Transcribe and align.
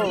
What 0.00 0.08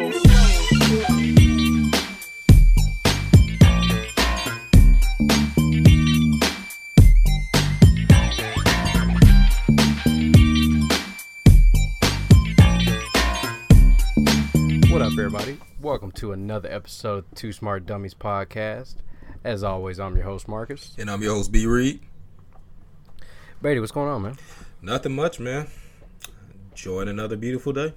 up, 15.02 15.14
everybody? 15.14 15.58
Welcome 15.82 16.12
to 16.12 16.34
another 16.34 16.70
episode 16.72 17.18
of 17.18 17.26
Two 17.34 17.52
Smart 17.52 17.88
Dummies 17.88 18.14
podcast. 18.14 18.98
As 19.44 19.64
always, 19.64 20.00
I'm 20.00 20.16
your 20.16 20.26
host, 20.26 20.48
Marcus. 20.48 20.94
And 21.00 21.10
I'm 21.10 21.24
your 21.24 21.34
host, 21.34 21.52
B. 21.52 21.66
Reed. 21.66 22.02
Brady, 23.60 23.80
what's 23.80 23.92
going 23.92 24.10
on, 24.10 24.22
man? 24.22 24.38
Nothing 24.84 25.16
much, 25.16 25.40
man. 25.40 25.68
Enjoying 26.70 27.10
another 27.10 27.36
beautiful 27.36 27.74
day. 27.74 27.96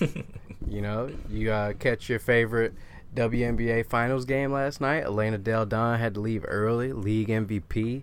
You 0.68 0.82
know, 0.82 1.10
you 1.28 1.50
uh, 1.52 1.72
catch 1.74 2.08
your 2.08 2.18
favorite 2.18 2.74
WNBA 3.14 3.86
Finals 3.86 4.24
game 4.24 4.52
last 4.52 4.80
night. 4.80 5.04
Elena 5.04 5.38
Delle 5.38 5.66
Donne 5.66 5.98
had 5.98 6.14
to 6.14 6.20
leave 6.20 6.44
early, 6.46 6.92
league 6.92 7.28
MVP. 7.28 8.02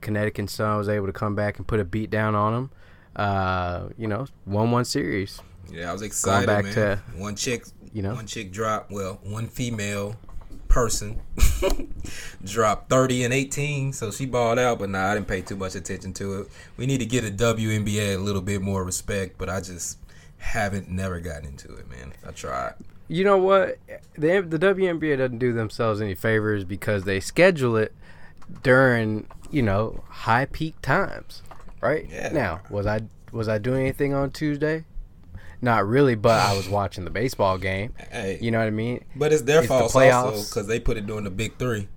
Connecticut 0.00 0.50
Sun 0.50 0.78
was 0.78 0.88
able 0.88 1.06
to 1.06 1.12
come 1.12 1.34
back 1.34 1.58
and 1.58 1.66
put 1.66 1.80
a 1.80 1.84
beat 1.84 2.10
down 2.10 2.34
on 2.34 2.52
them. 2.52 2.70
Uh, 3.14 3.88
you 3.96 4.08
know, 4.08 4.26
1 4.46 4.70
1 4.70 4.84
series. 4.84 5.40
Yeah, 5.70 5.90
I 5.90 5.92
was 5.92 6.02
excited, 6.02 6.46
Going 6.46 6.56
back 6.56 6.64
man. 6.64 6.74
to- 6.74 7.02
one 7.16 7.36
chick, 7.36 7.64
you 7.92 8.02
know? 8.02 8.14
one 8.14 8.26
chick 8.26 8.52
dropped. 8.52 8.90
Well, 8.90 9.20
one 9.22 9.46
female 9.46 10.16
person 10.68 11.20
dropped 12.44 12.90
30 12.90 13.24
and 13.24 13.34
18, 13.34 13.92
so 13.92 14.10
she 14.10 14.26
balled 14.26 14.58
out. 14.58 14.78
But 14.78 14.90
nah, 14.90 15.10
I 15.10 15.14
didn't 15.14 15.28
pay 15.28 15.40
too 15.42 15.56
much 15.56 15.74
attention 15.74 16.12
to 16.14 16.40
it. 16.40 16.48
We 16.76 16.86
need 16.86 16.98
to 16.98 17.06
get 17.06 17.24
a 17.24 17.30
WNBA 17.30 18.14
a 18.16 18.18
little 18.18 18.42
bit 18.42 18.60
more 18.60 18.84
respect, 18.84 19.38
but 19.38 19.48
I 19.48 19.60
just 19.60 19.98
haven't 20.42 20.90
never 20.90 21.20
gotten 21.20 21.46
into 21.46 21.72
it, 21.76 21.88
man. 21.88 22.12
I 22.26 22.32
tried. 22.32 22.74
You 23.08 23.24
know 23.24 23.38
what? 23.38 23.78
The, 24.16 24.40
the 24.40 24.58
WNBA 24.58 25.18
doesn't 25.18 25.38
do 25.38 25.52
themselves 25.52 26.00
any 26.00 26.14
favors 26.14 26.64
because 26.64 27.04
they 27.04 27.20
schedule 27.20 27.76
it 27.76 27.92
during, 28.62 29.26
you 29.50 29.62
know, 29.62 30.02
high 30.08 30.46
peak 30.46 30.80
times, 30.82 31.42
right? 31.80 32.06
Yeah. 32.10 32.30
Now, 32.32 32.60
was 32.70 32.86
I 32.86 33.02
was 33.30 33.48
I 33.48 33.58
doing 33.58 33.82
anything 33.82 34.12
on 34.14 34.30
Tuesday? 34.30 34.84
Not 35.60 35.86
really, 35.86 36.16
but 36.16 36.40
I 36.40 36.56
was 36.56 36.68
watching 36.68 37.04
the 37.04 37.10
baseball 37.10 37.56
game. 37.56 37.94
Hey, 38.10 38.38
You 38.42 38.50
know 38.50 38.58
what 38.58 38.66
I 38.66 38.70
mean? 38.70 39.04
but 39.14 39.32
it's 39.32 39.42
their 39.42 39.60
it's 39.60 39.68
the 39.68 39.78
fault 39.88 39.94
also 39.96 40.42
because 40.48 40.66
they 40.66 40.80
put 40.80 40.96
it 40.96 41.06
during 41.06 41.24
the 41.24 41.30
big 41.30 41.56
three. 41.58 41.88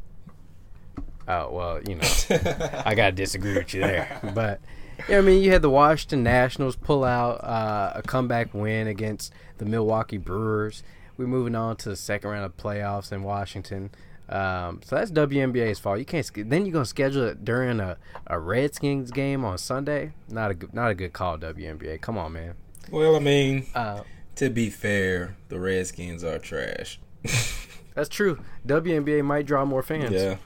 Oh 1.27 1.51
well, 1.51 1.81
you 1.81 1.95
know, 1.95 2.07
I 2.85 2.93
gotta 2.95 3.11
disagree 3.13 3.55
with 3.57 3.73
you 3.73 3.81
there. 3.81 4.19
But 4.35 4.59
yeah, 5.09 5.17
I 5.17 5.21
mean, 5.21 5.43
you 5.43 5.51
had 5.51 5.61
the 5.61 5.69
Washington 5.69 6.23
Nationals 6.23 6.75
pull 6.75 7.03
out 7.03 7.43
uh, 7.43 7.93
a 7.95 8.01
comeback 8.01 8.53
win 8.53 8.87
against 8.87 9.33
the 9.57 9.65
Milwaukee 9.65 10.17
Brewers. 10.17 10.83
We're 11.17 11.27
moving 11.27 11.55
on 11.55 11.77
to 11.77 11.89
the 11.89 11.95
second 11.95 12.29
round 12.29 12.45
of 12.45 12.57
playoffs 12.57 13.11
in 13.11 13.23
Washington. 13.23 13.89
Um, 14.27 14.81
so 14.83 14.95
that's 14.95 15.11
WNBA's 15.11 15.79
fault. 15.79 15.99
You 15.99 16.05
can't. 16.05 16.29
Then 16.49 16.65
you're 16.65 16.73
gonna 16.73 16.85
schedule 16.85 17.23
it 17.27 17.45
during 17.45 17.79
a, 17.79 17.97
a 18.27 18.39
Redskins 18.39 19.11
game 19.11 19.45
on 19.45 19.57
Sunday. 19.59 20.13
Not 20.27 20.51
a 20.51 20.53
good, 20.55 20.73
not 20.73 20.89
a 20.91 20.95
good 20.95 21.13
call, 21.13 21.37
WNBA. 21.37 22.01
Come 22.01 22.17
on, 22.17 22.33
man. 22.33 22.55
Well, 22.89 23.15
I 23.15 23.19
mean, 23.19 23.67
Uh, 23.75 24.01
to 24.35 24.49
be 24.49 24.69
fair, 24.69 25.35
the 25.49 25.59
Redskins 25.59 26.23
are 26.23 26.39
trash. 26.39 26.99
that's 27.93 28.09
true. 28.09 28.39
WNBA 28.67 29.23
might 29.23 29.45
draw 29.45 29.63
more 29.63 29.83
fans. 29.83 30.11
yeah. 30.11 30.37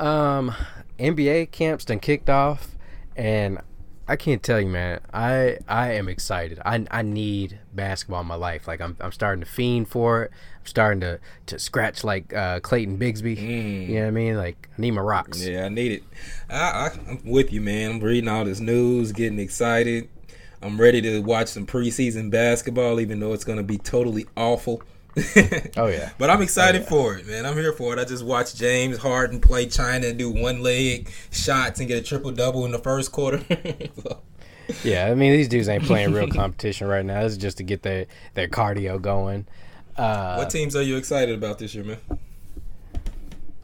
Um, 0.00 0.54
NBA 0.98 1.50
camps 1.50 1.84
done 1.84 2.00
kicked 2.00 2.30
off, 2.30 2.70
and 3.16 3.58
I 4.08 4.16
can't 4.16 4.42
tell 4.42 4.60
you, 4.60 4.68
man. 4.68 5.00
I 5.12 5.58
I 5.68 5.92
am 5.92 6.08
excited. 6.08 6.60
I 6.64 6.84
I 6.90 7.02
need 7.02 7.60
basketball 7.72 8.20
in 8.20 8.26
my 8.26 8.34
life. 8.34 8.66
Like 8.66 8.80
I'm 8.80 8.96
I'm 9.00 9.12
starting 9.12 9.44
to 9.44 9.50
fiend 9.50 9.88
for 9.88 10.24
it. 10.24 10.32
I'm 10.60 10.66
starting 10.66 11.00
to 11.00 11.20
to 11.46 11.58
scratch 11.58 12.02
like 12.02 12.34
uh, 12.34 12.60
Clayton 12.60 12.98
Bigsby. 12.98 13.88
You 13.88 13.94
know 13.94 14.00
what 14.02 14.08
I 14.08 14.10
mean? 14.10 14.36
Like 14.36 14.68
I 14.76 14.80
need 14.80 14.90
my 14.90 15.02
rocks. 15.02 15.46
Yeah, 15.46 15.66
I 15.66 15.68
need 15.68 15.92
it. 15.92 16.02
I, 16.50 16.54
I, 16.56 16.90
I'm 17.08 17.22
with 17.24 17.52
you, 17.52 17.60
man. 17.60 17.92
I'm 17.92 18.00
reading 18.00 18.28
all 18.28 18.44
this 18.44 18.60
news, 18.60 19.12
getting 19.12 19.38
excited. 19.38 20.08
I'm 20.60 20.80
ready 20.80 21.00
to 21.02 21.20
watch 21.20 21.48
some 21.48 21.66
preseason 21.66 22.30
basketball, 22.30 23.00
even 23.00 23.18
though 23.18 23.32
it's 23.32 23.44
going 23.44 23.58
to 23.58 23.64
be 23.64 23.78
totally 23.78 24.26
awful. 24.36 24.82
Oh 25.76 25.86
yeah. 25.86 26.10
But 26.18 26.30
I'm 26.30 26.42
excited 26.42 26.86
for 26.86 27.16
it, 27.16 27.26
man. 27.26 27.44
I'm 27.44 27.54
here 27.54 27.72
for 27.72 27.92
it. 27.92 27.98
I 27.98 28.04
just 28.04 28.24
watched 28.24 28.56
James 28.56 28.98
Harden 28.98 29.40
play 29.40 29.66
China 29.66 30.06
and 30.06 30.18
do 30.18 30.30
one 30.30 30.62
leg 30.62 31.10
shots 31.30 31.80
and 31.80 31.88
get 31.88 31.98
a 31.98 32.02
triple 32.02 32.30
double 32.30 32.64
in 32.64 32.72
the 32.72 32.78
first 32.78 33.12
quarter. 33.12 33.42
So, 34.02 34.20
Yeah, 34.84 35.06
I 35.06 35.14
mean 35.14 35.32
these 35.32 35.48
dudes 35.48 35.68
ain't 35.68 35.84
playing 35.84 36.12
real 36.12 36.28
competition 36.28 36.86
right 36.86 37.04
now. 37.04 37.22
This 37.22 37.32
is 37.32 37.38
just 37.38 37.58
to 37.58 37.62
get 37.62 37.82
their 37.82 38.06
their 38.34 38.48
cardio 38.48 39.00
going. 39.00 39.46
Uh, 39.96 40.36
what 40.36 40.50
teams 40.50 40.74
are 40.74 40.82
you 40.82 40.96
excited 40.96 41.34
about 41.34 41.58
this 41.58 41.74
year, 41.74 41.84
man? 41.84 41.98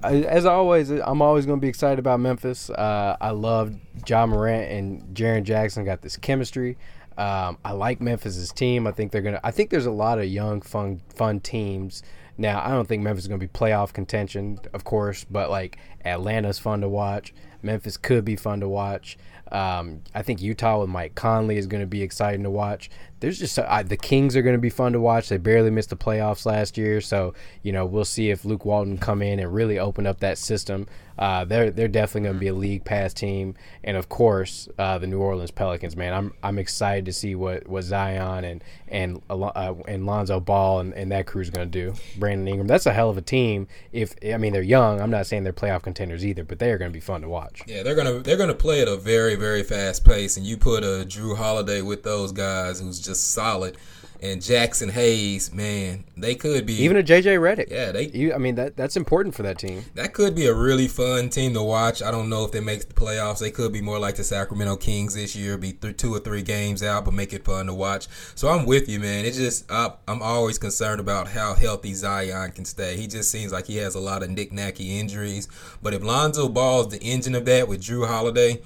As 0.02 0.46
always, 0.46 0.90
I'm 0.90 1.22
always 1.22 1.44
going 1.44 1.58
to 1.58 1.60
be 1.60 1.68
excited 1.68 1.98
about 1.98 2.20
Memphis. 2.20 2.70
Uh, 2.70 3.16
I 3.20 3.30
love 3.30 3.74
Ja 4.06 4.26
Morant 4.26 4.70
and 4.70 5.02
Jaren 5.16 5.42
Jackson 5.42 5.84
got 5.84 6.02
this 6.02 6.16
chemistry. 6.16 6.76
Um, 7.18 7.58
I 7.64 7.72
like 7.72 8.00
Memphis's 8.00 8.52
team. 8.52 8.86
I 8.86 8.92
think 8.92 9.12
they're 9.12 9.22
gonna. 9.22 9.40
I 9.42 9.50
think 9.50 9.70
there's 9.70 9.86
a 9.86 9.90
lot 9.90 10.18
of 10.18 10.26
young, 10.26 10.62
fun, 10.62 11.02
fun 11.14 11.40
teams. 11.40 12.02
Now, 12.40 12.62
I 12.64 12.70
don't 12.70 12.86
think 12.86 13.02
Memphis 13.02 13.24
is 13.24 13.28
to 13.28 13.36
be 13.36 13.48
playoff 13.48 13.92
contention, 13.92 14.60
of 14.72 14.84
course, 14.84 15.24
but 15.28 15.50
like 15.50 15.76
Atlanta's 16.04 16.60
fun 16.60 16.80
to 16.82 16.88
watch. 16.88 17.34
Memphis 17.62 17.96
could 17.96 18.24
be 18.24 18.36
fun 18.36 18.60
to 18.60 18.68
watch. 18.68 19.18
Um, 19.50 20.02
I 20.14 20.22
think 20.22 20.40
Utah 20.40 20.80
with 20.80 20.88
Mike 20.88 21.16
Conley 21.16 21.56
is 21.56 21.66
going 21.66 21.80
to 21.80 21.86
be 21.86 22.02
exciting 22.02 22.44
to 22.44 22.50
watch. 22.50 22.90
There's 23.18 23.40
just 23.40 23.58
uh, 23.58 23.82
the 23.82 23.96
Kings 23.96 24.36
are 24.36 24.42
going 24.42 24.54
to 24.54 24.60
be 24.60 24.70
fun 24.70 24.92
to 24.92 25.00
watch. 25.00 25.28
They 25.28 25.38
barely 25.38 25.70
missed 25.70 25.90
the 25.90 25.96
playoffs 25.96 26.46
last 26.46 26.78
year, 26.78 27.00
so 27.00 27.34
you 27.62 27.72
know 27.72 27.84
we'll 27.84 28.04
see 28.04 28.30
if 28.30 28.44
Luke 28.44 28.64
Walton 28.64 28.98
come 28.98 29.22
in 29.22 29.40
and 29.40 29.52
really 29.52 29.78
open 29.78 30.06
up 30.06 30.20
that 30.20 30.38
system. 30.38 30.86
Uh, 31.18 31.44
they're 31.44 31.70
they're 31.70 31.88
definitely 31.88 32.22
going 32.22 32.34
to 32.34 32.40
be 32.40 32.48
a 32.48 32.54
league 32.54 32.84
pass 32.84 33.12
team, 33.12 33.54
and 33.82 33.96
of 33.96 34.08
course 34.08 34.68
uh, 34.78 34.98
the 34.98 35.06
New 35.06 35.18
Orleans 35.18 35.50
Pelicans. 35.50 35.96
Man, 35.96 36.14
I'm 36.14 36.32
I'm 36.42 36.58
excited 36.58 37.06
to 37.06 37.12
see 37.12 37.34
what, 37.34 37.66
what 37.66 37.82
Zion 37.82 38.44
and 38.44 38.62
and 38.86 39.20
uh, 39.28 39.74
and 39.86 40.06
Lonzo 40.06 40.38
Ball 40.38 40.80
and, 40.80 40.94
and 40.94 41.10
that 41.10 41.26
crew 41.26 41.42
is 41.42 41.50
going 41.50 41.68
to 41.68 41.70
do. 41.70 41.94
Brandon 42.18 42.46
Ingram, 42.46 42.68
that's 42.68 42.86
a 42.86 42.92
hell 42.92 43.10
of 43.10 43.18
a 43.18 43.22
team. 43.22 43.66
If 43.92 44.14
I 44.24 44.36
mean 44.36 44.52
they're 44.52 44.62
young, 44.62 45.00
I'm 45.00 45.10
not 45.10 45.26
saying 45.26 45.42
they're 45.44 45.52
playoff 45.52 45.82
contenders 45.82 46.24
either, 46.24 46.44
but 46.44 46.60
they 46.60 46.70
are 46.70 46.78
going 46.78 46.90
to 46.90 46.94
be 46.96 47.00
fun 47.00 47.22
to 47.22 47.28
watch. 47.28 47.62
Yeah, 47.66 47.82
they're 47.82 47.96
gonna 47.96 48.20
they're 48.20 48.36
gonna 48.36 48.54
play 48.54 48.80
at 48.80 48.88
a 48.88 48.96
very 48.96 49.34
very 49.34 49.64
fast 49.64 50.04
pace, 50.04 50.36
and 50.36 50.46
you 50.46 50.56
put 50.56 50.84
a 50.84 51.04
Jrue 51.04 51.36
Holiday 51.36 51.82
with 51.82 52.04
those 52.04 52.30
guys 52.30 52.80
who's 52.80 53.00
just 53.00 53.32
solid, 53.32 53.76
and 54.20 54.40
Jaxson 54.40 54.90
Hayes, 54.90 55.52
man, 55.52 56.04
they 56.16 56.34
could 56.34 56.66
be 56.66 56.74
Even 56.82 56.96
a 56.96 57.02
JJ 57.02 57.38
Redick. 57.38 57.70
yeah 57.70 57.92
they 57.92 58.06
You, 58.08 58.34
I 58.34 58.38
mean 58.38 58.54
that 58.56 58.76
that's 58.76 58.96
important 58.96 59.34
for 59.34 59.42
that 59.44 59.58
team. 59.58 59.84
that 59.94 60.12
could 60.12 60.34
be 60.34 60.46
a 60.46 60.54
really 60.54 60.88
fun 60.88 61.28
team 61.30 61.54
to 61.54 61.62
watch. 61.62 62.02
I 62.02 62.10
don't 62.10 62.28
know 62.28 62.44
if 62.44 62.52
they 62.52 62.60
make 62.60 62.88
the 62.88 62.94
playoffs. 62.94 63.38
They 63.38 63.50
could 63.50 63.72
be 63.72 63.80
more 63.80 63.98
like 63.98 64.16
the 64.16 64.24
Sacramento 64.24 64.76
Kings 64.76 65.14
this 65.14 65.36
year, 65.36 65.56
be 65.56 65.72
th- 65.72 65.96
two 65.96 66.14
or 66.14 66.18
three 66.18 66.42
games 66.42 66.82
out, 66.82 67.04
but 67.04 67.14
make 67.14 67.32
it 67.32 67.44
fun 67.44 67.66
to 67.66 67.74
watch. 67.74 68.08
So 68.34 68.48
I'm 68.48 68.66
with 68.66 68.88
you, 68.88 68.98
man. 69.00 69.24
It's 69.24 69.36
just 69.36 69.70
I, 69.70 69.92
I'm 70.08 70.20
always 70.22 70.58
concerned 70.58 71.00
about 71.00 71.28
how 71.28 71.54
healthy 71.54 71.94
Zion 71.94 72.52
can 72.52 72.64
stay. 72.64 72.96
He 72.96 73.06
just 73.06 73.30
seems 73.30 73.52
like 73.52 73.66
he 73.66 73.76
has 73.76 73.94
a 73.94 74.00
lot 74.00 74.22
of 74.22 74.30
knick-knacky 74.30 74.98
injuries. 74.98 75.48
But 75.82 75.94
if 75.94 76.02
Lonzo 76.02 76.48
Ball 76.48 76.80
is 76.82 76.88
the 76.88 77.00
engine 77.02 77.34
of 77.34 77.44
that 77.44 77.68
with 77.68 77.80
Jrue 77.82 78.06
Holiday 78.06 78.62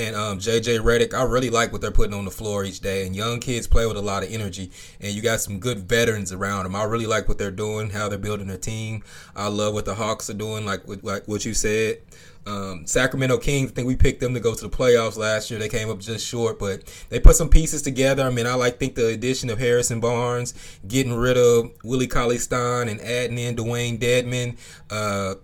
and 0.00 0.16
um, 0.16 0.38
JJ 0.38 0.80
Redick, 0.80 1.12
I 1.12 1.24
really 1.24 1.50
like 1.50 1.72
what 1.72 1.82
they're 1.82 1.90
putting 1.90 2.14
on 2.14 2.24
the 2.24 2.30
floor 2.30 2.64
each 2.64 2.80
day. 2.80 3.06
And 3.06 3.14
young 3.14 3.38
kids 3.38 3.66
play 3.66 3.86
with 3.86 3.98
a 3.98 4.02
lot 4.02 4.22
of 4.22 4.32
energy, 4.32 4.70
and 4.98 5.12
you 5.12 5.20
got 5.20 5.40
some 5.40 5.58
good 5.58 5.80
veterans 5.80 6.32
around 6.32 6.64
them. 6.64 6.74
I 6.74 6.84
really 6.84 7.06
like 7.06 7.28
what 7.28 7.36
they're 7.36 7.50
doing, 7.50 7.90
how 7.90 8.08
they're 8.08 8.18
building 8.18 8.46
their 8.46 8.56
team. 8.56 9.02
I 9.36 9.48
love 9.48 9.74
what 9.74 9.84
the 9.84 9.94
Hawks 9.94 10.30
are 10.30 10.34
doing, 10.34 10.64
like 10.64 10.82
like 11.02 11.28
what 11.28 11.44
you 11.44 11.52
said. 11.52 11.98
Um, 12.46 12.86
Sacramento 12.86 13.36
Kings, 13.36 13.70
I 13.70 13.74
think 13.74 13.86
we 13.86 13.96
picked 13.96 14.20
them 14.20 14.32
to 14.32 14.40
go 14.40 14.54
to 14.54 14.68
the 14.68 14.74
playoffs 14.74 15.18
last 15.18 15.50
year. 15.50 15.60
They 15.60 15.68
came 15.68 15.90
up 15.90 15.98
just 15.98 16.26
short, 16.26 16.58
but 16.58 16.82
they 17.10 17.20
put 17.20 17.36
some 17.36 17.50
pieces 17.50 17.82
together. 17.82 18.22
I 18.22 18.30
mean, 18.30 18.46
I 18.46 18.54
like 18.54 18.78
think 18.78 18.94
the 18.94 19.08
addition 19.08 19.50
of 19.50 19.58
Harrison 19.58 20.00
Barnes, 20.00 20.54
getting 20.88 21.12
rid 21.12 21.36
of 21.36 21.72
Willie 21.84 22.06
Cauley 22.06 22.38
Stein, 22.38 22.88
and 22.88 23.00
adding 23.02 23.38
in 23.38 23.56
Dewayne 23.56 23.98
Dedmon. 23.98 24.56
Uh, 24.88 25.34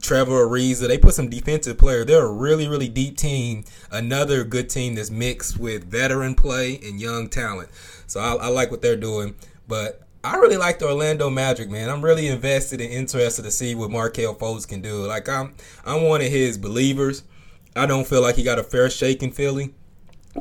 Trevor 0.00 0.46
Ariza. 0.46 0.88
They 0.88 0.98
put 0.98 1.14
some 1.14 1.28
defensive 1.28 1.78
player. 1.78 2.04
They're 2.04 2.24
a 2.24 2.32
really, 2.32 2.68
really 2.68 2.88
deep 2.88 3.16
team. 3.16 3.64
Another 3.90 4.44
good 4.44 4.70
team 4.70 4.94
that's 4.94 5.10
mixed 5.10 5.58
with 5.58 5.84
veteran 5.84 6.34
play 6.34 6.78
and 6.82 7.00
young 7.00 7.28
talent. 7.28 7.68
So 8.06 8.20
I, 8.20 8.34
I 8.34 8.48
like 8.48 8.70
what 8.70 8.82
they're 8.82 8.96
doing. 8.96 9.34
But 9.68 10.02
I 10.22 10.36
really 10.36 10.56
like 10.56 10.78
the 10.78 10.86
Orlando 10.86 11.28
Magic, 11.28 11.70
man. 11.70 11.90
I'm 11.90 12.02
really 12.02 12.28
invested 12.28 12.80
and 12.80 12.90
interested 12.90 13.42
to 13.42 13.50
see 13.50 13.74
what 13.74 13.90
Markelle 13.90 14.34
Fultz 14.34 14.66
can 14.66 14.80
do. 14.80 15.06
Like 15.06 15.28
I'm, 15.28 15.54
I'm 15.84 16.02
one 16.04 16.22
of 16.22 16.28
his 16.28 16.56
believers. 16.56 17.24
I 17.76 17.86
don't 17.86 18.06
feel 18.06 18.22
like 18.22 18.36
he 18.36 18.42
got 18.42 18.58
a 18.58 18.62
fair 18.62 18.88
shake 18.88 19.22
in 19.22 19.32
Philly. 19.32 19.74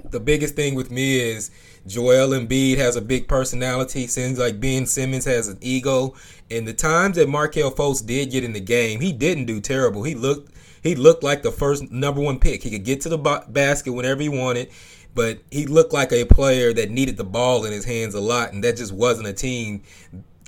The 0.10 0.19
biggest 0.19 0.56
thing 0.56 0.75
with 0.75 0.90
me 0.90 1.19
is 1.19 1.51
Joel 1.86 2.30
Embiid 2.30 2.78
has 2.78 2.95
a 2.95 3.01
big 3.01 3.28
personality. 3.28 4.07
Seems 4.07 4.40
like 4.40 4.60
Ben 4.60 4.86
Simmons 4.86 5.25
has 5.25 5.50
an 5.50 5.57
ego. 5.62 6.16
And 6.53 6.67
the 6.67 6.73
times 6.73 7.15
that 7.17 7.27
Markelle 7.29 7.71
Fultz 7.71 8.05
did 8.05 8.31
get 8.31 8.44
in 8.44 8.53
the 8.53 8.59
game, 8.59 9.00
he 9.01 9.11
didn't 9.11 9.45
do 9.45 9.59
terrible. 9.59 10.03
He 10.03 10.15
looked 10.15 10.51
he 10.83 10.95
looked 10.95 11.23
like 11.23 11.44
the 11.44 11.51
first 11.51 11.91
number 11.91 12.21
one 12.21 12.39
pick. 12.39 12.61
He 12.63 12.69
could 12.69 12.83
get 12.83 13.01
to 13.01 13.09
the 13.09 13.17
ba- 13.17 13.45
basket 13.47 13.94
whenever 13.94 14.21
he 14.21 14.29
wanted. 14.29 14.69
but 15.15 15.39
he 15.51 15.65
looked 15.67 15.94
like 15.94 16.11
a 16.11 16.25
player 16.25 16.73
that 16.73 16.89
needed 16.89 17.17
the 17.17 17.23
ball 17.23 17.65
in 17.65 17.71
his 17.71 17.85
hands 17.85 18.15
a 18.15 18.19
lot, 18.19 18.51
and 18.53 18.63
that 18.63 18.77
just 18.77 18.91
wasn't 18.91 19.27
a 19.27 19.33
team 19.33 19.83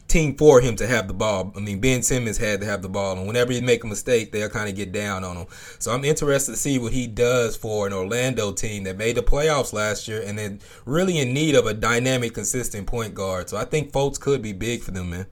team 0.07 0.35
for 0.37 0.61
him 0.61 0.75
to 0.75 0.85
have 0.87 1.07
the 1.07 1.13
ball. 1.13 1.51
I 1.55 1.59
mean, 1.59 1.79
Ben 1.81 2.01
Simmons 2.03 2.37
had 2.37 2.61
to 2.61 2.65
have 2.65 2.81
the 2.81 2.89
ball, 2.89 3.17
and 3.17 3.27
whenever 3.27 3.51
he 3.51 3.59
make 3.61 3.83
a 3.83 3.87
mistake, 3.87 4.31
they'll 4.31 4.49
kind 4.49 4.69
of 4.69 4.75
get 4.75 4.91
down 4.91 5.23
on 5.23 5.35
him. 5.35 5.47
So 5.79 5.91
I'm 5.91 6.05
interested 6.05 6.51
to 6.51 6.57
see 6.57 6.77
what 6.77 6.93
he 6.93 7.07
does 7.07 7.55
for 7.55 7.87
an 7.87 7.93
Orlando 7.93 8.51
team 8.51 8.83
that 8.83 8.97
made 8.97 9.17
the 9.17 9.23
playoffs 9.23 9.73
last 9.73 10.07
year 10.07 10.21
and 10.25 10.37
then 10.37 10.59
really 10.85 11.17
in 11.17 11.33
need 11.33 11.55
of 11.55 11.65
a 11.65 11.73
dynamic, 11.73 12.33
consistent 12.35 12.87
point 12.87 13.13
guard. 13.15 13.49
So 13.49 13.57
I 13.57 13.65
think 13.65 13.91
Fultz 13.91 14.19
could 14.19 14.41
be 14.41 14.53
big 14.53 14.83
for 14.83 14.91
them, 14.91 15.09
man. 15.09 15.25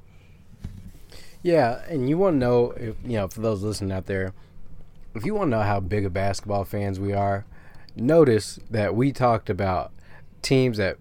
Yeah, 1.43 1.81
and 1.89 2.09
you 2.09 2.17
want 2.17 2.35
to 2.35 2.37
know, 2.37 2.71
if, 2.71 2.95
you 3.03 3.17
know, 3.17 3.27
for 3.27 3.41
those 3.41 3.61
listening 3.61 3.91
out 3.91 4.05
there, 4.05 4.33
if 5.13 5.25
you 5.25 5.35
want 5.35 5.51
to 5.51 5.57
know 5.57 5.63
how 5.63 5.81
big 5.81 6.05
of 6.05 6.13
basketball 6.13 6.63
fans 6.63 6.99
we 6.99 7.13
are, 7.13 7.45
notice 7.95 8.59
that 8.71 8.95
we 8.95 9.11
talked 9.11 9.49
about 9.49 9.91
teams 10.41 10.77
that 10.77 10.97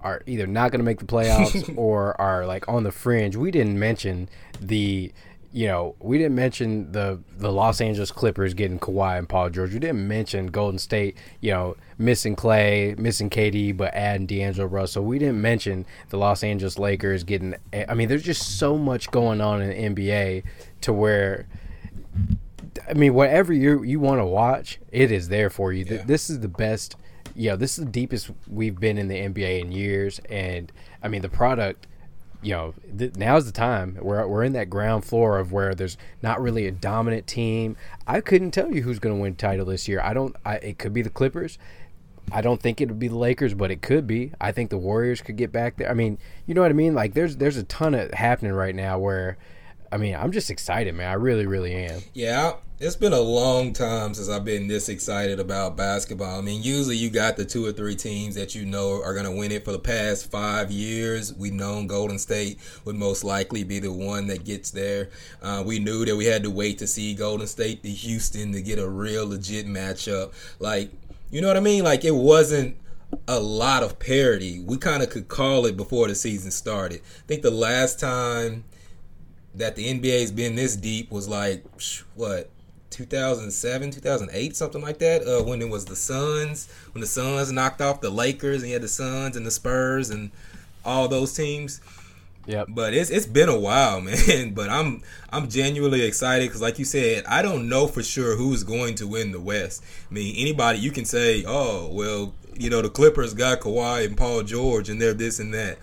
are 0.00 0.22
either 0.26 0.46
not 0.46 0.70
going 0.70 0.78
to 0.78 0.84
make 0.84 0.98
the 0.98 1.04
playoffs 1.04 1.72
or 1.76 2.18
are 2.20 2.46
like 2.46 2.66
on 2.68 2.84
the 2.84 2.92
fringe. 2.92 3.36
We 3.36 3.50
didn't 3.50 3.78
mention 3.78 4.28
the 4.60 5.12
you 5.56 5.66
know, 5.66 5.94
we 6.00 6.18
didn't 6.18 6.34
mention 6.34 6.92
the 6.92 7.18
the 7.38 7.50
Los 7.50 7.80
Angeles 7.80 8.10
Clippers 8.10 8.52
getting 8.52 8.78
Kawhi 8.78 9.16
and 9.16 9.26
Paul 9.26 9.48
George. 9.48 9.72
We 9.72 9.78
didn't 9.78 10.06
mention 10.06 10.48
Golden 10.48 10.78
State, 10.78 11.16
you 11.40 11.50
know, 11.50 11.76
missing 11.96 12.36
Clay, 12.36 12.94
missing 12.98 13.30
KD, 13.30 13.74
but 13.74 13.94
adding 13.94 14.26
D'Angelo 14.26 14.68
Russell. 14.68 15.06
We 15.06 15.18
didn't 15.18 15.40
mention 15.40 15.86
the 16.10 16.18
Los 16.18 16.44
Angeles 16.44 16.78
Lakers 16.78 17.24
getting. 17.24 17.54
I 17.72 17.94
mean, 17.94 18.10
there's 18.10 18.22
just 18.22 18.58
so 18.58 18.76
much 18.76 19.10
going 19.10 19.40
on 19.40 19.62
in 19.62 19.94
the 19.94 20.04
NBA 20.04 20.44
to 20.82 20.92
where. 20.92 21.48
I 22.86 22.92
mean, 22.92 23.14
whatever 23.14 23.54
you 23.54 23.82
you 23.82 23.98
want 23.98 24.20
to 24.20 24.26
watch, 24.26 24.78
it 24.92 25.10
is 25.10 25.30
there 25.30 25.48
for 25.48 25.72
you. 25.72 25.86
Yeah. 25.88 26.02
This 26.04 26.28
is 26.28 26.40
the 26.40 26.48
best 26.48 26.96
you 27.34 27.48
know, 27.48 27.56
this 27.56 27.78
is 27.78 27.86
the 27.86 27.90
deepest 27.90 28.30
we've 28.46 28.78
been 28.78 28.98
in 28.98 29.08
the 29.08 29.16
NBA 29.16 29.62
in 29.62 29.72
years, 29.72 30.20
and 30.28 30.70
I 31.02 31.08
mean 31.08 31.22
the 31.22 31.30
product. 31.30 31.86
You 32.42 32.52
know, 32.52 32.74
th- 32.96 33.16
now's 33.16 33.46
the 33.46 33.52
time. 33.52 33.98
We're 34.00 34.26
we're 34.26 34.44
in 34.44 34.52
that 34.52 34.70
ground 34.70 35.04
floor 35.04 35.38
of 35.38 35.52
where 35.52 35.74
there's 35.74 35.96
not 36.22 36.40
really 36.40 36.66
a 36.66 36.72
dominant 36.72 37.26
team. 37.26 37.76
I 38.06 38.20
couldn't 38.20 38.52
tell 38.52 38.72
you 38.72 38.82
who's 38.82 38.98
going 38.98 39.16
to 39.16 39.20
win 39.20 39.36
title 39.36 39.66
this 39.66 39.88
year. 39.88 40.00
I 40.00 40.12
don't. 40.14 40.36
I, 40.44 40.56
it 40.56 40.78
could 40.78 40.92
be 40.92 41.02
the 41.02 41.10
Clippers. 41.10 41.58
I 42.32 42.40
don't 42.40 42.60
think 42.60 42.80
it 42.80 42.88
would 42.88 42.98
be 42.98 43.08
the 43.08 43.16
Lakers, 43.16 43.54
but 43.54 43.70
it 43.70 43.82
could 43.82 44.06
be. 44.06 44.32
I 44.40 44.50
think 44.52 44.70
the 44.70 44.78
Warriors 44.78 45.22
could 45.22 45.36
get 45.36 45.52
back 45.52 45.76
there. 45.76 45.88
I 45.88 45.94
mean, 45.94 46.18
you 46.46 46.54
know 46.54 46.60
what 46.60 46.70
I 46.70 46.74
mean? 46.74 46.94
Like 46.94 47.14
there's 47.14 47.36
there's 47.36 47.56
a 47.56 47.62
ton 47.64 47.94
of 47.94 48.12
happening 48.12 48.52
right 48.52 48.74
now 48.74 48.98
where 48.98 49.38
I 49.90 49.96
mean, 49.98 50.14
I'm 50.14 50.32
just 50.32 50.50
excited, 50.50 50.94
man. 50.94 51.08
I 51.08 51.14
really, 51.14 51.46
really 51.46 51.72
am. 51.74 52.00
Yeah, 52.12 52.54
it's 52.78 52.96
been 52.96 53.12
a 53.12 53.20
long 53.20 53.72
time 53.72 54.14
since 54.14 54.28
I've 54.28 54.44
been 54.44 54.68
this 54.68 54.88
excited 54.88 55.40
about 55.40 55.76
basketball. 55.76 56.38
I 56.38 56.42
mean, 56.42 56.62
usually 56.62 56.96
you 56.96 57.08
got 57.08 57.36
the 57.36 57.44
two 57.44 57.64
or 57.64 57.72
three 57.72 57.94
teams 57.94 58.34
that 58.34 58.54
you 58.54 58.66
know 58.66 59.00
are 59.02 59.14
going 59.14 59.24
to 59.24 59.30
win 59.30 59.52
it 59.52 59.64
for 59.64 59.72
the 59.72 59.78
past 59.78 60.30
five 60.30 60.70
years. 60.70 61.32
We've 61.32 61.52
known 61.52 61.86
Golden 61.86 62.18
State 62.18 62.58
would 62.84 62.96
most 62.96 63.24
likely 63.24 63.64
be 63.64 63.78
the 63.78 63.92
one 63.92 64.26
that 64.26 64.44
gets 64.44 64.70
there. 64.70 65.10
Uh, 65.40 65.62
we 65.64 65.78
knew 65.78 66.04
that 66.04 66.16
we 66.16 66.26
had 66.26 66.42
to 66.42 66.50
wait 66.50 66.78
to 66.78 66.86
see 66.86 67.14
Golden 67.14 67.46
State 67.46 67.82
to 67.82 67.88
Houston 67.88 68.52
to 68.52 68.60
get 68.60 68.78
a 68.78 68.88
real 68.88 69.26
legit 69.26 69.66
matchup. 69.66 70.32
Like, 70.58 70.90
you 71.30 71.40
know 71.40 71.48
what 71.48 71.56
I 71.56 71.60
mean? 71.60 71.84
Like, 71.84 72.04
it 72.04 72.14
wasn't 72.14 72.76
a 73.28 73.40
lot 73.40 73.82
of 73.82 73.98
parity. 73.98 74.60
We 74.60 74.76
kind 74.76 75.02
of 75.02 75.10
could 75.10 75.28
call 75.28 75.64
it 75.66 75.76
before 75.76 76.08
the 76.08 76.14
season 76.14 76.50
started. 76.50 77.00
I 77.00 77.26
think 77.26 77.42
the 77.42 77.50
last 77.50 78.00
time 78.00 78.64
that 79.56 79.76
the 79.76 79.92
NBA's 79.92 80.30
been 80.30 80.54
this 80.54 80.76
deep 80.76 81.10
was 81.10 81.28
like 81.28 81.64
what 82.14 82.50
2007, 82.90 83.90
2008, 83.90 84.56
something 84.56 84.82
like 84.82 84.98
that. 84.98 85.26
Uh, 85.26 85.42
when 85.44 85.60
it 85.60 85.68
was 85.68 85.84
the 85.84 85.96
Suns, 85.96 86.68
when 86.92 87.00
the 87.00 87.06
Suns 87.06 87.52
knocked 87.52 87.80
off 87.80 88.00
the 88.00 88.10
Lakers, 88.10 88.62
and 88.62 88.68
you 88.68 88.74
had 88.74 88.82
the 88.82 88.88
Suns 88.88 89.36
and 89.36 89.44
the 89.44 89.50
Spurs 89.50 90.10
and 90.10 90.30
all 90.84 91.08
those 91.08 91.34
teams. 91.34 91.80
Yeah. 92.46 92.64
But 92.68 92.94
it's 92.94 93.10
it's 93.10 93.26
been 93.26 93.48
a 93.48 93.58
while, 93.58 94.00
man. 94.02 94.54
But 94.54 94.70
I'm 94.70 95.02
I'm 95.30 95.48
genuinely 95.48 96.02
excited 96.02 96.48
because, 96.48 96.62
like 96.62 96.78
you 96.78 96.84
said, 96.84 97.24
I 97.26 97.42
don't 97.42 97.68
know 97.68 97.86
for 97.86 98.02
sure 98.02 98.36
who's 98.36 98.62
going 98.62 98.94
to 98.96 99.06
win 99.06 99.32
the 99.32 99.40
West. 99.40 99.84
I 100.10 100.14
mean, 100.14 100.34
anybody 100.36 100.78
you 100.78 100.90
can 100.90 101.04
say, 101.04 101.44
oh, 101.46 101.88
well, 101.92 102.34
you 102.54 102.70
know, 102.70 102.82
the 102.82 102.88
Clippers 102.88 103.34
got 103.34 103.60
Kawhi 103.60 104.06
and 104.06 104.16
Paul 104.16 104.42
George, 104.42 104.88
and 104.88 105.00
they're 105.00 105.14
this 105.14 105.38
and 105.38 105.52
that. 105.54 105.78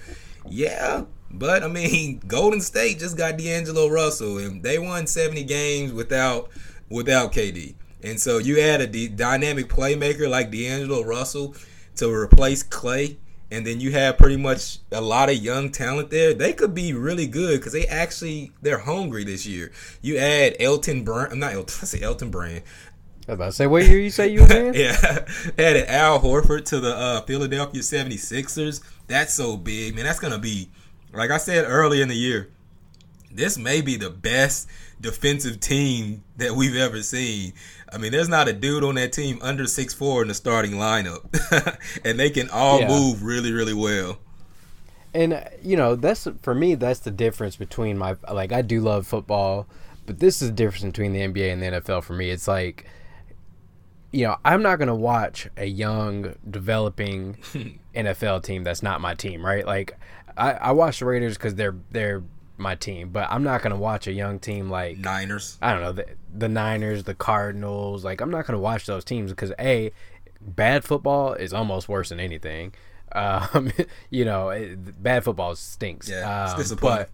Yeah, 0.50 1.04
but 1.34 1.64
I 1.64 1.68
mean, 1.68 2.22
Golden 2.28 2.62
State 2.62 3.00
just 3.00 3.18
got 3.18 3.38
D'Angelo 3.38 3.88
Russell, 3.88 4.38
and 4.38 4.64
they 4.64 4.78
won 4.78 5.08
70 5.08 5.44
games 5.44 5.92
without 5.92 6.50
without 6.90 7.34
KD. 7.34 7.76
And 8.04 8.20
so 8.20 8.38
you 8.38 8.60
add 8.60 8.82
a 8.82 8.88
d- 8.88 9.08
dynamic 9.08 9.68
playmaker 9.68 10.30
like 10.30 10.52
D'Angelo 10.52 11.04
Russell 11.04 11.56
to 11.96 12.12
replace 12.12 12.62
Clay, 12.62 13.18
and 13.50 13.66
then 13.66 13.80
you 13.80 13.92
have 13.92 14.18
pretty 14.18 14.38
much 14.38 14.80
a 14.92 15.02
lot 15.02 15.30
of 15.30 15.38
young 15.38 15.72
talent 15.72 16.10
there. 16.10 16.34
They 16.34 16.54
could 16.54 16.76
be 16.76 16.94
really 16.94 17.28
good 17.28 17.60
because 17.60 17.74
they 17.74 17.88
actually 17.88 18.52
they're 18.62 18.80
hungry 18.80 19.24
this 19.24 19.46
year. 19.46 19.72
You 20.02 20.18
add 20.18 20.56
Elton 20.60 21.04
Brand, 21.04 21.34
I'm 21.34 21.40
not 21.40 21.54
Elton, 21.54 21.76
I 21.82 21.86
say 21.86 22.02
Elton 22.02 22.30
Brand. 22.30 22.64
I 23.28 23.32
was 23.32 23.36
about 23.36 23.46
to 23.46 23.52
say, 23.54 23.68
what 23.68 23.86
year 23.86 24.00
you 24.00 24.10
say 24.10 24.28
you 24.28 24.42
were 24.42 24.54
in? 24.54 24.74
yeah. 24.74 25.26
Added 25.58 25.88
Al 25.88 26.20
Horford 26.20 26.66
to 26.66 26.82
the 26.82 26.94
uh, 26.94 27.22
Philadelphia 27.22 27.80
76ers. 27.80 28.82
That's 29.08 29.34
so 29.34 29.56
big, 29.56 29.96
man. 29.96 30.04
That's 30.04 30.20
going 30.20 30.34
to 30.34 30.40
be 30.40 30.70
like 31.14 31.32
I 31.32 31.38
said 31.38 31.66
early 31.68 32.02
in 32.02 32.10
the 32.10 32.16
year, 32.16 32.50
this 33.32 33.58
may 33.58 33.82
be 33.82 33.96
the 33.96 34.10
best 34.10 34.68
defensive 35.02 35.60
team 35.60 36.24
that 36.38 36.54
we've 36.54 36.76
ever 36.76 37.02
seen. 37.02 37.54
I 37.92 37.98
mean, 37.98 38.12
there's 38.12 38.30
not 38.30 38.48
a 38.48 38.54
dude 38.54 38.84
on 38.84 38.96
that 38.96 39.12
team 39.14 39.38
under 39.42 39.68
six 39.68 39.94
four 39.94 40.22
in 40.22 40.28
the 40.28 40.34
starting 40.34 40.74
lineup, 40.74 41.24
and 42.06 42.20
they 42.20 42.30
can 42.30 42.50
all 42.50 42.80
yeah. 42.80 42.88
move 42.88 43.24
really, 43.24 43.52
really 43.52 43.74
well. 43.74 44.18
And 45.14 45.34
uh, 45.34 45.44
you 45.62 45.78
know, 45.78 45.96
that's 45.96 46.28
for 46.42 46.56
me. 46.56 46.76
That's 46.76 47.02
the 47.02 47.12
difference 47.12 47.56
between 47.56 47.98
my 47.98 48.16
like. 48.32 48.52
I 48.52 48.64
do 48.64 48.82
love 48.82 49.06
football, 49.06 49.68
but 50.08 50.20
this 50.20 50.42
is 50.42 50.50
the 50.50 50.56
difference 50.56 50.86
between 50.86 51.14
the 51.14 51.20
NBA 51.20 51.54
and 51.54 51.62
the 51.62 51.82
NFL 51.82 52.04
for 52.04 52.14
me. 52.14 52.32
It's 52.32 52.48
like, 52.48 52.88
you 54.12 54.26
know, 54.26 54.38
I'm 54.44 54.64
not 54.64 54.80
gonna 54.80 54.96
watch 54.96 55.48
a 55.56 55.66
young 55.66 56.34
developing 56.50 57.38
NFL 57.96 58.44
team 58.44 58.64
that's 58.64 58.82
not 58.82 59.02
my 59.02 59.14
team, 59.14 59.46
right? 59.46 59.68
Like, 59.68 60.00
I, 60.38 60.52
I 60.54 60.72
watch 60.72 61.00
the 61.00 61.06
Raiders 61.06 61.38
because 61.38 61.56
they're 61.56 61.76
they're 61.92 62.24
my 62.58 62.76
team, 62.76 63.10
but 63.10 63.28
I'm 63.30 63.44
not 63.44 63.62
gonna 63.62 63.78
watch 63.78 64.08
a 64.08 64.14
young 64.14 64.40
team 64.40 64.70
like 64.70 64.98
Niners. 64.98 65.58
I 65.62 65.74
don't 65.74 65.82
know 65.82 65.92
the, 65.92 66.06
the 66.34 66.50
Niners, 66.50 67.04
the 67.04 67.16
Cardinals. 67.16 68.04
Like 68.04 68.22
I'm 68.22 68.32
not 68.32 68.46
gonna 68.46 68.60
watch 68.60 68.86
those 68.86 69.04
teams 69.04 69.32
because 69.32 69.52
a 69.60 69.92
bad 70.42 70.84
football 70.84 71.34
is 71.34 71.54
almost 71.54 71.90
worse 71.90 72.10
than 72.10 72.20
anything. 72.20 72.74
Um, 73.14 73.72
you 74.10 74.26
know, 74.26 74.50
it, 74.50 75.02
bad 75.02 75.24
football 75.24 75.56
stinks. 75.56 76.10
Yeah, 76.10 76.44
um, 76.44 76.46
it's 76.46 76.56
disappointing. 76.56 76.98
But, 76.98 77.10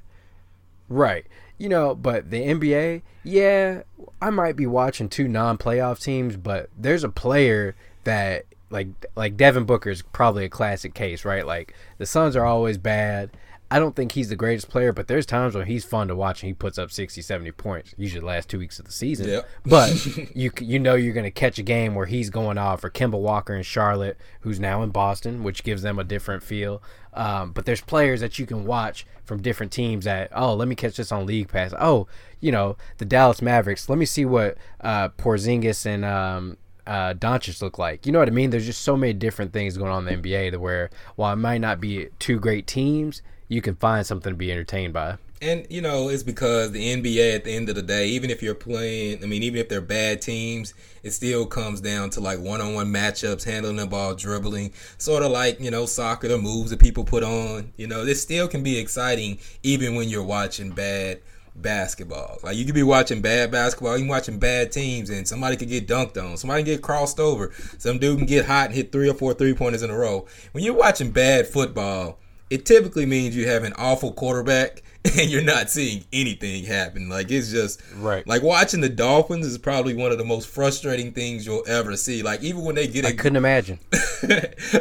right. 0.88 1.26
You 1.58 1.68
know, 1.68 1.94
but 1.94 2.32
the 2.32 2.42
NBA, 2.42 3.02
yeah, 3.24 3.82
I 4.22 4.30
might 4.30 4.56
be 4.56 4.66
watching 4.66 5.10
two 5.10 5.28
non-playoff 5.28 6.02
teams, 6.02 6.38
but 6.38 6.70
there's 6.78 7.04
a 7.04 7.10
player 7.10 7.76
that 8.06 8.46
like 8.70 8.88
like 9.16 9.38
Devin 9.38 9.66
Booker 9.66 9.90
is 9.90 10.02
probably 10.02 10.46
a 10.46 10.50
classic 10.50 10.94
case, 10.94 11.26
right? 11.26 11.46
Like 11.46 11.74
the 11.98 12.06
Suns 12.06 12.36
are 12.36 12.46
always 12.46 12.78
bad. 12.78 13.32
I 13.72 13.78
don't 13.78 13.96
think 13.96 14.14
he's 14.14 14.30
the 14.30 14.36
greatest 14.36 14.68
player, 14.68 14.92
but 14.92 15.08
there's 15.08 15.28
times 15.28 15.54
when 15.54 15.68
he's 15.68 15.86
fun 15.86 16.08
to 16.08 16.16
watch 16.16 16.42
and 16.42 16.48
he 16.48 16.56
puts 16.56 16.80
up 16.80 16.90
60, 16.90 17.22
70 17.22 17.52
points, 17.52 17.94
usually 17.98 18.20
the 18.20 18.26
last 18.26 18.50
two 18.50 18.58
weeks 18.58 18.80
of 18.80 18.86
the 18.86 18.92
season. 18.92 19.30
Yep. 19.30 19.48
but 19.64 20.06
you 20.36 20.52
you 20.60 20.80
know 20.80 20.96
you're 20.96 21.14
going 21.14 21.24
to 21.24 21.32
catch 21.32 21.60
a 21.60 21.64
game 21.64 21.94
where 21.94 22.08
he's 22.08 22.32
going 22.32 22.58
off 22.58 22.82
for 22.82 22.90
Kemba 22.90 23.20
Walker 23.20 23.54
in 23.56 23.62
Charlotte, 23.62 24.18
who's 24.42 24.60
now 24.60 24.82
in 24.82 24.90
Boston, 24.90 25.44
which 25.44 25.64
gives 25.64 25.84
them 25.84 26.00
a 26.00 26.04
different 26.04 26.42
feel. 26.42 26.82
Um, 27.14 27.52
but 27.52 27.66
there's 27.66 27.82
players 27.82 28.22
that 28.22 28.40
you 28.40 28.48
can 28.48 28.66
watch 28.66 29.06
from 29.24 29.42
different 29.42 29.72
teams 29.72 30.06
that, 30.06 30.32
oh, 30.34 30.56
let 30.56 30.68
me 30.68 30.76
catch 30.76 30.98
this 30.98 31.12
on 31.12 31.28
League 31.28 31.50
Pass. 31.50 31.74
Oh, 31.80 32.08
you 32.40 32.52
know, 32.52 32.76
the 32.98 33.06
Dallas 33.06 33.42
Mavericks. 33.42 33.88
Let 33.88 34.00
me 34.00 34.06
see 34.06 34.26
what 34.26 34.58
uh, 34.82 35.10
Porzingis 35.10 35.86
and 35.86 36.04
um, 36.04 36.58
uh, 36.90 37.14
Doncic 37.14 37.62
look 37.62 37.78
like. 37.78 38.06
You 38.06 38.12
know 38.12 38.20
what 38.20 38.28
I 38.28 38.32
mean? 38.32 38.50
There's 38.50 38.66
just 38.66 38.82
so 38.82 38.98
many 38.98 39.14
different 39.14 39.54
things 39.54 39.78
going 39.78 39.92
on 39.92 40.08
in 40.08 40.22
the 40.22 40.30
NBA 40.30 40.52
to 40.52 40.60
where 40.60 40.90
while 41.16 41.34
it 41.34 41.38
might 41.38 41.60
not 41.60 41.80
be 41.80 42.08
two 42.18 42.40
great 42.40 42.66
teams, 42.66 43.22
you 43.48 43.62
can 43.62 43.76
find 43.76 44.06
something 44.06 44.34
to 44.34 44.38
be 44.38 44.52
entertained 44.52 44.94
by. 44.94 45.18
And 45.42 45.68
you 45.70 45.82
know, 45.82 46.10
it's 46.10 46.24
because 46.24 46.72
the 46.72 46.96
NBA 46.96 47.36
at 47.36 47.44
the 47.46 47.56
end 47.56 47.70
of 47.70 47.76
the 47.76 47.84
day, 47.84 48.08
even 48.08 48.32
if 48.32 48.42
you're 48.42 48.56
playing, 48.56 49.24
I 49.24 49.28
mean, 49.28 49.44
even 49.44 49.62
if 49.62 49.70
they're 49.70 49.82
bad 49.82 50.22
teams, 50.22 50.74
it 51.04 51.12
still 51.12 51.46
comes 51.46 51.80
down 51.80 52.10
to 52.12 52.20
like 52.20 52.40
one-on-one 52.40 52.92
matchups, 52.92 53.46
handling 53.46 53.78
the 53.78 53.86
ball, 53.86 54.16
dribbling, 54.16 54.74
sort 54.98 55.24
of 55.24 55.32
like 55.32 55.62
you 55.62 55.72
know 55.72 55.86
soccer, 55.86 56.28
the 56.28 56.38
moves 56.38 56.72
that 56.72 56.80
people 56.80 57.06
put 57.06 57.24
on. 57.24 57.72
You 57.78 57.88
know, 57.88 58.04
this 58.04 58.22
still 58.22 58.50
can 58.50 58.64
be 58.64 58.78
exciting 58.80 59.38
even 59.64 59.96
when 59.96 60.10
you're 60.10 60.24
watching 60.24 60.72
bad 60.72 61.22
basketball. 61.62 62.40
Like 62.44 62.58
you 62.58 62.66
could 62.66 62.76
be 62.76 62.84
watching 62.84 63.22
bad 63.22 63.52
basketball, 63.52 63.98
you 63.98 64.08
watching 64.08 64.40
bad 64.40 64.72
teams, 64.72 65.10
and 65.10 65.28
somebody 65.28 65.58
could 65.58 65.70
get 65.70 65.88
dunked 65.88 66.22
on, 66.22 66.38
somebody 66.38 66.64
can 66.64 66.74
get 66.74 66.82
crossed 66.82 67.20
over, 67.20 67.52
some 67.78 68.00
dude 68.00 68.18
can 68.18 68.28
get 68.28 68.46
hot 68.46 68.68
and 68.68 68.76
hit 68.76 68.92
three 68.92 69.10
or 69.10 69.14
four 69.14 69.34
three 69.34 69.54
pointers 69.54 69.84
in 69.84 69.90
a 69.90 69.98
row. 69.98 70.26
When 70.52 70.64
you're 70.64 70.74
watching 70.74 71.12
bad 71.12 71.48
football, 71.48 72.20
it 72.50 72.66
typically 72.66 73.06
means 73.06 73.36
you 73.36 73.48
have 73.48 73.64
an 73.64 73.74
awful 73.78 74.12
quarterback 74.12 74.82
and 75.18 75.30
you're 75.30 75.44
not 75.44 75.70
seeing 75.70 76.04
anything 76.12 76.66
happen. 76.66 77.08
Like 77.10 77.32
it's 77.32 77.52
just 77.52 77.82
Right. 77.96 78.26
Like 78.28 78.44
watching 78.44 78.82
the 78.82 78.90
Dolphins 78.90 79.46
is 79.46 79.58
probably 79.58 79.96
one 79.96 80.12
of 80.12 80.18
the 80.18 80.26
most 80.26 80.48
frustrating 80.48 81.14
things 81.14 81.46
you'll 81.46 81.64
ever 81.68 81.96
see. 81.96 82.22
Like 82.22 82.44
even 82.44 82.66
when 82.66 82.76
they 82.76 82.88
get 82.88 83.06
I 83.06 83.10
a 83.10 83.14
couldn't 83.14 83.38
imagine. 83.38 83.80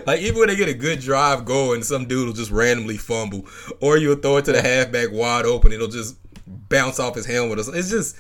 like 0.07 0.21
even 0.21 0.39
when 0.39 0.49
they 0.49 0.57
get 0.57 0.69
a 0.69 0.75
good 0.75 1.01
drive 1.01 1.45
going, 1.45 1.83
some 1.83 2.07
dude 2.07 2.27
will 2.27 2.35
just 2.35 2.51
randomly 2.51 2.97
fumble, 2.97 3.47
or 3.81 3.97
you'll 3.97 4.17
throw 4.17 4.39
it 4.39 4.45
to 4.47 4.53
the 4.53 4.63
halfback 4.63 5.13
wide 5.13 5.45
open. 5.45 5.73
It'll 5.73 5.89
just 5.89 6.17
bounce 6.69 6.99
off 6.99 7.15
his 7.15 7.27
helmet. 7.27 7.59
It's 7.59 7.91
just 7.91 8.17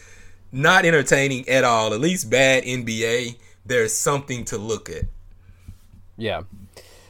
not 0.52 0.84
entertaining 0.84 1.48
at 1.48 1.64
all. 1.64 1.92
At 1.92 2.00
least 2.00 2.30
bad 2.30 2.64
NBA. 2.64 3.36
There's 3.64 3.92
something 3.92 4.44
to 4.46 4.58
look 4.58 4.88
at. 4.88 5.04
Yeah. 6.16 6.42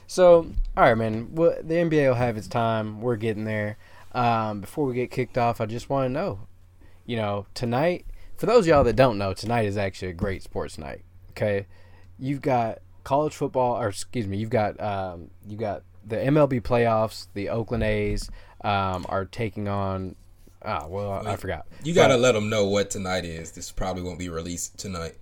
So, 0.07 0.47
all 0.77 0.85
right, 0.85 0.97
man. 0.97 1.35
Well, 1.35 1.57
the 1.63 1.75
NBA 1.75 2.09
will 2.09 2.15
have 2.15 2.37
its 2.37 2.49
time. 2.49 3.01
We're 3.01 3.17
getting 3.17 3.45
there. 3.45 3.77
Um, 4.13 4.63
before 4.63 4.87
we 4.87 4.95
get 4.95 5.11
kicked 5.11 5.37
off, 5.37 5.61
I 5.61 5.67
just 5.67 5.91
want 5.91 6.07
to 6.07 6.13
know, 6.13 6.41
you 7.07 7.17
know, 7.17 7.47
tonight. 7.55 8.07
For 8.37 8.47
those 8.47 8.67
y'all 8.67 8.85
that 8.85 8.97
don't 8.97 9.19
know, 9.19 9.35
tonight 9.35 9.67
is 9.67 9.77
actually 9.77 10.09
a 10.09 10.15
great 10.15 10.43
sports 10.43 10.79
night. 10.79 11.03
Okay, 11.31 11.67
you've 12.19 12.41
got 12.41 12.79
college 13.05 13.35
football, 13.35 13.77
or 13.77 13.89
excuse 13.89 14.27
me, 14.27 14.39
you've 14.39 14.51
got 14.51 14.81
um, 14.81 15.31
you 15.47 15.57
got 15.57 15.83
the 16.07 16.17
MLB 16.17 16.63
playoffs. 16.63 17.29
The 17.35 17.49
Oakland 17.49 17.83
A's 17.83 18.31
um, 18.63 19.07
are 19.09 19.25
taking 19.25 19.69
on. 19.69 20.17
Ah, 20.63 20.87
well, 20.89 21.13
I, 21.13 21.33
I 21.33 21.37
forgot. 21.37 21.67
You 21.85 21.95
got 21.95 22.09
to 22.09 22.17
let 22.17 22.33
them 22.33 22.49
know 22.49 22.67
what 22.67 22.91
tonight 22.91 23.25
is. 23.25 23.53
This 23.53 23.71
probably 23.71 24.03
won't 24.03 24.19
be 24.19 24.29
released 24.29 24.79
tonight. 24.79 25.17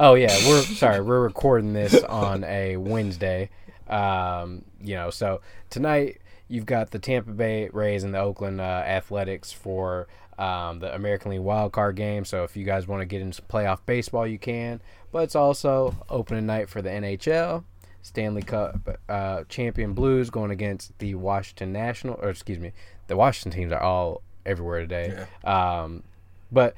Oh 0.00 0.14
yeah, 0.14 0.34
we're 0.48 0.62
sorry. 0.62 1.00
We're 1.00 1.20
recording 1.20 1.72
this 1.72 2.02
on 2.04 2.44
a 2.44 2.76
Wednesday. 2.76 3.50
Um, 3.88 4.64
you 4.80 4.94
know, 4.94 5.10
so 5.10 5.40
tonight 5.70 6.20
you've 6.46 6.66
got 6.66 6.90
the 6.90 6.98
Tampa 6.98 7.32
Bay 7.32 7.68
Rays 7.72 8.04
and 8.04 8.14
the 8.14 8.20
Oakland 8.20 8.60
uh, 8.60 8.64
Athletics 8.86 9.52
for 9.52 10.06
um, 10.38 10.78
the 10.78 10.94
American 10.94 11.32
League 11.32 11.40
Wild 11.40 11.72
Card 11.72 11.96
game. 11.96 12.24
So 12.24 12.44
if 12.44 12.56
you 12.56 12.64
guys 12.64 12.86
want 12.86 13.00
to 13.02 13.06
get 13.06 13.20
into 13.20 13.42
playoff 13.42 13.80
baseball, 13.86 14.26
you 14.26 14.38
can. 14.38 14.80
But 15.10 15.24
it's 15.24 15.36
also 15.36 15.96
opening 16.08 16.46
night 16.46 16.68
for 16.68 16.80
the 16.80 16.90
NHL. 16.90 17.64
Stanley 18.02 18.42
Cup 18.42 19.00
uh, 19.08 19.44
champion 19.48 19.92
Blues 19.92 20.30
going 20.30 20.50
against 20.50 20.96
the 20.98 21.14
Washington 21.16 21.72
National, 21.72 22.18
or 22.22 22.30
excuse 22.30 22.58
me, 22.58 22.72
the 23.08 23.16
Washington 23.16 23.58
teams 23.58 23.72
are 23.72 23.82
all 23.82 24.22
everywhere 24.46 24.80
today. 24.80 25.26
Um, 25.44 26.04
but 26.50 26.74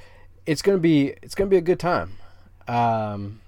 it's 0.46 0.62
gonna 0.62 0.78
be 0.78 1.14
it's 1.22 1.34
gonna 1.34 1.50
be 1.50 1.56
a 1.58 1.60
good 1.60 1.78
time. 1.78 2.12
Um, 2.66 3.40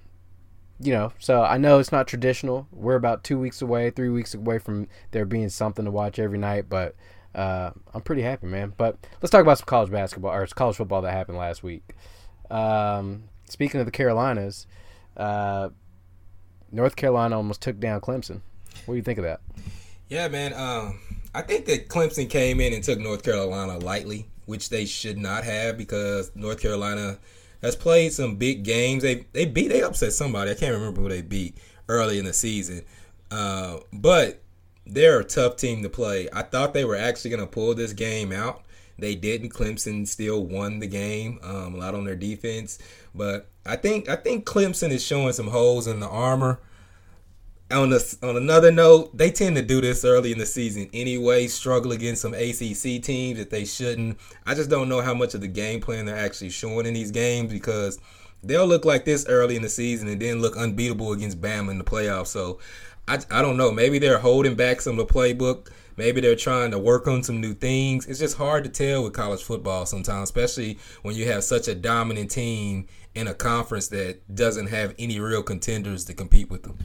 you 0.79 0.91
know, 0.91 1.13
so 1.19 1.43
I 1.43 1.57
know 1.57 1.79
it's 1.79 1.91
not 1.91 2.07
traditional. 2.07 2.67
We're 2.71 2.95
about 2.95 3.23
two 3.23 3.39
weeks 3.39 3.61
away, 3.61 3.89
three 3.89 4.09
weeks 4.09 4.33
away 4.33 4.59
from 4.59 4.87
there 5.11 5.25
being 5.25 5.49
something 5.49 5.85
to 5.85 5.91
watch 5.91 6.19
every 6.19 6.37
night, 6.37 6.65
but 6.69 6.95
uh, 7.35 7.71
I'm 7.93 8.01
pretty 8.01 8.21
happy, 8.21 8.47
man. 8.47 8.73
But 8.77 8.97
let's 9.21 9.31
talk 9.31 9.41
about 9.41 9.57
some 9.57 9.65
college 9.65 9.91
basketball 9.91 10.31
or 10.31 10.45
college 10.47 10.75
football 10.75 11.01
that 11.01 11.11
happened 11.11 11.37
last 11.37 11.63
week. 11.63 11.95
Um, 12.51 13.23
speaking 13.49 13.79
of 13.79 13.85
the 13.85 13.91
Carolinas, 13.91 14.67
uh, 15.17 15.69
North 16.71 16.95
Carolina 16.95 17.37
almost 17.37 17.61
took 17.61 17.79
down 17.79 18.01
Clemson. 18.01 18.41
What 18.85 18.93
do 18.93 18.95
you 18.95 19.03
think 19.03 19.19
of 19.19 19.25
that? 19.25 19.41
Yeah, 20.13 20.27
man. 20.27 20.53
Um, 20.53 20.99
I 21.33 21.41
think 21.41 21.65
that 21.65 21.89
Clemson 21.89 22.29
came 22.29 22.61
in 22.61 22.71
and 22.71 22.83
took 22.83 22.99
North 22.99 23.23
Carolina 23.23 23.79
lightly, 23.79 24.27
which 24.45 24.69
they 24.69 24.85
should 24.85 25.17
not 25.17 25.43
have 25.43 25.75
because 25.75 26.31
North 26.35 26.61
Carolina 26.61 27.17
has 27.63 27.75
played 27.75 28.13
some 28.13 28.35
big 28.35 28.63
games. 28.63 29.01
They 29.01 29.25
they 29.33 29.45
beat 29.45 29.69
they 29.69 29.81
upset 29.81 30.13
somebody. 30.13 30.51
I 30.51 30.53
can't 30.53 30.75
remember 30.75 31.01
who 31.01 31.09
they 31.09 31.23
beat 31.23 31.57
early 31.89 32.19
in 32.19 32.25
the 32.25 32.33
season, 32.33 32.83
uh, 33.31 33.79
but 33.91 34.43
they're 34.85 35.21
a 35.21 35.23
tough 35.23 35.55
team 35.55 35.81
to 35.81 35.89
play. 35.89 36.29
I 36.31 36.43
thought 36.43 36.75
they 36.75 36.85
were 36.85 36.95
actually 36.95 37.31
going 37.31 37.41
to 37.41 37.47
pull 37.47 37.73
this 37.73 37.93
game 37.93 38.31
out. 38.31 38.61
They 38.99 39.15
didn't. 39.15 39.49
Clemson 39.49 40.07
still 40.07 40.45
won 40.45 40.77
the 40.77 40.85
game. 40.85 41.39
Um, 41.41 41.73
a 41.73 41.77
lot 41.77 41.95
on 41.95 42.03
their 42.03 42.15
defense, 42.15 42.77
but 43.15 43.49
I 43.65 43.77
think 43.77 44.09
I 44.09 44.17
think 44.17 44.45
Clemson 44.45 44.91
is 44.91 45.03
showing 45.03 45.33
some 45.33 45.47
holes 45.47 45.87
in 45.87 46.01
the 46.01 46.07
armor 46.07 46.59
on 47.73 47.89
the, 47.89 48.17
on 48.21 48.37
another 48.37 48.71
note, 48.71 49.15
they 49.17 49.31
tend 49.31 49.55
to 49.55 49.61
do 49.61 49.81
this 49.81 50.05
early 50.05 50.31
in 50.31 50.37
the 50.37 50.45
season 50.45 50.89
anyway. 50.93 51.47
Struggle 51.47 51.91
against 51.91 52.21
some 52.21 52.33
ACC 52.33 53.01
teams 53.01 53.37
that 53.37 53.49
they 53.49 53.65
shouldn't. 53.65 54.17
I 54.45 54.53
just 54.53 54.69
don't 54.69 54.89
know 54.89 55.01
how 55.01 55.13
much 55.13 55.33
of 55.33 55.41
the 55.41 55.47
game 55.47 55.81
plan 55.81 56.05
they're 56.05 56.17
actually 56.17 56.49
showing 56.49 56.85
in 56.85 56.93
these 56.93 57.11
games 57.11 57.51
because 57.51 57.99
they'll 58.43 58.67
look 58.67 58.85
like 58.85 59.05
this 59.05 59.25
early 59.27 59.55
in 59.55 59.61
the 59.61 59.69
season 59.69 60.07
and 60.07 60.21
then 60.21 60.41
look 60.41 60.57
unbeatable 60.57 61.11
against 61.13 61.41
Bama 61.41 61.71
in 61.71 61.77
the 61.77 61.83
playoffs. 61.83 62.27
So 62.27 62.59
I, 63.07 63.19
I 63.31 63.41
don't 63.41 63.57
know. 63.57 63.71
Maybe 63.71 63.99
they're 63.99 64.19
holding 64.19 64.55
back 64.55 64.81
some 64.81 64.99
of 64.99 65.07
the 65.07 65.13
playbook. 65.13 65.69
Maybe 65.95 66.21
they're 66.21 66.35
trying 66.35 66.71
to 66.71 66.79
work 66.79 67.07
on 67.07 67.21
some 67.23 67.39
new 67.39 67.53
things. 67.53 68.07
It's 68.07 68.19
just 68.19 68.37
hard 68.37 68.63
to 68.63 68.69
tell 68.69 69.03
with 69.03 69.13
college 69.13 69.43
football 69.43 69.85
sometimes, 69.85 70.29
especially 70.29 70.79
when 71.03 71.15
you 71.15 71.25
have 71.27 71.43
such 71.43 71.67
a 71.67 71.75
dominant 71.75 72.31
team 72.31 72.87
in 73.13 73.27
a 73.27 73.33
conference 73.33 73.87
that 73.89 74.35
doesn't 74.35 74.67
have 74.67 74.95
any 74.97 75.19
real 75.19 75.43
contenders 75.43 76.05
to 76.05 76.13
compete 76.13 76.49
with 76.49 76.63
them. 76.63 76.77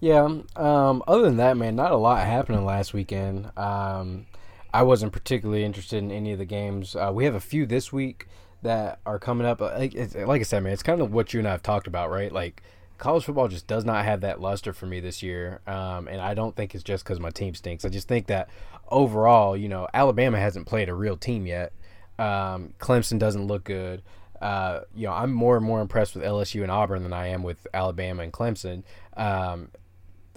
Yeah. 0.00 0.24
Um, 0.56 1.02
other 1.08 1.22
than 1.22 1.36
that, 1.38 1.56
man, 1.56 1.76
not 1.76 1.92
a 1.92 1.96
lot 1.96 2.24
happening 2.26 2.64
last 2.64 2.94
weekend. 2.94 3.50
Um, 3.56 4.26
I 4.72 4.82
wasn't 4.82 5.12
particularly 5.12 5.64
interested 5.64 5.98
in 5.98 6.10
any 6.10 6.32
of 6.32 6.38
the 6.38 6.44
games. 6.44 6.94
Uh, 6.94 7.10
we 7.12 7.24
have 7.24 7.34
a 7.34 7.40
few 7.40 7.66
this 7.66 7.92
week 7.92 8.28
that 8.62 9.00
are 9.06 9.18
coming 9.18 9.46
up. 9.46 9.60
Like, 9.60 9.94
like 10.14 10.40
I 10.40 10.44
said, 10.44 10.62
man, 10.62 10.72
it's 10.72 10.82
kind 10.82 11.00
of 11.00 11.12
what 11.12 11.32
you 11.32 11.40
and 11.40 11.48
I 11.48 11.52
have 11.52 11.62
talked 11.62 11.86
about, 11.86 12.10
right? 12.10 12.30
Like, 12.30 12.62
college 12.98 13.24
football 13.24 13.48
just 13.48 13.66
does 13.66 13.84
not 13.84 14.04
have 14.04 14.20
that 14.20 14.40
luster 14.40 14.72
for 14.72 14.86
me 14.86 15.00
this 15.00 15.22
year. 15.22 15.60
Um, 15.66 16.08
and 16.08 16.20
I 16.20 16.34
don't 16.34 16.54
think 16.54 16.74
it's 16.74 16.84
just 16.84 17.04
because 17.04 17.20
my 17.20 17.30
team 17.30 17.54
stinks. 17.54 17.84
I 17.84 17.88
just 17.88 18.08
think 18.08 18.26
that 18.26 18.50
overall, 18.90 19.56
you 19.56 19.68
know, 19.68 19.88
Alabama 19.94 20.38
hasn't 20.38 20.66
played 20.66 20.88
a 20.88 20.94
real 20.94 21.16
team 21.16 21.46
yet. 21.46 21.72
Um, 22.18 22.74
Clemson 22.78 23.18
doesn't 23.18 23.46
look 23.46 23.64
good. 23.64 24.02
Uh, 24.40 24.80
you 24.94 25.06
know, 25.06 25.12
I'm 25.12 25.32
more 25.32 25.56
and 25.56 25.64
more 25.64 25.80
impressed 25.80 26.14
with 26.14 26.24
LSU 26.24 26.62
and 26.62 26.70
Auburn 26.70 27.02
than 27.02 27.12
I 27.12 27.28
am 27.28 27.42
with 27.42 27.66
Alabama 27.72 28.22
and 28.22 28.32
Clemson. 28.32 28.82
Um, 29.16 29.70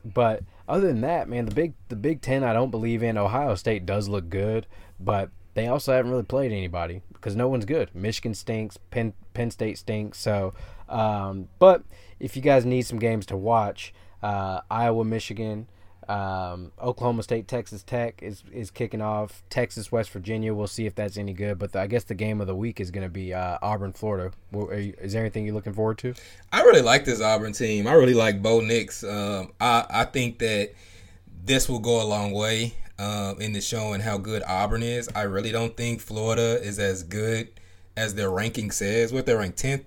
but 0.04 0.44
other 0.68 0.88
than 0.88 1.02
that, 1.02 1.28
man, 1.28 1.46
the 1.46 1.56
big 1.56 1.74
the 1.90 1.96
Big 1.96 2.22
Ten 2.22 2.44
I 2.44 2.54
don't 2.54 2.72
believe 2.72 3.04
in. 3.04 3.18
Ohio 3.18 3.56
State 3.56 3.86
does 3.86 4.08
look 4.08 4.30
good, 4.30 4.68
but 5.00 5.30
they 5.54 5.68
also 5.68 5.94
haven't 5.94 6.12
really 6.12 6.24
played 6.24 6.52
anybody 6.52 7.02
because 7.14 7.36
no 7.36 7.48
one's 7.48 7.66
good. 7.66 7.94
Michigan 7.94 8.34
stinks. 8.34 8.78
Penn 8.90 9.14
Penn 9.34 9.52
State 9.52 9.78
stinks. 9.78 10.20
So, 10.20 10.54
um, 10.90 11.50
but 11.60 11.84
if 12.20 12.36
you 12.36 12.42
guys 12.42 12.66
need 12.66 12.84
some 12.84 13.00
games 13.00 13.26
to 13.28 13.38
watch, 13.38 13.94
uh, 14.24 14.62
Iowa, 14.70 15.04
Michigan, 15.04 15.68
um, 16.10 16.72
Oklahoma 16.82 17.24
State, 17.24 17.48
Texas 17.48 17.84
Tech 17.84 18.22
is 18.24 18.44
is 18.52 18.72
kicking 18.72 19.02
off. 19.02 19.44
Texas, 19.50 19.92
West 19.92 20.10
Virginia. 20.10 20.54
We'll 20.54 20.68
see 20.68 20.86
if 20.86 20.96
that's 20.96 21.18
any 21.18 21.34
good. 21.34 21.60
But 21.60 21.74
the, 21.74 21.80
I 21.80 21.88
guess 21.88 22.04
the 22.04 22.16
game 22.16 22.42
of 22.42 22.48
the 22.48 22.56
week 22.56 22.80
is 22.80 22.92
going 22.92 23.06
to 23.06 23.10
be 23.10 23.34
uh, 23.34 23.58
Auburn, 23.62 23.94
Florida. 23.94 24.32
You, 24.52 24.94
is 25.00 25.14
there 25.14 25.22
anything 25.22 25.46
you're 25.46 25.54
looking 25.54 25.74
forward 25.74 26.00
to? 26.00 26.14
I 26.52 26.62
really 26.64 26.82
like 26.82 27.06
this 27.06 27.22
Auburn 27.22 27.54
team. 27.54 27.88
I 27.88 27.94
really 27.94 28.14
like 28.14 28.42
Bo 28.42 28.62
Nix. 28.62 29.04
Um, 29.04 29.52
I 29.62 29.86
I 29.90 30.06
think 30.06 30.40
that 30.40 30.74
this 31.44 31.70
will 31.70 31.80
go 31.80 32.02
a 32.02 32.06
long 32.06 32.32
way 32.32 32.74
um, 33.00 33.40
in 33.42 33.54
the 33.54 33.62
showing 33.62 34.02
how 34.02 34.18
good 34.18 34.44
Auburn 34.48 34.84
is. 34.84 35.10
I 35.16 35.24
really 35.24 35.52
don't 35.52 35.76
think 35.76 36.02
Florida 36.02 36.62
is 36.62 36.80
as 36.80 37.04
good 37.04 37.50
as 37.96 38.16
their 38.16 38.30
ranking 38.30 38.72
says. 38.72 39.12
What 39.12 39.26
they're 39.26 39.38
ranked 39.38 39.58
tenth, 39.58 39.84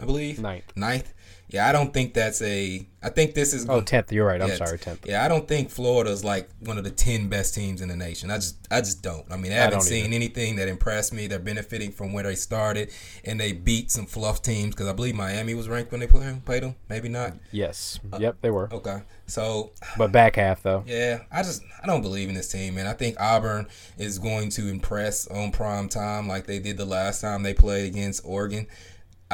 I 0.00 0.04
believe. 0.04 0.40
Ninth. 0.40 0.72
Ninth. 0.76 1.12
Yeah, 1.52 1.68
I 1.68 1.72
don't 1.72 1.92
think 1.92 2.14
that's 2.14 2.40
a. 2.40 2.86
I 3.02 3.08
think 3.10 3.34
this 3.34 3.52
is. 3.52 3.68
Oh, 3.68 3.80
tenth. 3.82 4.10
You're 4.10 4.26
right. 4.26 4.40
I'm 4.40 4.48
Yeah, 4.48 4.54
sorry, 4.56 4.78
tenth. 4.78 5.04
Yeah, 5.06 5.22
I 5.24 5.28
don't 5.28 5.46
think 5.46 5.68
Florida's 5.70 6.24
like 6.24 6.48
one 6.60 6.78
of 6.78 6.84
the 6.84 6.90
ten 6.90 7.28
best 7.28 7.54
teams 7.54 7.82
in 7.82 7.88
the 7.88 7.96
nation. 7.96 8.30
I 8.30 8.36
just, 8.36 8.56
I 8.70 8.80
just 8.80 9.02
don't. 9.02 9.30
I 9.30 9.36
mean, 9.36 9.52
I 9.52 9.56
haven't 9.56 9.72
don't 9.72 9.80
seen 9.82 10.06
either. 10.06 10.14
anything 10.14 10.56
that 10.56 10.68
impressed 10.68 11.12
me. 11.12 11.26
They're 11.26 11.38
benefiting 11.38 11.92
from 11.92 12.12
where 12.14 12.24
they 12.24 12.36
started, 12.36 12.90
and 13.24 13.38
they 13.38 13.52
beat 13.52 13.90
some 13.90 14.06
fluff 14.06 14.40
teams 14.40 14.74
because 14.74 14.88
I 14.88 14.92
believe 14.94 15.14
Miami 15.14 15.54
was 15.54 15.68
ranked 15.68 15.90
when 15.92 16.00
they 16.00 16.06
played, 16.06 16.44
played 16.46 16.62
them. 16.62 16.74
Maybe 16.88 17.08
not. 17.10 17.34
Yes. 17.50 18.00
Yep, 18.18 18.36
they 18.40 18.50
were. 18.50 18.72
Okay, 18.72 19.02
so 19.26 19.72
But 19.98 20.10
back 20.12 20.36
half 20.36 20.62
though. 20.62 20.84
yeah, 20.86 21.24
I 21.30 21.42
just, 21.42 21.62
I 21.82 21.86
don't 21.86 22.02
believe 22.02 22.28
in 22.30 22.34
this 22.34 22.50
team, 22.50 22.76
man. 22.76 22.86
I 22.86 22.94
think 22.94 23.20
Auburn 23.20 23.66
is 23.98 24.18
going 24.18 24.48
to 24.50 24.68
impress 24.68 25.26
on 25.26 25.50
prime 25.50 25.88
time 25.90 26.28
like 26.28 26.46
they 26.46 26.60
did 26.60 26.76
the 26.78 26.86
last 26.86 27.20
time 27.20 27.42
they 27.42 27.52
played 27.52 27.86
against 27.86 28.22
Oregon. 28.24 28.66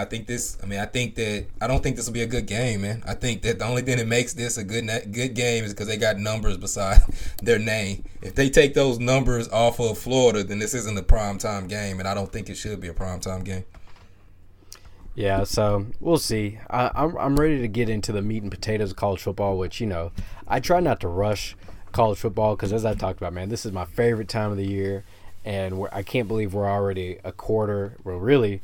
I 0.01 0.05
think 0.05 0.27
this. 0.27 0.57
I 0.63 0.67
mean, 0.67 0.79
I 0.79 0.87
think 0.87 1.15
that 1.17 1.47
I 1.61 1.67
don't 1.67 1.83
think 1.83 1.97
this 1.97 2.07
will 2.07 2.13
be 2.13 2.23
a 2.23 2.27
good 2.27 2.47
game, 2.47 2.83
man. 2.83 3.03
I 3.07 3.15
think 3.15 3.43
that 3.43 3.59
the 3.59 3.65
only 3.65 3.83
thing 3.83 3.99
that 3.99 4.07
makes 4.07 4.33
this 4.33 4.57
a 4.57 4.65
good 4.65 4.87
good 5.13 5.35
game 5.35 5.65
is 5.65 5.73
because 5.73 5.89
they 5.89 5.97
got 5.97 6.19
numbers 6.19 6.57
beside 6.57 7.01
their 7.43 7.59
name. 7.59 8.05
If 8.23 8.35
they 8.35 8.49
take 8.49 8.75
those 8.75 8.99
numbers 8.99 9.49
off 9.49 9.81
of 9.81 9.99
Florida, 9.99 10.45
then 10.45 10.59
this 10.59 10.75
isn't 10.75 10.97
a 10.97 11.03
prime 11.03 11.39
time 11.39 11.67
game, 11.67 11.99
and 11.99 12.09
I 12.09 12.15
don't 12.15 12.33
think 12.33 12.49
it 12.49 12.57
should 12.57 12.81
be 12.81 12.89
a 12.89 12.95
prime 12.95 13.21
time 13.21 13.43
game. 13.43 13.65
Yeah, 15.19 15.43
so 15.43 15.87
we'll 15.99 16.19
see. 16.19 16.61
I, 16.71 16.93
I'm 16.95 17.17
I'm 17.17 17.37
ready 17.41 17.61
to 17.61 17.67
get 17.67 17.89
into 17.89 18.13
the 18.13 18.23
meat 18.23 18.43
and 18.43 18.53
potatoes 18.53 18.93
of 18.93 18.97
college 18.97 19.21
football, 19.21 19.59
which 19.59 19.81
you 19.81 19.87
know 19.89 20.13
I 20.47 20.61
try 20.61 20.79
not 20.79 21.01
to 21.01 21.09
rush 21.09 21.57
college 21.91 22.19
football 22.19 22.55
because 22.55 22.73
as 22.73 22.85
I 22.85 22.95
talked 22.95 23.19
about, 23.19 23.33
man, 23.33 23.49
this 23.49 23.67
is 23.67 23.73
my 23.73 23.85
favorite 23.85 24.29
time 24.29 24.53
of 24.53 24.57
the 24.57 24.67
year, 24.67 25.05
and 25.45 25.89
I 25.91 26.05
can't 26.05 26.29
believe 26.29 26.55
we're 26.55 26.71
already 26.71 27.19
a 27.25 27.33
quarter. 27.33 27.97
Well, 28.05 28.19
really, 28.19 28.63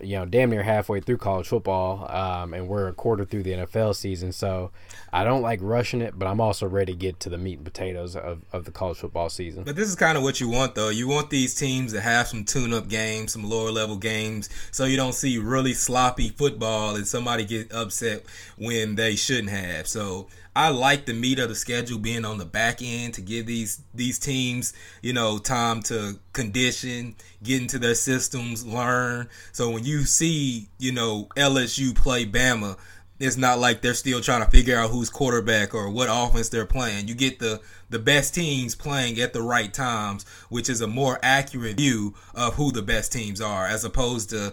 you 0.00 0.16
know, 0.16 0.24
damn 0.24 0.50
near 0.50 0.62
halfway 0.62 1.00
through 1.00 1.18
college 1.18 1.46
football, 1.48 2.10
um, 2.10 2.54
and 2.54 2.68
we're 2.68 2.88
a 2.88 2.92
quarter 2.92 3.24
through 3.24 3.42
the 3.42 3.52
NFL 3.52 3.94
season. 3.94 4.32
So 4.32 4.70
I 5.12 5.24
don't 5.24 5.42
like 5.42 5.60
rushing 5.62 6.00
it, 6.00 6.18
but 6.18 6.26
I'm 6.26 6.40
also 6.40 6.66
ready 6.66 6.92
to 6.92 6.98
get 6.98 7.20
to 7.20 7.28
the 7.28 7.38
meat 7.38 7.58
and 7.58 7.64
potatoes 7.64 8.16
of, 8.16 8.42
of 8.52 8.64
the 8.64 8.70
college 8.70 8.98
football 8.98 9.28
season. 9.28 9.64
But 9.64 9.76
this 9.76 9.88
is 9.88 9.94
kind 9.94 10.16
of 10.16 10.24
what 10.24 10.40
you 10.40 10.48
want, 10.48 10.74
though. 10.74 10.88
You 10.88 11.08
want 11.08 11.30
these 11.30 11.54
teams 11.54 11.92
to 11.92 12.00
have 12.00 12.26
some 12.28 12.44
tune 12.44 12.72
up 12.72 12.88
games, 12.88 13.32
some 13.32 13.44
lower 13.48 13.70
level 13.70 13.96
games, 13.96 14.48
so 14.70 14.84
you 14.84 14.96
don't 14.96 15.14
see 15.14 15.38
really 15.38 15.74
sloppy 15.74 16.30
football 16.30 16.96
and 16.96 17.06
somebody 17.06 17.44
get 17.44 17.72
upset 17.72 18.24
when 18.56 18.94
they 18.94 19.14
shouldn't 19.14 19.50
have. 19.50 19.86
So 19.86 20.28
I 20.54 20.68
like 20.68 21.06
the 21.06 21.14
meat 21.14 21.38
of 21.38 21.48
the 21.48 21.54
schedule 21.54 21.98
being 21.98 22.24
on 22.24 22.36
the 22.36 22.44
back 22.44 22.82
end 22.82 23.14
to 23.14 23.22
give 23.22 23.46
these 23.46 23.82
these 23.94 24.18
teams, 24.18 24.74
you 25.00 25.12
know, 25.14 25.38
time 25.38 25.82
to 25.84 26.18
condition, 26.34 27.16
get 27.42 27.62
into 27.62 27.78
their 27.78 27.94
systems, 27.94 28.66
learn. 28.66 29.28
So 29.52 29.70
when 29.70 29.84
you 29.84 30.04
see, 30.04 30.68
you 30.78 30.92
know, 30.92 31.28
LSU 31.36 31.94
play 31.94 32.26
Bama, 32.26 32.76
it's 33.18 33.36
not 33.36 33.60
like 33.60 33.80
they're 33.80 33.94
still 33.94 34.20
trying 34.20 34.44
to 34.44 34.50
figure 34.50 34.76
out 34.76 34.90
who's 34.90 35.08
quarterback 35.08 35.74
or 35.74 35.88
what 35.88 36.08
offense 36.10 36.50
they're 36.50 36.66
playing. 36.66 37.08
You 37.08 37.14
get 37.14 37.38
the 37.38 37.60
the 37.88 37.98
best 37.98 38.34
teams 38.34 38.74
playing 38.74 39.18
at 39.20 39.32
the 39.32 39.42
right 39.42 39.72
times, 39.72 40.26
which 40.50 40.68
is 40.68 40.82
a 40.82 40.86
more 40.86 41.18
accurate 41.22 41.76
view 41.78 42.14
of 42.34 42.54
who 42.54 42.72
the 42.72 42.82
best 42.82 43.10
teams 43.12 43.40
are, 43.40 43.66
as 43.66 43.84
opposed 43.84 44.30
to, 44.30 44.52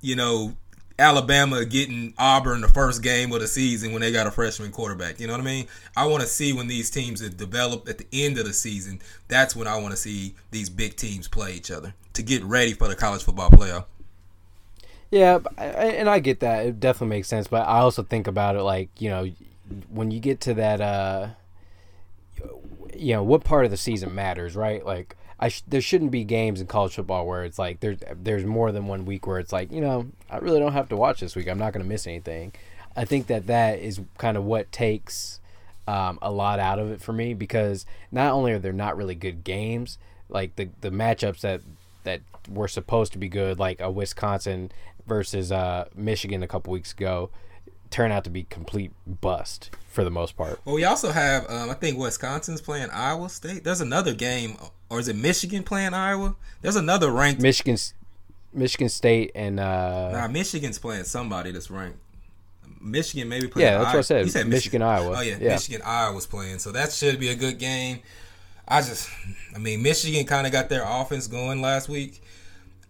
you 0.00 0.14
know, 0.14 0.56
Alabama 0.98 1.64
getting 1.64 2.14
Auburn 2.16 2.62
the 2.62 2.68
first 2.68 3.02
game 3.02 3.30
of 3.32 3.40
the 3.40 3.48
season 3.48 3.92
when 3.92 4.00
they 4.00 4.12
got 4.12 4.26
a 4.26 4.30
freshman 4.30 4.72
quarterback. 4.72 5.20
You 5.20 5.26
know 5.26 5.34
what 5.34 5.42
I 5.42 5.44
mean? 5.44 5.66
I 5.96 6.06
want 6.06 6.22
to 6.22 6.28
see 6.28 6.52
when 6.52 6.68
these 6.68 6.90
teams 6.90 7.20
have 7.20 7.36
developed 7.36 7.88
at 7.88 7.98
the 7.98 8.06
end 8.12 8.38
of 8.38 8.46
the 8.46 8.54
season. 8.54 9.00
That's 9.28 9.54
when 9.54 9.66
I 9.66 9.76
want 9.76 9.90
to 9.90 9.96
see 9.96 10.34
these 10.50 10.70
big 10.70 10.96
teams 10.96 11.28
play 11.28 11.52
each 11.52 11.70
other 11.70 11.94
to 12.14 12.22
get 12.22 12.42
ready 12.44 12.72
for 12.72 12.88
the 12.88 12.96
college 12.96 13.22
football 13.24 13.50
playoff. 13.50 13.84
Yeah, 15.10 15.38
and 15.58 16.08
I 16.08 16.18
get 16.18 16.40
that. 16.40 16.66
It 16.66 16.80
definitely 16.80 17.16
makes 17.16 17.28
sense. 17.28 17.46
But 17.46 17.68
I 17.68 17.78
also 17.78 18.02
think 18.02 18.26
about 18.26 18.56
it 18.56 18.62
like, 18.62 18.88
you 18.98 19.10
know, 19.10 19.30
when 19.90 20.10
you 20.10 20.18
get 20.18 20.40
to 20.42 20.54
that, 20.54 20.80
uh, 20.80 21.28
you 22.94 23.12
know, 23.12 23.22
what 23.22 23.44
part 23.44 23.66
of 23.66 23.70
the 23.70 23.76
season 23.76 24.14
matters, 24.14 24.56
right? 24.56 24.84
Like, 24.84 25.16
I 25.38 25.48
sh- 25.48 25.62
there 25.68 25.80
shouldn't 25.80 26.10
be 26.10 26.24
games 26.24 26.60
in 26.60 26.66
college 26.66 26.94
football 26.94 27.26
where 27.26 27.44
it's 27.44 27.58
like 27.58 27.80
there's 27.80 27.98
there's 28.22 28.44
more 28.44 28.72
than 28.72 28.86
one 28.86 29.04
week 29.04 29.26
where 29.26 29.38
it's 29.38 29.52
like 29.52 29.70
you 29.70 29.80
know 29.80 30.06
I 30.30 30.38
really 30.38 30.60
don't 30.60 30.72
have 30.72 30.88
to 30.88 30.96
watch 30.96 31.20
this 31.20 31.36
week. 31.36 31.48
I'm 31.48 31.58
not 31.58 31.72
going 31.72 31.84
to 31.84 31.88
miss 31.88 32.06
anything. 32.06 32.52
I 32.96 33.04
think 33.04 33.26
that 33.26 33.46
that 33.48 33.78
is 33.78 34.00
kind 34.16 34.36
of 34.36 34.44
what 34.44 34.72
takes 34.72 35.40
um, 35.86 36.18
a 36.22 36.30
lot 36.30 36.58
out 36.58 36.78
of 36.78 36.90
it 36.90 37.00
for 37.00 37.12
me 37.12 37.34
because 37.34 37.84
not 38.10 38.32
only 38.32 38.52
are 38.52 38.58
there 38.58 38.72
not 38.72 38.96
really 38.96 39.14
good 39.14 39.44
games, 39.44 39.98
like 40.28 40.56
the 40.56 40.70
the 40.80 40.90
matchups 40.90 41.40
that 41.40 41.60
that 42.04 42.20
were 42.48 42.68
supposed 42.68 43.12
to 43.12 43.18
be 43.18 43.28
good, 43.28 43.58
like 43.58 43.80
a 43.80 43.90
Wisconsin 43.90 44.70
versus 45.06 45.52
uh, 45.52 45.86
Michigan 45.94 46.42
a 46.42 46.48
couple 46.48 46.72
weeks 46.72 46.92
ago, 46.92 47.30
turn 47.90 48.10
out 48.10 48.24
to 48.24 48.30
be 48.30 48.44
complete 48.44 48.92
bust 49.06 49.70
for 49.88 50.02
the 50.04 50.10
most 50.10 50.36
part. 50.36 50.60
Well, 50.64 50.74
we 50.74 50.84
also 50.84 51.12
have 51.12 51.48
um, 51.50 51.70
I 51.70 51.74
think 51.74 51.98
Wisconsin's 51.98 52.60
playing 52.60 52.90
Iowa 52.90 53.28
State. 53.28 53.64
There's 53.64 53.80
another 53.80 54.14
game 54.14 54.56
or 54.90 55.00
is 55.00 55.08
it 55.08 55.16
Michigan 55.16 55.62
playing 55.62 55.94
Iowa? 55.94 56.36
There's 56.62 56.76
another 56.76 57.10
ranked 57.10 57.40
Michigan's 57.40 57.94
Michigan 58.52 58.88
State 58.88 59.32
and 59.34 59.60
uh 59.60 60.12
Nah, 60.12 60.28
Michigan's 60.28 60.78
playing 60.78 61.04
somebody 61.04 61.50
that's 61.52 61.70
ranked. 61.70 61.98
Michigan 62.80 63.28
maybe 63.28 63.48
playing. 63.48 63.66
Yeah, 63.68 63.78
that's 63.78 63.88
Iowa. 63.88 63.96
what 63.96 63.98
I 63.98 64.02
said. 64.02 64.24
You 64.24 64.30
said 64.30 64.46
Michigan, 64.48 64.80
Michigan 64.80 64.82
Iowa. 64.82 65.14
Oh 65.18 65.20
yeah, 65.20 65.36
yeah, 65.40 65.48
Michigan 65.50 65.82
Iowa 65.84 66.14
was 66.14 66.26
playing, 66.26 66.58
so 66.58 66.72
that 66.72 66.92
should 66.92 67.18
be 67.18 67.28
a 67.28 67.34
good 67.34 67.58
game. 67.58 68.00
I 68.68 68.80
just, 68.80 69.08
I 69.54 69.58
mean, 69.58 69.82
Michigan 69.82 70.26
kind 70.26 70.46
of 70.46 70.52
got 70.52 70.68
their 70.68 70.84
offense 70.84 71.28
going 71.28 71.62
last 71.62 71.88
week. 71.88 72.20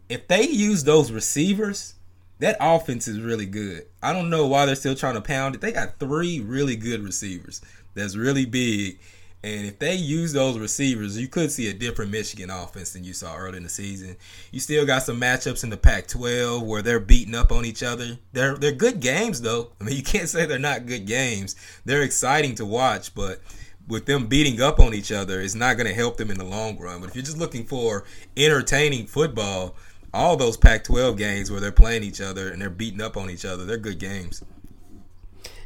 If 0.08 0.26
they 0.26 0.46
use 0.46 0.84
those 0.84 1.12
receivers, 1.12 1.94
that 2.38 2.56
offense 2.60 3.08
is 3.08 3.20
really 3.20 3.46
good. 3.46 3.86
I 4.02 4.12
don't 4.12 4.30
know 4.30 4.46
why 4.46 4.66
they're 4.66 4.74
still 4.74 4.94
trying 4.94 5.14
to 5.14 5.20
pound 5.20 5.54
it. 5.54 5.60
They 5.60 5.72
got 5.72 5.98
three 5.98 6.40
really 6.40 6.76
good 6.76 7.02
receivers 7.02 7.60
that's 7.94 8.16
really 8.16 8.46
big 8.46 8.98
and 9.46 9.64
if 9.64 9.78
they 9.78 9.94
use 9.94 10.32
those 10.32 10.58
receivers, 10.58 11.16
you 11.16 11.28
could 11.28 11.52
see 11.52 11.70
a 11.70 11.72
different 11.72 12.10
Michigan 12.10 12.50
offense 12.50 12.92
than 12.92 13.04
you 13.04 13.12
saw 13.12 13.36
early 13.36 13.58
in 13.58 13.62
the 13.62 13.68
season. 13.68 14.16
You 14.50 14.58
still 14.58 14.84
got 14.84 15.04
some 15.04 15.20
matchups 15.20 15.62
in 15.62 15.70
the 15.70 15.76
Pac-12 15.76 16.66
where 16.66 16.82
they're 16.82 16.98
beating 16.98 17.36
up 17.36 17.52
on 17.52 17.64
each 17.64 17.84
other. 17.84 18.18
They're 18.32 18.56
they're 18.56 18.72
good 18.72 18.98
games 18.98 19.40
though. 19.40 19.70
I 19.80 19.84
mean, 19.84 19.96
you 19.98 20.02
can't 20.02 20.28
say 20.28 20.46
they're 20.46 20.58
not 20.58 20.86
good 20.86 21.06
games. 21.06 21.54
They're 21.84 22.02
exciting 22.02 22.56
to 22.56 22.66
watch, 22.66 23.14
but 23.14 23.40
with 23.86 24.06
them 24.06 24.26
beating 24.26 24.60
up 24.60 24.80
on 24.80 24.92
each 24.92 25.12
other, 25.12 25.40
it's 25.40 25.54
not 25.54 25.76
going 25.76 25.86
to 25.86 25.94
help 25.94 26.16
them 26.16 26.32
in 26.32 26.38
the 26.38 26.44
long 26.44 26.76
run. 26.76 27.00
But 27.00 27.10
if 27.10 27.14
you're 27.14 27.24
just 27.24 27.38
looking 27.38 27.66
for 27.66 28.02
entertaining 28.36 29.06
football, 29.06 29.76
all 30.12 30.36
those 30.36 30.56
Pac-12 30.56 31.16
games 31.16 31.52
where 31.52 31.60
they're 31.60 31.70
playing 31.70 32.02
each 32.02 32.20
other 32.20 32.50
and 32.50 32.60
they're 32.60 32.68
beating 32.68 33.00
up 33.00 33.16
on 33.16 33.30
each 33.30 33.44
other, 33.44 33.64
they're 33.64 33.76
good 33.76 34.00
games. 34.00 34.42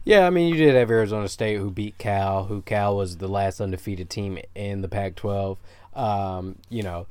Yeah, 0.04 0.26
I 0.26 0.30
mean, 0.30 0.48
you 0.48 0.56
did 0.56 0.74
have 0.74 0.90
Arizona 0.90 1.28
State 1.28 1.58
who 1.58 1.70
beat 1.70 1.98
Cal, 1.98 2.44
who 2.44 2.62
Cal 2.62 2.96
was 2.96 3.18
the 3.18 3.28
last 3.28 3.60
undefeated 3.60 4.08
team 4.08 4.38
in 4.54 4.80
the 4.80 4.88
Pac-12. 4.88 5.58
Um, 5.94 6.56
you 6.68 6.82
know, 6.82 7.06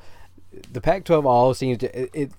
the 0.71 0.81
Pac-12 0.81 1.25
all 1.25 1.53
seems 1.53 1.77
to 1.79 1.99
it, 1.99 2.09
it, 2.13 2.31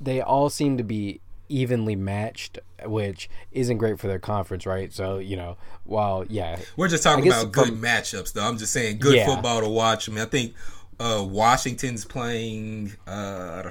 They 0.00 0.20
all 0.20 0.48
seem 0.48 0.78
to 0.78 0.84
be 0.84 1.20
evenly 1.48 1.96
matched, 1.96 2.58
which 2.84 3.28
isn't 3.52 3.78
great 3.78 3.98
for 3.98 4.06
their 4.06 4.18
conference, 4.18 4.66
right? 4.66 4.92
So 4.92 5.18
you 5.18 5.36
know, 5.36 5.56
while 5.84 6.24
yeah, 6.28 6.58
we're 6.76 6.88
just 6.88 7.02
talking 7.02 7.26
about 7.26 7.52
good 7.52 7.68
from, 7.68 7.82
matchups, 7.82 8.32
though. 8.32 8.44
I'm 8.44 8.58
just 8.58 8.72
saying 8.72 8.98
good 8.98 9.16
yeah. 9.16 9.26
football 9.26 9.60
to 9.60 9.68
watch. 9.68 10.08
I 10.08 10.12
mean, 10.12 10.22
I 10.22 10.26
think 10.26 10.54
uh, 11.00 11.24
Washington's 11.26 12.04
playing 12.04 12.92
uh, 13.06 13.70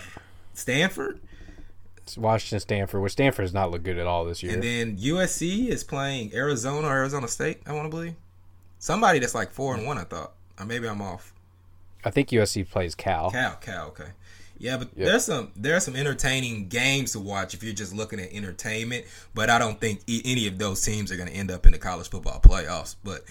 Stanford. 0.53 1.19
Washington, 2.15 2.59
Stanford. 2.59 3.01
Where 3.01 3.09
Stanford 3.09 3.43
has 3.43 3.53
not 3.53 3.71
looked 3.71 3.83
good 3.83 3.97
at 3.97 4.05
all 4.05 4.23
this 4.23 4.43
year. 4.43 4.53
And 4.53 4.63
then 4.63 4.97
USC 4.97 5.67
is 5.67 5.83
playing 5.83 6.33
Arizona 6.33 6.87
or 6.87 6.91
Arizona 6.91 7.27
State. 7.27 7.61
I 7.65 7.73
want 7.73 7.85
to 7.85 7.89
believe 7.89 8.15
somebody 8.77 9.19
that's 9.19 9.35
like 9.35 9.49
four 9.49 9.75
and 9.75 9.85
one. 9.85 9.97
I 9.97 10.03
thought, 10.03 10.33
or 10.59 10.65
maybe 10.65 10.87
I'm 10.87 11.01
off. 11.01 11.33
I 12.05 12.11
think 12.11 12.29
USC 12.29 12.69
plays 12.69 12.95
Cal. 12.95 13.31
Cal, 13.31 13.55
Cal. 13.55 13.87
Okay. 13.87 14.11
Yeah, 14.59 14.77
but 14.77 14.89
yep. 14.95 15.07
there's 15.07 15.25
some 15.25 15.51
there's 15.55 15.83
some 15.83 15.95
entertaining 15.95 16.67
games 16.67 17.11
to 17.11 17.19
watch 17.19 17.53
if 17.53 17.63
you're 17.63 17.73
just 17.73 17.93
looking 17.93 18.19
at 18.19 18.31
entertainment. 18.31 19.05
But 19.33 19.49
I 19.49 19.59
don't 19.59 19.79
think 19.79 20.01
any 20.07 20.47
of 20.47 20.57
those 20.57 20.83
teams 20.83 21.11
are 21.11 21.17
going 21.17 21.29
to 21.29 21.35
end 21.35 21.51
up 21.51 21.65
in 21.65 21.71
the 21.71 21.77
college 21.77 22.09
football 22.09 22.39
playoffs. 22.39 22.95
But 23.03 23.23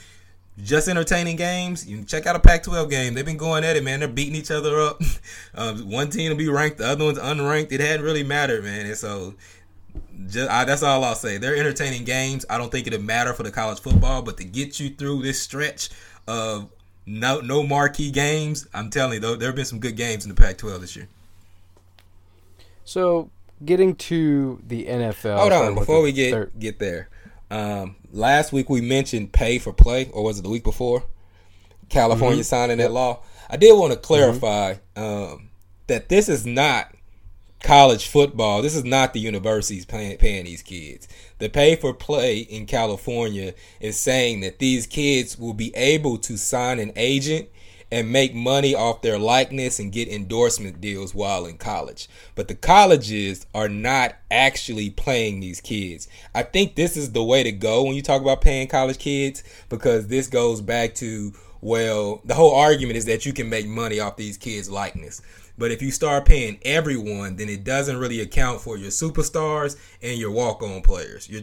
just 0.63 0.89
entertaining 0.89 1.37
games. 1.37 1.87
You 1.87 2.05
check 2.05 2.27
out 2.27 2.37
a 2.37 2.41
Pac-12 2.41 2.89
game. 2.89 3.15
They've 3.15 3.27
been 3.27 3.37
going 3.37 3.65
at 3.65 3.77
it, 3.77 3.85
man. 3.85 4.01
They're 4.01 4.09
beating 4.09 4.35
each 4.35 4.51
other 4.51 4.81
up. 4.81 5.01
um, 5.55 5.91
one 5.91 6.11
team 6.11 6.31
will 6.31 6.39
be 6.39 6.49
ranked, 6.49 6.79
the 6.79 6.87
other 6.87 7.05
one's 7.05 7.19
unranked. 7.19 7.73
It 7.73 7.81
hadn't 7.81 8.05
really 8.05 8.23
mattered, 8.23 8.65
man. 8.65 8.87
And 8.87 8.97
so, 8.97 9.35
just 10.29 10.51
I, 10.51 10.65
that's 10.65 10.83
all 10.83 11.05
I'll 11.05 11.15
say. 11.15 11.39
They're 11.39 11.57
entertaining 11.57 12.05
games. 12.05 12.47
I 12.49 12.59
don't 12.59 12.73
think 12.73 12.87
it'll 12.87 13.01
matter 13.01 13.33
for 13.33 13.43
the 13.43 13.51
college 13.51 13.81
football, 13.81 14.23
but 14.23 14.37
to 14.39 14.45
get 14.45 14.81
you 14.81 14.91
through 14.91 15.23
this 15.23 15.41
stretch 15.41 15.91
of 16.27 16.71
no 17.05 17.41
no 17.41 17.63
marquee 17.63 18.11
games, 18.11 18.67
I'm 18.73 18.91
telling 18.91 19.15
you, 19.15 19.21
though, 19.21 19.37
there 19.37 19.49
have 19.49 19.57
been 19.57 19.65
some 19.65 19.79
good 19.79 19.97
games 19.97 20.25
in 20.25 20.31
the 20.31 20.41
Pac-12 20.41 20.81
this 20.81 20.97
year. 20.97 21.09
So, 22.85 23.31
getting 23.65 23.95
to 23.97 24.63
the 24.67 24.87
NFL. 24.87 25.39
Hold 25.39 25.53
on, 25.53 25.75
before 25.75 26.01
we 26.01 26.13
get 26.13 26.33
third. 26.33 26.53
get 26.59 26.79
there. 26.79 27.09
Um, 27.51 27.97
last 28.13 28.53
week 28.53 28.69
we 28.69 28.81
mentioned 28.81 29.33
pay 29.33 29.59
for 29.59 29.73
play, 29.73 30.11
or 30.13 30.25
was 30.25 30.39
it 30.39 30.43
the 30.43 30.51
week 30.51 30.65
before? 30.65 31.05
California 31.89 32.39
mm-hmm. 32.39 32.43
signing 32.43 32.79
that 32.79 32.93
law. 32.93 33.23
I 33.49 33.57
did 33.57 33.79
want 33.79 33.93
to 33.93 33.99
clarify 33.99 34.75
mm-hmm. 34.97 35.03
um, 35.35 35.51
that 35.87 36.09
this 36.09 36.29
is 36.29 36.45
not 36.45 36.93
college 37.63 38.09
football. 38.09 38.63
This 38.63 38.75
is 38.75 38.85
not 38.85 39.13
the 39.13 39.21
universities 39.21 39.85
paying, 39.85 40.19
paying 40.19 40.45
these 40.45 40.63
kids. 40.63 41.09
The 41.39 41.49
pay 41.49 41.77
for 41.77 41.93
play 41.93 42.39
in 42.39 42.67
California 42.67 43.55
is 43.81 43.99
saying 43.99 44.41
that 44.41 44.59
these 44.59 44.87
kids 44.87 45.39
will 45.39 45.55
be 45.55 45.75
able 45.77 46.19
to 46.19 46.37
sign 46.37 46.79
an 46.79 46.93
agent 46.97 47.49
and 47.91 48.11
make 48.11 48.35
money 48.35 48.75
off 48.75 49.03
their 49.03 49.19
likeness 49.19 49.79
and 49.79 49.93
get 49.93 50.09
endorsement 50.09 50.81
deals 50.81 51.15
while 51.15 51.47
in 51.47 51.57
college. 51.57 52.09
But 52.35 52.49
the 52.49 52.55
colleges 52.55 53.47
are 53.55 53.69
not 53.69 54.17
actually 54.31 54.91
playing 54.91 55.41
these 55.41 55.61
kids. 55.61 56.09
I 56.35 56.43
think 56.43 56.75
this 56.75 56.97
is 56.97 57.13
the 57.13 57.23
way 57.23 57.43
to 57.43 57.53
go 57.53 57.85
when 57.85 57.95
you 57.95 58.03
talk 58.03 58.23
about 58.23 58.41
paying 58.41 58.69
college 58.69 58.99
kids 58.99 59.45
because 59.69 60.09
this 60.09 60.27
goes 60.27 60.61
back 60.61 60.95
to 60.97 61.33
well, 61.63 62.21
the 62.25 62.35
whole 62.35 62.55
argument 62.55 62.97
is 62.97 63.07
that 63.07 63.25
you 63.25 63.33
can 63.33 63.49
make 63.49 63.67
money 63.67 63.99
off 63.99 64.17
these 64.17 64.37
kids' 64.37 64.71
likeness. 64.71 65.23
But 65.59 65.71
if 65.71 65.81
you 65.81 65.91
start 65.91 66.27
paying 66.27 66.59
everyone, 66.63 67.37
then 67.37 67.49
it 67.49 67.65
doesn't 67.65 67.97
really 67.97 68.21
account 68.21 68.61
for 68.61 68.77
your 68.77 68.91
superstars 68.91 69.77
and 70.03 70.19
your 70.19 70.31
walk-on 70.31 70.83
players. 70.83 71.29
You're, 71.29 71.43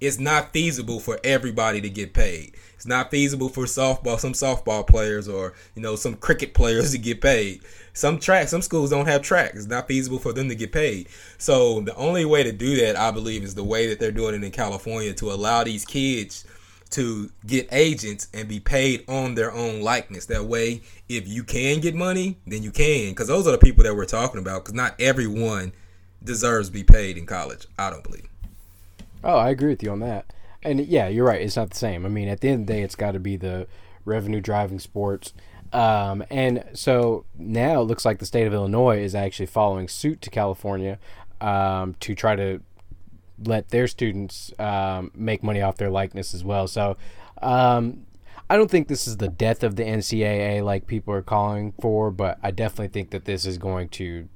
it's 0.00 0.18
not 0.18 0.52
feasible 0.52 0.98
for 0.98 1.20
everybody 1.22 1.80
to 1.80 1.90
get 1.90 2.14
paid. 2.14 2.54
It's 2.74 2.86
not 2.86 3.10
feasible 3.10 3.50
for 3.50 3.64
softball, 3.64 4.18
some 4.18 4.32
softball 4.32 4.86
players 4.86 5.28
or 5.28 5.52
you 5.74 5.82
know 5.82 5.96
some 5.96 6.14
cricket 6.14 6.54
players 6.54 6.92
to 6.92 6.98
get 6.98 7.20
paid. 7.20 7.60
Some 7.92 8.18
track, 8.18 8.48
some 8.48 8.62
schools 8.62 8.90
don't 8.90 9.06
have 9.06 9.20
track. 9.20 9.52
It's 9.54 9.66
not 9.66 9.88
feasible 9.88 10.18
for 10.18 10.32
them 10.32 10.48
to 10.48 10.54
get 10.54 10.72
paid. 10.72 11.08
So 11.36 11.80
the 11.80 11.94
only 11.96 12.24
way 12.24 12.42
to 12.42 12.52
do 12.52 12.76
that, 12.76 12.96
I 12.96 13.10
believe, 13.10 13.42
is 13.42 13.54
the 13.54 13.64
way 13.64 13.88
that 13.88 14.00
they're 14.00 14.10
doing 14.10 14.34
it 14.34 14.42
in 14.42 14.50
California 14.50 15.12
to 15.14 15.32
allow 15.32 15.64
these 15.64 15.84
kids 15.84 16.46
to 16.90 17.30
get 17.46 17.68
agents 17.70 18.28
and 18.32 18.48
be 18.48 18.60
paid 18.60 19.04
on 19.08 19.34
their 19.34 19.52
own 19.52 19.82
likeness. 19.82 20.26
That 20.26 20.46
way, 20.46 20.80
if 21.08 21.28
you 21.28 21.44
can 21.44 21.80
get 21.80 21.94
money, 21.94 22.38
then 22.46 22.62
you 22.62 22.70
can, 22.70 23.10
because 23.10 23.28
those 23.28 23.46
are 23.46 23.52
the 23.52 23.58
people 23.58 23.84
that 23.84 23.94
we're 23.94 24.06
talking 24.06 24.40
about. 24.40 24.64
Because 24.64 24.74
not 24.74 24.94
everyone 24.98 25.72
deserves 26.24 26.68
to 26.68 26.72
be 26.72 26.84
paid 26.84 27.18
in 27.18 27.26
college. 27.26 27.66
I 27.78 27.90
don't 27.90 28.02
believe. 28.02 28.29
Oh, 29.22 29.36
I 29.36 29.50
agree 29.50 29.70
with 29.70 29.82
you 29.82 29.90
on 29.90 30.00
that. 30.00 30.32
And 30.62 30.80
yeah, 30.80 31.08
you're 31.08 31.26
right. 31.26 31.40
It's 31.40 31.56
not 31.56 31.70
the 31.70 31.76
same. 31.76 32.04
I 32.04 32.08
mean, 32.08 32.28
at 32.28 32.40
the 32.40 32.48
end 32.48 32.62
of 32.62 32.66
the 32.66 32.72
day, 32.74 32.82
it's 32.82 32.94
got 32.94 33.12
to 33.12 33.20
be 33.20 33.36
the 33.36 33.66
revenue 34.04 34.40
driving 34.40 34.78
sports. 34.78 35.32
Um, 35.72 36.24
and 36.30 36.64
so 36.72 37.24
now 37.38 37.80
it 37.80 37.84
looks 37.84 38.04
like 38.04 38.18
the 38.18 38.26
state 38.26 38.46
of 38.46 38.52
Illinois 38.52 38.98
is 38.98 39.14
actually 39.14 39.46
following 39.46 39.88
suit 39.88 40.20
to 40.22 40.30
California 40.30 40.98
um, 41.40 41.94
to 42.00 42.14
try 42.14 42.34
to 42.36 42.60
let 43.44 43.68
their 43.68 43.86
students 43.86 44.52
um, 44.58 45.10
make 45.14 45.42
money 45.42 45.62
off 45.62 45.76
their 45.76 45.90
likeness 45.90 46.34
as 46.34 46.44
well. 46.44 46.66
So 46.66 46.96
um, 47.40 48.06
I 48.48 48.56
don't 48.56 48.70
think 48.70 48.88
this 48.88 49.06
is 49.06 49.18
the 49.18 49.28
death 49.28 49.62
of 49.62 49.76
the 49.76 49.84
NCAA 49.84 50.62
like 50.64 50.86
people 50.86 51.14
are 51.14 51.22
calling 51.22 51.72
for, 51.80 52.10
but 52.10 52.38
I 52.42 52.50
definitely 52.50 52.88
think 52.88 53.10
that 53.10 53.24
this 53.24 53.46
is 53.46 53.56
going 53.56 53.88
to 53.90 54.28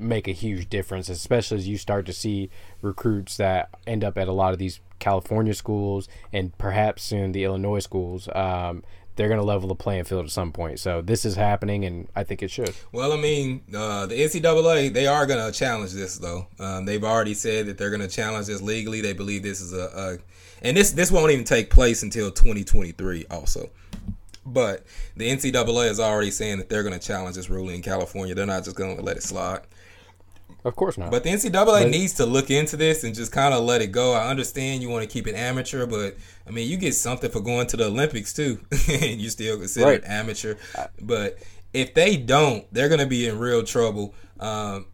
make 0.00 0.26
a 0.26 0.32
huge 0.32 0.68
difference, 0.68 1.08
especially 1.08 1.58
as 1.58 1.68
you 1.68 1.76
start 1.76 2.06
to 2.06 2.12
see 2.12 2.50
recruits 2.82 3.36
that 3.36 3.68
end 3.86 4.04
up 4.04 4.16
at 4.18 4.28
a 4.28 4.32
lot 4.32 4.52
of 4.52 4.58
these 4.58 4.80
California 4.98 5.54
schools 5.54 6.08
and 6.32 6.56
perhaps 6.58 7.02
soon 7.02 7.32
the 7.32 7.44
Illinois 7.44 7.80
schools. 7.80 8.28
Um, 8.34 8.82
they're 9.16 9.28
going 9.28 9.40
to 9.40 9.44
level 9.44 9.68
the 9.68 9.74
playing 9.74 10.04
field 10.04 10.24
at 10.24 10.30
some 10.30 10.50
point. 10.50 10.78
So 10.78 11.02
this 11.02 11.26
is 11.26 11.34
happening, 11.36 11.84
and 11.84 12.08
I 12.16 12.24
think 12.24 12.42
it 12.42 12.50
should. 12.50 12.74
Well, 12.90 13.12
I 13.12 13.16
mean, 13.16 13.62
uh, 13.74 14.06
the 14.06 14.14
NCAA 14.14 14.94
they 14.94 15.06
are 15.06 15.26
going 15.26 15.44
to 15.44 15.56
challenge 15.56 15.92
this 15.92 16.16
though. 16.16 16.46
Um, 16.58 16.86
they've 16.86 17.04
already 17.04 17.34
said 17.34 17.66
that 17.66 17.76
they're 17.76 17.90
going 17.90 18.00
to 18.00 18.08
challenge 18.08 18.46
this 18.46 18.62
legally. 18.62 19.02
They 19.02 19.12
believe 19.12 19.42
this 19.42 19.60
is 19.60 19.74
a, 19.74 19.90
a, 19.94 20.18
and 20.62 20.76
this 20.76 20.92
this 20.92 21.12
won't 21.12 21.32
even 21.32 21.44
take 21.44 21.68
place 21.70 22.02
until 22.02 22.30
2023 22.30 23.26
also. 23.30 23.68
But 24.46 24.86
the 25.16 25.28
NCAA 25.28 25.90
is 25.90 26.00
already 26.00 26.30
saying 26.30 26.58
that 26.58 26.70
they're 26.70 26.82
going 26.82 26.98
to 26.98 27.06
challenge 27.06 27.36
this 27.36 27.50
ruling 27.50 27.76
in 27.76 27.82
California. 27.82 28.34
They're 28.34 28.46
not 28.46 28.64
just 28.64 28.76
going 28.76 28.96
to 28.96 29.02
let 29.02 29.18
it 29.18 29.22
slide. 29.22 29.60
Of 30.64 30.76
course 30.76 30.98
not. 30.98 31.10
But 31.10 31.24
the 31.24 31.30
NCAA 31.30 31.52
but, 31.52 31.88
needs 31.88 32.14
to 32.14 32.26
look 32.26 32.50
into 32.50 32.76
this 32.76 33.04
and 33.04 33.14
just 33.14 33.32
kind 33.32 33.54
of 33.54 33.64
let 33.64 33.80
it 33.80 33.88
go. 33.88 34.12
I 34.12 34.28
understand 34.28 34.82
you 34.82 34.88
want 34.88 35.02
to 35.02 35.08
keep 35.08 35.26
it 35.26 35.34
amateur, 35.34 35.86
but 35.86 36.16
I 36.46 36.50
mean, 36.50 36.68
you 36.68 36.76
get 36.76 36.94
something 36.94 37.30
for 37.30 37.40
going 37.40 37.66
to 37.68 37.76
the 37.76 37.86
Olympics 37.86 38.32
too, 38.32 38.60
and 38.88 39.20
you 39.20 39.30
still 39.30 39.56
consider 39.58 39.86
right. 39.86 39.94
it 40.02 40.04
amateur. 40.06 40.56
But 41.00 41.38
if 41.72 41.94
they 41.94 42.16
don't, 42.16 42.66
they're 42.72 42.88
going 42.88 43.00
to 43.00 43.06
be 43.06 43.26
in 43.26 43.38
real 43.38 43.62
trouble. 43.62 44.14
Um, 44.38 44.86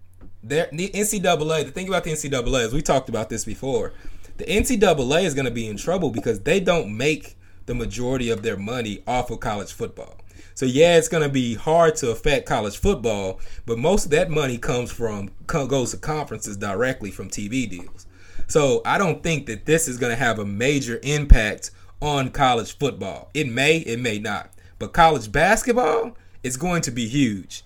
the 0.43 0.69
NCAA, 0.73 1.65
the 1.65 1.71
thing 1.73 1.89
about 1.89 2.05
the 2.05 2.11
NCAA 2.11 2.67
is 2.67 2.73
we 2.73 2.83
talked 2.83 3.09
about 3.09 3.29
this 3.29 3.45
before. 3.45 3.93
The 4.37 4.45
NCAA 4.45 5.25
is 5.25 5.35
going 5.35 5.47
to 5.47 5.51
be 5.51 5.67
in 5.67 5.77
trouble 5.77 6.11
because 6.11 6.41
they 6.41 6.61
don't 6.61 6.97
make 6.97 7.37
the 7.65 7.75
majority 7.75 8.31
of 8.31 8.43
their 8.43 8.57
money 8.57 9.03
off 9.07 9.31
of 9.31 9.41
college 9.41 9.73
football. 9.73 10.17
So 10.57 10.65
yeah, 10.65 10.97
it's 10.97 11.09
going 11.09 11.23
to 11.23 11.29
be 11.29 11.55
hard 11.55 11.97
to 11.97 12.11
affect 12.11 12.49
college 12.49 12.79
football, 12.79 13.41
but 13.67 13.77
most 13.77 14.07
of 14.07 14.11
that 14.13 14.31
money 14.31 14.57
comes 14.57 14.91
from 14.91 15.31
goes 15.47 15.91
to 15.91 15.99
conferences 15.99 16.57
directly 16.57 17.11
from 17.11 17.29
TV 17.29 17.69
deals. 17.69 18.07
So 18.47 18.81
I 18.87 18.97
don't 18.97 19.23
think 19.23 19.45
that 19.49 19.67
this 19.67 19.87
is 19.87 19.99
going 19.99 20.13
to 20.13 20.17
have 20.17 20.39
a 20.39 20.47
major 20.47 20.99
impact 21.03 21.73
on 22.01 22.31
college 22.31 22.79
football. 22.79 23.29
It 23.35 23.49
may, 23.49 23.81
it 23.81 24.01
may 24.01 24.19
not. 24.19 24.51
But 24.79 24.95
college 24.95 25.31
basketball 25.31 26.17
is 26.43 26.57
going 26.57 26.81
to 26.83 26.91
be 26.91 27.07
huge 27.07 27.63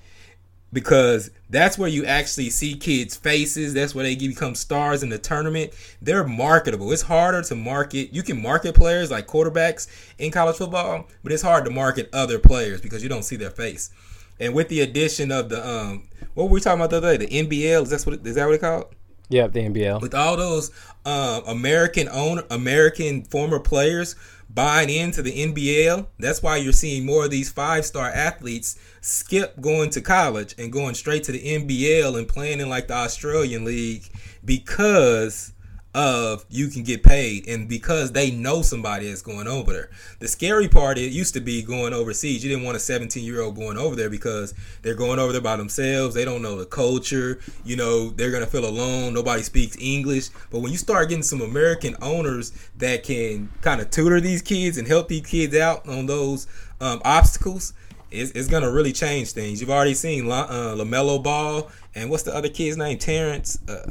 because 0.72 1.30
that's 1.48 1.76
where 1.76 1.88
you 1.88 2.04
actually 2.04 2.50
see 2.50 2.74
kids' 2.74 3.16
faces. 3.16 3.74
That's 3.74 3.94
where 3.94 4.04
they 4.04 4.14
become 4.16 4.54
stars 4.54 5.02
in 5.02 5.08
the 5.08 5.18
tournament. 5.18 5.72
They're 6.00 6.26
marketable. 6.26 6.92
It's 6.92 7.02
harder 7.02 7.42
to 7.42 7.54
market. 7.54 8.12
You 8.12 8.22
can 8.22 8.40
market 8.40 8.74
players 8.74 9.10
like 9.10 9.26
quarterbacks 9.26 9.88
in 10.18 10.30
college 10.30 10.56
football, 10.56 11.08
but 11.22 11.32
it's 11.32 11.42
hard 11.42 11.64
to 11.64 11.70
market 11.70 12.08
other 12.12 12.38
players 12.38 12.80
because 12.80 13.02
you 13.02 13.08
don't 13.08 13.24
see 13.24 13.36
their 13.36 13.50
face. 13.50 13.90
And 14.38 14.54
with 14.54 14.68
the 14.68 14.80
addition 14.80 15.30
of 15.32 15.48
the 15.48 15.66
um, 15.66 16.08
what 16.34 16.44
were 16.44 16.50
we 16.50 16.60
talking 16.60 16.80
about 16.80 16.90
the 16.90 16.98
other 16.98 17.16
day? 17.16 17.26
The 17.26 17.44
NBL 17.44 17.82
is 17.82 17.90
that 17.90 18.02
what 18.02 18.26
is 18.26 18.34
that 18.36 18.46
what 18.46 18.54
it 18.54 18.60
called? 18.60 18.94
Yeah, 19.28 19.46
the 19.46 19.60
NBL. 19.60 20.00
With 20.00 20.14
all 20.14 20.36
those 20.36 20.72
uh, 21.04 21.42
American 21.46 22.08
owner, 22.08 22.42
American 22.50 23.22
former 23.24 23.60
players 23.60 24.16
buying 24.54 24.90
into 24.90 25.22
the 25.22 25.32
NBL. 25.32 26.06
That's 26.18 26.42
why 26.42 26.56
you're 26.56 26.72
seeing 26.72 27.06
more 27.06 27.24
of 27.24 27.30
these 27.30 27.50
five 27.50 27.86
star 27.86 28.08
athletes 28.08 28.78
skip 29.00 29.60
going 29.60 29.90
to 29.90 30.00
college 30.00 30.54
and 30.58 30.72
going 30.72 30.94
straight 30.94 31.24
to 31.24 31.32
the 31.32 31.42
NBL 31.42 32.18
and 32.18 32.28
playing 32.28 32.60
in 32.60 32.68
like 32.68 32.88
the 32.88 32.94
Australian 32.94 33.64
League 33.64 34.08
because 34.44 35.52
of 35.92 36.44
you 36.48 36.68
can 36.68 36.84
get 36.84 37.02
paid 37.02 37.48
and 37.48 37.68
because 37.68 38.12
they 38.12 38.30
know 38.30 38.62
somebody 38.62 39.08
that's 39.08 39.22
going 39.22 39.48
over 39.48 39.72
there. 39.72 39.90
The 40.20 40.28
scary 40.28 40.68
part 40.68 40.98
it 40.98 41.10
used 41.10 41.34
to 41.34 41.40
be 41.40 41.62
going 41.62 41.92
overseas. 41.92 42.44
You 42.44 42.50
didn't 42.50 42.64
want 42.64 42.76
a 42.76 42.80
17 42.80 43.24
year 43.24 43.40
old 43.40 43.56
going 43.56 43.76
over 43.76 43.96
there 43.96 44.10
because 44.10 44.54
they're 44.82 44.94
going 44.94 45.18
over 45.18 45.32
there 45.32 45.40
by 45.40 45.56
themselves. 45.56 46.14
They 46.14 46.24
don't 46.24 46.42
know 46.42 46.56
the 46.56 46.66
culture. 46.66 47.40
You 47.64 47.76
know, 47.76 48.10
they're 48.10 48.30
gonna 48.30 48.46
feel 48.46 48.66
alone. 48.66 49.14
Nobody 49.14 49.42
speaks 49.42 49.76
English. 49.80 50.28
But 50.50 50.60
when 50.60 50.70
you 50.70 50.78
start 50.78 51.08
getting 51.08 51.24
some 51.24 51.40
American 51.40 51.96
owners 52.00 52.52
that 52.78 53.02
can 53.02 53.50
kind 53.60 53.80
of 53.80 53.90
tutor 53.90 54.20
these 54.20 54.42
kids 54.42 54.78
and 54.78 54.86
help 54.86 55.08
these 55.08 55.26
kids 55.26 55.56
out 55.56 55.88
on 55.88 56.06
those 56.06 56.46
um, 56.80 57.02
obstacles, 57.04 57.72
it's, 58.12 58.30
it's 58.32 58.48
gonna 58.48 58.70
really 58.70 58.92
change 58.92 59.32
things. 59.32 59.60
You've 59.60 59.70
already 59.70 59.94
seen 59.94 60.30
uh, 60.30 60.74
LaMelo 60.76 61.20
Ball 61.20 61.68
and 61.96 62.10
what's 62.10 62.22
the 62.22 62.34
other 62.34 62.48
kid's 62.48 62.76
name? 62.76 62.98
Terrence. 62.98 63.58
Uh, 63.68 63.90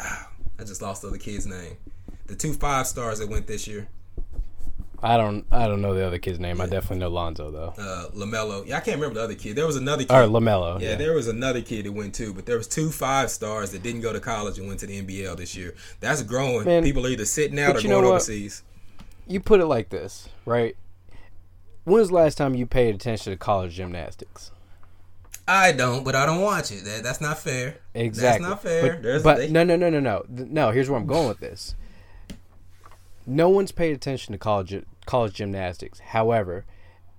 ah, 0.00 0.31
I 0.62 0.64
just 0.64 0.80
lost 0.80 1.02
the 1.02 1.08
other 1.08 1.18
kid's 1.18 1.44
name. 1.44 1.76
The 2.26 2.36
two 2.36 2.52
five 2.52 2.86
stars 2.86 3.18
that 3.18 3.28
went 3.28 3.48
this 3.48 3.66
year. 3.66 3.88
I 5.02 5.16
don't 5.16 5.44
I 5.50 5.66
don't 5.66 5.82
know 5.82 5.92
the 5.92 6.06
other 6.06 6.18
kid's 6.18 6.38
name. 6.38 6.58
Yeah. 6.58 6.62
I 6.62 6.66
definitely 6.66 6.98
know 6.98 7.08
Lonzo 7.08 7.50
though. 7.50 7.74
Uh, 7.76 8.10
LaMelo. 8.14 8.64
Yeah, 8.64 8.76
I 8.76 8.80
can't 8.80 8.94
remember 8.96 9.16
the 9.16 9.24
other 9.24 9.34
kid. 9.34 9.56
There 9.56 9.66
was 9.66 9.74
another 9.74 10.04
kid. 10.04 10.12
Or 10.12 10.22
LaMelo. 10.28 10.80
Yeah, 10.80 10.90
yeah, 10.90 10.94
there 10.94 11.14
was 11.14 11.26
another 11.26 11.62
kid 11.62 11.86
that 11.86 11.92
went 11.92 12.14
too, 12.14 12.32
but 12.32 12.46
there 12.46 12.56
was 12.56 12.68
two 12.68 12.90
five 12.90 13.30
stars 13.30 13.72
that 13.72 13.82
didn't 13.82 14.02
go 14.02 14.12
to 14.12 14.20
college 14.20 14.58
and 14.58 14.68
went 14.68 14.78
to 14.80 14.86
the 14.86 15.02
NBL 15.02 15.36
this 15.36 15.56
year. 15.56 15.74
That's 15.98 16.22
growing. 16.22 16.64
Man, 16.64 16.84
People 16.84 17.04
are 17.06 17.10
either 17.10 17.24
sitting 17.24 17.58
out 17.58 17.76
or 17.76 17.82
going 17.82 18.04
overseas. 18.04 18.62
You 19.26 19.40
put 19.40 19.60
it 19.60 19.66
like 19.66 19.88
this, 19.88 20.28
right? 20.46 20.76
When 21.82 21.98
was 21.98 22.10
the 22.10 22.14
last 22.14 22.38
time 22.38 22.54
you 22.54 22.66
paid 22.66 22.94
attention 22.94 23.32
to 23.32 23.36
college 23.36 23.74
gymnastics? 23.74 24.52
I 25.52 25.72
don't, 25.72 26.02
but 26.02 26.14
I 26.14 26.24
don't 26.24 26.40
watch 26.40 26.72
it. 26.72 26.84
That, 26.84 27.02
that's 27.02 27.20
not 27.20 27.38
fair. 27.38 27.76
Exactly. 27.94 28.42
That's 28.42 28.50
not 28.50 28.62
fair. 28.62 29.00
But, 29.02 29.22
but 29.22 29.50
no, 29.50 29.62
no, 29.62 29.76
no, 29.76 29.90
no, 29.90 30.00
no, 30.00 30.24
no. 30.28 30.70
Here's 30.70 30.88
where 30.88 30.98
I'm 30.98 31.06
going 31.06 31.28
with 31.28 31.40
this. 31.40 31.74
No 33.26 33.50
one's 33.50 33.70
paid 33.70 33.94
attention 33.94 34.32
to 34.32 34.38
college 34.38 34.82
college 35.04 35.34
gymnastics. 35.34 36.00
However, 36.00 36.64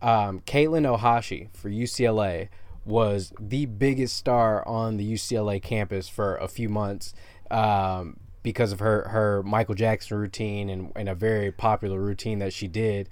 um, 0.01 0.39
Katelyn 0.41 0.97
Ohashi 0.97 1.49
for 1.53 1.69
UCLA 1.69 2.49
was 2.85 3.33
the 3.39 3.67
biggest 3.67 4.17
star 4.17 4.67
on 4.67 4.97
the 4.97 5.13
UCLA 5.13 5.61
campus 5.61 6.09
for 6.09 6.35
a 6.37 6.47
few 6.47 6.69
months 6.69 7.13
um, 7.51 8.17
because 8.41 8.71
of 8.71 8.79
her 8.79 9.07
her 9.09 9.43
Michael 9.43 9.75
Jackson 9.75 10.17
routine 10.17 10.69
and, 10.69 10.91
and 10.95 11.07
a 11.07 11.15
very 11.15 11.51
popular 11.51 11.99
routine 11.99 12.39
that 12.39 12.51
she 12.51 12.67
did. 12.67 13.09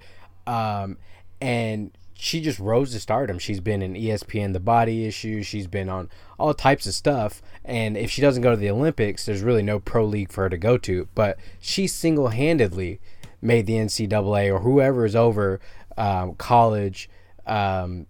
Um, 0.48 0.98
and 1.40 1.92
she 2.22 2.40
just 2.40 2.60
rose 2.60 2.92
to 2.92 3.00
stardom. 3.00 3.40
She's 3.40 3.58
been 3.58 3.82
in 3.82 3.94
ESPN 3.94 4.52
The 4.52 4.60
Body 4.60 5.06
Issue. 5.06 5.42
She's 5.42 5.66
been 5.66 5.88
on 5.88 6.08
all 6.38 6.54
types 6.54 6.86
of 6.86 6.94
stuff. 6.94 7.42
And 7.64 7.96
if 7.96 8.12
she 8.12 8.22
doesn't 8.22 8.44
go 8.44 8.52
to 8.52 8.56
the 8.56 8.70
Olympics, 8.70 9.26
there's 9.26 9.42
really 9.42 9.64
no 9.64 9.80
pro 9.80 10.04
league 10.04 10.30
for 10.30 10.44
her 10.44 10.48
to 10.48 10.56
go 10.56 10.78
to. 10.78 11.08
But 11.16 11.36
she 11.58 11.88
single 11.88 12.28
handedly 12.28 13.00
made 13.40 13.66
the 13.66 13.72
NCAA 13.72 14.54
or 14.54 14.60
whoever 14.60 15.04
is 15.04 15.16
over 15.16 15.58
um, 15.98 16.36
college 16.36 17.10
um, 17.44 18.06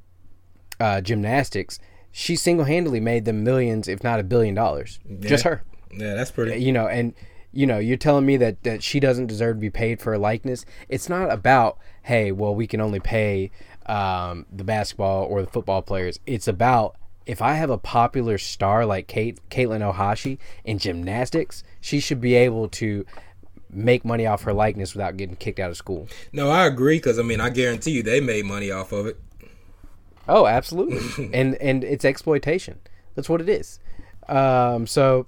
uh, 0.78 1.00
gymnastics. 1.00 1.78
She 2.10 2.36
single 2.36 2.66
handedly 2.66 3.00
made 3.00 3.24
them 3.24 3.42
millions, 3.42 3.88
if 3.88 4.04
not 4.04 4.20
a 4.20 4.24
billion 4.24 4.54
dollars. 4.54 5.00
Yeah. 5.08 5.26
Just 5.30 5.44
her. 5.44 5.62
Yeah, 5.90 6.12
that's 6.12 6.30
pretty. 6.30 6.62
You 6.62 6.72
know, 6.72 6.86
and 6.86 7.14
you 7.50 7.66
know, 7.66 7.78
you're 7.78 7.96
telling 7.96 8.26
me 8.26 8.36
that 8.36 8.62
that 8.64 8.82
she 8.82 9.00
doesn't 9.00 9.28
deserve 9.28 9.56
to 9.56 9.60
be 9.60 9.70
paid 9.70 10.00
for 10.02 10.12
her 10.12 10.18
likeness. 10.18 10.66
It's 10.90 11.08
not 11.08 11.32
about 11.32 11.78
hey, 12.02 12.32
well, 12.32 12.54
we 12.54 12.66
can 12.66 12.80
only 12.80 13.00
pay 13.00 13.50
um, 13.86 14.46
the 14.52 14.64
basketball 14.64 15.24
or 15.24 15.42
the 15.42 15.50
football 15.50 15.82
players. 15.82 16.18
It's 16.26 16.48
about 16.48 16.96
if 17.26 17.40
I 17.40 17.54
have 17.54 17.70
a 17.70 17.78
popular 17.78 18.38
star 18.38 18.84
like 18.84 19.06
Kate 19.06 19.38
Katelyn 19.50 19.80
Ohashi 19.80 20.38
in 20.64 20.78
gymnastics, 20.78 21.62
she 21.80 22.00
should 22.00 22.20
be 22.20 22.34
able 22.34 22.68
to 22.68 23.04
make 23.70 24.04
money 24.04 24.26
off 24.26 24.42
her 24.42 24.52
likeness 24.52 24.94
without 24.94 25.16
getting 25.16 25.36
kicked 25.36 25.58
out 25.58 25.70
of 25.70 25.76
school. 25.76 26.08
No, 26.32 26.50
I 26.50 26.66
agree 26.66 26.96
because 26.98 27.18
I 27.18 27.22
mean 27.22 27.40
I 27.40 27.50
guarantee 27.50 27.92
you 27.92 28.02
they 28.02 28.20
made 28.20 28.44
money 28.44 28.70
off 28.70 28.92
of 28.92 29.06
it. 29.06 29.18
Oh, 30.28 30.46
absolutely, 30.46 31.30
and 31.34 31.54
and 31.56 31.82
it's 31.84 32.04
exploitation. 32.04 32.80
That's 33.14 33.28
what 33.28 33.40
it 33.40 33.48
is. 33.48 33.78
Um, 34.28 34.86
so, 34.86 35.26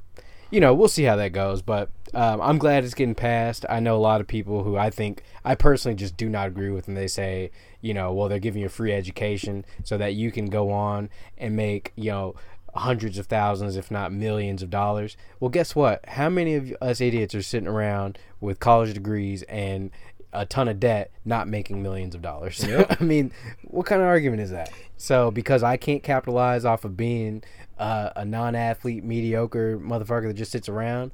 you 0.50 0.60
know, 0.60 0.72
we'll 0.72 0.88
see 0.88 1.02
how 1.02 1.16
that 1.16 1.32
goes, 1.32 1.62
but 1.62 1.90
um, 2.14 2.40
I'm 2.40 2.58
glad 2.58 2.84
it's 2.84 2.94
getting 2.94 3.14
passed. 3.14 3.66
I 3.68 3.80
know 3.80 3.96
a 3.96 3.98
lot 3.98 4.20
of 4.20 4.26
people 4.26 4.62
who 4.62 4.76
I 4.76 4.90
think 4.90 5.22
I 5.44 5.54
personally 5.54 5.96
just 5.96 6.16
do 6.16 6.28
not 6.28 6.46
agree 6.46 6.70
with, 6.70 6.88
and 6.88 6.96
they 6.96 7.08
say, 7.08 7.50
you 7.84 7.92
know, 7.92 8.12
well, 8.14 8.30
they're 8.30 8.38
giving 8.38 8.62
you 8.62 8.66
a 8.66 8.70
free 8.70 8.94
education 8.94 9.62
so 9.82 9.98
that 9.98 10.14
you 10.14 10.32
can 10.32 10.46
go 10.46 10.70
on 10.70 11.10
and 11.36 11.54
make, 11.54 11.92
you 11.96 12.10
know, 12.10 12.34
hundreds 12.74 13.18
of 13.18 13.26
thousands, 13.26 13.76
if 13.76 13.90
not 13.90 14.10
millions 14.10 14.62
of 14.62 14.70
dollars. 14.70 15.18
Well, 15.38 15.50
guess 15.50 15.76
what? 15.76 16.02
How 16.08 16.30
many 16.30 16.54
of 16.54 16.74
us 16.80 17.02
idiots 17.02 17.34
are 17.34 17.42
sitting 17.42 17.68
around 17.68 18.18
with 18.40 18.58
college 18.58 18.94
degrees 18.94 19.42
and 19.44 19.90
a 20.32 20.46
ton 20.46 20.66
of 20.66 20.80
debt, 20.80 21.12
not 21.24 21.46
making 21.46 21.82
millions 21.82 22.14
of 22.14 22.22
dollars. 22.22 22.64
Yep. 22.68 22.96
I 23.00 23.04
mean, 23.04 23.30
what 23.64 23.86
kind 23.86 24.02
of 24.02 24.08
argument 24.08 24.42
is 24.42 24.50
that? 24.50 24.72
So 24.96 25.30
because 25.30 25.62
I 25.62 25.76
can't 25.76 26.02
capitalize 26.02 26.64
off 26.64 26.84
of 26.84 26.96
being 26.96 27.44
uh, 27.78 28.10
a 28.16 28.24
non-athlete, 28.24 29.04
mediocre 29.04 29.78
motherfucker 29.78 30.28
that 30.28 30.34
just 30.34 30.50
sits 30.50 30.68
around, 30.68 31.12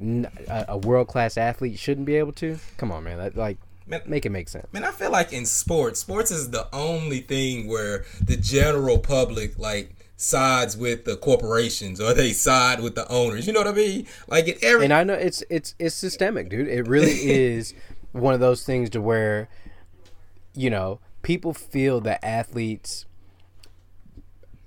a, 0.00 0.66
a 0.68 0.76
world 0.76 1.08
class 1.08 1.38
athlete 1.38 1.78
shouldn't 1.78 2.06
be 2.06 2.16
able 2.16 2.32
to. 2.32 2.58
Come 2.76 2.92
on, 2.92 3.04
man. 3.04 3.16
That 3.16 3.36
like 3.36 3.58
man, 3.86 4.02
make 4.06 4.26
it 4.26 4.30
make 4.30 4.48
sense. 4.48 4.66
Man, 4.72 4.84
I 4.84 4.90
feel 4.90 5.10
like 5.10 5.32
in 5.32 5.46
sports, 5.46 6.00
sports 6.00 6.30
is 6.30 6.50
the 6.50 6.68
only 6.74 7.20
thing 7.20 7.66
where 7.66 8.04
the 8.20 8.36
general 8.36 8.98
public 8.98 9.58
like 9.58 9.94
sides 10.16 10.76
with 10.76 11.06
the 11.06 11.16
corporations 11.16 12.00
or 12.00 12.12
they 12.12 12.32
side 12.32 12.80
with 12.80 12.94
the 12.94 13.08
owners. 13.08 13.46
You 13.46 13.52
know 13.52 13.60
what 13.60 13.68
I 13.68 13.72
mean? 13.72 14.06
Like 14.28 14.48
it 14.48 14.62
every 14.62 14.84
And 14.84 14.92
I 14.92 15.04
know 15.04 15.14
it's 15.14 15.42
it's 15.50 15.74
it's 15.78 15.94
systemic, 15.94 16.48
dude. 16.48 16.68
It 16.68 16.86
really 16.86 17.12
is 17.30 17.74
one 18.12 18.34
of 18.34 18.40
those 18.40 18.64
things 18.64 18.90
to 18.90 19.00
where 19.00 19.48
you 20.54 20.70
know, 20.70 21.00
people 21.22 21.54
feel 21.54 22.00
that 22.02 22.24
athletes 22.24 23.06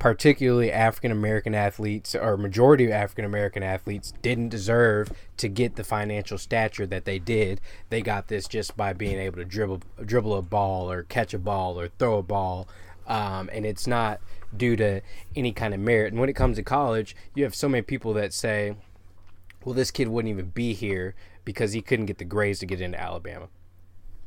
particularly 0.03 0.69
African 0.69 1.13
American 1.13 1.55
athletes 1.55 2.13
or 2.13 2.35
majority 2.35 2.83
of 2.83 2.91
African 2.91 3.23
American 3.23 3.63
athletes 3.63 4.11
didn't 4.21 4.49
deserve 4.49 5.13
to 5.37 5.47
get 5.47 5.77
the 5.77 5.83
financial 5.85 6.37
stature 6.37 6.85
that 6.85 7.05
they 7.05 7.19
did. 7.19 7.61
They 7.89 8.01
got 8.01 8.27
this 8.27 8.45
just 8.49 8.75
by 8.75 8.91
being 8.91 9.17
able 9.17 9.37
to 9.37 9.45
dribble 9.45 9.81
dribble 10.03 10.35
a 10.35 10.41
ball 10.41 10.91
or 10.91 11.03
catch 11.03 11.33
a 11.33 11.39
ball 11.39 11.79
or 11.79 11.87
throw 11.87 12.17
a 12.17 12.21
ball, 12.21 12.67
um, 13.07 13.49
and 13.53 13.65
it's 13.65 13.87
not 13.87 14.19
due 14.57 14.75
to 14.75 14.99
any 15.37 15.53
kind 15.53 15.73
of 15.73 15.79
merit. 15.79 16.11
And 16.11 16.19
when 16.19 16.27
it 16.27 16.35
comes 16.35 16.57
to 16.57 16.63
college, 16.63 17.15
you 17.33 17.45
have 17.45 17.55
so 17.55 17.69
many 17.69 17.81
people 17.81 18.11
that 18.15 18.33
say, 18.33 18.75
"Well, 19.63 19.73
this 19.73 19.89
kid 19.89 20.09
wouldn't 20.09 20.33
even 20.33 20.47
be 20.47 20.73
here 20.73 21.15
because 21.45 21.71
he 21.71 21.81
couldn't 21.81 22.07
get 22.07 22.17
the 22.17 22.25
grades 22.25 22.59
to 22.59 22.65
get 22.65 22.81
into 22.81 22.99
Alabama," 22.99 23.47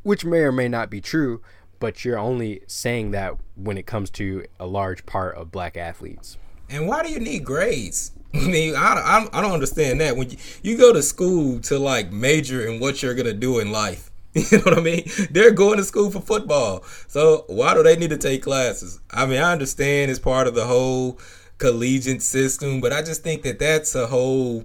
which 0.04 0.24
may 0.24 0.38
or 0.38 0.52
may 0.52 0.68
not 0.68 0.88
be 0.88 1.02
true 1.02 1.42
but 1.78 2.04
you're 2.04 2.18
only 2.18 2.62
saying 2.66 3.12
that 3.12 3.36
when 3.54 3.78
it 3.78 3.86
comes 3.86 4.10
to 4.10 4.44
a 4.58 4.66
large 4.66 5.06
part 5.06 5.36
of 5.36 5.50
black 5.50 5.76
athletes. 5.76 6.38
And 6.68 6.88
why 6.88 7.02
do 7.02 7.10
you 7.10 7.20
need 7.20 7.44
grades? 7.44 8.12
I 8.34 8.38
mean, 8.38 8.74
I, 8.74 8.94
I, 9.32 9.38
I 9.38 9.40
don't 9.40 9.52
understand 9.52 10.00
that. 10.00 10.16
When 10.16 10.30
you, 10.30 10.36
you 10.62 10.78
go 10.78 10.92
to 10.92 11.02
school 11.02 11.60
to 11.60 11.78
like 11.78 12.12
major 12.12 12.66
in 12.66 12.80
what 12.80 13.02
you're 13.02 13.14
gonna 13.14 13.32
do 13.32 13.58
in 13.58 13.70
life, 13.70 14.10
you 14.34 14.58
know 14.58 14.64
what 14.64 14.78
I 14.78 14.82
mean? 14.82 15.08
They're 15.30 15.52
going 15.52 15.78
to 15.78 15.84
school 15.84 16.10
for 16.10 16.20
football, 16.20 16.84
so 17.08 17.44
why 17.48 17.72
do 17.72 17.82
they 17.82 17.96
need 17.96 18.10
to 18.10 18.18
take 18.18 18.42
classes? 18.42 19.00
I 19.10 19.24
mean, 19.24 19.40
I 19.40 19.52
understand 19.52 20.10
it's 20.10 20.20
part 20.20 20.46
of 20.46 20.54
the 20.54 20.66
whole 20.66 21.18
collegiate 21.58 22.22
system, 22.22 22.82
but 22.82 22.92
I 22.92 23.00
just 23.00 23.22
think 23.22 23.42
that 23.42 23.58
that's 23.58 23.94
a 23.94 24.06
whole 24.06 24.64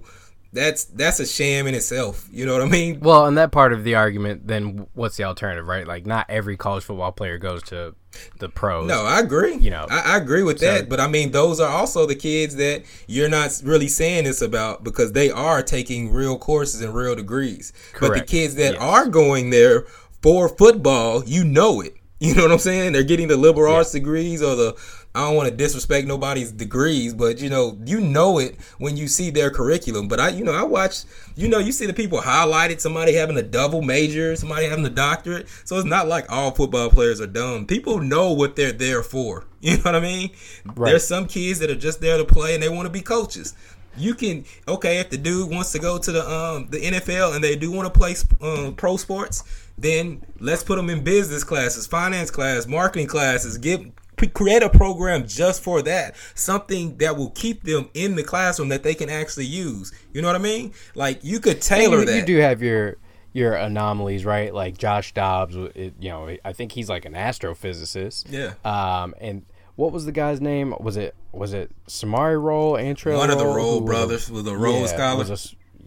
that's 0.52 0.84
that's 0.84 1.18
a 1.18 1.26
sham 1.26 1.66
in 1.66 1.74
itself. 1.74 2.28
You 2.30 2.44
know 2.44 2.52
what 2.52 2.62
I 2.62 2.66
mean? 2.66 3.00
Well, 3.00 3.26
and 3.26 3.38
that 3.38 3.52
part 3.52 3.72
of 3.72 3.84
the 3.84 3.94
argument, 3.94 4.46
then 4.46 4.86
what's 4.92 5.16
the 5.16 5.24
alternative, 5.24 5.66
right? 5.66 5.86
Like, 5.86 6.06
not 6.06 6.26
every 6.28 6.56
college 6.56 6.84
football 6.84 7.12
player 7.12 7.38
goes 7.38 7.62
to 7.64 7.94
the 8.38 8.48
pros. 8.50 8.86
No, 8.86 9.04
I 9.04 9.20
agree. 9.20 9.54
You 9.54 9.70
know, 9.70 9.86
I, 9.90 10.14
I 10.14 10.16
agree 10.18 10.42
with 10.42 10.58
so, 10.58 10.66
that. 10.66 10.88
But 10.88 11.00
I 11.00 11.08
mean, 11.08 11.30
those 11.30 11.58
are 11.58 11.70
also 11.70 12.06
the 12.06 12.14
kids 12.14 12.56
that 12.56 12.84
you're 13.06 13.30
not 13.30 13.60
really 13.64 13.88
saying 13.88 14.24
this 14.24 14.42
about 14.42 14.84
because 14.84 15.12
they 15.12 15.30
are 15.30 15.62
taking 15.62 16.12
real 16.12 16.38
courses 16.38 16.82
and 16.82 16.94
real 16.94 17.14
degrees. 17.14 17.72
Correct. 17.92 18.00
But 18.00 18.20
the 18.20 18.26
kids 18.26 18.54
that 18.56 18.74
yes. 18.74 18.82
are 18.82 19.06
going 19.06 19.50
there 19.50 19.86
for 20.20 20.48
football, 20.48 21.24
you 21.24 21.44
know 21.44 21.80
it. 21.80 21.96
You 22.22 22.36
know 22.36 22.42
what 22.42 22.52
I'm 22.52 22.58
saying? 22.60 22.92
They're 22.92 23.02
getting 23.02 23.26
the 23.26 23.36
liberal 23.36 23.72
yeah. 23.72 23.78
arts 23.78 23.90
degrees 23.90 24.44
or 24.44 24.54
the 24.54 24.74
I 25.14 25.20
don't 25.26 25.36
want 25.36 25.50
to 25.50 25.54
disrespect 25.54 26.06
nobody's 26.06 26.50
degrees, 26.50 27.12
but 27.12 27.38
you 27.38 27.50
know, 27.50 27.78
you 27.84 28.00
know 28.00 28.38
it 28.38 28.58
when 28.78 28.96
you 28.96 29.08
see 29.08 29.30
their 29.30 29.50
curriculum. 29.50 30.08
But 30.08 30.20
I, 30.20 30.30
you 30.30 30.42
know, 30.42 30.52
I 30.52 30.62
watch, 30.62 31.04
you 31.36 31.48
know, 31.48 31.58
you 31.58 31.70
see 31.70 31.84
the 31.84 31.92
people 31.92 32.20
highlighted, 32.20 32.80
somebody 32.80 33.12
having 33.12 33.36
a 33.36 33.42
double 33.42 33.82
major, 33.82 34.34
somebody 34.36 34.66
having 34.66 34.86
a 34.86 34.90
doctorate. 34.90 35.48
So 35.64 35.76
it's 35.76 35.86
not 35.86 36.08
like 36.08 36.32
all 36.32 36.50
football 36.52 36.88
players 36.88 37.20
are 37.20 37.26
dumb. 37.26 37.66
People 37.66 37.98
know 37.98 38.32
what 38.32 38.56
they're 38.56 38.72
there 38.72 39.02
for. 39.02 39.44
You 39.62 39.76
know 39.76 39.82
what 39.84 39.94
I 39.94 40.00
mean? 40.00 40.30
Right. 40.74 40.90
There's 40.90 41.06
some 41.06 41.28
kids 41.28 41.60
that 41.60 41.70
are 41.70 41.76
just 41.76 42.00
there 42.00 42.18
to 42.18 42.24
play 42.24 42.54
and 42.54 42.60
they 42.60 42.68
want 42.68 42.86
to 42.86 42.90
be 42.90 43.00
coaches. 43.00 43.54
You 43.96 44.12
can 44.12 44.44
okay 44.66 44.98
if 44.98 45.08
the 45.08 45.16
dude 45.16 45.52
wants 45.52 45.70
to 45.70 45.78
go 45.78 45.98
to 45.98 46.10
the 46.10 46.28
um 46.28 46.66
the 46.68 46.80
NFL 46.80 47.36
and 47.36 47.44
they 47.44 47.54
do 47.54 47.70
want 47.70 47.86
to 47.86 47.96
play 47.96 48.16
um, 48.40 48.74
pro 48.74 48.96
sports, 48.96 49.44
then 49.78 50.20
let's 50.40 50.64
put 50.64 50.74
them 50.74 50.90
in 50.90 51.04
business 51.04 51.44
classes, 51.44 51.86
finance 51.86 52.28
class, 52.28 52.66
marketing 52.66 53.06
classes. 53.06 53.56
Give 53.56 53.92
create 54.28 54.62
a 54.62 54.68
program 54.68 55.26
just 55.26 55.62
for 55.62 55.82
that. 55.82 56.16
Something 56.34 56.96
that 56.98 57.16
will 57.16 57.30
keep 57.30 57.64
them 57.64 57.88
in 57.94 58.16
the 58.16 58.22
classroom 58.22 58.68
that 58.68 58.82
they 58.82 58.94
can 58.94 59.08
actually 59.08 59.46
use. 59.46 59.92
You 60.12 60.22
know 60.22 60.28
what 60.28 60.36
i 60.36 60.40
mean? 60.40 60.72
Like 60.94 61.22
you 61.22 61.40
could 61.40 61.60
tailor 61.60 62.00
you, 62.00 62.06
that. 62.06 62.16
you 62.16 62.24
do 62.24 62.36
have 62.38 62.62
your 62.62 62.96
your 63.32 63.54
anomalies 63.54 64.24
right? 64.24 64.52
Like 64.52 64.76
josh 64.78 65.12
dobbs 65.14 65.56
it, 65.56 65.94
you 65.98 66.10
know 66.10 66.36
i 66.44 66.52
think 66.52 66.72
he's 66.72 66.88
like 66.88 67.04
an 67.04 67.14
astrophysicist. 67.14 68.26
Yeah. 68.30 68.54
Um 68.64 69.14
and 69.20 69.44
what 69.74 69.92
was 69.92 70.04
the 70.04 70.12
guy's 70.12 70.40
name? 70.40 70.74
Was 70.80 70.96
it 70.96 71.14
was 71.32 71.52
it 71.54 71.70
samari 71.86 72.40
Rolle, 72.40 72.74
Antrel 72.74 73.16
one 73.16 73.30
of 73.30 73.38
the 73.38 73.46
Rolle? 73.46 73.80
Brothers 73.80 74.30
was 74.30 74.46
a 74.46 74.56
roll 74.56 74.80
yeah, 74.80 74.86
scholar. 74.86 75.24
a, 75.24 75.38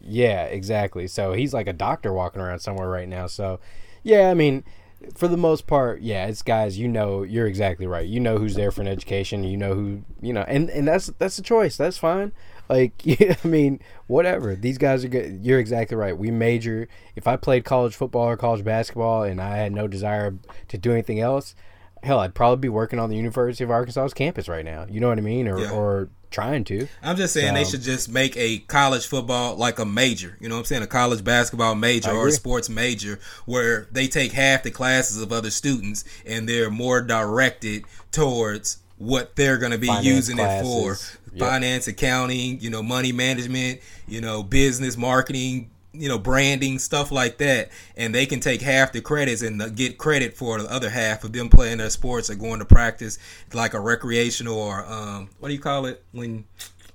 yeah 0.01 0.45
exactly. 0.45 1.07
So 1.07 1.33
he's 1.33 1.53
like 1.53 1.67
a 1.67 1.73
doctor 1.73 2.11
walking 2.11 2.41
around 2.41 2.59
somewhere 2.59 2.89
right 2.89 3.07
now. 3.07 3.27
So 3.27 3.59
yeah 4.03 4.29
i 4.29 4.33
mean 4.33 4.63
for 5.15 5.27
the 5.27 5.37
most 5.37 5.67
part, 5.67 6.01
yeah, 6.01 6.25
it's 6.27 6.41
guys. 6.41 6.77
You 6.77 6.87
know, 6.87 7.23
you're 7.23 7.47
exactly 7.47 7.87
right. 7.87 8.07
You 8.07 8.19
know 8.19 8.37
who's 8.37 8.55
there 8.55 8.71
for 8.71 8.81
an 8.81 8.87
education. 8.87 9.43
You 9.43 9.57
know 9.57 9.73
who, 9.73 10.03
you 10.21 10.33
know, 10.33 10.43
and 10.47 10.69
and 10.69 10.87
that's 10.87 11.07
that's 11.17 11.37
a 11.37 11.41
choice. 11.41 11.77
That's 11.77 11.97
fine. 11.97 12.31
Like, 12.67 12.93
yeah, 13.05 13.35
I 13.43 13.47
mean, 13.47 13.79
whatever. 14.07 14.55
These 14.55 14.77
guys 14.77 15.05
are 15.05 15.09
good. 15.09 15.39
You're 15.43 15.59
exactly 15.59 15.97
right. 15.97 16.17
We 16.17 16.31
major. 16.31 16.87
If 17.15 17.27
I 17.27 17.35
played 17.35 17.65
college 17.65 17.95
football 17.95 18.27
or 18.27 18.37
college 18.37 18.63
basketball, 18.63 19.23
and 19.23 19.41
I 19.41 19.57
had 19.57 19.71
no 19.71 19.87
desire 19.87 20.35
to 20.67 20.77
do 20.77 20.91
anything 20.91 21.19
else, 21.19 21.55
hell, 22.03 22.19
I'd 22.19 22.35
probably 22.35 22.61
be 22.61 22.69
working 22.69 22.99
on 22.99 23.09
the 23.09 23.17
University 23.17 23.63
of 23.63 23.71
Arkansas's 23.71 24.13
campus 24.13 24.47
right 24.47 24.65
now. 24.65 24.85
You 24.89 24.99
know 24.99 25.09
what 25.09 25.17
I 25.17 25.21
mean? 25.21 25.47
Or, 25.47 25.59
yeah. 25.59 25.71
or 25.71 26.09
trying 26.35 26.65
to. 26.65 26.87
I'm 27.01 27.15
just 27.15 27.33
saying 27.33 27.49
so, 27.49 27.53
they 27.53 27.63
should 27.63 27.81
just 27.81 28.09
make 28.09 28.35
a 28.35 28.59
college 28.59 29.07
football 29.07 29.55
like 29.55 29.79
a 29.79 29.85
major. 29.85 30.37
You 30.41 30.49
know 30.49 30.55
what 30.55 30.59
I'm 30.59 30.65
saying? 30.65 30.83
A 30.83 30.87
college 30.87 31.23
basketball 31.23 31.75
major 31.75 32.11
or 32.11 32.27
a 32.27 32.31
sports 32.31 32.69
major 32.69 33.19
where 33.45 33.87
they 33.91 34.07
take 34.07 34.33
half 34.33 34.63
the 34.63 34.71
classes 34.71 35.21
of 35.21 35.31
other 35.31 35.49
students 35.49 36.03
and 36.25 36.47
they're 36.47 36.69
more 36.69 37.01
directed 37.01 37.85
towards 38.11 38.79
what 38.97 39.35
they're 39.35 39.57
going 39.57 39.71
to 39.71 39.77
be 39.77 39.87
Finance 39.87 40.05
using 40.05 40.37
classes. 40.37 40.67
it 40.67 40.71
for. 40.71 41.35
Yep. 41.35 41.49
Finance, 41.49 41.87
accounting, 41.87 42.59
you 42.61 42.69
know, 42.69 42.81
money 42.81 43.11
management, 43.11 43.81
you 44.07 44.21
know, 44.21 44.41
business, 44.41 44.95
marketing, 44.95 45.69
you 46.01 46.09
know, 46.09 46.17
branding, 46.17 46.79
stuff 46.79 47.11
like 47.11 47.37
that, 47.37 47.69
and 47.95 48.13
they 48.13 48.25
can 48.25 48.39
take 48.39 48.61
half 48.61 48.91
the 48.91 49.01
credits 49.01 49.41
and 49.41 49.75
get 49.75 49.97
credit 49.97 50.35
for 50.35 50.61
the 50.61 50.71
other 50.71 50.89
half 50.89 51.23
of 51.23 51.33
them 51.33 51.49
playing 51.49 51.77
their 51.77 51.89
sports 51.89 52.29
or 52.29 52.35
going 52.35 52.59
to 52.59 52.65
practice, 52.65 53.17
like 53.53 53.73
a 53.73 53.79
recreational 53.79 54.57
or 54.57 54.85
um, 54.85 55.29
what 55.39 55.49
do 55.49 55.53
you 55.53 55.59
call 55.59 55.85
it 55.85 56.03
when 56.11 56.45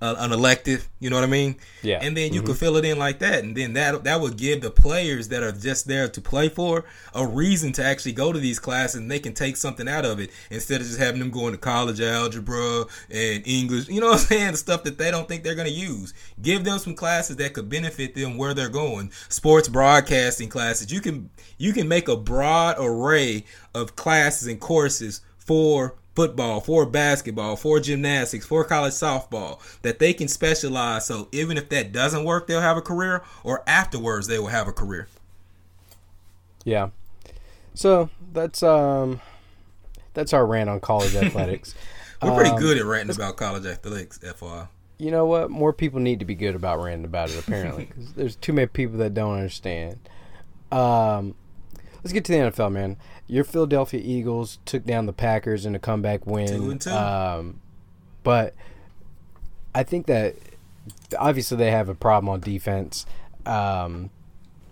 uh, 0.01 0.17
an 0.19 0.33
elective. 0.33 0.89
You 0.99 1.11
know 1.11 1.17
what 1.17 1.25
I 1.25 1.29
mean? 1.29 1.57
Yeah. 1.83 1.99
And 2.03 2.17
then 2.17 2.33
you 2.33 2.41
mm-hmm. 2.41 2.47
can 2.47 2.57
fill 2.57 2.77
it 2.77 2.85
in 2.85 2.99
like 2.99 3.19
that, 3.21 3.45
and 3.45 3.57
then 3.57 3.75
that 3.75 4.05
that 4.05 4.21
would 4.21 4.37
give 4.37 4.61
the 4.61 4.71
players 4.71 5.29
that 5.29 5.43
are 5.43 5.53
just 5.53 5.87
there 5.87 6.09
to 6.09 6.21
play 6.21 6.49
for 6.49 6.85
a 7.15 7.27
reason 7.27 7.73
to 7.73 7.85
actually 7.85 8.13
go 8.13 8.33
to 8.33 8.39
these 8.39 8.59
classes, 8.59 9.01
and 9.01 9.11
they 9.11 9.19
can 9.19 9.35
take 9.35 9.57
something 9.57 9.89
out 9.89 10.05
of 10.05 10.21
it 10.21 10.31
instead 10.51 10.81
of 10.81 10.87
just 10.87 10.99
having 10.99 11.21
them 11.21 11.31
going 11.31 11.53
to 11.53 11.59
college 11.59 12.01
algebra 12.01 12.85
and 13.11 13.47
English. 13.47 13.89
You 13.89 14.01
know 14.01 14.09
what 14.09 14.21
I'm 14.21 14.27
saying? 14.27 14.53
The 14.53 14.59
stuff 14.59 14.85
that 14.85 14.99
they 14.99 15.11
don't 15.11 15.29
think 15.29 15.45
they're 15.45 15.55
going 15.55 15.69
to 15.69 15.75
use. 15.75 16.15
Give 16.41 16.65
them 16.65 16.79
some 16.79 16.95
classes 16.95 17.37
that 17.37 17.53
could 17.53 17.69
benefit 17.69 18.15
them 18.15 18.37
where 18.37 18.55
they're 18.55 18.69
going. 18.69 19.11
Sports 19.29 19.69
broadcasting 19.69 20.49
classes. 20.49 20.93
You 20.93 21.01
can 21.01 21.31
you 21.59 21.73
can 21.73 21.89
make 21.89 22.09
a 22.09 22.17
broad 22.17 22.77
array 22.79 23.45
of 23.75 23.97
classes 23.97 24.49
and 24.49 24.61
courses 24.61 25.21
for 25.39 25.97
football, 26.15 26.61
for 26.61 26.87
basketball, 26.87 27.57
for 27.57 27.81
gymnastics, 27.81 28.47
for 28.47 28.65
college 28.65 28.93
softball, 28.93 29.61
that 29.83 29.99
they 29.99 30.13
can 30.13 30.29
specialize. 30.29 31.07
So 31.07 31.29
even 31.33 31.57
if 31.57 31.69
that 31.71 31.93
doesn't 31.93 32.25
work, 32.25 32.47
they'll 32.47 32.61
have 32.61 32.77
a 32.77 32.83
career, 32.83 33.23
or 33.45 33.63
afterwards 33.67 34.27
they 34.27 34.39
will 34.39 34.49
have 34.49 34.69
a 34.69 34.73
career. 34.73 35.09
Yeah. 36.65 36.91
So 37.75 38.11
that's 38.33 38.63
um 38.63 39.21
that's 40.15 40.33
our 40.33 40.45
rant 40.45 40.69
on 40.69 40.81
college 40.81 41.15
athletics. 41.17 41.75
We're 42.23 42.35
pretty 42.35 42.51
um, 42.51 42.59
good 42.59 42.77
at 42.77 42.85
ranting 42.85 43.17
about 43.17 43.37
college 43.37 43.65
athletics, 43.65 44.19
FYI. 44.19 44.69
You 44.99 45.11
know 45.11 45.25
what? 45.25 45.51
More 45.51 45.73
people 45.73 46.01
need 46.01 46.19
to 46.19 46.27
be 46.27 46.35
good 46.35 46.55
about 46.55 46.83
ranting 46.83 47.07
about 47.07 47.31
it. 47.31 47.39
Apparently, 47.39 47.87
because 47.87 48.13
there's 48.13 48.37
too 48.37 48.53
many 48.53 48.67
people 48.67 48.99
that 48.99 49.15
don't 49.15 49.35
understand. 49.35 49.99
Um, 50.71 51.35
let's 52.03 52.13
get 52.13 52.25
to 52.27 52.33
the 52.33 52.39
NFL, 52.39 52.73
man 52.73 52.97
your 53.31 53.45
Philadelphia 53.45 54.01
Eagles 54.03 54.59
took 54.65 54.85
down 54.85 55.07
the 55.07 55.13
Packers 55.13 55.65
in 55.65 55.77
a 55.77 55.79
comeback 55.79 56.27
win. 56.27 56.49
Two 56.49 56.71
and 56.73 56.81
two. 56.81 56.91
Um, 56.91 57.61
but 58.25 58.55
I 59.73 59.85
think 59.85 60.07
that 60.07 60.35
obviously 61.17 61.57
they 61.57 61.71
have 61.71 61.89
a 61.89 61.95
problem 61.95 62.29
on 62.29 62.41
defense. 62.41 63.07
Um, 63.47 64.11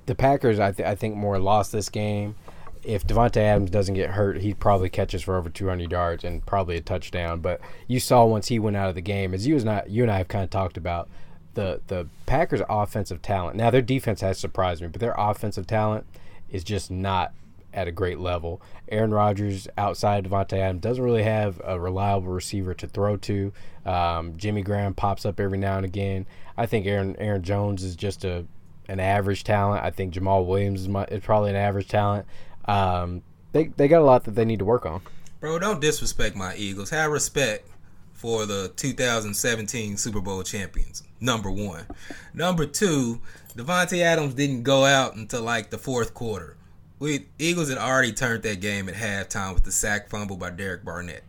the 0.07 0.17
Packers, 0.17 0.59
I, 0.59 0.73
th- 0.73 0.87
I 0.87 0.97
think, 0.97 1.15
more 1.15 1.39
lost 1.39 1.71
this 1.71 1.89
game. 1.89 2.35
If 2.83 3.07
Davante 3.07 3.37
Adams 3.37 3.71
doesn't 3.71 3.95
get 3.95 4.11
hurt, 4.11 4.39
he 4.39 4.55
probably 4.55 4.89
catches 4.89 5.23
for 5.23 5.37
over 5.37 5.49
200 5.49 5.93
yards 5.93 6.25
and 6.25 6.45
probably 6.45 6.77
a 6.77 6.81
touchdown. 6.81 7.39
But 7.41 7.61
you 7.87 8.01
saw 8.01 8.25
once 8.25 8.49
he 8.49 8.59
went 8.59 8.77
out 8.77 8.89
of 8.89 8.97
the 8.97 9.01
game, 9.01 9.35
as 9.35 9.47
you 9.47 9.55
was 9.55 9.65
not 9.65 9.89
you 9.89 10.03
and 10.03 10.11
I 10.11 10.19
have 10.19 10.29
kind 10.29 10.43
of 10.43 10.51
talked 10.51 10.77
about 10.77 11.09
the 11.55 11.81
the 11.87 12.09
Packers' 12.27 12.63
offensive 12.69 13.23
talent. 13.23 13.57
Now 13.57 13.71
their 13.71 13.83
defense 13.83 14.21
has 14.21 14.39
surprised 14.39 14.83
me, 14.83 14.89
but 14.89 15.01
their 15.01 15.15
offensive 15.17 15.67
talent 15.67 16.07
is 16.51 16.65
just 16.65 16.91
not 16.91 17.33
at 17.73 17.89
a 17.89 17.93
great 17.93 18.19
level. 18.19 18.61
Aaron 18.89 19.13
Rodgers, 19.13 19.69
outside 19.77 20.25
Davante 20.25 20.55
Adams, 20.59 20.81
doesn't 20.81 21.05
really 21.05 21.23
have 21.23 21.61
a 21.65 21.79
reliable 21.79 22.29
receiver 22.29 22.75
to 22.75 22.87
throw 22.87 23.17
to. 23.19 23.53
Um, 23.85 24.37
Jimmy 24.37 24.63
Graham 24.63 24.95
pops 24.95 25.27
up 25.27 25.39
every 25.39 25.59
now 25.59 25.77
and 25.77 25.85
again. 25.85 26.27
I 26.57 26.67
think 26.67 26.87
Aaron 26.87 27.17
Aaron 27.19 27.43
Jones 27.43 27.85
is 27.85 27.97
just 27.97 28.25
a 28.25 28.47
an 28.89 29.01
average 29.01 29.45
talent. 29.45 29.85
I 29.85 29.91
think 29.91 30.15
Jamaal 30.15 30.47
Williams 30.47 30.83
is, 30.83 30.89
my, 30.89 31.05
is 31.05 31.23
probably 31.23 31.51
an 31.51 31.57
average 31.57 31.89
talent. 31.89 32.27
Um, 32.65 33.23
they 33.53 33.67
they 33.69 33.89
got 33.89 34.01
a 34.01 34.05
lot 34.05 34.25
that 34.25 34.35
they 34.35 34.45
need 34.45 34.59
to 34.59 34.65
work 34.65 34.87
on. 34.87 35.03
Bro, 35.41 35.61
don't 35.61 35.81
disrespect 35.81 36.35
my 36.35 36.57
Eagles. 36.57 36.91
Have 36.91 37.13
respect 37.13 37.69
for 38.13 38.47
the 38.47 38.73
2017 38.75 39.97
Super 39.97 40.21
Bowl 40.21 40.43
champions. 40.43 41.05
Number 41.21 41.51
one. 41.51 41.87
Number 42.35 42.67
two, 42.67 43.21
Davante 43.59 43.99
Adams 44.03 44.35
didn't 44.35 44.63
go 44.63 44.85
out 44.85 45.17
until 45.17 45.43
like 45.43 45.71
the 45.71 45.79
fourth 45.79 46.15
quarter. 46.15 46.57
We 47.01 47.27
Eagles 47.41 47.69
had 47.69 47.79
already 47.79 48.13
turned 48.13 48.45
that 48.45 48.61
game 48.61 48.89
at 48.89 48.95
halftime 48.95 49.53
with 49.53 49.65
the 49.65 49.73
sack 49.73 50.09
fumble 50.09 50.37
by 50.37 50.51
Derek 50.51 50.85
Barnett. 50.85 51.25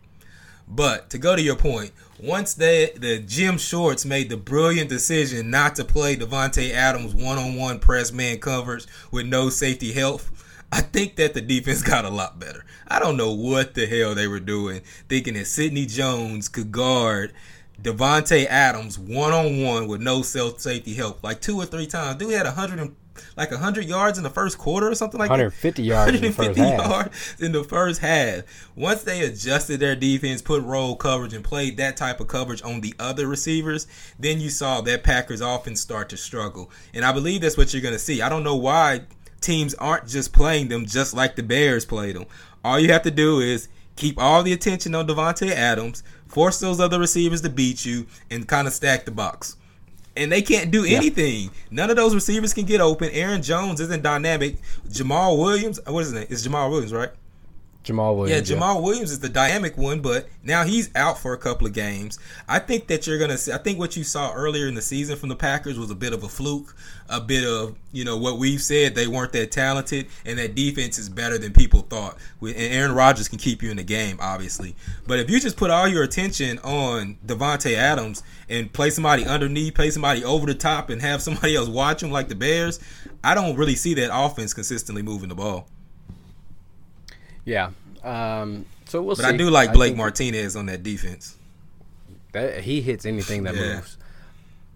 But 0.67 1.09
to 1.09 1.17
go 1.17 1.35
to 1.35 1.41
your 1.41 1.55
point, 1.55 1.91
once 2.21 2.53
they 2.53 2.91
the 2.95 3.17
Jim 3.17 3.57
Schwartz 3.57 4.05
made 4.05 4.29
the 4.29 4.37
brilliant 4.37 4.89
decision 4.91 5.49
not 5.49 5.75
to 5.77 5.83
play 5.83 6.15
Davante 6.15 6.69
Adams 6.69 7.15
one-on-one 7.15 7.79
press 7.79 8.11
man 8.11 8.37
coverage 8.37 8.85
with 9.09 9.25
no 9.25 9.49
safety 9.49 9.91
help, 9.91 10.21
I 10.71 10.81
think 10.81 11.15
that 11.15 11.33
the 11.33 11.41
defense 11.41 11.81
got 11.95 12.05
a 12.05 12.11
lot 12.11 12.37
better. 12.39 12.63
I 12.87 12.99
don't 12.99 13.17
know 13.17 13.33
what 13.33 13.73
the 13.73 13.87
hell 13.87 14.13
they 14.13 14.27
were 14.27 14.39
doing, 14.39 14.81
thinking 15.07 15.33
that 15.33 15.47
Sidney 15.47 15.87
Jones 15.87 16.47
could 16.47 16.71
guard 16.71 17.33
Davante 17.81 18.45
Adams 18.45 18.99
one 18.99 19.31
on 19.31 19.61
one 19.63 19.87
with 19.87 20.01
no 20.01 20.21
self 20.21 20.59
safety 20.59 20.93
help 20.93 21.23
like 21.23 21.41
two 21.41 21.57
or 21.57 21.65
three 21.65 21.87
times. 21.87 22.17
Dude 22.17 22.33
had 22.33 22.45
a 22.45 22.51
hundred 22.51 22.79
and 22.79 22.95
like 23.37 23.51
hundred 23.51 23.85
yards 23.85 24.17
in 24.17 24.23
the 24.23 24.29
first 24.29 24.57
quarter 24.57 24.89
or 24.89 24.95
something 24.95 25.19
like 25.19 25.29
150 25.29 25.81
that. 25.81 25.87
yards 25.87 26.11
150 26.13 26.61
in 26.61 26.77
the 26.77 26.83
first 26.83 26.89
yards 26.89 27.31
half. 27.31 27.41
in 27.41 27.51
the 27.51 27.63
first 27.63 28.01
half. 28.01 28.69
Once 28.75 29.03
they 29.03 29.21
adjusted 29.21 29.79
their 29.79 29.95
defense, 29.95 30.41
put 30.41 30.63
roll 30.63 30.95
coverage, 30.95 31.33
and 31.33 31.43
played 31.43 31.77
that 31.77 31.97
type 31.97 32.19
of 32.19 32.27
coverage 32.27 32.61
on 32.63 32.81
the 32.81 32.93
other 32.99 33.27
receivers, 33.27 33.87
then 34.17 34.39
you 34.39 34.49
saw 34.49 34.81
that 34.81 35.03
Packers 35.03 35.41
offense 35.41 35.81
start 35.81 36.09
to 36.09 36.17
struggle. 36.17 36.71
And 36.93 37.05
I 37.05 37.11
believe 37.11 37.41
that's 37.41 37.57
what 37.57 37.73
you're 37.73 37.81
going 37.81 37.93
to 37.93 37.99
see. 37.99 38.21
I 38.21 38.29
don't 38.29 38.43
know 38.43 38.55
why 38.55 39.01
teams 39.41 39.73
aren't 39.75 40.07
just 40.07 40.33
playing 40.33 40.67
them 40.67 40.85
just 40.85 41.13
like 41.13 41.35
the 41.35 41.43
Bears 41.43 41.85
played 41.85 42.15
them. 42.15 42.25
All 42.63 42.79
you 42.79 42.91
have 42.91 43.03
to 43.03 43.11
do 43.11 43.39
is 43.39 43.69
keep 43.95 44.19
all 44.19 44.43
the 44.43 44.53
attention 44.53 44.95
on 44.95 45.07
Davante 45.07 45.49
Adams, 45.51 46.03
force 46.29 46.59
those 46.59 46.79
other 46.79 46.99
receivers 46.99 47.41
to 47.41 47.49
beat 47.49 47.85
you, 47.85 48.07
and 48.31 48.47
kind 48.47 48.67
of 48.67 48.73
stack 48.73 49.05
the 49.05 49.11
box. 49.11 49.57
And 50.15 50.31
they 50.31 50.41
can't 50.41 50.71
do 50.71 50.85
anything. 50.85 51.43
Yeah. 51.43 51.49
None 51.71 51.89
of 51.89 51.95
those 51.95 52.13
receivers 52.15 52.53
can 52.53 52.65
get 52.65 52.81
open. 52.81 53.09
Aaron 53.11 53.41
Jones 53.41 53.79
isn't 53.79 54.03
dynamic. 54.03 54.57
Jamaal 54.89 55.37
Williams, 55.37 55.79
what 55.85 56.01
is 56.01 56.07
his 56.07 56.13
name? 56.13 56.27
It's 56.29 56.47
Jamaal 56.47 56.71
Williams, 56.71 56.93
right? 56.93 57.11
Jamaal 57.83 58.17
Williams. 58.17 58.49
Yeah, 58.49 58.57
Jamaal 58.57 58.75
yeah. 58.75 58.81
Williams 58.81 59.11
is 59.11 59.19
the 59.19 59.29
dynamic 59.29 59.77
one, 59.77 60.01
but 60.01 60.27
now 60.43 60.63
he's 60.63 60.93
out 60.95 61.17
for 61.17 61.33
a 61.33 61.37
couple 61.37 61.65
of 61.65 61.73
games. 61.73 62.19
I 62.47 62.59
think 62.59 62.87
that 62.87 63.07
you're 63.07 63.17
gonna 63.17 63.37
see. 63.37 63.53
I 63.53 63.57
think 63.57 63.79
what 63.79 63.95
you 63.95 64.03
saw 64.03 64.33
earlier 64.33 64.67
in 64.67 64.75
the 64.75 64.81
season 64.81 65.15
from 65.15 65.29
the 65.29 65.35
Packers 65.35 65.79
was 65.79 65.89
a 65.89 65.95
bit 65.95 66.11
of 66.11 66.23
a 66.23 66.27
fluke, 66.27 66.75
a 67.07 67.21
bit 67.21 67.45
of 67.45 67.77
you 67.93 68.03
know 68.03 68.17
what 68.17 68.37
we've 68.37 68.61
said 68.61 68.95
they 68.95 69.07
weren't 69.07 69.31
that 69.31 69.51
talented, 69.51 70.07
and 70.25 70.37
that 70.39 70.55
defense 70.55 70.99
is 70.99 71.07
better 71.07 71.37
than 71.37 71.53
people 71.53 71.81
thought. 71.81 72.17
And 72.41 72.55
Aaron 72.57 72.93
Rodgers 72.93 73.29
can 73.29 73.39
keep 73.39 73.63
you 73.63 73.71
in 73.71 73.77
the 73.77 73.83
game, 73.83 74.17
obviously. 74.19 74.75
But 75.07 75.19
if 75.19 75.29
you 75.29 75.39
just 75.39 75.55
put 75.55 75.71
all 75.71 75.87
your 75.87 76.03
attention 76.03 76.59
on 76.59 77.17
Davante 77.25 77.75
Adams 77.75 78.23
and 78.49 78.71
play 78.73 78.89
somebody 78.89 79.25
underneath, 79.25 79.73
play 79.73 79.89
somebody 79.89 80.23
over 80.23 80.45
the 80.45 80.53
top, 80.55 80.89
and 80.89 81.01
have 81.01 81.21
somebody 81.21 81.55
else 81.55 81.69
watch 81.69 82.03
him 82.03 82.11
like 82.11 82.27
the 82.27 82.35
Bears, 82.35 82.79
I 83.23 83.35
don't 83.35 83.55
really 83.55 83.75
see 83.75 83.93
that 83.95 84.09
offense 84.13 84.53
consistently 84.53 85.01
moving 85.01 85.29
the 85.29 85.35
ball. 85.35 85.67
Yeah. 87.49 87.71
Um, 88.03 88.65
so 88.85 89.01
we'll 89.01 89.15
but 89.15 89.23
see. 89.23 89.29
I 89.29 89.37
do 89.37 89.49
like 89.49 89.73
Blake 89.73 89.95
Martinez 89.95 90.55
on 90.55 90.67
that 90.67 90.83
defense. 90.83 91.35
That 92.31 92.61
he 92.61 92.81
hits 92.81 93.05
anything 93.05 93.43
that 93.43 93.55
yeah. 93.55 93.75
moves. 93.75 93.97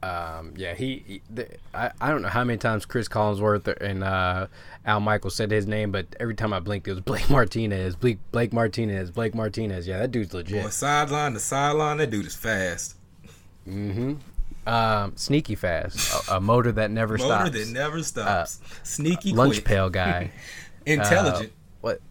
Um, 0.01 0.53
yeah, 0.57 0.73
he. 0.73 1.03
he 1.05 1.21
the, 1.29 1.47
I, 1.73 1.91
I 2.01 2.09
don't 2.09 2.23
know 2.23 2.29
how 2.29 2.43
many 2.43 2.57
times 2.57 2.86
Chris 2.86 3.07
Collinsworth 3.07 3.67
and 3.79 4.03
uh, 4.03 4.47
Al 4.86 4.99
Michael 4.99 5.29
said 5.29 5.51
his 5.51 5.67
name, 5.67 5.91
but 5.91 6.07
every 6.19 6.36
time 6.36 6.51
I 6.51 6.59
blinked, 6.59 6.88
it 6.88 6.91
was 6.91 6.99
Blake 7.01 7.29
Martinez. 7.29 7.95
Blake, 7.95 8.17
Blake 8.31 8.51
Martinez. 8.51 9.12
Blake 9.12 9.36
Martinez. 9.36 9.88
Yeah, 9.88 9.99
that 9.99 10.12
dude's 10.12 10.33
legit. 10.33 10.63
Boy, 10.63 10.69
sideline 10.69 11.33
to 11.33 11.39
sideline, 11.39 11.97
that 11.97 12.09
dude 12.09 12.25
is 12.25 12.36
fast. 12.36 12.95
Mm-hmm. 13.67 14.15
Um, 14.65 15.15
sneaky 15.15 15.55
fast. 15.55 16.29
a, 16.29 16.38
a, 16.38 16.41
motor 16.41 16.71
that 16.71 16.89
never 16.89 17.17
motor 17.17 17.27
stops. 17.27 17.43
Motor 17.45 17.65
that 17.65 17.71
never 17.71 18.03
stops. 18.03 18.62
Uh, 18.62 18.67
Sneaky. 18.83 19.33
Lunch 19.33 19.55
quick. 19.55 19.65
pail 19.65 19.89
guy. 19.89 20.31
Intelligent. 20.86 21.49
Uh, 21.49 21.55
what? 21.81 22.01